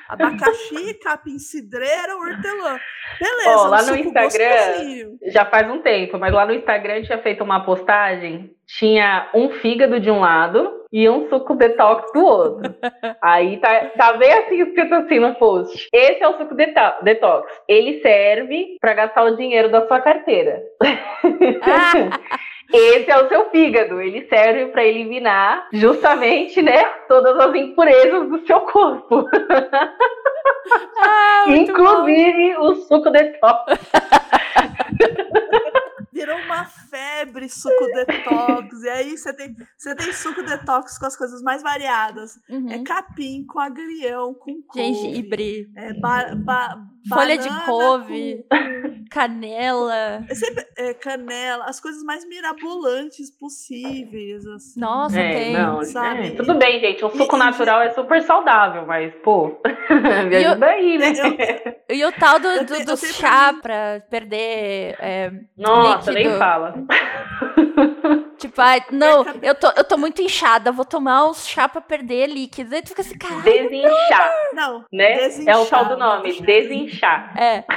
Abacaxi, 0.08 0.94
capim 0.96 1.29
cidreira, 1.38 2.16
hortelã. 2.16 2.80
Beleza. 3.20 3.50
Ó, 3.50 3.68
lá 3.68 3.84
no 3.84 3.96
Instagram. 3.96 5.18
Já 5.28 5.46
faz 5.46 5.70
um 5.70 5.82
tempo, 5.82 6.18
mas 6.18 6.34
lá 6.34 6.46
no 6.46 6.54
Instagram 6.54 7.04
tinha 7.04 7.18
feito 7.20 7.44
uma 7.44 7.64
postagem, 7.64 8.52
tinha 8.66 9.30
um 9.34 9.50
fígado 9.50 10.00
de 10.00 10.10
um 10.10 10.22
lado 10.22 10.80
e 10.92 11.08
um 11.10 11.30
suco 11.30 11.56
detox 11.56 12.12
do 12.14 12.26
outro. 12.26 12.74
Aí 13.22 13.58
tá, 13.58 13.86
tá 13.98 14.14
bem 14.14 14.32
assim 14.32 14.62
escrito 14.62 14.94
assim 14.96 15.20
no 15.20 15.36
post. 15.36 15.88
Esse 15.94 16.24
é 16.24 16.28
o 16.28 16.38
suco 16.38 16.56
detox. 16.56 17.52
Ele 17.68 18.02
serve 18.02 18.78
para 18.80 18.94
gastar 18.94 19.24
o 19.24 19.36
dinheiro 19.36 19.70
da 19.70 19.88
sua 19.88 20.02
carteira. 20.02 20.64
Ah, 21.62 22.40
Esse 22.72 23.10
é 23.10 23.18
o 23.18 23.28
seu 23.28 23.50
fígado. 23.50 24.00
Ele 24.00 24.28
serve 24.28 24.68
para 24.68 24.84
eliminar 24.84 25.68
justamente, 25.74 26.62
né, 26.62 26.86
todas 27.08 27.38
as 27.40 27.56
impurezas 27.56 28.30
do 28.30 28.46
seu 28.46 28.60
corpo. 28.62 29.26
ah, 31.02 31.46
muito 31.48 31.74
bom. 31.74 31.80
Inclusive 31.80 32.58
o 32.58 32.76
suco 32.76 33.10
detox. 33.10 33.74
Virou 36.20 36.38
uma 36.40 36.66
febre 36.66 37.48
suco 37.50 37.86
detox. 37.94 38.84
e 38.84 38.90
aí 38.90 39.18
você 39.18 39.34
tem, 39.34 39.56
você 39.78 39.96
tem 39.96 40.12
suco 40.12 40.44
detox 40.44 40.98
com 40.98 41.06
as 41.06 41.16
coisas 41.18 41.42
mais 41.42 41.62
variadas. 41.64 42.38
Uhum. 42.50 42.70
É 42.72 42.80
capim, 42.84 43.46
com 43.46 43.60
agrião, 43.60 44.34
com 44.34 44.62
couve. 44.68 44.94
Gengibre, 44.94 45.70
É 45.76 45.94
ba, 45.94 46.36
ba, 46.36 46.78
folha 47.08 47.38
de 47.38 47.48
couve, 47.66 48.46
com- 48.50 49.06
canela. 49.10 50.26
É 50.30 50.36
sempre 50.36 50.66
é, 50.78 50.94
canela, 50.94 51.66
as 51.66 51.80
coisas 51.80 52.04
mais 52.04 52.28
mirabolantes 52.28 53.32
possíveis. 53.32 54.46
Assim. 54.46 54.80
Nossa, 54.80 55.20
É, 55.20 55.32
tem. 55.34 55.54
não, 55.54 55.84
sabe? 55.84 56.28
é, 56.28 56.32
tudo 56.32 56.56
bem, 56.56 56.80
gente. 56.80 57.04
Um 57.06 57.10
suco 57.10 57.36
E- 57.36 57.40
e- 57.40 57.44
natural 57.44 57.82
é 57.82 57.90
super 57.92 58.22
saudável, 58.22 58.86
mas, 58.86 59.14
pô, 59.24 59.60
me 60.30 60.36
E 60.38 60.44
eu- 60.44 60.52
ajuda 60.52 60.66
aí, 60.68 60.98
né? 60.98 61.14
Eu- 61.88 61.96
E 61.96 62.06
o 62.06 62.12
tal 62.12 62.40
do, 62.40 62.66
do, 62.66 62.86
do 62.86 62.98
chá 62.98 63.54
pra 63.54 64.02
perder. 64.10 64.96
é, 65.00 65.32
Nossa, 65.58 66.09
nem 66.14 66.24
líquido. 66.24 66.40
fala. 66.40 66.74
tipo, 68.38 68.62
ai, 68.62 68.84
não, 68.92 69.26
eu 69.42 69.56
tô, 69.56 69.68
eu 69.76 69.84
tô 69.84 69.98
muito 69.98 70.22
inchada, 70.22 70.72
vou 70.72 70.86
tomar 70.86 71.26
uns 71.26 71.48
chá 71.48 71.68
pra 71.68 71.82
perder 71.82 72.28
líquido. 72.28 72.74
Aí 72.76 72.82
tu 72.82 72.90
fica 72.90 73.02
assim, 73.02 73.18
caralho. 73.18 73.42
Desinchar, 73.44 74.32
Não, 74.54 74.86
né? 74.92 75.16
desinchar, 75.16 75.56
é 75.56 75.58
o 75.58 75.66
tal 75.66 75.86
do 75.86 75.98
nome, 75.98 76.42
desinchar. 76.42 77.34
É. 77.38 77.64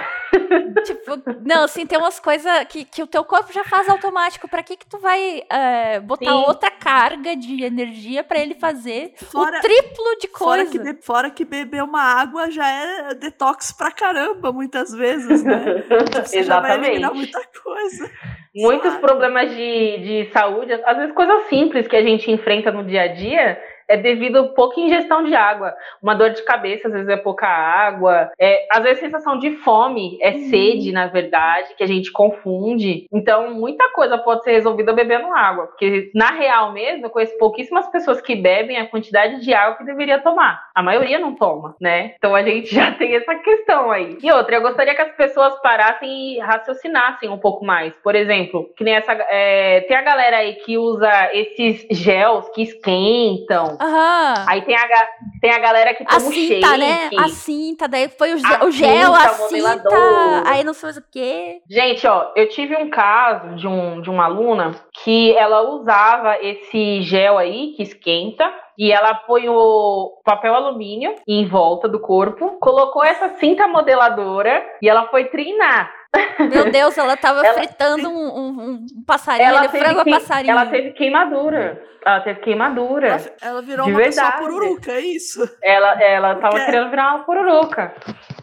tipo, 0.85 1.13
não, 1.45 1.65
assim, 1.65 1.87
tem 1.87 1.99
umas 1.99 2.19
coisas 2.21 2.65
que, 2.69 2.85
que 2.85 3.03
o 3.03 3.07
teu 3.07 3.25
corpo 3.25 3.53
já 3.53 3.65
faz 3.65 3.89
automático. 3.89 4.49
Pra 4.49 4.63
que 4.63 4.77
que 4.77 4.87
tu 4.87 4.99
vai 4.99 5.43
é, 5.51 6.01
botar 6.01 6.31
Sim. 6.31 6.45
outra 6.47 6.71
carga 6.71 7.35
de 7.37 7.63
energia 7.65 8.23
pra 8.25 8.39
ele 8.39 8.55
fazer 8.55 9.13
Fora- 9.17 9.59
o 9.59 9.61
triplo 9.61 10.17
de 10.21 10.29
Fora 10.29 10.65
coisa? 10.65 10.71
que, 10.71 10.79
be- 10.79 11.03
fora 11.03 11.31
que 11.31 11.45
beber 11.45 11.83
uma 11.83 12.03
água 12.03 12.51
já 12.51 12.69
é 12.69 13.15
detox 13.15 13.73
pra 13.73 13.91
caramba, 13.91 14.53
muitas 14.53 14.93
vezes, 14.93 15.43
né? 15.45 15.85
Você 16.25 16.43
já 16.43 16.61
vai 16.61 16.73
Exatamente. 16.79 17.15
muita 17.15 17.41
coisa. 17.63 18.11
Muitos 18.55 18.91
sabe? 18.93 19.01
problemas 19.03 19.51
de, 19.51 19.99
de 20.27 20.31
saúde, 20.33 20.73
às 20.73 20.97
vezes 20.97 21.15
coisas 21.15 21.49
simples 21.49 21.89
que 21.89 21.97
a 21.97 22.03
gente 22.03 22.31
enfrenta 22.31 22.71
no 22.71 22.85
dia 22.85 23.03
a 23.03 23.09
dia, 23.09 23.59
é 23.93 23.97
devido 23.97 24.39
a 24.39 24.49
pouca 24.49 24.81
ingestão 24.81 25.23
de 25.23 25.35
água. 25.35 25.75
Uma 26.03 26.15
dor 26.15 26.31
de 26.31 26.43
cabeça, 26.45 26.89
às 26.89 26.95
vezes 26.95 27.09
é 27.09 27.17
pouca 27.17 27.47
água. 27.47 28.31
É, 28.39 28.67
às 28.73 28.83
vezes 28.83 29.01
sensação 29.01 29.39
de 29.39 29.51
fome, 29.59 30.19
é 30.21 30.31
uhum. 30.31 30.49
sede, 30.49 30.93
na 30.93 31.09
verdade, 31.09 31.75
que 31.77 31.85
a 31.85 31.87
gente 31.87 32.11
confunde. 32.11 33.07
Então, 33.13 33.53
muita 33.53 33.91
coisa 33.91 34.17
pode 34.17 34.45
ser 34.45 34.53
resolvida 34.53 34.95
bebendo 34.95 35.33
água. 35.35 35.67
Porque, 35.67 36.11
na 36.15 36.31
real 36.31 36.73
mesmo, 36.73 37.05
eu 37.05 37.11
conheço 37.11 37.37
pouquíssimas 37.37 37.91
pessoas 37.91 38.21
que 38.23 38.35
bebem 38.35 38.79
a 38.79 38.89
quantidade 38.89 39.41
de 39.45 39.53
água 39.53 39.77
que 39.77 39.85
deveria 39.85 40.19
tomar. 40.21 40.71
A 40.75 40.83
maioria 40.83 41.19
não 41.19 41.35
toma, 41.35 41.77
né? 41.81 42.15
Então 42.17 42.35
a 42.35 42.43
gente 42.43 42.75
já 42.75 42.93
tem 42.93 43.15
essa 43.15 43.35
questão 43.35 43.91
aí. 43.91 44.17
E 44.23 44.33
outra, 44.33 44.57
eu 44.57 44.63
gostaria 44.63 44.95
que 44.95 45.03
as 45.03 45.15
pessoas 45.15 45.61
parassem 45.61 46.37
e 46.37 46.39
raciocinassem 46.39 47.29
um 47.29 47.39
pouco 47.39 47.65
mais. 47.65 47.93
Por 48.03 48.15
exemplo, 48.15 48.71
que 48.77 48.85
nem 48.85 48.95
essa. 48.95 49.13
É, 49.13 49.81
tem 49.83 49.97
a 49.97 50.03
galera 50.03 50.39
aí 50.39 50.55
que 50.55 50.79
usa 50.79 51.11
esses 51.35 51.87
gels 51.91 52.49
que 52.51 52.63
esquentam. 52.63 53.77
Aham. 53.83 54.45
Aí 54.47 54.63
tem 54.63 54.77
a, 54.77 54.89
tem 55.41 55.51
a 55.51 55.59
galera 55.59 55.93
que 55.93 56.05
toma 56.05 56.17
a 56.17 56.21
cinta, 56.21 56.69
shake. 56.69 56.79
né? 56.79 57.11
A 57.19 57.29
cinta, 57.29 57.89
daí 57.89 58.09
foi 58.09 58.33
o, 58.35 58.39
gel, 58.39 58.67
o 58.67 58.71
gel 58.71 59.13
a 59.13 59.29
cinta. 59.29 60.43
Aí 60.47 60.63
não 60.63 60.73
sei 60.73 60.87
mais 60.87 60.97
o 60.97 61.05
quê. 61.11 61.61
Gente, 61.69 62.07
ó, 62.07 62.31
eu 62.37 62.49
tive 62.49 62.77
um 62.77 62.89
caso 62.89 63.57
de, 63.57 63.67
um, 63.67 64.01
de 64.01 64.09
uma 64.09 64.27
aluna 64.27 64.77
que 65.03 65.37
ela 65.37 65.63
usava 65.63 66.39
esse 66.41 67.03
gel 67.03 67.39
aí 67.39 67.73
que 67.77 67.83
esquenta 67.83 68.49
e 68.79 68.93
ela 68.93 69.15
põe 69.15 69.49
o 69.49 70.21
papel 70.25 70.55
alumínio 70.55 71.15
em 71.27 71.47
volta 71.47 71.89
do 71.89 71.99
corpo, 72.01 72.59
colocou 72.61 73.05
essa 73.05 73.31
cinta 73.37 73.67
modeladora 73.67 74.65
e 74.81 74.89
ela 74.89 75.09
foi 75.09 75.25
treinar. 75.25 75.91
Meu 76.39 76.71
Deus, 76.71 76.97
ela 76.99 77.17
tava 77.17 77.45
ela, 77.45 77.55
fritando 77.55 78.09
um, 78.09 78.39
um, 78.39 78.71
um 78.73 79.05
passarinho, 79.07 79.49
ela 79.49 79.69
frango 79.69 80.05
que, 80.05 80.11
passarinho. 80.11 80.53
Ela 80.53 80.67
teve 80.67 80.91
queimadura. 80.93 81.83
Ela 82.05 82.21
teve 82.21 82.41
queimadura. 82.41 83.09
Ela, 83.09 83.37
ela 83.41 83.63
virou 83.63 83.87
uma 83.87 83.97
verdade. 83.97 84.33
pessoa 84.33 84.51
pururuca, 84.51 84.93
é 84.93 85.01
isso? 85.01 85.59
Ela, 85.63 86.03
ela 86.03 86.35
tava 86.37 86.57
Porque... 86.57 86.67
querendo 86.67 86.91
virar 86.91 87.15
uma 87.15 87.25
pururuca. 87.25 87.95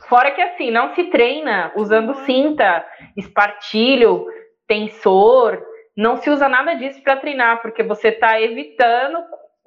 Fora 0.07 0.31
que 0.31 0.41
assim, 0.41 0.71
não 0.71 0.95
se 0.95 1.03
treina 1.05 1.71
usando 1.75 2.09
uhum. 2.09 2.25
cinta, 2.25 2.85
espartilho, 3.15 4.25
tensor, 4.67 5.61
não 5.95 6.17
se 6.17 6.29
usa 6.29 6.47
nada 6.47 6.75
disso 6.75 7.01
para 7.03 7.17
treinar, 7.17 7.61
porque 7.61 7.83
você 7.83 8.07
está 8.07 8.41
evitando 8.41 9.19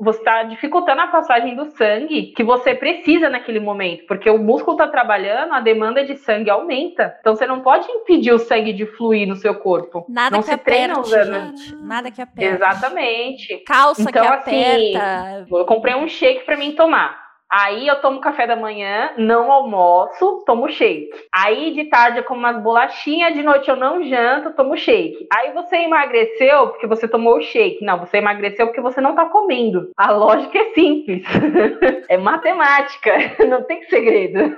você 0.03 0.19
está 0.19 0.43
dificultando 0.43 1.01
a 1.01 1.07
passagem 1.07 1.55
do 1.55 1.67
sangue 1.77 2.33
que 2.35 2.43
você 2.43 2.75
precisa 2.75 3.31
naquele 3.31 3.61
momento, 3.61 4.05
porque 4.07 4.29
o 4.29 4.37
músculo 4.37 4.77
está 4.77 4.89
trabalhando, 4.89 5.53
a 5.53 5.61
demanda 5.61 6.05
de 6.05 6.17
sangue 6.17 6.51
aumenta. 6.51 7.17
Então 7.21 7.37
você 7.37 7.47
não 7.47 7.61
pode 7.61 7.89
impedir 7.89 8.33
o 8.33 8.39
sangue 8.39 8.73
de 8.73 8.85
fluir 8.85 9.29
no 9.29 9.37
seu 9.37 9.55
corpo. 9.55 10.05
Nada 10.09 10.37
não 10.37 10.43
que 10.43 10.51
se 10.51 10.57
treina 10.57 10.99
usando. 10.99 11.57
Gente. 11.57 11.77
Nada 11.77 12.11
que 12.11 12.21
aperta. 12.21 12.57
Exatamente. 12.57 13.59
Calça 13.59 14.03
então, 14.03 14.23
que 14.23 14.29
assim, 14.29 14.97
aperta. 14.97 15.47
Eu 15.49 15.65
comprei 15.65 15.95
um 15.95 16.09
shake 16.09 16.45
para 16.45 16.57
mim 16.57 16.73
tomar. 16.73 17.22
Aí 17.53 17.87
eu 17.87 18.01
tomo 18.01 18.19
café 18.19 18.47
da 18.47 18.57
manhã, 18.57 19.11
não 19.19 19.53
almoço, 19.53 20.43
tomo 20.47 20.71
shake. 20.71 21.11
Aí 21.31 21.75
de 21.75 21.85
tarde 21.85 22.19
eu 22.19 22.25
como 22.25 22.41
umas 22.41 22.63
bolachinhas, 22.63 23.35
de 23.35 23.43
noite 23.43 23.69
eu 23.69 23.77
não 23.77 24.03
janto, 24.03 24.55
tomo 24.55 24.75
shake. 24.75 25.27
Aí 25.31 25.53
você 25.53 25.77
emagreceu 25.77 26.69
porque 26.69 26.87
você 26.87 27.07
tomou 27.07 27.37
o 27.37 27.43
shake. 27.43 27.85
Não, 27.85 27.99
você 27.99 28.17
emagreceu 28.17 28.67
porque 28.67 28.81
você 28.81 29.03
não 29.03 29.15
tá 29.15 29.27
comendo. 29.27 29.91
A 29.99 30.11
lógica 30.11 30.59
é 30.59 30.73
simples. 30.73 31.25
é 32.09 32.17
matemática, 32.17 33.13
não 33.47 33.63
tem 33.65 33.83
segredo. 33.83 34.57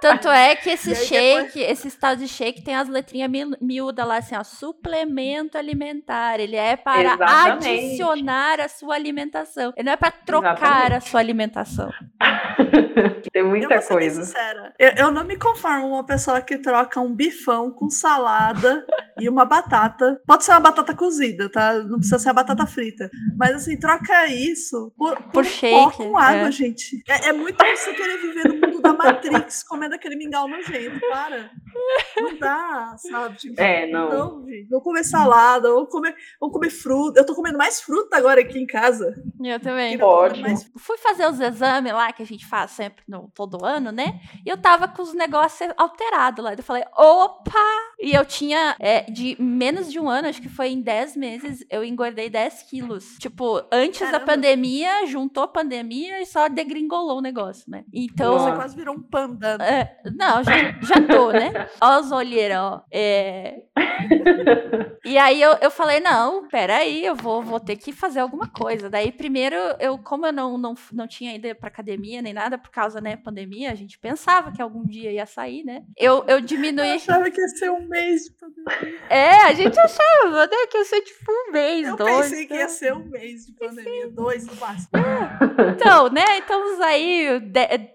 Tanto 0.00 0.28
é 0.28 0.54
que 0.54 0.70
esse 0.70 0.94
shake, 0.94 1.60
esse 1.60 1.88
estado 1.88 2.18
de 2.18 2.28
shake 2.28 2.62
tem 2.62 2.76
as 2.76 2.88
letrinhas 2.88 3.30
miúdas 3.60 4.06
lá 4.06 4.18
assim, 4.18 4.36
ó, 4.36 4.44
suplemento 4.44 5.58
alimentar. 5.58 6.38
Ele 6.38 6.54
é 6.54 6.76
para 6.76 7.14
Exatamente. 7.14 7.68
adicionar 7.68 8.60
a 8.60 8.68
sua 8.68 8.94
alimentação. 8.94 9.72
Ele 9.76 9.86
não 9.86 9.92
é 9.94 9.96
para 9.96 10.12
trocar 10.12 10.52
Exatamente. 10.52 10.94
a 10.94 11.00
sua 11.00 11.20
alimentação. 11.20 11.90
Tem 13.32 13.42
muita 13.42 13.74
eu 13.74 13.82
coisa. 13.82 14.24
Sincera. 14.24 14.72
Eu, 14.78 14.90
eu, 14.96 15.10
não 15.10 15.24
me 15.24 15.36
conformo 15.36 15.88
uma 15.88 16.04
pessoa 16.04 16.40
que 16.40 16.58
troca 16.58 17.00
um 17.00 17.14
bifão 17.14 17.70
com 17.70 17.90
salada 17.90 18.86
e 19.18 19.28
uma 19.28 19.44
batata. 19.44 20.20
Pode 20.26 20.44
ser 20.44 20.52
uma 20.52 20.60
batata 20.60 20.94
cozida, 20.94 21.48
tá? 21.48 21.74
Não 21.74 21.98
precisa 21.98 22.18
ser 22.18 22.30
a 22.30 22.34
batata 22.34 22.66
frita. 22.66 23.10
Mas 23.36 23.56
assim, 23.56 23.78
troca 23.78 24.26
isso 24.26 24.92
por, 24.96 25.16
por, 25.16 25.32
por 25.32 25.44
shake, 25.44 25.96
com 25.96 26.16
água, 26.16 26.48
é. 26.48 26.52
gente. 26.52 27.02
É, 27.08 27.28
é 27.28 27.32
muito 27.32 27.56
você 27.56 27.92
querer 27.92 28.18
viver 28.18 28.48
no 28.48 28.54
mundo 28.54 28.80
da 28.80 28.92
Matrix 28.92 29.62
comendo 29.64 29.94
aquele 29.94 30.16
mingau 30.16 30.48
nojento. 30.48 31.00
Para. 31.10 31.50
Não 32.18 32.38
dá, 32.38 32.94
sabe? 32.98 33.36
Tipo, 33.36 33.60
é, 33.60 33.86
não. 33.86 34.08
Não, 34.08 34.46
gente. 34.46 34.68
Vou 34.68 34.80
comer 34.80 35.04
salada, 35.04 35.70
vou 35.70 35.86
comer, 35.86 36.14
vou 36.40 36.50
comer 36.50 36.70
fruta. 36.70 37.20
Eu 37.20 37.26
tô 37.26 37.34
comendo 37.34 37.58
mais 37.58 37.80
fruta 37.80 38.16
agora 38.16 38.40
aqui 38.40 38.58
em 38.58 38.66
casa. 38.66 39.14
Eu 39.42 39.60
também. 39.60 39.98
Pode. 39.98 40.40
Mais... 40.40 40.70
Fui 40.76 40.96
fazer 40.98 41.28
os 41.28 41.40
exames 41.40 41.92
lá 41.92 42.12
que 42.12 42.22
a 42.22 42.26
gente 42.26 42.46
faz 42.46 42.70
sempre 42.72 43.02
no, 43.08 43.30
todo 43.34 43.64
ano, 43.64 43.90
né? 43.90 44.20
E 44.44 44.48
eu 44.48 44.56
tava 44.56 44.88
com 44.88 45.02
os 45.02 45.14
negócios 45.14 45.70
alterados 45.76 46.44
lá. 46.44 46.54
Eu 46.54 46.62
falei, 46.62 46.84
opa! 46.96 47.58
E 48.00 48.12
eu 48.12 48.24
tinha, 48.24 48.76
é, 48.80 49.02
de 49.02 49.36
menos 49.40 49.90
de 49.90 49.98
um 49.98 50.08
ano, 50.08 50.28
acho 50.28 50.42
que 50.42 50.48
foi 50.48 50.68
em 50.68 50.80
10 50.80 51.16
meses, 51.16 51.64
eu 51.70 51.84
engordei 51.84 52.28
10 52.28 52.64
quilos. 52.64 53.16
Tipo, 53.18 53.62
antes 53.72 54.00
Caramba. 54.00 54.18
da 54.18 54.24
pandemia, 54.24 55.06
juntou 55.06 55.44
a 55.44 55.48
pandemia 55.48 56.20
e 56.20 56.26
só 56.26 56.48
degringolou 56.48 57.18
o 57.18 57.22
negócio, 57.22 57.64
né? 57.68 57.84
Então. 57.92 58.38
Você 58.38 58.52
quase 58.52 58.76
virou 58.76 58.94
um 58.94 59.02
panda. 59.02 59.56
É, 59.60 59.96
não, 60.14 60.42
já, 60.42 60.72
já 60.82 61.06
tô, 61.06 61.30
né? 61.32 61.68
Os 61.82 62.12
olheiros, 62.12 62.56
ó. 62.56 62.82
É... 62.90 63.62
e 65.04 65.16
aí 65.18 65.40
eu, 65.40 65.52
eu 65.60 65.70
falei, 65.70 66.00
não, 66.00 66.48
peraí, 66.48 67.04
eu 67.04 67.14
vou, 67.14 67.42
vou 67.42 67.60
ter 67.60 67.76
que 67.76 67.92
fazer 67.92 68.20
alguma 68.20 68.48
coisa. 68.48 68.90
Daí, 68.90 69.12
primeiro, 69.12 69.56
eu, 69.78 69.98
como 69.98 70.26
eu 70.26 70.32
não, 70.32 70.58
não, 70.58 70.74
não 70.92 71.06
tinha 71.06 71.34
ido 71.34 71.54
pra 71.56 71.68
academia 71.68 72.22
nem 72.22 72.32
nada, 72.32 72.58
por 72.58 72.70
causa, 72.70 73.00
né, 73.00 73.16
pandemia, 73.16 73.70
a 73.70 73.74
gente 73.74 73.98
pensava 73.98 74.52
que 74.52 74.62
algum 74.62 74.84
dia 74.84 75.12
ia 75.12 75.26
sair, 75.26 75.64
né? 75.64 75.82
Eu, 75.96 76.24
eu 76.26 76.40
diminuí. 76.40 76.88
Eu 76.88 76.96
achava 76.96 77.30
que 77.30 77.40
ia 77.40 77.48
ser 77.48 77.70
um 77.70 77.86
mês 77.86 78.22
de 78.24 78.32
pandemia. 78.32 79.00
É, 79.08 79.30
a 79.44 79.52
gente 79.52 79.78
achava, 79.78 80.46
né, 80.46 80.66
que 80.70 80.78
ia 80.78 80.84
ser 80.84 81.00
tipo 81.02 81.30
um 81.30 81.52
mês, 81.52 81.88
eu 81.88 81.96
dois. 81.96 82.10
Eu 82.10 82.22
pensei 82.22 82.44
então... 82.44 82.56
que 82.56 82.62
ia 82.62 82.68
ser 82.68 82.92
um 82.94 83.04
mês 83.04 83.46
de 83.46 83.52
pandemia, 83.52 84.10
dois 84.10 84.46
no 84.46 84.54
máximo. 84.56 84.90
Então, 85.74 86.08
né, 86.08 86.38
estamos 86.38 86.80
aí, 86.80 87.40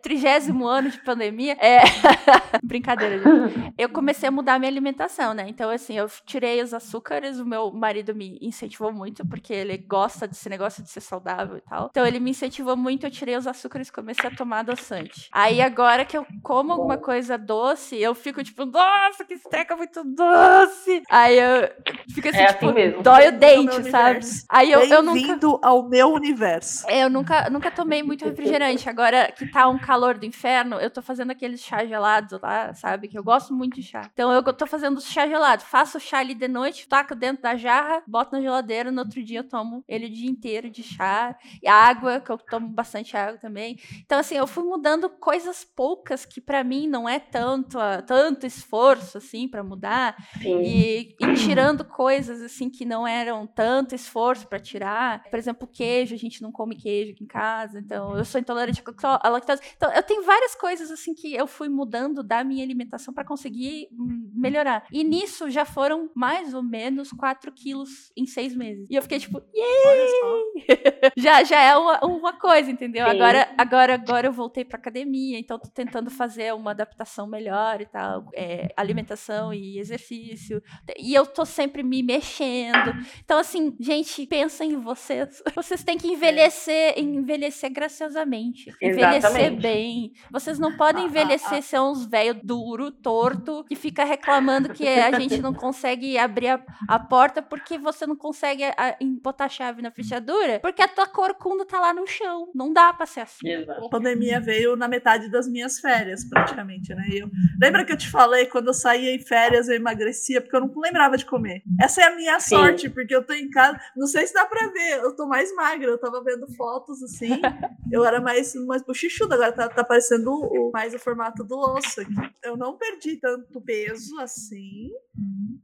trigésimo 0.02 0.68
ano 0.68 0.90
de 0.90 1.00
pandemia. 1.04 1.58
É. 1.60 1.82
Brincadeira, 2.64 3.18
gente. 3.18 3.69
Eu 3.78 3.90
comecei 3.90 4.30
a 4.30 4.32
mudar 4.32 4.56
a 4.56 4.60
minha 4.60 4.72
alimentação, 4.72 5.34
né? 5.34 5.46
Então, 5.48 5.70
assim, 5.70 5.98
eu 5.98 6.08
tirei 6.26 6.62
os 6.62 6.74
açúcares, 6.74 7.40
o 7.40 7.46
meu 7.46 7.72
marido 7.72 8.14
me 8.16 8.38
incentivou 8.42 8.92
muito, 8.92 9.26
porque 9.28 9.54
ele 9.54 9.78
gosta 9.78 10.28
desse 10.28 10.50
negócio 10.50 10.84
de 10.84 10.90
ser 10.90 11.02
saudável 11.02 11.58
e 11.58 11.62
tal. 11.62 11.88
Então, 11.92 12.06
ele 12.06 12.20
me 12.20 12.32
incentivou 12.32 12.76
muito, 12.76 13.06
eu 13.06 13.12
tirei 13.12 13.36
os 13.36 13.48
açúcares 13.48 13.88
e 13.88 13.92
comecei 13.92 14.30
a 14.30 14.36
tomar 14.36 14.60
adoçante. 14.60 15.30
Aí, 15.32 15.62
agora 15.62 16.06
que 16.06 16.18
eu 16.18 16.26
como 16.42 16.74
alguma 16.74 16.98
coisa 16.98 17.38
doce, 17.38 17.98
eu 17.98 18.14
fico 18.16 18.44
tipo, 18.44 18.66
nossa, 18.66 19.26
que 19.26 19.34
esteca 19.34 19.76
muito 19.76 20.04
doce! 20.04 21.04
Aí 21.10 21.38
eu 21.38 21.70
fico 22.14 22.28
assim, 22.30 22.38
é 22.38 22.54
tipo, 22.54 22.70
assim 22.70 23.02
dói 23.02 23.28
o 23.28 23.32
dente, 23.32 23.90
sabe? 23.90 24.20
Aí 24.50 24.72
eu, 24.72 24.82
eu 24.82 25.04
nunca. 25.04 25.40
ao 25.62 25.88
meu 25.88 26.10
universo. 26.10 26.86
É, 26.90 27.04
eu 27.04 27.10
nunca, 27.10 27.50
nunca 27.50 27.72
tomei 27.72 28.04
muito 28.04 28.26
refrigerante. 28.26 28.90
Agora 28.90 29.32
que 29.32 29.48
tá 29.48 29.68
um 29.68 29.78
calor 29.78 30.18
do 30.18 30.26
inferno, 30.26 30.78
eu 30.78 30.90
tô 30.90 31.02
fazendo 31.02 31.32
aqueles 31.32 31.62
chá 31.62 31.86
gelados 31.86 32.40
lá, 32.42 32.74
sabe? 32.74 33.08
Que 33.08 33.18
eu 33.18 33.24
gosto 33.24 33.54
muito 33.60 33.76
de 33.76 33.84
chá. 33.84 34.10
Então 34.12 34.32
eu 34.32 34.42
tô 34.54 34.66
fazendo 34.66 35.00
chá 35.02 35.28
gelado. 35.28 35.64
Faço 35.64 35.98
o 35.98 36.02
chá 36.02 36.20
ali 36.20 36.34
de 36.34 36.48
noite, 36.48 36.88
taco 36.88 37.14
dentro 37.14 37.44
da 37.44 37.56
jarra, 37.56 38.02
boto 38.08 38.32
na 38.32 38.42
geladeira, 38.42 38.92
no 38.92 39.02
outro 39.02 39.22
dia 39.24 39.40
eu 39.40 39.48
tomo 39.48 39.84
ele 39.88 40.08
o 40.08 40.10
dia 40.10 40.30
inteiro 40.30 40.70
de 40.70 40.82
chá. 40.82 41.38
E 41.62 41.68
água, 41.68 42.20
que 42.20 42.32
eu 42.32 42.38
tomo 42.38 42.70
bastante 42.70 43.16
água 43.18 43.38
também. 43.38 43.78
Então, 44.06 44.20
assim, 44.20 44.36
eu 44.36 44.48
fui 44.48 44.64
mudando 44.64 45.10
coisas 45.10 45.64
poucas 45.64 46.26
que 46.26 46.40
para 46.40 46.64
mim 46.64 46.88
não 46.88 47.08
é 47.08 47.20
tanto, 47.20 47.78
tanto 48.08 48.46
esforço, 48.46 49.18
assim, 49.18 49.48
para 49.48 49.64
mudar. 49.64 50.16
E, 50.42 51.16
e, 51.20 51.34
tirando 51.36 51.84
coisas, 51.84 52.42
assim, 52.42 52.70
que 52.70 52.86
não 52.86 53.06
eram 53.06 53.46
tanto 53.46 53.94
esforço 53.94 54.48
para 54.48 54.60
tirar. 54.60 55.24
Por 55.24 55.38
exemplo, 55.38 55.68
queijo, 55.68 56.16
a 56.16 56.18
gente 56.18 56.42
não 56.42 56.52
come 56.52 56.76
queijo 56.76 57.12
aqui 57.12 57.24
em 57.24 57.28
casa. 57.28 57.80
Então, 57.80 58.18
eu 58.18 58.24
sou 58.26 58.40
intolerante 58.40 58.82
à 59.04 59.30
lactose. 59.30 59.62
Então, 59.76 59.92
eu 59.92 60.04
tenho 60.04 60.24
várias 60.24 60.56
coisas, 60.56 60.92
assim, 60.92 61.14
que 61.14 61.34
eu 61.34 61.48
fui 61.48 61.68
mudando 61.68 62.24
da 62.24 62.44
minha 62.44 62.64
alimentação 62.64 63.14
para 63.14 63.26
conseguir 63.26 63.49
hum, 63.92 64.32
melhorar. 64.34 64.86
E 64.92 65.04
nisso 65.04 65.50
já 65.50 65.66
foram 65.66 66.10
mais 66.16 66.54
ou 66.54 66.64
menos 66.64 67.12
4 67.12 67.52
quilos 67.52 68.12
em 68.16 68.26
seis 68.26 68.56
meses. 68.56 68.88
E 68.90 68.96
eu 68.96 69.02
fiquei 69.02 69.20
tipo, 69.20 69.42
yay! 69.56 70.68
já, 71.18 71.44
já 71.44 71.62
é 71.62 71.78
uma, 71.78 72.06
uma 72.06 72.34
coisa, 72.34 72.70
entendeu? 72.72 73.06
Agora, 73.06 73.50
agora, 73.58 73.94
agora 73.94 74.28
eu 74.28 74.34
voltei 74.34 74.64
pra 74.64 74.78
academia, 74.78 75.40
então 75.40 75.60
tô 75.60 75.70
tentando 75.70 76.10
fazer 76.10 76.54
uma 76.54 76.72
adaptação 76.72 77.28
melhor 77.28 77.82
e 77.82 77.86
tal. 77.86 78.26
É, 78.34 78.74
alimentação 78.76 79.54
e 79.54 79.80
exercício. 79.80 80.62
E 80.98 81.14
eu 81.14 81.26
tô 81.26 81.46
sempre 81.46 81.84
me 81.84 82.02
mexendo. 82.04 82.94
Então, 83.24 83.40
assim, 83.40 83.76
gente, 83.80 84.26
pensa 84.26 84.64
em 84.64 84.76
vocês. 84.78 85.42
Vocês 85.56 85.84
têm 85.84 85.98
que 85.98 86.08
envelhecer, 86.08 86.98
envelhecer 86.98 87.72
graciosamente. 87.72 88.74
Envelhecer 88.82 89.18
Exatamente. 89.18 89.62
bem. 89.62 90.14
Vocês 90.32 90.58
não 90.58 90.76
podem 90.78 91.06
envelhecer 91.06 91.62
ser 91.62 91.80
uns 91.80 92.06
velho 92.06 92.40
duro, 92.44 92.92
torto, 92.92 93.39
que 93.68 93.76
fica 93.76 94.04
reclamando 94.04 94.70
que 94.74 94.88
a 94.88 95.20
gente 95.20 95.38
não 95.42 95.54
consegue 95.54 96.18
abrir 96.18 96.48
a, 96.50 96.62
a 96.88 97.00
porta 97.00 97.42
porque 97.42 97.78
você 97.78 98.06
não 98.06 98.16
consegue 98.16 98.64
a- 98.64 98.96
em- 99.00 99.16
botar 99.22 99.46
a 99.46 99.50
chave 99.50 99.82
na 99.82 99.92
fechadura, 99.92 100.60
porque 100.60 100.82
a 100.82 100.88
tua 100.88 101.08
corcunda 101.08 101.66
tá 101.66 101.80
lá 101.80 101.94
no 101.94 102.06
chão. 102.08 102.50
Não 102.54 102.72
dá 102.74 102.94
pra 102.94 103.06
ser 103.06 103.22
assim. 103.22 103.48
Exato. 103.50 103.86
A 103.86 103.90
pandemia 103.90 104.40
veio 104.40 104.76
na 104.76 104.88
metade 104.88 105.30
das 105.30 105.48
minhas 105.48 105.80
férias, 105.80 106.24
praticamente, 106.28 106.94
né? 106.94 107.04
Eu, 107.12 107.30
lembra 107.62 107.86
que 107.86 107.92
eu 107.94 107.98
te 107.98 108.10
falei, 108.10 108.46
quando 108.46 108.68
eu 108.68 108.74
saía 108.74 109.14
em 109.14 109.20
férias 109.20 109.68
eu 109.70 109.76
emagrecia, 109.76 110.42
porque 110.42 110.56
eu 110.56 110.62
não 110.62 110.72
lembrava 110.78 111.18
de 111.18 111.26
comer. 111.26 111.62
Essa 111.80 112.02
é 112.02 112.06
a 112.06 112.16
minha 112.16 112.40
Sim. 112.40 112.56
sorte, 112.56 112.90
porque 112.90 113.16
eu 113.16 113.26
tô 113.26 113.34
em 113.34 113.50
casa, 113.50 113.80
não 113.96 114.08
sei 114.08 114.26
se 114.28 114.34
dá 114.34 114.46
pra 114.46 114.68
ver, 114.68 114.98
eu 115.04 115.16
tô 115.16 115.28
mais 115.28 115.54
magra, 115.56 115.88
eu 115.90 115.98
tava 115.98 116.24
vendo 116.24 116.48
fotos 116.56 117.02
assim, 117.04 117.30
eu 117.92 118.04
era 118.06 118.20
mais, 118.22 118.54
mais 118.66 118.82
bochichuda, 118.84 119.36
agora 119.36 119.52
tá, 119.52 119.70
tá 119.70 119.84
parecendo 119.84 120.32
o, 120.32 120.72
mais 120.72 120.94
o 120.94 121.00
formato 121.00 121.44
do 121.44 121.58
osso 121.58 122.02
aqui. 122.02 122.14
Eu 122.44 122.56
não 122.58 122.78
perdi 122.78 123.19
tanto 123.20 123.62
peso 123.62 124.18
assim, 124.20 124.90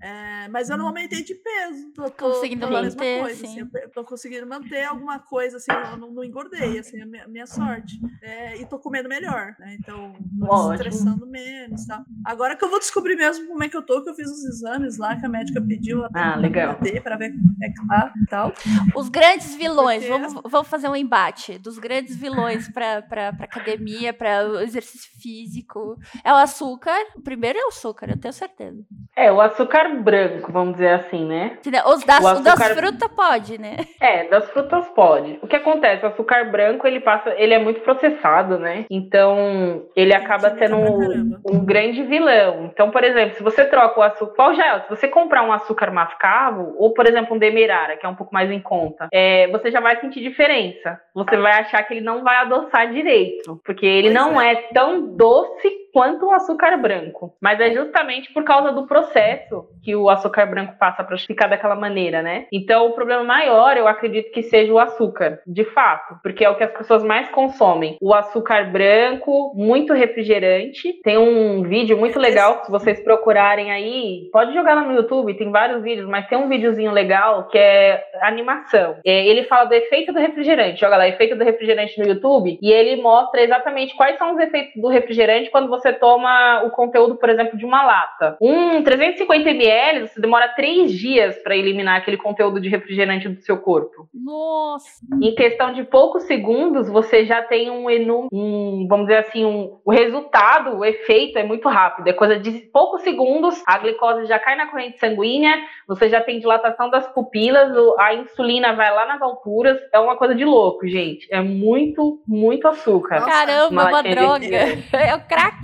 é, 0.01 0.47
mas 0.49 0.69
eu 0.69 0.77
não 0.77 0.87
aumentei 0.87 1.23
de 1.23 1.33
peso. 1.35 1.91
Tô, 1.93 2.03
tô, 2.09 2.11
Conseguindo 2.33 2.67
tô 2.67 2.71
manter, 2.73 3.21
coisa, 3.21 3.39
sim. 3.39 3.61
assim, 3.61 3.69
eu 3.81 3.89
tô 3.91 4.03
conseguindo 4.03 4.45
manter 4.47 4.83
alguma 4.83 5.19
coisa, 5.19 5.57
assim, 5.57 5.71
eu 5.71 5.97
não, 5.97 6.11
não 6.11 6.23
engordei, 6.23 6.77
assim, 6.77 7.01
a 7.01 7.05
minha, 7.05 7.27
minha 7.27 7.47
sorte. 7.47 7.99
É, 8.21 8.57
e 8.57 8.65
tô 8.65 8.77
comendo 8.79 9.07
melhor, 9.09 9.55
né? 9.59 9.77
Então, 9.79 10.13
tô 10.39 10.73
estressando 10.73 11.25
menos 11.27 11.83
e 11.83 11.87
tal. 11.87 12.03
Agora 12.25 12.55
que 12.55 12.63
eu 12.65 12.69
vou 12.69 12.79
descobrir 12.79 13.15
mesmo 13.15 13.47
como 13.47 13.63
é 13.63 13.69
que 13.69 13.77
eu 13.77 13.81
tô, 13.85 14.03
que 14.03 14.09
eu 14.09 14.15
fiz 14.15 14.29
os 14.29 14.43
exames 14.45 14.97
lá, 14.97 15.15
que 15.15 15.25
a 15.25 15.29
médica 15.29 15.61
pediu 15.61 16.03
até 16.05 16.19
Ah, 16.19 16.35
legal. 16.35 16.73
bater 16.73 17.01
pra 17.01 17.15
ver 17.17 17.31
como 17.31 17.55
é 17.63 17.69
que 17.69 17.87
tá 17.87 18.13
e 18.21 18.25
tal. 18.27 18.53
Os 18.95 19.09
grandes 19.09 19.55
vilões, 19.55 20.05
Porque- 20.05 20.27
vamos, 20.27 20.41
vamos 20.51 20.67
fazer 20.67 20.87
um 20.89 20.95
embate 20.95 21.57
dos 21.57 21.77
grandes 21.79 22.15
vilões 22.15 22.67
pra, 22.69 23.01
pra, 23.01 23.31
pra 23.33 23.45
academia, 23.45 24.13
pra 24.13 24.61
exercício 24.61 25.09
físico. 25.21 25.97
É 26.23 26.31
o 26.31 26.35
açúcar. 26.35 26.95
O 27.15 27.21
primeiro 27.21 27.44
é 27.53 27.63
o 27.65 27.67
açúcar, 27.67 28.07
eu 28.09 28.19
tenho 28.19 28.33
certeza. 28.33 28.77
É, 29.15 29.31
o 29.31 29.41
açúcar 29.41 29.89
branco, 30.01 30.51
vamos 30.51 30.73
dizer 30.75 30.89
assim, 30.93 31.25
né? 31.25 31.57
Os 31.85 32.03
das, 32.03 32.23
O 32.23 32.39
o 32.39 32.43
das 32.43 32.59
açúcar- 32.61 32.75
frutas 32.75 33.11
pode, 33.15 33.57
né? 33.59 33.77
É, 33.99 34.23
das 34.29 34.49
frutas 34.51 34.87
pode. 34.89 35.39
O 35.41 35.47
que 35.47 35.55
acontece? 35.55 36.05
O 36.05 36.09
açúcar 36.09 36.45
branco, 36.45 36.87
ele 36.87 36.99
passa, 36.99 37.33
ele 37.37 37.53
é 37.53 37.59
muito 37.59 37.81
processado, 37.81 38.57
né? 38.57 38.85
Então, 38.89 39.85
ele 39.95 40.13
acaba 40.13 40.55
sendo 40.57 40.77
um, 40.77 41.39
um 41.51 41.65
grande 41.65 42.03
vilão. 42.03 42.69
Então, 42.73 42.91
por 42.91 43.03
exemplo, 43.03 43.35
se 43.35 43.43
você 43.43 43.65
troca 43.65 43.99
o 43.99 44.03
açúcar, 44.03 44.33
qual 44.35 44.53
já 44.55 44.75
é? 44.77 44.81
Se 44.81 44.89
você 44.89 45.07
comprar 45.07 45.43
um 45.43 45.51
açúcar 45.51 45.91
mascavo, 45.91 46.73
ou 46.77 46.93
por 46.93 47.07
exemplo, 47.07 47.35
um 47.35 47.39
demerara, 47.39 47.97
que 47.97 48.05
é 48.05 48.09
um 48.09 48.15
pouco 48.15 48.33
mais 48.33 48.49
em 48.51 48.59
conta, 48.61 49.07
é, 49.11 49.47
você 49.49 49.71
já 49.71 49.79
vai 49.79 49.99
sentir 49.99 50.21
diferença. 50.21 50.99
Você 51.13 51.35
vai 51.37 51.53
achar 51.53 51.81
que 51.83 51.93
ele 51.95 52.01
não 52.01 52.23
vai 52.23 52.37
adoçar 52.37 52.91
direito, 52.91 53.59
porque 53.65 53.85
ele 53.85 54.09
Pois 54.11 54.13
não 54.13 54.39
é. 54.41 54.55
tão 54.73 55.15
doce 55.15 55.85
quanto 55.93 56.25
o 56.25 56.31
açúcar 56.33 56.75
branco. 56.77 57.33
Mas 57.41 57.59
é 57.59 57.71
justamente 57.71 58.33
por 58.33 58.43
causa 58.43 58.71
do 58.71 58.87
processo 58.87 59.67
que 59.83 59.95
o 59.95 60.09
açúcar 60.09 60.45
branco 60.45 60.75
passa 60.79 61.03
para 61.03 61.17
ficar 61.17 61.47
daquela 61.47 61.75
maneira, 61.75 62.21
né? 62.21 62.47
Então, 62.51 62.87
o 62.87 62.93
problema 62.93 63.23
maior, 63.23 63.77
eu 63.77 63.87
acredito 63.87 64.31
que 64.31 64.43
seja 64.43 64.73
o 64.73 64.79
açúcar, 64.79 65.39
de 65.45 65.63
fato, 65.65 66.15
porque 66.23 66.43
é 66.43 66.49
o 66.49 66.55
que 66.55 66.63
as 66.63 66.71
pessoas 66.71 67.03
mais 67.03 67.29
consomem. 67.29 67.97
O 68.01 68.13
açúcar 68.13 68.71
branco, 68.71 69.53
muito 69.55 69.93
refrigerante. 69.93 70.93
Tem 71.03 71.17
um 71.17 71.63
vídeo 71.63 71.97
muito 71.97 72.19
legal, 72.19 72.63
se 72.63 72.71
vocês 72.71 72.99
procurarem 73.03 73.71
aí, 73.71 74.29
pode 74.31 74.53
jogar 74.53 74.75
lá 74.75 74.83
no 74.83 74.93
YouTube, 74.93 75.37
tem 75.37 75.51
vários 75.51 75.83
vídeos, 75.83 76.07
mas 76.07 76.27
tem 76.27 76.37
um 76.37 76.49
videozinho 76.49 76.91
legal 76.91 77.47
que 77.47 77.57
é 77.57 78.03
animação. 78.21 78.97
É, 79.05 79.25
ele 79.27 79.43
fala 79.43 79.65
do 79.65 79.73
efeito 79.73 80.11
do 80.11 80.19
refrigerante. 80.19 80.79
Joga 80.79 80.97
lá, 80.97 81.07
efeito 81.07 81.35
do 81.35 81.43
refrigerante 81.43 81.99
no 81.99 82.07
YouTube, 82.07 82.57
e 82.61 82.71
ele 82.71 83.01
mostra 83.01 83.41
exatamente 83.41 83.95
quais 83.95 84.17
são 84.17 84.33
os 84.33 84.39
efeitos 84.39 84.81
do 84.81 84.87
refrigerante 84.87 85.49
quando 85.51 85.69
você 85.69 85.93
toma 85.93 86.63
o 86.63 86.71
conteúdo, 86.71 87.15
por 87.25 87.31
exemplo, 87.31 87.57
de 87.57 87.65
uma 87.65 87.83
lata. 87.83 88.37
Um 88.39 88.83
350 88.83 89.49
ml, 89.49 90.07
você 90.07 90.21
demora 90.21 90.49
três 90.49 90.91
dias 90.91 91.35
para 91.39 91.57
eliminar 91.57 91.97
aquele 91.97 92.17
conteúdo 92.17 92.61
de 92.61 92.69
refrigerante 92.69 93.27
do 93.27 93.41
seu 93.41 93.57
corpo. 93.57 94.07
Nossa. 94.13 95.03
Em 95.19 95.33
questão 95.33 95.73
de 95.73 95.83
poucos 95.83 96.25
segundos, 96.25 96.87
você 96.87 97.25
já 97.25 97.41
tem 97.41 97.71
um, 97.71 97.87
um 98.31 98.85
vamos 98.87 99.07
dizer 99.07 99.21
assim, 99.21 99.43
um, 99.43 99.79
o 99.83 99.91
resultado, 99.91 100.77
o 100.77 100.85
efeito 100.85 101.39
é 101.39 101.43
muito 101.43 101.67
rápido. 101.67 102.07
É 102.07 102.13
coisa 102.13 102.37
de 102.37 102.51
poucos 102.71 103.01
segundos, 103.01 103.59
a 103.65 103.79
glicose 103.79 104.27
já 104.27 104.37
cai 104.37 104.55
na 104.55 104.67
corrente 104.67 104.99
sanguínea, 104.99 105.57
você 105.87 106.07
já 106.07 106.21
tem 106.21 106.39
dilatação 106.39 106.91
das 106.91 107.07
pupilas, 107.11 107.75
a 107.97 108.13
insulina 108.13 108.75
vai 108.75 108.93
lá 108.93 109.07
nas 109.07 109.21
alturas. 109.21 109.79
É 109.91 109.97
uma 109.99 110.15
coisa 110.15 110.35
de 110.35 110.45
louco, 110.45 110.87
gente. 110.87 111.27
É 111.31 111.41
muito, 111.41 112.21
muito 112.27 112.67
açúcar. 112.67 113.25
Caramba, 113.25 113.69
uma 113.71 113.89
uma 113.89 114.03
droga. 114.03 114.45
É 114.93 115.15
o 115.15 115.21
crack. 115.21 115.55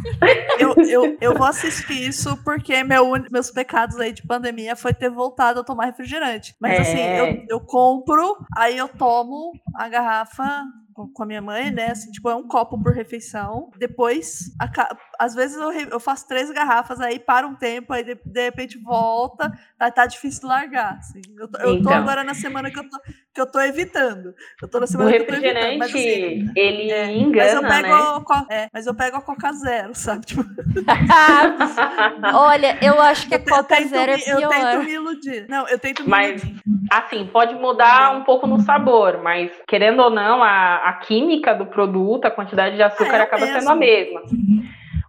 Eu, 0.59 0.75
eu, 0.87 1.17
eu 1.21 1.33
vou 1.33 1.50
assistir 1.51 2.07
isso 2.09 2.35
porque 2.43 2.83
meu, 2.83 3.11
meus 3.31 3.51
pecados 3.51 3.97
aí 3.97 4.11
de 4.11 4.25
pandemia 4.25 4.75
foi 4.75 4.93
ter 4.93 5.09
voltado 5.09 5.59
a 5.59 5.63
tomar 5.63 5.85
refrigerante. 5.85 6.55
Mas 6.59 6.73
É. 6.73 6.81
assim, 6.81 6.99
eu, 7.17 7.45
eu 7.49 7.59
compro, 7.61 8.37
aí 8.57 8.77
eu 8.77 8.87
tomo 8.87 9.51
a 9.75 9.87
garrafa 9.87 10.63
com 10.93 11.23
a 11.23 11.25
minha 11.25 11.41
mãe, 11.41 11.71
né? 11.71 11.91
Assim, 11.91 12.11
tipo, 12.11 12.29
é 12.29 12.35
um 12.35 12.47
copo 12.47 12.81
por 12.81 12.93
refeição. 12.93 13.69
Depois, 13.79 14.51
aca- 14.59 14.95
às 15.21 15.35
vezes 15.35 15.55
eu, 15.57 15.71
eu 15.71 15.99
faço 15.99 16.27
três 16.27 16.49
garrafas, 16.51 16.99
aí 16.99 17.19
para 17.19 17.45
um 17.45 17.53
tempo, 17.55 17.93
aí 17.93 18.03
de, 18.03 18.15
de 18.25 18.41
repente 18.43 18.77
volta. 18.77 19.51
Tá, 19.77 19.91
tá 19.91 20.05
difícil 20.05 20.47
largar. 20.47 20.97
Assim. 20.97 21.21
Eu, 21.37 21.47
tô, 21.47 21.57
eu 21.59 21.73
tô 21.73 21.77
Então. 21.79 21.93
agora 21.93 22.23
na 22.23 22.33
semana 22.33 22.71
que 22.71 22.79
eu 22.79 22.89
tô, 22.89 22.97
que 23.33 23.41
eu 23.41 23.45
tô 23.45 23.59
evitando. 23.61 24.33
Eu 24.61 24.67
tô 24.67 24.79
na 24.79 24.85
O 24.85 24.87
semana 24.87 25.11
que 25.11 25.17
eu 25.17 25.25
tô 25.27 25.33
evitando. 25.33 25.53
refrigerante, 25.53 25.77
Mas, 25.77 25.89
assim, 25.89 26.51
ele 26.55 26.91
é, 26.91 27.05
mas 27.05 27.15
eu 27.15 27.21
engana, 27.27 27.67
pego, 27.69 27.87
né? 27.87 27.93
a 27.93 28.53
é, 28.53 28.69
mas 28.73 28.87
eu 28.87 28.93
pego 28.95 29.17
a 29.17 29.21
Coca 29.21 29.53
Zero, 29.53 29.93
sabe? 29.95 30.25
Tipo, 30.25 30.43
Olha, 32.33 32.77
eu 32.81 32.99
acho 33.01 33.27
que 33.27 33.35
a 33.35 33.39
Coca 33.39 33.81
Zero 33.83 34.11
é 34.11 34.15
me, 34.17 34.23
eu 34.27 34.49
tento 34.49 34.49
pior. 34.49 34.83
me 34.83 34.91
iludir. 34.91 35.45
Não, 35.49 35.67
eu 35.67 35.79
tento 35.79 36.03
me 36.03 36.09
Mas, 36.09 36.41
iludir. 36.43 36.61
assim, 36.91 37.27
pode 37.31 37.55
mudar 37.55 38.15
um 38.17 38.23
pouco 38.23 38.47
no 38.47 38.59
sabor, 38.61 39.21
mas 39.21 39.51
querendo 39.67 40.01
ou 40.01 40.09
não, 40.09 40.41
a, 40.43 40.77
a 40.89 40.93
química 40.93 41.53
do 41.53 41.65
produto, 41.65 42.25
a 42.25 42.31
quantidade 42.31 42.75
de 42.75 42.83
açúcar 42.83 43.15
É, 43.15 43.19
é 43.19 43.21
acaba 43.21 43.45
mesmo. 43.45 43.59
sendo 43.59 43.69
a 43.71 43.75
mesma. 43.75 44.21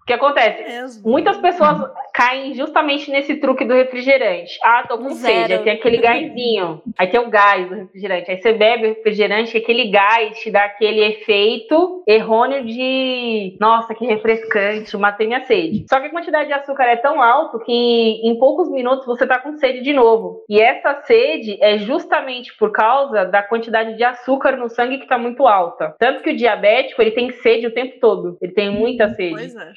O 0.03 0.05
que 0.05 0.12
acontece? 0.12 0.65
Mesmo. 0.65 1.11
Muitas 1.11 1.37
pessoas 1.39 1.79
caem 2.12 2.55
justamente 2.55 3.10
nesse 3.10 3.36
truque 3.36 3.64
do 3.64 3.74
refrigerante. 3.74 4.59
Ah, 4.62 4.84
tô 4.86 4.98
com 4.98 5.10
sede. 5.10 5.55
Aí 5.55 5.59
tem 5.60 5.72
aquele 5.72 5.97
gásinho. 5.97 6.82
Aí 6.98 7.06
tem 7.06 7.20
o 7.20 7.30
gás 7.30 7.68
do 7.68 7.74
refrigerante. 7.74 8.30
Aí 8.30 8.40
você 8.40 8.52
bebe 8.52 8.86
o 8.86 8.89
refrigerante 8.90 9.56
e 9.56 9.60
aquele 9.60 9.90
gás 9.90 10.39
te 10.39 10.51
dá 10.51 10.64
aquele 10.64 11.02
efeito 11.05 12.02
errôneo 12.06 12.64
de 12.64 13.56
nossa, 13.60 13.94
que 13.94 14.06
refrescante, 14.06 14.97
matei 14.97 15.26
minha 15.26 15.44
sede. 15.44 15.86
Só 15.89 16.01
que 16.01 16.06
a 16.06 16.10
quantidade 16.10 16.48
de 16.48 16.52
açúcar 16.52 16.84
é 16.84 16.97
tão 16.97 17.22
alto 17.22 17.59
que 17.60 17.72
em 17.72 18.39
poucos 18.39 18.70
minutos 18.70 19.06
você 19.06 19.26
tá 19.26 19.39
com 19.39 19.56
sede 19.56 19.82
de 19.82 19.93
novo. 19.93 20.44
E 20.48 20.60
essa 20.60 21.01
sede 21.02 21.59
é 21.60 21.78
justamente 21.78 22.56
por 22.56 22.72
causa 22.72 23.24
da 23.24 23.43
quantidade 23.43 23.97
de 23.97 24.05
açúcar 24.05 24.56
no 24.56 24.68
sangue 24.68 24.98
que 24.98 25.06
tá 25.06 25.18
muito 25.18 25.47
alta. 25.47 25.94
Tanto 25.98 26.22
que 26.22 26.30
o 26.30 26.36
diabético, 26.36 27.01
ele 27.01 27.12
tem 27.12 27.30
sede 27.30 27.66
o 27.66 27.74
tempo 27.74 27.98
todo. 28.01 28.36
Ele 28.40 28.52
tem 28.52 28.70
muita 28.70 29.09
sede. 29.14 29.30
Pois 29.30 29.56
é. 29.56 29.72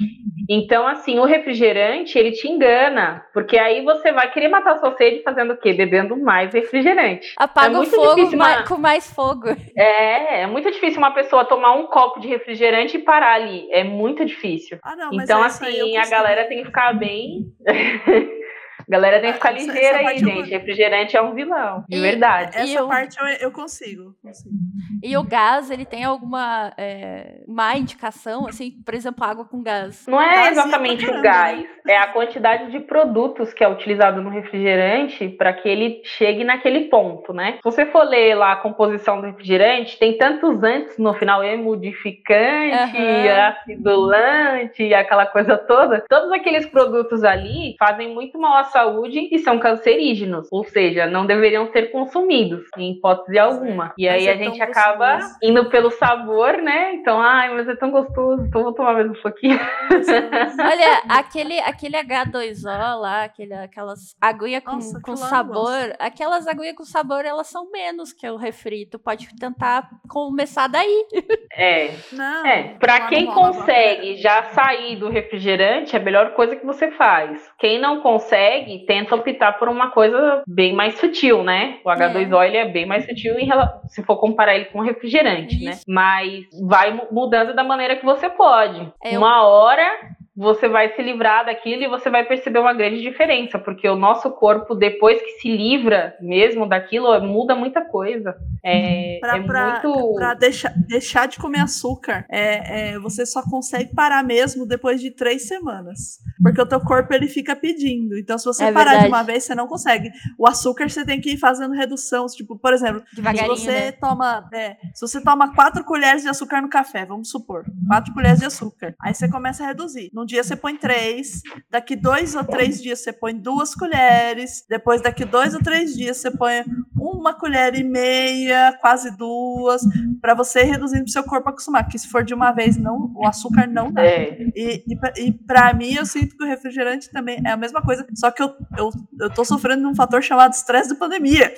Então, 0.48 0.88
assim, 0.88 1.20
o 1.20 1.26
refrigerante, 1.26 2.18
ele 2.26 2.36
te 2.36 2.48
engana, 2.48 3.26
porque 3.34 3.58
aí 3.58 3.84
você 3.84 4.12
vai 4.12 4.32
querer 4.32 4.48
matar 4.50 4.78
sua 4.80 4.96
sede 4.96 5.22
fazendo 5.24 5.54
o 5.54 5.58
quê? 5.58 5.74
Bebendo 5.74 6.18
mais 6.18 6.54
refrigerante. 6.54 7.34
Apaga 7.38 7.78
É 7.78 7.80
o 7.80 7.84
fogo 7.86 8.16
difícil 8.16 8.38
ma- 8.38 8.58
uma- 8.58 8.64
com 8.64 8.78
mais 8.78 9.12
fogo. 9.14 9.48
É, 9.78 10.42
é 10.42 10.48
muito 10.48 10.70
difícil 10.72 10.98
uma 11.00 11.12
pessoa 11.12 11.46
tomar 11.46 11.74
um 11.74 11.88
copo 11.88 12.20
de 12.20 12.28
refrigerante 12.28 12.98
e 12.98 13.02
parar 13.02 13.34
ali. 13.36 13.68
É 13.72 13.84
muito 13.84 14.26
difícil. 14.26 14.80
Ah, 14.84 14.96
não, 14.96 15.12
mas 15.12 15.24
então, 15.30 15.44
é 15.44 15.48
assim, 15.48 15.98
a 15.98 16.08
galera 16.10 16.46
tem 16.46 16.60
que 16.60 16.66
ficar 16.66 16.94
bem. 16.94 17.46
a 18.88 18.92
galera 18.92 19.20
tem 19.20 19.30
que 19.32 19.38
ficar 19.38 19.54
essa- 19.56 19.66
ligeira 19.66 19.98
essa 20.00 20.10
aí, 20.10 20.16
eu 20.16 20.20
gente. 20.26 20.34
vou- 20.34 20.44
Refrigerante 20.44 21.18
é 21.18 21.22
um 21.22 21.34
vilão, 21.34 21.84
de 21.90 21.98
E- 21.98 22.02
verdade. 22.02 22.58
Essa 22.58 22.78
eu- 22.80 22.88
parte 22.88 23.18
eu, 23.20 23.26
eu 23.28 23.52
consigo. 23.52 24.16
consigo. 24.22 24.56
E 25.04 25.18
o 25.18 25.24
gás, 25.24 25.70
ele 25.72 25.86
tem 25.86 26.04
alguma 26.04 26.74
é, 26.78 27.42
má 27.48 27.76
indicação? 27.78 28.48
Assim, 28.48 28.72
por 28.84 28.94
exemplo, 28.94 29.24
água 29.24 29.46
com 29.46 29.62
gás. 29.62 30.06
Não 30.08 30.22
é 30.22 30.36
Vazia 30.36 30.52
exatamente 30.52 31.10
o 31.10 31.22
gás, 31.22 31.66
é 31.88 31.98
a 31.98 32.08
quantidade 32.08 32.72
de 32.72 32.80
produtos 32.80 33.54
que 33.54 33.64
é 33.64 33.68
utilizado 33.68 34.22
no 34.22 34.30
refrigerante 34.30 35.30
para 35.30 35.54
que 35.54 35.68
ele 35.70 36.02
chegue 36.04 36.44
naquele 36.44 36.86
ponto, 36.90 37.34
né? 37.34 37.54
Se 37.58 37.64
você 37.64 37.86
for 37.88 38.04
ler 38.04 38.36
lá 38.36 38.54
a 38.54 38.56
composição 38.58 39.20
do 39.22 39.28
refrigerante, 39.28 39.98
tem 39.98 40.18
tantos 40.18 40.62
antes 40.64 40.98
no 40.98 41.14
final, 41.14 41.44
emulsificante, 41.44 42.98
Aham. 42.98 43.48
acidulante, 43.50 44.94
aquela 44.94 45.26
coisa 45.26 45.58
toda. 45.58 46.04
Todos 46.10 46.32
aqueles 46.32 46.66
produtos 46.66 47.24
ali 47.24 47.76
fazem 47.80 48.14
muito 48.14 48.40
mal 48.40 48.58
à 48.58 48.64
saúde 48.76 49.30
e 49.32 49.40
são 49.40 49.58
cancerígenos, 49.58 50.50
ou 50.52 50.66
seja, 50.66 51.06
não 51.06 51.26
deveriam 51.26 51.72
ser 51.72 51.92
consumidos 51.92 52.66
em 52.78 52.92
hipótese 52.92 53.40
alguma. 53.40 53.94
E 53.98 54.06
aí 54.06 54.28
é 54.28 54.34
a 54.34 54.36
gente 54.36 54.62
acaba 54.62 55.16
gostoso. 55.16 55.38
indo 55.42 55.70
pelo 55.70 55.90
sabor, 55.92 56.58
né? 56.58 56.94
Então, 56.96 57.22
ai, 57.22 57.54
mas 57.54 57.70
é 57.70 57.76
tão 57.78 57.90
gostoso, 57.90 58.44
então 58.44 58.64
vou 58.64 58.74
tomar 58.74 58.94
mais 58.94 59.10
um 59.10 59.22
pouquinho. 59.22 59.58
Olha, 60.60 61.04
aquele, 61.08 61.58
aquele 61.60 61.98
H2O 61.98 63.00
lá, 63.00 63.24
aquele, 63.24 63.54
aquelas 63.54 64.14
aguinhas 64.20 64.64
com, 64.64 64.74
Nossa, 64.74 65.02
com 65.02 65.16
sabor, 65.16 65.96
aquelas 65.98 66.46
aguinhas 66.46 66.76
com 66.76 66.84
sabor, 66.84 67.24
elas 67.24 67.48
são 67.48 67.72
menos 67.72 68.12
que 68.12 68.30
o 68.30 68.36
refri. 68.36 68.86
Tu 68.86 69.00
pode 69.00 69.34
tentar 69.40 69.90
começar 70.10 70.68
daí. 70.68 71.06
É. 71.58 71.92
Não, 72.12 72.46
é. 72.46 72.76
Pra 72.78 73.08
quem 73.08 73.28
consegue 73.28 74.18
já 74.18 74.44
sair 74.44 74.98
do 74.98 75.08
refrigerante, 75.08 75.96
é 75.96 76.00
a 76.00 76.04
melhor 76.04 76.34
coisa 76.34 76.54
que 76.54 76.66
você 76.66 76.92
faz. 76.92 77.50
Quem 77.58 77.80
não 77.80 78.02
consegue, 78.02 78.65
tenta 78.88 79.16
optar 79.16 79.54
por 79.54 79.70
uma 79.70 79.92
coisa 79.92 80.44
bem 80.48 80.74
mais 80.74 80.98
sutil, 81.00 81.44
né? 81.44 81.80
O 81.84 81.90
H2O 81.90 82.42
é. 82.42 82.48
ele 82.48 82.58
é 82.58 82.66
bem 82.66 82.86
mais 82.86 83.06
sutil 83.06 83.38
em, 83.40 83.50
se 83.88 84.04
for 84.04 84.18
comparar 84.18 84.56
ele 84.56 84.66
com 84.66 84.82
refrigerante, 84.82 85.64
né? 85.64 85.72
Isso. 85.72 85.84
né? 85.88 85.94
Mas 85.94 86.46
vai 86.68 87.00
mudando 87.12 87.54
da 87.56 87.64
maneira 87.64 87.96
que 87.96 88.06
você 88.06 88.30
pode. 88.30 88.92
É, 89.04 89.18
uma 89.18 89.46
hora 89.46 90.16
você 90.36 90.68
vai 90.68 90.94
se 90.94 91.02
livrar 91.02 91.46
daquilo 91.46 91.84
e 91.84 91.88
você 91.88 92.10
vai 92.10 92.26
perceber 92.26 92.60
uma 92.60 92.74
grande 92.74 93.02
diferença, 93.02 93.58
porque 93.58 93.88
o 93.88 93.96
nosso 93.96 94.30
corpo, 94.32 94.76
depois 94.76 95.22
que 95.22 95.40
se 95.40 95.50
livra 95.50 96.16
mesmo 96.20 96.68
daquilo, 96.68 97.20
muda 97.22 97.56
muita 97.56 97.82
coisa. 97.82 98.36
É, 98.64 99.18
pra, 99.22 99.38
é 99.38 99.44
pra, 99.44 99.82
muito... 99.84 100.14
pra 100.16 100.34
deixar, 100.34 100.74
deixar 100.88 101.28
de 101.28 101.38
comer 101.38 101.60
açúcar, 101.60 102.26
é, 102.30 102.94
é, 102.94 103.00
você 103.00 103.26
só 103.26 103.42
consegue 103.44 103.94
parar 103.96 104.24
mesmo 104.24 104.66
depois 104.66 105.00
de 105.00 105.12
três 105.12 105.48
semanas. 105.48 106.20
Porque 106.42 106.62
o 106.62 106.66
teu 106.66 106.82
corpo 106.82 107.14
ele 107.14 107.28
fica 107.28 107.56
pedindo. 107.56 108.18
Então, 108.18 108.38
se 108.38 108.46
você 108.46 108.66
é 108.66 108.72
parar 108.72 108.92
verdade. 108.92 109.06
de 109.06 109.14
uma 109.14 109.24
vez, 109.24 109.44
você 109.44 109.56
não 109.56 109.68
consegue. 109.68 110.12
O 110.38 110.48
açúcar 110.48 110.90
você 110.90 111.06
tem 111.06 111.22
que 111.22 111.32
ir 111.32 111.38
fazendo 111.38 111.74
redução. 111.74 112.26
Tipo, 112.28 112.58
por 112.58 112.74
exemplo, 112.74 113.04
se 113.14 113.48
você 113.48 113.72
né? 113.72 113.92
toma. 113.94 114.50
É, 114.54 114.76
se 114.94 115.02
você 115.02 115.22
toma 115.22 115.54
quatro 115.56 115.84
colheres 115.84 116.24
de 116.24 116.28
açúcar 116.28 116.62
no 116.62 116.70
café, 116.70 117.06
vamos 117.06 117.30
supor. 117.30 117.64
Quatro 117.88 118.14
colheres 118.14 118.40
de 118.40 118.46
açúcar. 118.46 118.96
Aí 119.02 119.14
você 119.14 119.30
começa 119.30 119.64
a 119.64 119.68
reduzir. 119.68 120.10
No 120.14 120.25
dia 120.26 120.44
você 120.44 120.56
põe 120.56 120.76
três, 120.76 121.42
daqui 121.70 121.96
dois 121.96 122.36
ou 122.36 122.44
três 122.44 122.82
dias 122.82 123.00
você 123.00 123.14
põe 123.14 123.36
duas 123.36 123.76
colheres, 123.76 124.66
depois 124.70 125.02
daqui 125.02 125.26
dois 125.26 125.54
ou 125.54 125.62
três 125.62 125.96
dias 125.96 126.18
você 126.18 126.32
põe 126.32 126.64
uma 126.96 127.34
colher 127.34 127.76
e 127.76 127.84
meia, 127.84 128.78
quase 128.82 129.16
duas, 129.16 129.82
para 130.22 130.34
você 130.34 130.62
ir 130.62 130.72
reduzindo 130.72 131.04
pro 131.04 131.12
seu 131.12 131.24
corpo 131.24 131.50
acostumar, 131.50 131.84
porque 131.84 131.98
se 131.98 132.10
for 132.10 132.24
de 132.24 132.34
uma 132.34 132.52
vez, 132.52 132.78
não, 132.78 133.12
o 133.16 133.28
açúcar 133.28 133.68
não 133.68 133.92
dá. 133.92 134.04
É. 134.04 134.38
E, 134.56 134.84
e, 134.88 135.28
e 135.28 135.32
para 135.32 135.74
mim, 135.74 135.94
eu 135.94 136.06
sinto 136.06 136.36
que 136.36 136.44
o 136.44 136.48
refrigerante 136.48 137.12
também 137.12 137.42
é 137.46 137.52
a 137.52 137.58
mesma 137.58 137.82
coisa, 137.82 138.06
só 138.16 138.32
que 138.32 138.42
eu, 138.42 138.54
eu, 138.78 138.90
eu 139.20 139.30
tô 139.34 139.46
sofrendo 139.46 139.82
de 139.82 139.88
um 139.88 139.96
fator 139.96 140.22
chamado 140.24 140.54
estresse 140.54 140.90
de 140.90 140.96
pandemia. 140.96 141.54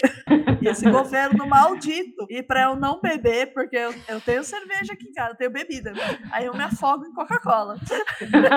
E 0.62 0.68
esse 0.68 0.90
governo 0.92 1.48
maldito. 1.48 2.26
E 2.30 2.44
para 2.44 2.64
eu 2.64 2.76
não 2.76 3.00
beber, 3.00 3.54
porque 3.54 3.76
eu, 3.76 3.94
eu 4.08 4.22
tenho 4.22 4.44
cerveja 4.44 4.94
aqui 4.94 5.08
em 5.08 5.14
casa, 5.14 5.32
eu 5.32 5.38
tenho 5.38 5.52
bebida. 5.52 5.94
Aí 6.32 6.46
eu 6.46 6.54
me 6.54 6.64
afogo 6.64 7.06
em 7.06 7.14
Coca-Cola. 7.14 7.78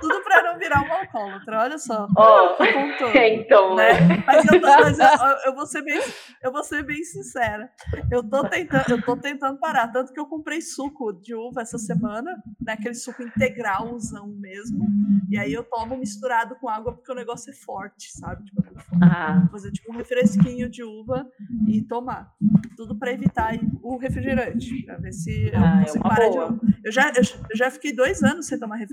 Tudo 0.00 0.22
para 0.24 0.42
não 0.42 0.58
virar 0.58 0.82
um 0.82 0.92
alcoólatra, 0.92 1.60
olha 1.60 1.78
só. 1.78 2.06
Oh, 2.16 2.62
então, 3.14 3.74
né? 3.76 3.92
Mas, 4.26 4.44
eu, 4.46 4.60
mas 4.60 4.98
eu, 4.98 5.06
eu, 5.46 5.54
vou 5.54 5.66
ser 5.66 5.82
bem, 5.82 6.00
eu 6.42 6.52
vou 6.52 6.62
ser 6.64 6.82
bem 6.82 7.02
sincera. 7.04 7.70
Eu 8.10 8.22
tô 8.22 8.46
tentando, 8.48 8.90
eu 8.90 9.02
tô 9.02 9.16
tentando 9.16 9.58
parar, 9.58 9.88
tanto 9.88 10.12
que 10.12 10.20
eu 10.20 10.26
comprei 10.26 10.60
suco 10.60 11.12
de 11.12 11.34
uva 11.34 11.62
essa 11.62 11.78
semana, 11.78 12.42
né? 12.60 12.72
Aquele 12.72 12.94
suco 12.94 13.22
integralzão 13.22 14.26
mesmo. 14.26 14.86
E 15.30 15.38
aí 15.38 15.52
eu 15.52 15.64
tomo 15.64 15.96
misturado 15.96 16.56
com 16.56 16.68
água 16.68 16.92
porque 16.92 17.10
o 17.10 17.14
negócio 17.14 17.50
é 17.50 17.54
forte, 17.54 18.10
sabe? 18.12 18.44
Tipo, 18.44 18.62
é 18.62 18.80
forte. 18.80 19.04
Ah. 19.04 19.48
Fazer 19.50 19.70
tipo 19.72 19.92
um 19.92 19.96
refresquinho 19.96 20.68
de 20.68 20.82
uva 20.82 21.26
e 21.66 21.82
tomar. 21.82 22.32
Tudo 22.76 22.98
para 22.98 23.12
evitar 23.12 23.52
o 23.82 23.96
refrigerante, 23.96 24.82
para 24.84 24.96
ver 24.96 25.12
se 25.12 25.48
eu 25.48 25.58
ah, 25.58 25.80
consigo 25.80 26.06
é 26.06 26.08
parar 26.08 26.30
boa. 26.30 26.52
de 26.52 26.72
eu 26.84 26.92
já, 26.92 27.10
eu 27.10 27.56
já 27.56 27.70
fiquei 27.70 27.92
dois 27.92 28.22
anos 28.22 28.46
sem 28.46 28.58
tomar 28.58 28.76
refrigerante. 28.76 28.91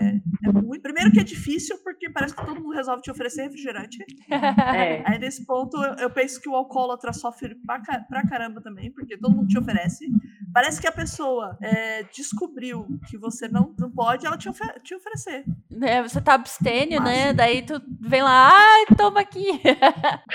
É, 0.00 0.48
é 0.48 0.52
muito. 0.52 0.82
Primeiro 0.82 1.10
que 1.10 1.20
é 1.20 1.24
difícil, 1.24 1.78
porque 1.82 2.10
parece 2.10 2.34
que 2.34 2.44
todo 2.44 2.60
mundo 2.60 2.74
resolve 2.74 3.02
te 3.02 3.10
oferecer 3.10 3.42
refrigerante. 3.42 3.98
É. 4.80 5.02
Aí 5.04 5.18
nesse 5.18 5.44
ponto 5.44 5.76
eu, 5.82 5.94
eu, 5.94 6.10
penso 6.10 6.40
que 6.40 6.48
o 6.48 6.54
alcoólatra 6.54 7.12
sofre 7.12 7.54
pra, 7.66 7.80
pra 7.80 8.26
caramba 8.26 8.60
também, 8.60 8.90
porque 8.92 9.16
todo 9.16 9.34
mundo 9.34 9.48
te 9.48 9.58
oferece. 9.58 10.06
Parece 10.52 10.80
que 10.80 10.86
a 10.86 10.92
pessoa 10.92 11.56
é, 11.60 12.04
descobriu 12.04 12.86
que 13.08 13.18
você 13.18 13.48
não, 13.48 13.74
não 13.78 13.90
pode, 13.90 14.26
ela 14.26 14.36
te, 14.36 14.48
ofer 14.48 14.80
te 14.82 14.94
oferecer. 14.94 15.44
É, 15.82 16.02
você 16.02 16.20
tá 16.20 16.34
abstênio, 16.34 17.00
Mas, 17.00 17.10
né? 17.10 17.32
Daí 17.32 17.62
tu 17.62 17.80
vem 18.00 18.22
lá, 18.22 18.50
ai, 18.52 18.96
toma 18.96 19.20
aqui. 19.20 19.60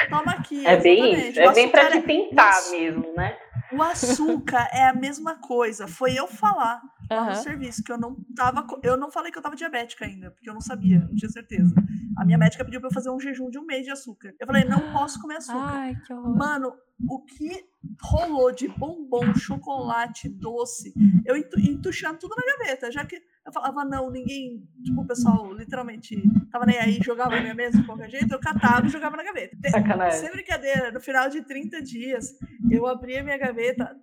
Toma 0.10 0.32
aqui. 0.34 0.66
É 0.66 0.78
bem 0.78 1.30
isso. 1.30 1.40
É 1.40 1.54
bem 1.54 1.70
pra 1.70 1.92
te 1.92 2.02
tentar 2.02 2.72
mesmo, 2.72 3.14
né? 3.16 3.36
O 3.74 3.82
açúcar 3.82 4.68
é 4.72 4.88
a 4.88 4.94
mesma 4.94 5.36
coisa. 5.36 5.88
Foi 5.88 6.14
eu 6.14 6.28
falar 6.28 6.82
lá 7.10 7.22
uhum. 7.22 7.30
no 7.30 7.36
serviço 7.36 7.84
que 7.84 7.92
eu 7.92 7.98
não 7.98 8.16
tava. 8.36 8.66
Eu 8.84 8.98
não 8.98 9.12
falei 9.12 9.32
que 9.32 9.38
eu 9.38 9.42
tava 9.42 9.56
diabética 9.56 10.06
ainda, 10.06 10.32
porque 10.32 10.50
eu 10.50 10.54
não 10.54 10.62
sabia, 10.62 11.00
não 11.00 11.16
tinha 11.16 11.30
certeza. 11.30 11.74
A 12.18 12.26
minha 12.26 12.38
médica 12.38 12.64
pediu 12.64 12.80
pra 12.80 12.90
eu 12.90 12.94
fazer 12.94 13.10
um 13.10 13.20
jejum 13.20 13.50
de 13.50 13.60
um 13.60 13.66
mês 13.66 13.84
de 13.84 13.92
açúcar. 13.92 14.34
Eu 14.40 14.48
falei, 14.48 14.64
não 14.64 14.94
posso 14.94 15.20
comer 15.22 15.38
açúcar. 15.38 15.60
Ai, 15.60 15.96
que 16.06 16.14
horror. 16.14 16.38
Mano, 16.38 16.74
o 17.08 17.24
que 17.24 17.66
rolou 18.02 18.52
de 18.52 18.68
bombom, 18.68 19.34
chocolate, 19.36 20.30
doce, 20.30 20.94
eu 21.26 21.36
entuchando 21.38 22.20
tudo 22.20 22.36
na 22.36 22.58
gaveta, 22.58 22.92
já 22.92 23.06
que 23.06 23.22
eu 23.46 23.54
falava, 23.54 23.86
não, 23.86 24.10
ninguém, 24.10 24.68
tipo, 24.84 25.02
o 25.02 25.06
pessoal 25.06 25.54
literalmente 25.54 26.20
tava 26.52 26.66
nem 26.66 26.80
aí, 26.80 27.00
jogava 27.04 27.36
na 27.36 27.42
minha 27.42 27.54
mesa 27.54 27.78
de 27.78 27.86
qualquer 27.86 28.10
jeito, 28.10 28.34
eu 28.34 28.40
catava 28.40 28.88
e 28.88 28.90
jogava 28.90 29.16
na 29.16 29.24
gaveta. 29.24 29.56
Sacanagem. 29.70 30.20
Sem 30.20 30.32
brincadeira, 30.32 30.92
no 30.92 31.00
final 31.00 31.30
de 31.30 31.42
30 31.44 31.82
dias, 31.84 32.34
eu 32.72 32.88
abria 32.88 33.24
minha 33.24 33.38
gaveta, 33.38 33.96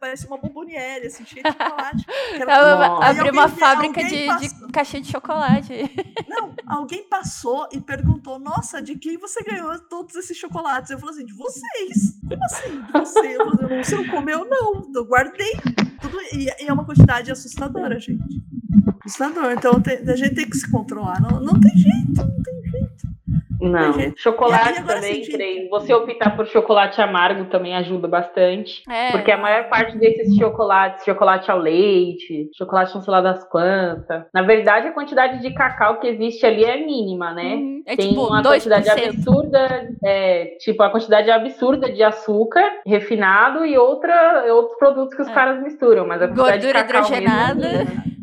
parecia 0.00 0.26
uma 0.26 0.38
bomboniere, 0.38 1.06
assim, 1.06 1.24
cheia 1.24 1.44
de 1.44 1.52
chocolate. 1.52 2.04
Abri 3.02 3.30
uma 3.30 3.48
fábrica 3.48 4.02
de, 4.02 4.26
de 4.38 4.72
caixinha 4.72 5.02
de 5.02 5.12
chocolate. 5.12 5.72
Não, 6.28 6.54
alguém 6.66 7.08
passou 7.08 7.68
e 7.72 7.80
perguntou, 7.80 8.38
nossa, 8.40 8.82
de 8.82 8.96
quem 8.96 9.16
você 9.16 9.42
ganhou 9.44 9.78
todos 9.88 10.16
esses 10.16 10.36
chocolates? 10.36 10.90
Eu 10.90 10.98
falei 10.98 11.14
assim, 11.14 11.24
de 11.24 11.34
vocês. 11.34 12.18
Como 12.38 12.44
assim, 12.44 12.82
você? 12.92 13.38
Você 13.84 13.96
não 13.96 14.08
comeu, 14.08 14.44
não. 14.44 14.90
Eu 14.94 15.04
guardei 15.04 15.52
tudo. 16.00 16.18
E, 16.32 16.46
e 16.46 16.66
é 16.68 16.72
uma 16.72 16.84
quantidade 16.84 17.30
assustadora, 17.30 17.98
gente. 17.98 18.42
Assustador. 19.04 19.52
Então 19.52 19.80
tem, 19.80 19.98
a 19.98 20.16
gente 20.16 20.34
tem 20.34 20.48
que 20.48 20.56
se 20.56 20.70
controlar. 20.70 21.20
Não, 21.20 21.40
não 21.40 21.60
tem 21.60 21.72
jeito, 21.72 22.16
não 22.16 22.42
tem 22.42 22.70
jeito. 22.70 23.08
Não, 23.60 23.92
chocolate 24.16 24.84
também, 24.84 25.22
creio. 25.24 25.68
Você 25.70 25.92
optar 25.92 26.36
por 26.36 26.46
chocolate 26.46 27.00
amargo 27.00 27.46
também 27.46 27.74
ajuda 27.74 28.06
bastante. 28.06 28.82
É. 28.88 29.10
Porque 29.10 29.32
a 29.32 29.36
maior 29.36 29.68
parte 29.68 29.98
desses 29.98 30.36
chocolates, 30.36 31.04
chocolate 31.04 31.50
ao 31.50 31.58
leite, 31.58 32.50
chocolate 32.56 32.94
não 32.94 33.02
sei 33.02 33.12
lá 33.12 33.20
das 33.20 33.42
quantas. 33.48 34.24
Na 34.32 34.42
verdade, 34.42 34.88
a 34.88 34.92
quantidade 34.92 35.40
de 35.40 35.52
cacau 35.52 35.98
que 35.98 36.06
existe 36.06 36.46
ali 36.46 36.64
é 36.64 36.76
mínima, 36.76 37.32
né? 37.32 37.54
Uhum. 37.54 37.82
É 37.84 37.96
Tem 37.96 38.10
tipo 38.10 38.26
uma 38.26 38.42
2%. 38.42 38.48
quantidade 38.48 38.90
absurda, 38.90 39.88
é, 40.04 40.56
tipo, 40.60 40.82
a 40.82 40.90
quantidade 40.90 41.30
absurda 41.30 41.92
de 41.92 42.02
açúcar 42.02 42.64
refinado 42.86 43.64
e 43.66 43.76
outra, 43.76 44.44
outros 44.52 44.78
produtos 44.78 45.14
que 45.14 45.22
os 45.22 45.28
é. 45.28 45.32
caras 45.32 45.62
misturam. 45.62 46.06
Mas 46.06 46.22
a 46.22 46.28
quantidade 46.28 46.62
Gordura 46.62 46.84
de 46.84 46.92
cacau 46.92 47.06
hidrogenada. 47.06 47.68
Mesmo, 47.68 48.17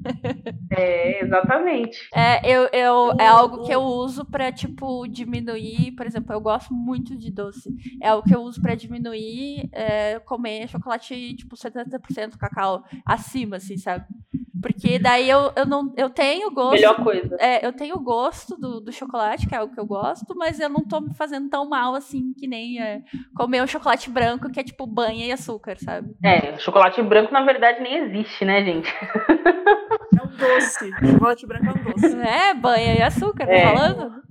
é, 0.72 1.23
exatamente. 1.23 1.98
É, 2.14 2.48
eu, 2.49 2.69
eu, 2.72 3.15
é 3.19 3.27
algo 3.27 3.65
que 3.65 3.72
eu 3.72 3.82
uso 3.82 4.26
pra, 4.26 4.52
tipo, 4.52 5.07
diminuir. 5.07 5.94
Por 5.94 6.06
exemplo, 6.06 6.34
eu 6.34 6.41
gosto 6.41 6.73
muito 6.73 7.15
de 7.15 7.32
doce. 7.32 7.69
É 8.02 8.10
algo 8.10 8.27
que 8.27 8.36
eu 8.36 8.41
uso 8.41 8.61
pra 8.61 8.76
diminuir 8.76 9.69
é, 9.72 10.19
comer 10.19 10.68
chocolate, 10.68 11.36
tipo, 11.36 11.56
70% 11.56 12.38
cacau 12.38 12.84
acima, 13.06 13.57
assim, 13.57 13.77
sabe? 13.77 14.06
Porque 14.65 14.98
daí 14.98 15.30
eu, 15.30 15.52
eu 15.56 15.65
não 15.65 15.94
eu 15.95 16.10
tenho 16.10 16.49
gosto. 16.49 16.73
Melhor 16.73 17.03
coisa. 17.03 17.38
É, 17.40 17.64
eu 17.64 17.72
tenho 17.72 17.99
gosto 17.99 18.57
do, 18.57 18.80
do 18.80 18.91
chocolate, 18.91 19.48
que 19.48 19.53
é 19.53 19.60
algo 19.60 19.72
que 19.72 19.80
eu 19.80 19.86
gosto, 19.86 20.36
mas 20.36 20.60
eu 20.60 20.68
não 20.68 20.84
tô 20.84 20.99
me 21.02 21.14
fazendo 21.14 21.48
tão 21.49 21.69
mal 21.69 21.94
assim 21.94 22.34
que 22.34 22.48
nem 22.48 22.82
é, 22.82 23.02
comer 23.36 23.61
um 23.61 23.68
chocolate 23.68 24.10
branco, 24.10 24.52
que 24.52 24.60
é 24.60 24.64
tipo 24.64 24.88
banha 24.88 25.27
e 25.27 25.32
açúcar, 25.32 25.77
sabe? 25.77 26.15
É, 26.23 26.57
chocolate 26.57 26.99
branco 27.03 27.32
na 27.32 27.44
verdade 27.44 27.80
nem 27.82 27.95
existe, 28.06 28.44
né, 28.44 28.64
gente? 28.64 28.91
Doce. 30.36 30.91
Chocolate 31.12 31.45
branco 31.45 31.66
é 31.66 31.72
um 31.72 31.91
doce. 31.91 32.16
É, 32.26 32.53
banha 32.53 32.95
e 32.95 33.02
açúcar, 33.02 33.45
tá 33.45 33.53
é. 33.53 33.64
tá 33.64 33.78
falando? 33.78 34.24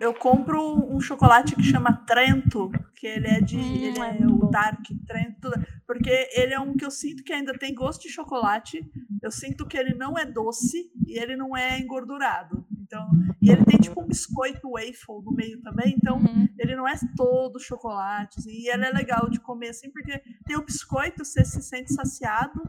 Eu 0.00 0.14
compro 0.14 0.60
um 0.90 1.00
chocolate 1.00 1.54
que 1.54 1.62
chama 1.62 1.92
Trento, 2.06 2.70
que 2.96 3.06
ele 3.06 3.28
é 3.28 3.40
de. 3.40 3.56
Hum, 3.56 3.74
ele 3.74 4.00
é, 4.00 4.22
é 4.22 4.26
o 4.26 4.46
Dark 4.50 4.80
Trento. 5.06 5.50
Porque 5.86 6.28
ele 6.34 6.54
é 6.54 6.60
um 6.60 6.76
que 6.76 6.84
eu 6.84 6.90
sinto 6.90 7.22
que 7.22 7.32
ainda 7.32 7.52
tem 7.52 7.74
gosto 7.74 8.02
de 8.02 8.08
chocolate. 8.08 8.84
Eu 9.22 9.30
sinto 9.30 9.66
que 9.66 9.76
ele 9.76 9.94
não 9.94 10.18
é 10.18 10.24
doce 10.24 10.90
e 11.06 11.18
ele 11.18 11.36
não 11.36 11.56
é 11.56 11.78
engordurado. 11.78 12.64
Então, 12.84 13.08
e 13.40 13.50
ele 13.50 13.64
tem 13.64 13.78
tipo 13.78 14.00
um 14.00 14.06
biscoito 14.06 14.70
waffle 14.70 15.22
no 15.24 15.32
meio 15.32 15.60
também, 15.62 15.94
então 15.96 16.18
uhum. 16.18 16.48
ele 16.58 16.76
não 16.76 16.86
é 16.86 16.94
todo 17.16 17.58
chocolate. 17.58 18.38
Assim, 18.38 18.50
e 18.50 18.68
ele 18.68 18.84
é 18.84 18.90
legal 18.90 19.28
de 19.28 19.40
comer 19.40 19.70
assim, 19.70 19.90
porque 19.90 20.22
tem 20.46 20.56
o 20.56 20.64
biscoito, 20.64 21.24
você 21.24 21.44
se 21.44 21.62
sente 21.62 21.92
saciado, 21.92 22.62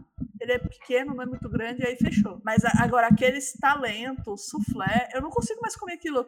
ele 0.46 0.54
é 0.54 0.60
pequeno, 0.60 1.14
não 1.14 1.24
é 1.24 1.26
muito 1.26 1.50
grande, 1.50 1.82
e 1.82 1.86
aí 1.86 1.96
fechou. 1.96 2.40
Mas 2.44 2.64
agora, 2.64 3.08
aqueles 3.08 3.54
talentos, 3.54 4.48
soufflé, 4.48 5.10
eu 5.14 5.22
não 5.22 5.30
consigo 5.30 5.60
mais 5.62 5.76
comer 5.76 5.94
aquilo. 5.94 6.26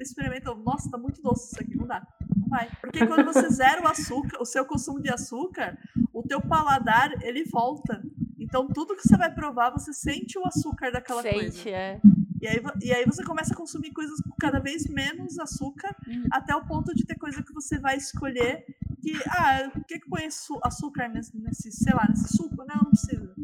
Experimenta, 0.00 0.54
nossa, 0.54 0.90
tá 0.90 0.98
muito 0.98 1.22
doce 1.22 1.52
isso 1.52 1.62
aqui, 1.62 1.76
não 1.76 1.86
dá. 1.86 2.06
Não 2.36 2.48
vai. 2.48 2.68
Porque 2.80 3.06
quando 3.06 3.24
você 3.24 3.48
zera 3.52 3.82
o 3.82 3.86
açúcar, 3.86 4.40
o 4.40 4.44
seu 4.44 4.64
consumo 4.64 5.00
de 5.00 5.10
açúcar, 5.10 5.78
o 6.12 6.22
teu 6.22 6.40
paladar, 6.40 7.12
ele 7.22 7.44
volta. 7.44 8.02
Então, 8.38 8.66
tudo 8.68 8.96
que 8.96 9.06
você 9.06 9.16
vai 9.16 9.32
provar, 9.32 9.70
você 9.70 9.92
sente 9.92 10.38
o 10.38 10.46
açúcar 10.46 10.90
daquela 10.90 11.22
sente, 11.22 11.34
coisa. 11.34 11.52
Sente, 11.52 11.70
é. 11.70 12.00
E 12.40 12.46
aí, 12.46 12.62
e 12.82 12.92
aí 12.92 13.04
você 13.04 13.24
começa 13.24 13.52
a 13.52 13.56
consumir 13.56 13.90
coisas 13.90 14.20
com 14.20 14.34
cada 14.40 14.60
vez 14.60 14.86
menos 14.86 15.38
açúcar, 15.38 15.94
hum. 16.06 16.24
até 16.32 16.54
o 16.54 16.64
ponto 16.64 16.94
de 16.94 17.04
ter 17.04 17.16
coisa 17.16 17.42
que 17.42 17.52
você 17.52 17.78
vai 17.78 17.96
escolher 17.96 18.64
que, 19.12 19.28
ah, 19.28 19.70
o 19.74 19.84
que 19.84 19.98
que 19.98 20.08
põe 20.08 20.28
açúcar 20.62 21.08
nesse, 21.08 21.36
nesse, 21.38 21.72
sei 21.72 21.94
lá, 21.94 22.06
nesse 22.08 22.36
suco? 22.36 22.56
Não, 22.58 22.76
não 22.76 22.90
precisa. 22.90 23.34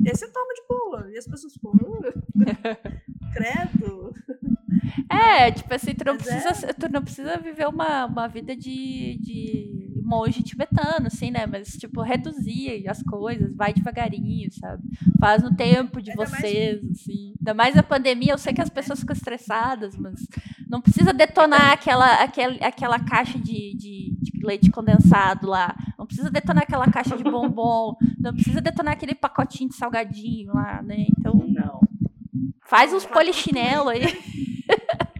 E 0.00 0.08
aí 0.08 0.16
você 0.16 0.28
toma 0.30 0.54
de 0.54 0.62
boa. 0.68 1.10
E 1.12 1.18
as 1.18 1.26
pessoas 1.26 1.52
ficam, 1.52 1.70
uh, 1.72 2.12
credo. 3.32 4.14
É, 5.08 5.50
tipo 5.50 5.72
assim, 5.72 5.94
tu 5.94 6.04
não, 6.04 6.16
precisa, 6.16 6.66
é. 6.66 6.72
tu 6.72 6.88
não 6.90 7.02
precisa 7.02 7.38
viver 7.38 7.68
uma, 7.68 8.06
uma 8.06 8.28
vida 8.28 8.56
de, 8.56 9.18
de 9.20 9.91
monge 10.02 10.42
tibetano, 10.42 11.06
assim, 11.06 11.30
né? 11.30 11.46
Mas, 11.46 11.68
tipo, 11.76 12.02
reduzir 12.02 12.88
as 12.88 13.02
coisas, 13.02 13.54
vai 13.54 13.72
devagarinho, 13.72 14.52
sabe? 14.52 14.82
Faz 15.18 15.42
no 15.42 15.54
tempo 15.54 16.02
de 16.02 16.10
Ainda 16.10 16.26
vocês, 16.26 16.82
mais... 16.82 17.00
assim. 17.00 17.34
Ainda 17.38 17.54
mais 17.54 17.76
a 17.76 17.82
pandemia, 17.82 18.32
eu 18.32 18.38
sei 18.38 18.52
que 18.52 18.60
as 18.60 18.70
pessoas 18.70 19.00
ficam 19.00 19.14
estressadas, 19.14 19.96
mas 19.96 20.14
não 20.68 20.80
precisa 20.80 21.12
detonar 21.12 21.72
aquela, 21.72 22.22
aquela, 22.22 22.54
aquela 22.66 22.98
caixa 22.98 23.38
de, 23.38 23.74
de, 23.76 24.16
de 24.20 24.46
leite 24.46 24.70
condensado 24.70 25.46
lá. 25.46 25.74
Não 25.98 26.06
precisa 26.06 26.30
detonar 26.30 26.64
aquela 26.64 26.90
caixa 26.90 27.16
de 27.16 27.22
bombom. 27.22 27.96
não 28.18 28.32
precisa 28.32 28.60
detonar 28.60 28.94
aquele 28.94 29.14
pacotinho 29.14 29.70
de 29.70 29.76
salgadinho 29.76 30.52
lá, 30.54 30.82
né? 30.82 31.06
Então. 31.08 31.34
Não. 31.34 31.80
Faz 32.62 32.92
uns 32.92 33.04
polichinelo 33.04 33.90
aí. 33.90 34.02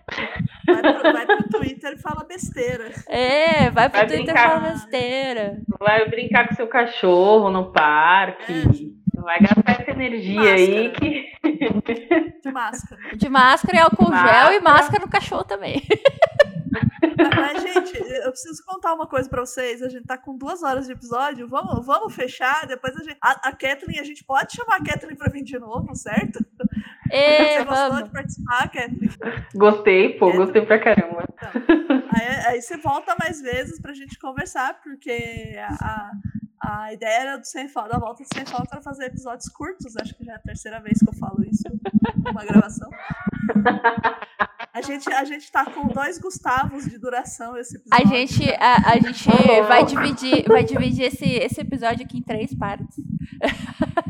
Vai 0.73 0.95
pro, 0.95 1.13
vai 1.13 1.27
pro 1.27 1.49
Twitter 1.49 1.93
e 1.93 1.99
fala 1.99 2.25
besteira. 2.25 2.91
É, 3.09 3.71
vai 3.71 3.89
pro 3.89 3.99
vai 3.99 4.09
Twitter 4.09 4.35
e 4.35 4.39
fala 4.39 4.61
besteira. 4.61 5.59
Vai 5.79 6.09
brincar 6.09 6.49
com 6.49 6.55
seu 6.55 6.67
cachorro 6.67 7.51
no 7.51 7.73
parque. 7.73 8.53
É. 8.53 9.21
Vai 9.21 9.39
gastar 9.41 9.83
essa 9.83 9.91
energia 9.91 10.55
aí 10.55 10.91
que. 10.91 11.33
De 12.43 12.51
máscara. 12.51 13.01
De 13.15 13.29
máscara 13.29 13.77
e 13.77 13.81
álcool 13.81 14.11
máscara. 14.11 14.45
gel 14.47 14.53
e 14.55 14.61
máscara 14.61 15.05
no 15.05 15.11
cachorro 15.11 15.45
também. 15.45 15.83
Mas, 17.37 17.63
gente, 17.63 17.99
eu 18.25 18.31
preciso 18.31 18.65
contar 18.65 18.95
uma 18.95 19.07
coisa 19.07 19.29
pra 19.29 19.41
vocês. 19.41 19.83
A 19.83 19.89
gente 19.89 20.07
tá 20.07 20.17
com 20.17 20.37
duas 20.37 20.63
horas 20.63 20.87
de 20.87 20.93
episódio. 20.93 21.49
Vamos, 21.49 21.85
vamos 21.85 22.15
fechar. 22.15 22.67
Depois 22.67 22.97
a 22.97 23.03
gente. 23.03 23.17
A, 23.21 23.49
a 23.49 23.53
Kathleen, 23.53 24.01
a 24.01 24.05
gente 24.05 24.25
pode 24.25 24.55
chamar 24.55 24.77
a 24.77 24.85
Kathleen 24.85 25.17
pra 25.17 25.31
vir 25.31 25.43
de 25.43 25.59
novo, 25.59 25.95
certo? 25.95 26.45
Você 27.13 27.65
gostou 27.65 27.91
vamos. 27.91 28.05
de 28.05 28.11
participar, 28.11 28.71
Kathleen? 28.71 29.11
Gostei, 29.55 30.09
pô, 30.15 30.27
Kathleen. 30.27 30.47
gostei 30.47 30.67
pra 30.67 30.79
caramba. 30.79 31.25
Então, 31.35 32.03
aí, 32.11 32.29
aí, 32.47 32.63
você 32.63 32.79
volta 32.79 33.15
mais 33.21 33.43
vezes 33.43 33.79
pra 33.79 33.93
gente 33.93 34.19
conversar, 34.19 34.81
porque 34.83 35.57
a, 35.59 35.75
a 35.75 36.11
ideia 36.93 37.21
era 37.21 37.37
do 37.37 37.47
Sem 37.47 37.69
Falta, 37.69 37.91
da 37.91 37.99
volta 37.99 38.23
do 38.23 38.35
Sem 38.35 38.47
Falta 38.47 38.77
era 38.77 38.83
fazer 38.83 39.07
episódios 39.07 39.49
curtos. 39.49 39.97
Acho 39.97 40.15
que 40.15 40.25
já 40.25 40.33
é 40.33 40.37
a 40.37 40.39
terceira 40.39 40.81
vez 40.81 40.99
que 40.99 41.09
eu 41.09 41.15
falo 41.15 41.45
isso 41.45 41.63
numa 42.25 42.45
gravação. 42.45 42.89
A 44.73 44.81
gente, 44.81 45.13
a 45.13 45.25
gente 45.25 45.51
tá 45.51 45.67
com 45.67 45.89
dois 45.89 46.19
Gustavos 46.19 46.85
de 46.85 46.99
duração 46.99 47.57
esse 47.59 47.77
episódio. 47.77 48.07
A 48.07 48.09
gente, 48.09 48.51
a, 48.55 48.93
a 48.93 48.99
gente 48.99 49.29
vai 49.69 49.85
dividir, 49.85 50.45
vai 50.49 50.65
dividir 50.65 51.05
esse, 51.05 51.27
esse 51.27 51.61
episódio 51.61 52.05
aqui 52.05 52.19
em 52.19 52.23
três 52.23 52.55
partes. 52.55 52.97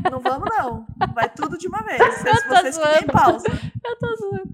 Não 0.09 0.19
vamos, 0.19 0.47
não. 0.57 0.85
Vai 1.13 1.29
tudo 1.29 1.57
de 1.57 1.67
uma 1.67 1.83
vez. 1.83 2.01
Se 2.15 2.47
vocês 2.47 2.77
que 2.77 2.87
deem 2.87 3.07
pausa. 3.07 3.47
Eu 3.83 3.97
tô 3.97 4.15
zoando. 4.15 4.51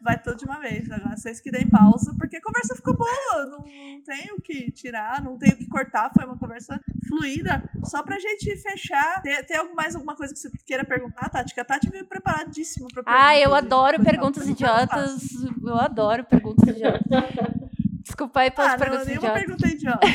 Vai 0.00 0.20
tudo 0.20 0.36
de 0.36 0.44
uma 0.44 0.58
vez. 0.60 0.90
Agora 0.90 1.16
vocês 1.16 1.40
que 1.40 1.50
deem 1.50 1.68
pausa, 1.68 2.14
porque 2.18 2.36
a 2.36 2.42
conversa 2.42 2.74
ficou 2.74 2.96
boa. 2.96 3.10
Não, 3.46 3.58
não 3.58 4.02
tem 4.02 4.32
o 4.32 4.40
que 4.40 4.70
tirar, 4.70 5.22
não 5.22 5.36
tem 5.36 5.52
o 5.52 5.56
que 5.56 5.66
cortar. 5.68 6.10
Foi 6.12 6.24
uma 6.24 6.38
conversa 6.38 6.80
fluida. 7.08 7.62
Só 7.84 8.02
pra 8.02 8.18
gente 8.18 8.56
fechar. 8.56 9.22
Tem, 9.22 9.42
tem 9.44 9.74
mais 9.74 9.94
alguma 9.94 10.14
coisa 10.14 10.32
que 10.32 10.38
você 10.38 10.50
queira 10.64 10.84
perguntar, 10.84 11.28
Tati? 11.28 11.54
Que 11.54 11.60
a 11.60 11.64
Tati 11.64 11.90
veio 11.90 12.06
preparadíssima 12.06 12.88
pra 12.92 13.02
perguntar. 13.02 13.26
Ah, 13.28 13.38
eu 13.38 13.54
adoro 13.54 14.02
perguntas 14.02 14.48
idiotas. 14.48 15.28
Eu 15.62 15.78
adoro 15.78 16.24
perguntas 16.24 16.68
idiotas. 16.68 17.60
Desculpa 18.02 18.40
aí 18.40 18.50
pelas 18.50 18.72
ah, 18.72 18.78
perguntas 18.78 19.06
não, 19.06 19.14
nenhuma 19.14 19.32
pergunta 19.32 19.68
idiota. 19.68 20.06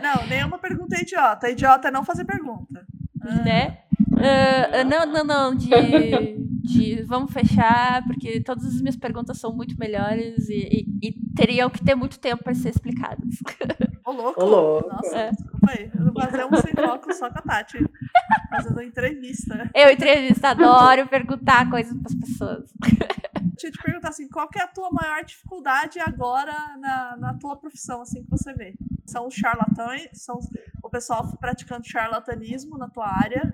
não, 0.00 0.26
nenhuma 0.26 0.58
pergunta 0.58 1.00
idiota. 1.00 1.50
Idiota 1.50 1.88
é 1.88 1.90
não 1.90 2.04
fazer 2.04 2.24
pergunta. 2.24 2.86
Né? 3.24 3.78
Uh, 4.12 4.88
não, 4.88 5.06
não, 5.06 5.24
não. 5.24 5.54
De, 5.54 6.36
de 6.62 7.02
vamos 7.02 7.32
fechar, 7.32 8.04
porque 8.04 8.40
todas 8.40 8.64
as 8.64 8.80
minhas 8.80 8.96
perguntas 8.96 9.38
são 9.38 9.54
muito 9.54 9.78
melhores 9.78 10.48
e, 10.48 10.86
e, 11.02 11.08
e 11.08 11.12
teriam 11.34 11.68
que 11.70 11.82
ter 11.82 11.94
muito 11.94 12.18
tempo 12.18 12.44
para 12.44 12.54
ser 12.54 12.70
explicadas. 12.70 13.28
Ô, 14.04 14.12
louco! 14.12 14.42
Ô, 14.42 14.46
louco. 14.46 14.88
Nossa, 14.88 15.16
é. 15.16 15.30
desculpa 15.30 15.70
aí. 15.70 15.90
Eu 15.94 16.04
vou 16.04 16.22
fazer 16.22 16.44
um 16.44 16.56
sem 16.56 16.72
foco 16.72 17.14
só 17.14 17.30
com 17.30 17.38
a 17.38 17.42
Tati. 17.42 17.78
Fazendo 18.50 18.82
entrevista. 18.82 19.70
Eu 19.74 19.90
entrevista, 19.90 20.48
adoro 20.50 21.06
perguntar 21.06 21.70
coisas 21.70 21.96
para 21.96 22.08
as 22.08 22.14
pessoas. 22.14 22.72
Deixa 23.52 23.68
eu 23.68 23.72
te 23.72 23.82
perguntar 23.82 24.08
assim, 24.08 24.28
qual 24.28 24.48
é 24.56 24.62
a 24.62 24.66
tua 24.66 24.90
maior 24.90 25.24
dificuldade 25.24 26.00
agora 26.00 26.52
na, 26.78 27.16
na 27.16 27.34
tua 27.34 27.56
profissão, 27.56 28.02
assim, 28.02 28.22
que 28.24 28.30
você 28.30 28.52
vê? 28.52 28.74
São 29.06 29.28
os 29.28 29.34
charlatães, 29.34 30.08
são 30.14 30.38
pessoal 30.92 31.26
praticando 31.40 31.88
charlatanismo 31.88 32.78
na 32.78 32.88
tua 32.88 33.08
área, 33.08 33.50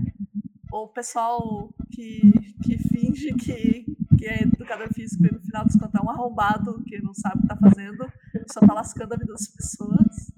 ou 0.70 0.84
o 0.84 0.88
pessoal 0.88 1.70
que, 1.90 2.20
que 2.62 2.76
finge 2.76 3.32
que, 3.34 3.86
que 4.18 4.26
é 4.26 4.42
educador 4.42 4.92
físico 4.92 5.24
e 5.24 5.32
no 5.32 5.40
final 5.40 5.64
dos 5.64 5.76
contos 5.76 5.94
é 5.94 6.04
um 6.04 6.10
arrombado 6.10 6.82
que 6.84 7.00
não 7.00 7.14
sabe 7.14 7.38
o 7.38 7.42
que 7.42 7.48
tá 7.48 7.56
fazendo 7.56 8.06
só 8.52 8.60
tá 8.60 8.74
lascando 8.74 9.14
a 9.14 9.16
vida 9.16 9.32
das 9.32 9.46
pessoas. 9.48 10.32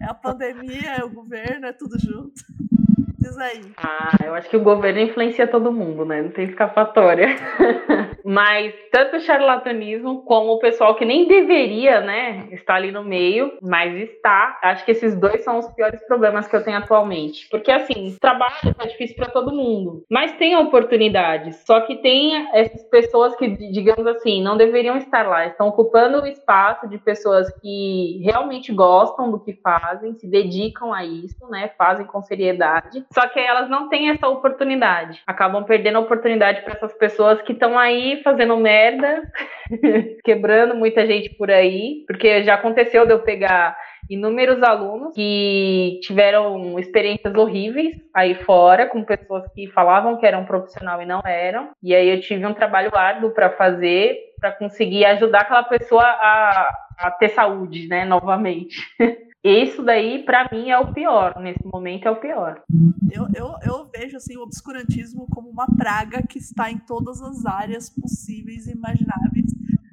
É 0.00 0.06
a 0.06 0.14
pandemia, 0.14 0.96
é 0.98 1.04
o 1.04 1.10
governo, 1.10 1.66
é 1.66 1.72
tudo 1.72 1.98
junto. 1.98 2.42
Diz 3.18 3.36
aí. 3.36 3.72
Ah, 3.76 4.16
eu 4.24 4.34
acho 4.34 4.48
que 4.48 4.56
o 4.56 4.62
governo 4.62 5.00
influencia 5.00 5.46
todo 5.46 5.72
mundo, 5.72 6.04
né? 6.04 6.22
Não 6.22 6.30
tem 6.30 6.46
escapatória. 6.46 7.28
mas 8.28 8.74
tanto 8.92 9.16
o 9.16 9.20
charlatanismo 9.20 10.22
como 10.22 10.52
o 10.52 10.58
pessoal 10.58 10.94
que 10.94 11.04
nem 11.04 11.26
deveria, 11.26 12.00
né, 12.00 12.46
estar 12.52 12.74
ali 12.74 12.92
no 12.92 13.02
meio, 13.02 13.52
mas 13.62 13.94
está. 13.94 14.58
Acho 14.62 14.84
que 14.84 14.90
esses 14.90 15.18
dois 15.18 15.42
são 15.42 15.58
os 15.58 15.68
piores 15.68 16.04
problemas 16.06 16.46
que 16.46 16.54
eu 16.54 16.62
tenho 16.62 16.76
atualmente. 16.76 17.48
Porque 17.48 17.72
assim, 17.72 18.16
trabalho 18.20 18.74
tá 18.76 18.84
difícil 18.84 19.16
para 19.16 19.30
todo 19.30 19.54
mundo, 19.54 20.04
mas 20.10 20.32
tem 20.32 20.56
oportunidades. 20.56 21.62
Só 21.66 21.80
que 21.80 21.96
tem 21.96 22.48
essas 22.52 22.82
pessoas 22.90 23.34
que, 23.36 23.48
digamos 23.70 24.06
assim, 24.06 24.42
não 24.42 24.56
deveriam 24.56 24.98
estar 24.98 25.26
lá, 25.26 25.46
estão 25.46 25.68
ocupando 25.68 26.22
o 26.22 26.26
espaço 26.26 26.88
de 26.88 26.98
pessoas 26.98 27.50
que 27.60 28.20
realmente 28.22 28.72
gostam 28.72 29.30
do 29.30 29.40
que 29.40 29.54
fazem, 29.54 30.14
se 30.14 30.28
dedicam 30.28 30.92
a 30.92 31.04
isso, 31.04 31.48
né, 31.48 31.70
fazem 31.78 32.06
com 32.06 32.22
seriedade 32.22 32.98
só 33.12 33.26
que 33.28 33.40
elas 33.40 33.68
não 33.68 33.88
têm 33.88 34.10
essa 34.10 34.28
oportunidade. 34.28 35.22
Acabam 35.26 35.64
perdendo 35.64 35.96
a 35.96 36.00
oportunidade 36.00 36.62
para 36.62 36.74
essas 36.74 36.92
pessoas 36.94 37.40
que 37.42 37.52
estão 37.52 37.78
aí 37.78 38.17
fazendo 38.22 38.56
merda, 38.56 39.22
quebrando 40.24 40.74
muita 40.74 41.06
gente 41.06 41.30
por 41.30 41.50
aí. 41.50 42.04
Porque 42.06 42.42
já 42.42 42.54
aconteceu 42.54 43.06
de 43.06 43.12
eu 43.12 43.20
pegar 43.20 43.76
inúmeros 44.08 44.62
alunos 44.62 45.14
que 45.14 46.00
tiveram 46.02 46.78
experiências 46.78 47.34
horríveis 47.34 47.96
aí 48.14 48.34
fora, 48.34 48.86
com 48.86 49.04
pessoas 49.04 49.44
que 49.52 49.66
falavam 49.68 50.16
que 50.16 50.26
eram 50.26 50.44
profissional 50.44 51.02
e 51.02 51.06
não 51.06 51.20
eram. 51.24 51.70
E 51.82 51.94
aí 51.94 52.08
eu 52.08 52.20
tive 52.20 52.46
um 52.46 52.54
trabalho 52.54 52.90
árduo 52.94 53.30
para 53.30 53.50
fazer, 53.50 54.16
para 54.40 54.52
conseguir 54.52 55.04
ajudar 55.04 55.40
aquela 55.40 55.64
pessoa 55.64 56.02
a, 56.02 56.68
a 56.98 57.10
ter 57.12 57.28
saúde, 57.30 57.86
né, 57.88 58.04
novamente. 58.04 58.78
Isso 59.44 59.82
daí, 59.84 60.24
para 60.24 60.48
mim, 60.50 60.70
é 60.70 60.78
o 60.78 60.92
pior. 60.92 61.38
Nesse 61.40 61.64
momento, 61.64 62.06
é 62.06 62.10
o 62.10 62.20
pior. 62.20 62.62
Eu, 63.10 63.28
eu, 63.34 63.54
eu 63.62 63.90
vejo 63.94 64.16
assim, 64.16 64.36
o 64.36 64.42
obscurantismo 64.42 65.28
como 65.28 65.48
uma 65.48 65.66
praga 65.76 66.22
que 66.26 66.38
está 66.38 66.70
em 66.70 66.78
todas 66.78 67.22
as 67.22 67.46
áreas 67.46 67.88
possíveis 67.88 68.66
e 68.66 68.72
imagináveis. 68.72 69.46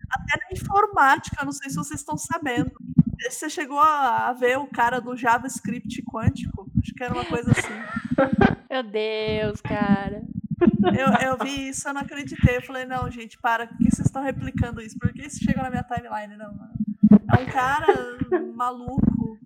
Até 0.09 0.39
na 0.39 0.51
informática, 0.51 1.45
não 1.45 1.51
sei 1.51 1.69
se 1.69 1.75
vocês 1.75 1.99
estão 1.99 2.17
sabendo. 2.17 2.71
Você 3.21 3.49
chegou 3.49 3.79
a, 3.79 4.29
a 4.29 4.33
ver 4.33 4.57
o 4.57 4.67
cara 4.67 4.99
do 4.99 5.15
JavaScript 5.15 6.01
quântico? 6.03 6.69
Acho 6.81 6.93
que 6.93 7.03
era 7.03 7.13
uma 7.13 7.25
coisa 7.25 7.51
assim. 7.51 7.73
Meu 8.69 8.83
Deus, 8.83 9.61
cara. 9.61 10.23
Eu, 10.97 11.29
eu 11.29 11.37
vi 11.37 11.69
isso, 11.69 11.87
eu 11.87 11.93
não 11.93 12.01
acreditei. 12.01 12.57
Eu 12.57 12.61
falei, 12.61 12.85
não, 12.85 13.09
gente, 13.11 13.37
para, 13.39 13.67
por 13.67 13.77
que 13.77 13.91
vocês 13.91 14.07
estão 14.07 14.23
replicando 14.23 14.81
isso? 14.81 14.97
Por 14.97 15.13
que 15.13 15.25
isso 15.25 15.43
chegou 15.43 15.63
na 15.63 15.69
minha 15.69 15.83
timeline? 15.83 16.35
Não, 16.35 16.53
é 17.11 17.41
um 17.41 17.45
cara 17.45 18.17
maluco. 18.53 19.37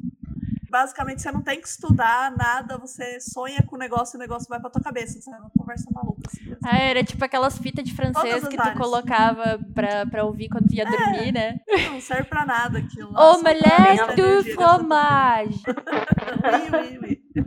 Basicamente, 0.70 1.24
você 1.24 1.32
não 1.32 1.42
tem 1.42 1.60
que 1.60 1.68
estudar 1.68 2.32
nada, 2.38 2.78
você 2.78 3.20
sonha 3.20 3.64
com 3.64 3.76
o 3.76 3.80
negócio 3.80 4.16
e 4.16 4.18
o 4.18 4.20
negócio 4.20 4.48
vai 4.48 4.60
pra 4.60 4.70
tua 4.70 4.82
cabeça. 4.82 5.20
Você 5.20 5.32
é 5.32 5.36
uma 5.36 5.50
conversa 5.58 5.90
maluca. 5.92 6.22
Assim, 6.28 6.56
ah, 6.64 6.78
era 6.78 7.04
tipo 7.04 7.26
aquelas 7.26 7.58
fitas 7.58 7.84
de 7.84 7.92
francês 7.94 8.48
que 8.48 8.56
tu 8.56 8.62
áreas. 8.62 8.78
colocava 8.78 9.60
pra, 9.74 10.06
pra 10.06 10.24
ouvir 10.24 10.48
quando 10.48 10.72
ia 10.72 10.84
é, 10.84 10.86
dormir, 10.86 11.32
né? 11.32 11.60
Não 11.90 12.00
serve 12.00 12.26
pra 12.26 12.46
nada 12.46 12.78
aquilo. 12.78 13.12
Omelette 13.18 14.16
du 14.16 14.44
fromage. 14.54 15.64
oui, 15.66 16.70
oui, 16.72 17.00
oui. 17.02 17.44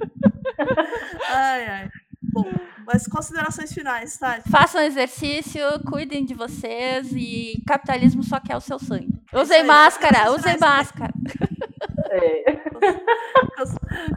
Ai, 1.31 1.67
ai. 1.67 1.91
Bom, 2.33 2.45
mas 2.87 3.07
considerações 3.07 3.73
finais, 3.73 4.17
tá? 4.17 4.41
Façam 4.51 4.81
exercício, 4.83 5.63
cuidem 5.89 6.25
de 6.25 6.35
vocês 6.35 7.13
e 7.13 7.63
capitalismo 7.67 8.23
só 8.23 8.41
quer 8.41 8.57
o 8.57 8.61
seu 8.61 8.79
sangue. 8.79 9.23
Usem 9.33 9.65
máscara, 9.65 10.31
usem 10.35 10.59
máscara. 10.59 11.13
É. 12.13 12.45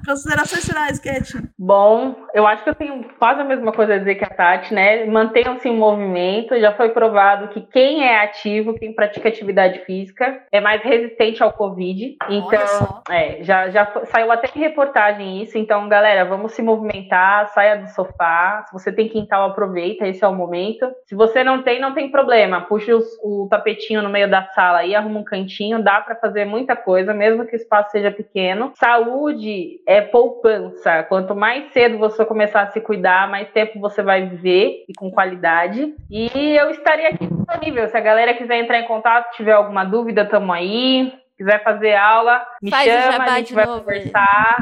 Considerações 0.05 0.65
finais, 0.65 0.99
Cat. 0.99 1.33
Bom, 1.57 2.15
eu 2.33 2.45
acho 2.45 2.63
que 2.63 2.69
eu 2.69 2.75
tenho 2.75 3.05
quase 3.17 3.39
a 3.41 3.45
mesma 3.45 3.71
coisa 3.71 3.95
a 3.95 3.97
dizer 3.97 4.15
que 4.15 4.25
a 4.25 4.29
Tati, 4.29 4.73
né? 4.73 5.05
Mantenham-se 5.05 5.69
em 5.69 5.77
movimento. 5.77 6.59
Já 6.59 6.73
foi 6.73 6.89
provado 6.89 7.47
que 7.49 7.61
quem 7.61 8.03
é 8.03 8.23
ativo, 8.23 8.73
quem 8.73 8.93
pratica 8.93 9.29
atividade 9.29 9.79
física, 9.85 10.41
é 10.51 10.59
mais 10.59 10.81
resistente 10.83 11.41
ao 11.41 11.53
Covid. 11.53 12.17
Então, 12.29 13.03
é, 13.09 13.43
já, 13.43 13.69
já 13.69 13.89
saiu 14.05 14.31
até 14.31 14.49
em 14.53 14.59
reportagem 14.59 15.41
isso. 15.41 15.57
Então, 15.57 15.87
galera, 15.87 16.25
vamos 16.25 16.51
se 16.51 16.61
movimentar, 16.61 17.47
saia 17.49 17.77
do 17.77 17.87
sofá. 17.87 18.65
Se 18.67 18.73
você 18.73 18.91
tem 18.91 19.07
quintal, 19.07 19.49
aproveita, 19.49 20.07
esse 20.07 20.23
é 20.23 20.27
o 20.27 20.35
momento. 20.35 20.91
Se 21.05 21.15
você 21.15 21.43
não 21.43 21.63
tem, 21.63 21.79
não 21.79 21.93
tem 21.93 22.11
problema. 22.11 22.61
Puxe 22.61 22.91
os, 22.93 23.05
o 23.23 23.47
tapetinho 23.49 24.01
no 24.01 24.09
meio 24.09 24.29
da 24.29 24.43
sala 24.47 24.83
e 24.83 24.93
arruma 24.93 25.19
um 25.19 25.23
cantinho. 25.23 25.81
Dá 25.81 26.01
para 26.01 26.15
fazer 26.15 26.43
muita 26.45 26.75
coisa, 26.75 27.13
mesmo 27.13 27.45
que 27.45 27.55
o 27.55 27.57
espaço 27.57 27.84
seja 27.91 28.11
pequeno. 28.11 28.71
Saúde 28.75 29.81
é 29.87 30.01
poupança. 30.01 31.03
Quanto 31.03 31.35
mais 31.35 31.71
cedo 31.71 31.97
você 31.97 32.25
começar 32.25 32.61
a 32.61 32.71
se 32.71 32.81
cuidar, 32.81 33.29
mais 33.29 33.49
tempo 33.51 33.79
você 33.79 34.01
vai 34.01 34.27
viver 34.27 34.85
e 34.87 34.93
com 34.93 35.11
qualidade. 35.11 35.93
E 36.09 36.29
eu 36.55 36.69
estaria 36.71 37.09
aqui 37.09 37.27
disponível. 37.27 37.87
Se 37.89 37.97
a 37.97 38.01
galera 38.01 38.33
quiser 38.33 38.57
entrar 38.57 38.79
em 38.79 38.87
contato, 38.87 39.35
tiver 39.35 39.53
alguma 39.53 39.83
dúvida, 39.83 40.25
tamo 40.25 40.51
aí. 40.51 41.13
Quiser 41.37 41.61
fazer 41.63 41.93
aula, 41.95 42.45
me 42.61 42.69
Faz 42.69 42.85
chama, 42.85 43.25
a 43.25 43.37
gente 43.37 43.53
vai 43.53 43.65
novo. 43.65 43.79
conversar. 43.79 44.57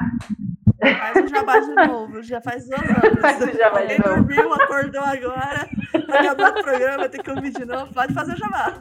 Faz 0.83 1.15
o 1.15 1.27
jabá 1.27 1.59
de 1.59 1.73
novo, 1.73 2.23
já 2.23 2.41
faz 2.41 2.67
duas 2.67 2.81
horas. 2.81 3.19
Faz 3.21 3.41
o 3.41 3.57
jabá 3.57 3.81
de 3.81 3.97
novo. 3.99 4.23
dormiu, 4.23 4.53
acordou 4.53 5.01
agora, 5.01 5.67
acabou 5.93 6.47
o 6.47 6.63
programa, 6.63 7.09
tem 7.09 7.21
que 7.21 7.29
ouvir 7.29 7.51
de 7.51 7.65
novo, 7.65 7.93
pode 7.93 8.13
fazer 8.13 8.33
o 8.33 8.37
jabá. 8.37 8.73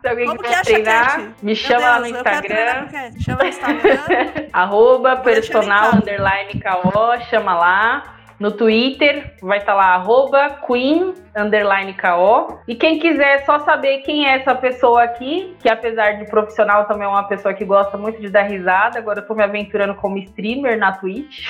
Se 0.00 0.08
alguém 0.08 0.26
Como 0.26 0.42
quiser 0.42 0.62
treinar, 0.64 1.34
me 1.42 1.54
chama 1.54 1.80
Deus, 1.80 1.90
lá 1.90 1.98
no 2.00 2.06
Instagram. 2.06 2.88
Chama 3.20 3.42
no 3.42 3.48
Instagram. 3.48 4.48
Arroba 4.52 5.16
personal 5.18 5.94
underline 5.96 6.60
caô, 6.60 7.18
chama 7.30 7.54
lá. 7.56 8.15
No 8.38 8.52
Twitter 8.52 9.34
vai 9.40 9.58
estar 9.58 9.72
tá 9.72 9.78
lá, 9.78 9.94
arroba 9.94 10.50
Queen 10.66 11.14
underline 11.36 11.94
KO. 11.94 12.58
E 12.66 12.74
quem 12.74 12.98
quiser 12.98 13.44
só 13.44 13.58
saber 13.60 13.98
quem 13.98 14.26
é 14.26 14.36
essa 14.36 14.54
pessoa 14.54 15.02
aqui, 15.02 15.54
que 15.60 15.68
apesar 15.68 16.12
de 16.12 16.24
profissional 16.24 16.86
também 16.86 17.06
é 17.06 17.08
uma 17.08 17.28
pessoa 17.28 17.52
que 17.52 17.64
gosta 17.64 17.98
muito 17.98 18.20
de 18.20 18.30
dar 18.30 18.42
risada, 18.42 18.98
agora 18.98 19.20
eu 19.20 19.26
tô 19.26 19.34
me 19.34 19.42
aventurando 19.42 19.94
como 19.94 20.16
streamer 20.18 20.78
na 20.78 20.92
Twitch. 20.92 21.46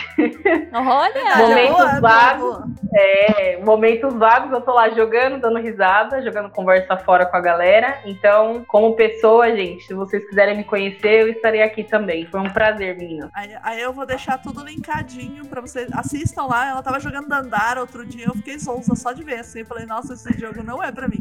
Olha! 0.72 1.36
momentos 1.38 1.76
boa, 1.76 2.00
vagos. 2.00 2.40
Boa. 2.40 2.66
É, 2.94 3.58
momentos 3.62 4.14
vagos, 4.14 4.52
eu 4.52 4.60
tô 4.60 4.72
lá 4.72 4.88
jogando, 4.90 5.40
dando 5.40 5.58
risada, 5.58 6.22
jogando 6.22 6.50
conversa 6.50 6.96
fora 6.96 7.26
com 7.26 7.36
a 7.36 7.40
galera. 7.40 7.98
Então, 8.04 8.64
como 8.66 8.96
pessoa, 8.96 9.54
gente, 9.54 9.84
se 9.84 9.94
vocês 9.94 10.26
quiserem 10.28 10.56
me 10.56 10.64
conhecer, 10.64 11.22
eu 11.22 11.28
estarei 11.28 11.62
aqui 11.62 11.84
também. 11.84 12.26
Foi 12.26 12.40
um 12.40 12.50
prazer, 12.50 12.96
menina. 12.96 13.30
Aí, 13.34 13.56
aí 13.62 13.80
eu 13.80 13.92
vou 13.92 14.06
deixar 14.06 14.38
tudo 14.38 14.64
linkadinho 14.64 15.46
pra 15.46 15.60
vocês. 15.60 15.88
Assistam 15.92 16.46
lá, 16.46 16.75
ela 16.76 16.82
tava 16.82 17.00
jogando 17.00 17.28
Dandara 17.28 17.80
outro 17.80 18.04
dia, 18.04 18.26
eu 18.26 18.34
fiquei 18.34 18.58
zonza 18.58 18.94
só 18.94 19.12
de 19.12 19.24
ver, 19.24 19.40
assim, 19.40 19.64
falei, 19.64 19.86
nossa, 19.86 20.12
esse 20.12 20.38
jogo 20.38 20.62
não 20.62 20.82
é 20.82 20.92
pra 20.92 21.08
mim. 21.08 21.18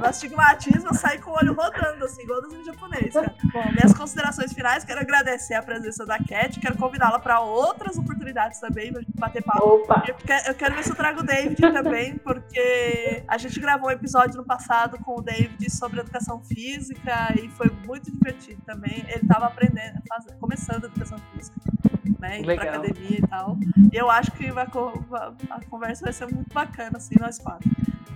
o 0.00 0.04
astigmatismo, 0.04 0.88
eu 0.88 0.94
saí 0.94 1.18
com 1.18 1.30
o 1.30 1.34
olho 1.34 1.52
rodando, 1.52 2.04
assim, 2.04 2.22
igual 2.22 2.40
dos 2.40 2.52
cara. 3.12 3.34
Bom, 3.52 3.72
minhas 3.72 3.92
considerações 3.92 4.52
finais, 4.52 4.84
quero 4.84 5.00
agradecer 5.00 5.54
a 5.54 5.62
presença 5.62 6.06
da 6.06 6.18
Cat, 6.18 6.58
quero 6.58 6.76
convidá-la 6.76 7.18
pra 7.18 7.40
outras 7.40 7.98
oportunidades 7.98 8.58
também, 8.60 8.92
pra 8.92 9.02
gente 9.02 9.18
bater 9.18 9.42
papo. 9.42 9.62
Opa! 9.62 10.04
Eu 10.46 10.54
quero 10.54 10.74
ver 10.74 10.82
se 10.82 10.90
eu 10.90 10.96
trago 10.96 11.20
o 11.20 11.22
David 11.22 11.60
também, 11.72 12.16
porque 12.18 13.24
a 13.28 13.36
gente 13.36 13.60
gravou 13.60 13.88
um 13.88 13.92
episódio 13.92 14.36
no 14.36 14.44
passado 14.44 14.98
com 14.98 15.18
o 15.18 15.22
David 15.22 15.70
sobre 15.70 16.00
educação 16.00 16.42
física 16.42 17.34
e 17.38 17.48
foi 17.50 17.70
muito 17.86 18.10
divertido 18.10 18.62
também. 18.64 19.04
Ele 19.08 19.26
tava 19.28 19.46
aprendendo, 19.46 20.00
fazendo, 20.08 20.38
começando 20.38 20.84
a 20.84 20.86
educação 20.86 21.18
física 21.32 21.60
né? 22.22 22.38
Indo 22.38 22.54
pra 22.54 22.62
academia 22.62 23.18
e 23.18 23.26
tal. 23.26 23.58
E 23.92 23.96
eu 23.96 24.08
acho 24.08 24.30
que 24.32 24.50
vai, 24.52 24.61
a 24.62 25.60
conversa 25.68 26.04
vai 26.04 26.12
ser 26.12 26.26
muito 26.26 26.52
bacana, 26.52 26.96
assim, 26.96 27.16
nós 27.18 27.38
quatro, 27.38 27.68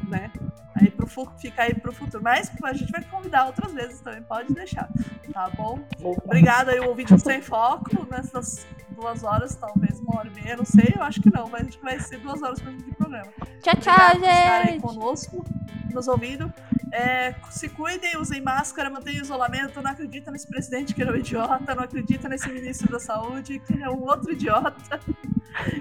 né? 0.08 0.30
Aí 0.78 0.90
pro, 0.90 1.06
fica 1.38 1.62
aí 1.62 1.74
pro 1.74 1.92
futuro. 1.92 2.22
Mas 2.22 2.50
a 2.62 2.72
gente 2.72 2.92
vai 2.92 3.02
convidar 3.04 3.46
outras 3.46 3.72
vezes 3.72 4.00
também, 4.00 4.22
pode 4.22 4.52
deixar. 4.52 4.88
Tá 5.32 5.50
bom? 5.50 5.80
Obrigada 6.24 6.72
aí, 6.72 6.80
o 6.80 6.94
vídeo 6.94 7.18
sem 7.18 7.40
foco 7.40 8.06
nessas 8.10 8.66
duas 8.90 9.22
horas, 9.22 9.54
talvez 9.54 10.00
uma 10.00 10.20
hora 10.20 10.28
e 10.28 10.42
meia, 10.42 10.56
não 10.56 10.64
sei, 10.64 10.94
eu 10.96 11.02
acho 11.02 11.20
que 11.20 11.30
não, 11.30 11.48
mas 11.50 11.60
a 11.60 11.64
gente 11.64 11.78
vai 11.80 12.00
ser 12.00 12.18
duas 12.18 12.42
horas 12.42 12.58
de 12.58 12.94
programa. 12.94 13.30
Tchau, 13.62 13.76
tchau, 13.76 14.12
gente! 14.14 14.20
Por 14.20 14.28
estarem 14.28 14.80
conosco, 14.80 15.44
nos 15.92 16.08
ouvindo. 16.08 16.52
É, 16.92 17.34
se 17.50 17.68
cuidem, 17.68 18.16
usem 18.16 18.40
máscara, 18.40 18.88
mantenham 18.88 19.22
isolamento. 19.22 19.82
Não 19.82 19.90
acredita 19.90 20.30
nesse 20.30 20.46
presidente 20.46 20.94
que 20.94 21.02
é 21.02 21.10
um 21.10 21.16
idiota, 21.16 21.74
não 21.74 21.84
acredita 21.84 22.28
nesse 22.28 22.48
ministro 22.48 22.90
da 22.90 23.00
saúde 23.00 23.58
que 23.58 23.82
é 23.82 23.90
um 23.90 24.02
outro 24.02 24.32
idiota. 24.32 25.00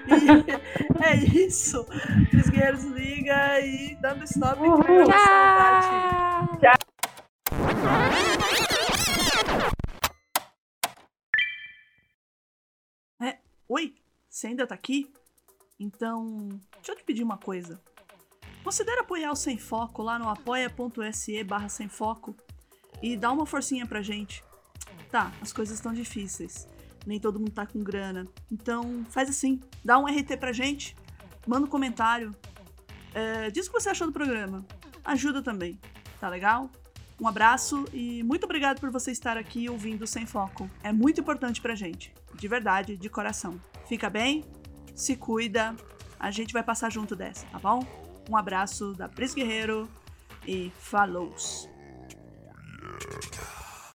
E 0.08 1.04
é 1.04 1.18
isso. 1.18 1.86
Os 2.34 2.50
guerreiros 2.50 2.86
liga 2.86 3.60
e 3.60 3.94
dando 3.96 4.24
stop. 4.24 4.58
Tchau. 4.86 6.58
Tchau. 6.62 6.76
É, 13.20 13.40
oi, 13.68 13.96
você 14.30 14.48
ainda 14.48 14.68
tá 14.68 14.76
aqui? 14.76 15.12
Então, 15.80 16.50
deixa 16.76 16.92
eu 16.92 16.96
te 16.96 17.04
pedir 17.04 17.24
uma 17.24 17.38
coisa. 17.38 17.82
Considere 18.64 19.00
apoiar 19.00 19.32
o 19.32 19.36
Sem 19.36 19.58
Foco 19.58 20.04
lá 20.04 20.20
no 20.20 20.30
apoia.se 20.30 21.44
barra 21.44 21.70
sem 21.70 21.88
foco 21.88 22.36
e 23.02 23.18
dá 23.18 23.32
uma 23.32 23.46
forcinha 23.46 23.86
pra 23.88 24.02
gente. 24.02 24.44
Tá, 25.12 25.32
as 25.42 25.52
coisas 25.52 25.78
estão 25.78 25.94
difíceis. 25.94 26.68
Nem 27.06 27.20
todo 27.20 27.40
mundo 27.40 27.52
tá 27.52 27.66
com 27.66 27.84
grana. 27.84 28.26
Então, 28.52 29.04
faz 29.10 29.30
assim, 29.30 29.60
dá 29.84 29.98
um 29.98 30.06
RT 30.06 30.38
pra 30.38 30.52
gente, 30.52 30.96
manda 31.48 31.66
um 31.66 31.70
comentário. 31.70 32.36
É, 33.16 33.50
diz 33.50 33.66
o 33.66 33.72
que 33.72 33.82
você 33.82 33.90
achou 33.90 34.08
do 34.08 34.14
programa. 34.14 34.66
Ajuda 35.06 35.42
também, 35.42 35.80
tá 36.20 36.28
legal? 36.28 36.70
Um 37.20 37.30
abraço 37.30 37.86
e 37.94 38.22
muito 38.24 38.44
obrigado 38.44 38.82
por 38.82 38.92
você 38.92 39.10
estar 39.12 39.38
aqui 39.38 39.70
ouvindo 39.70 40.06
Sem 40.06 40.26
Foco. 40.26 40.70
É 40.84 40.92
muito 40.92 41.22
importante 41.22 41.62
pra 41.62 41.74
gente. 41.76 42.14
De 42.34 42.48
verdade, 42.48 42.98
de 42.98 43.10
coração. 43.10 43.60
Fica 43.88 44.10
bem, 44.10 44.44
se 44.94 45.16
cuida, 45.16 45.74
a 46.20 46.30
gente 46.30 46.52
vai 46.52 46.62
passar 46.62 46.92
junto 46.92 47.16
dessa, 47.16 47.46
tá 47.48 47.58
bom? 47.58 47.88
Um 48.30 48.36
abraço 48.36 48.94
da 48.94 49.08
Pris 49.08 49.34
Guerreiro 49.34 49.90
e 50.46 50.74
falou! 50.78 51.34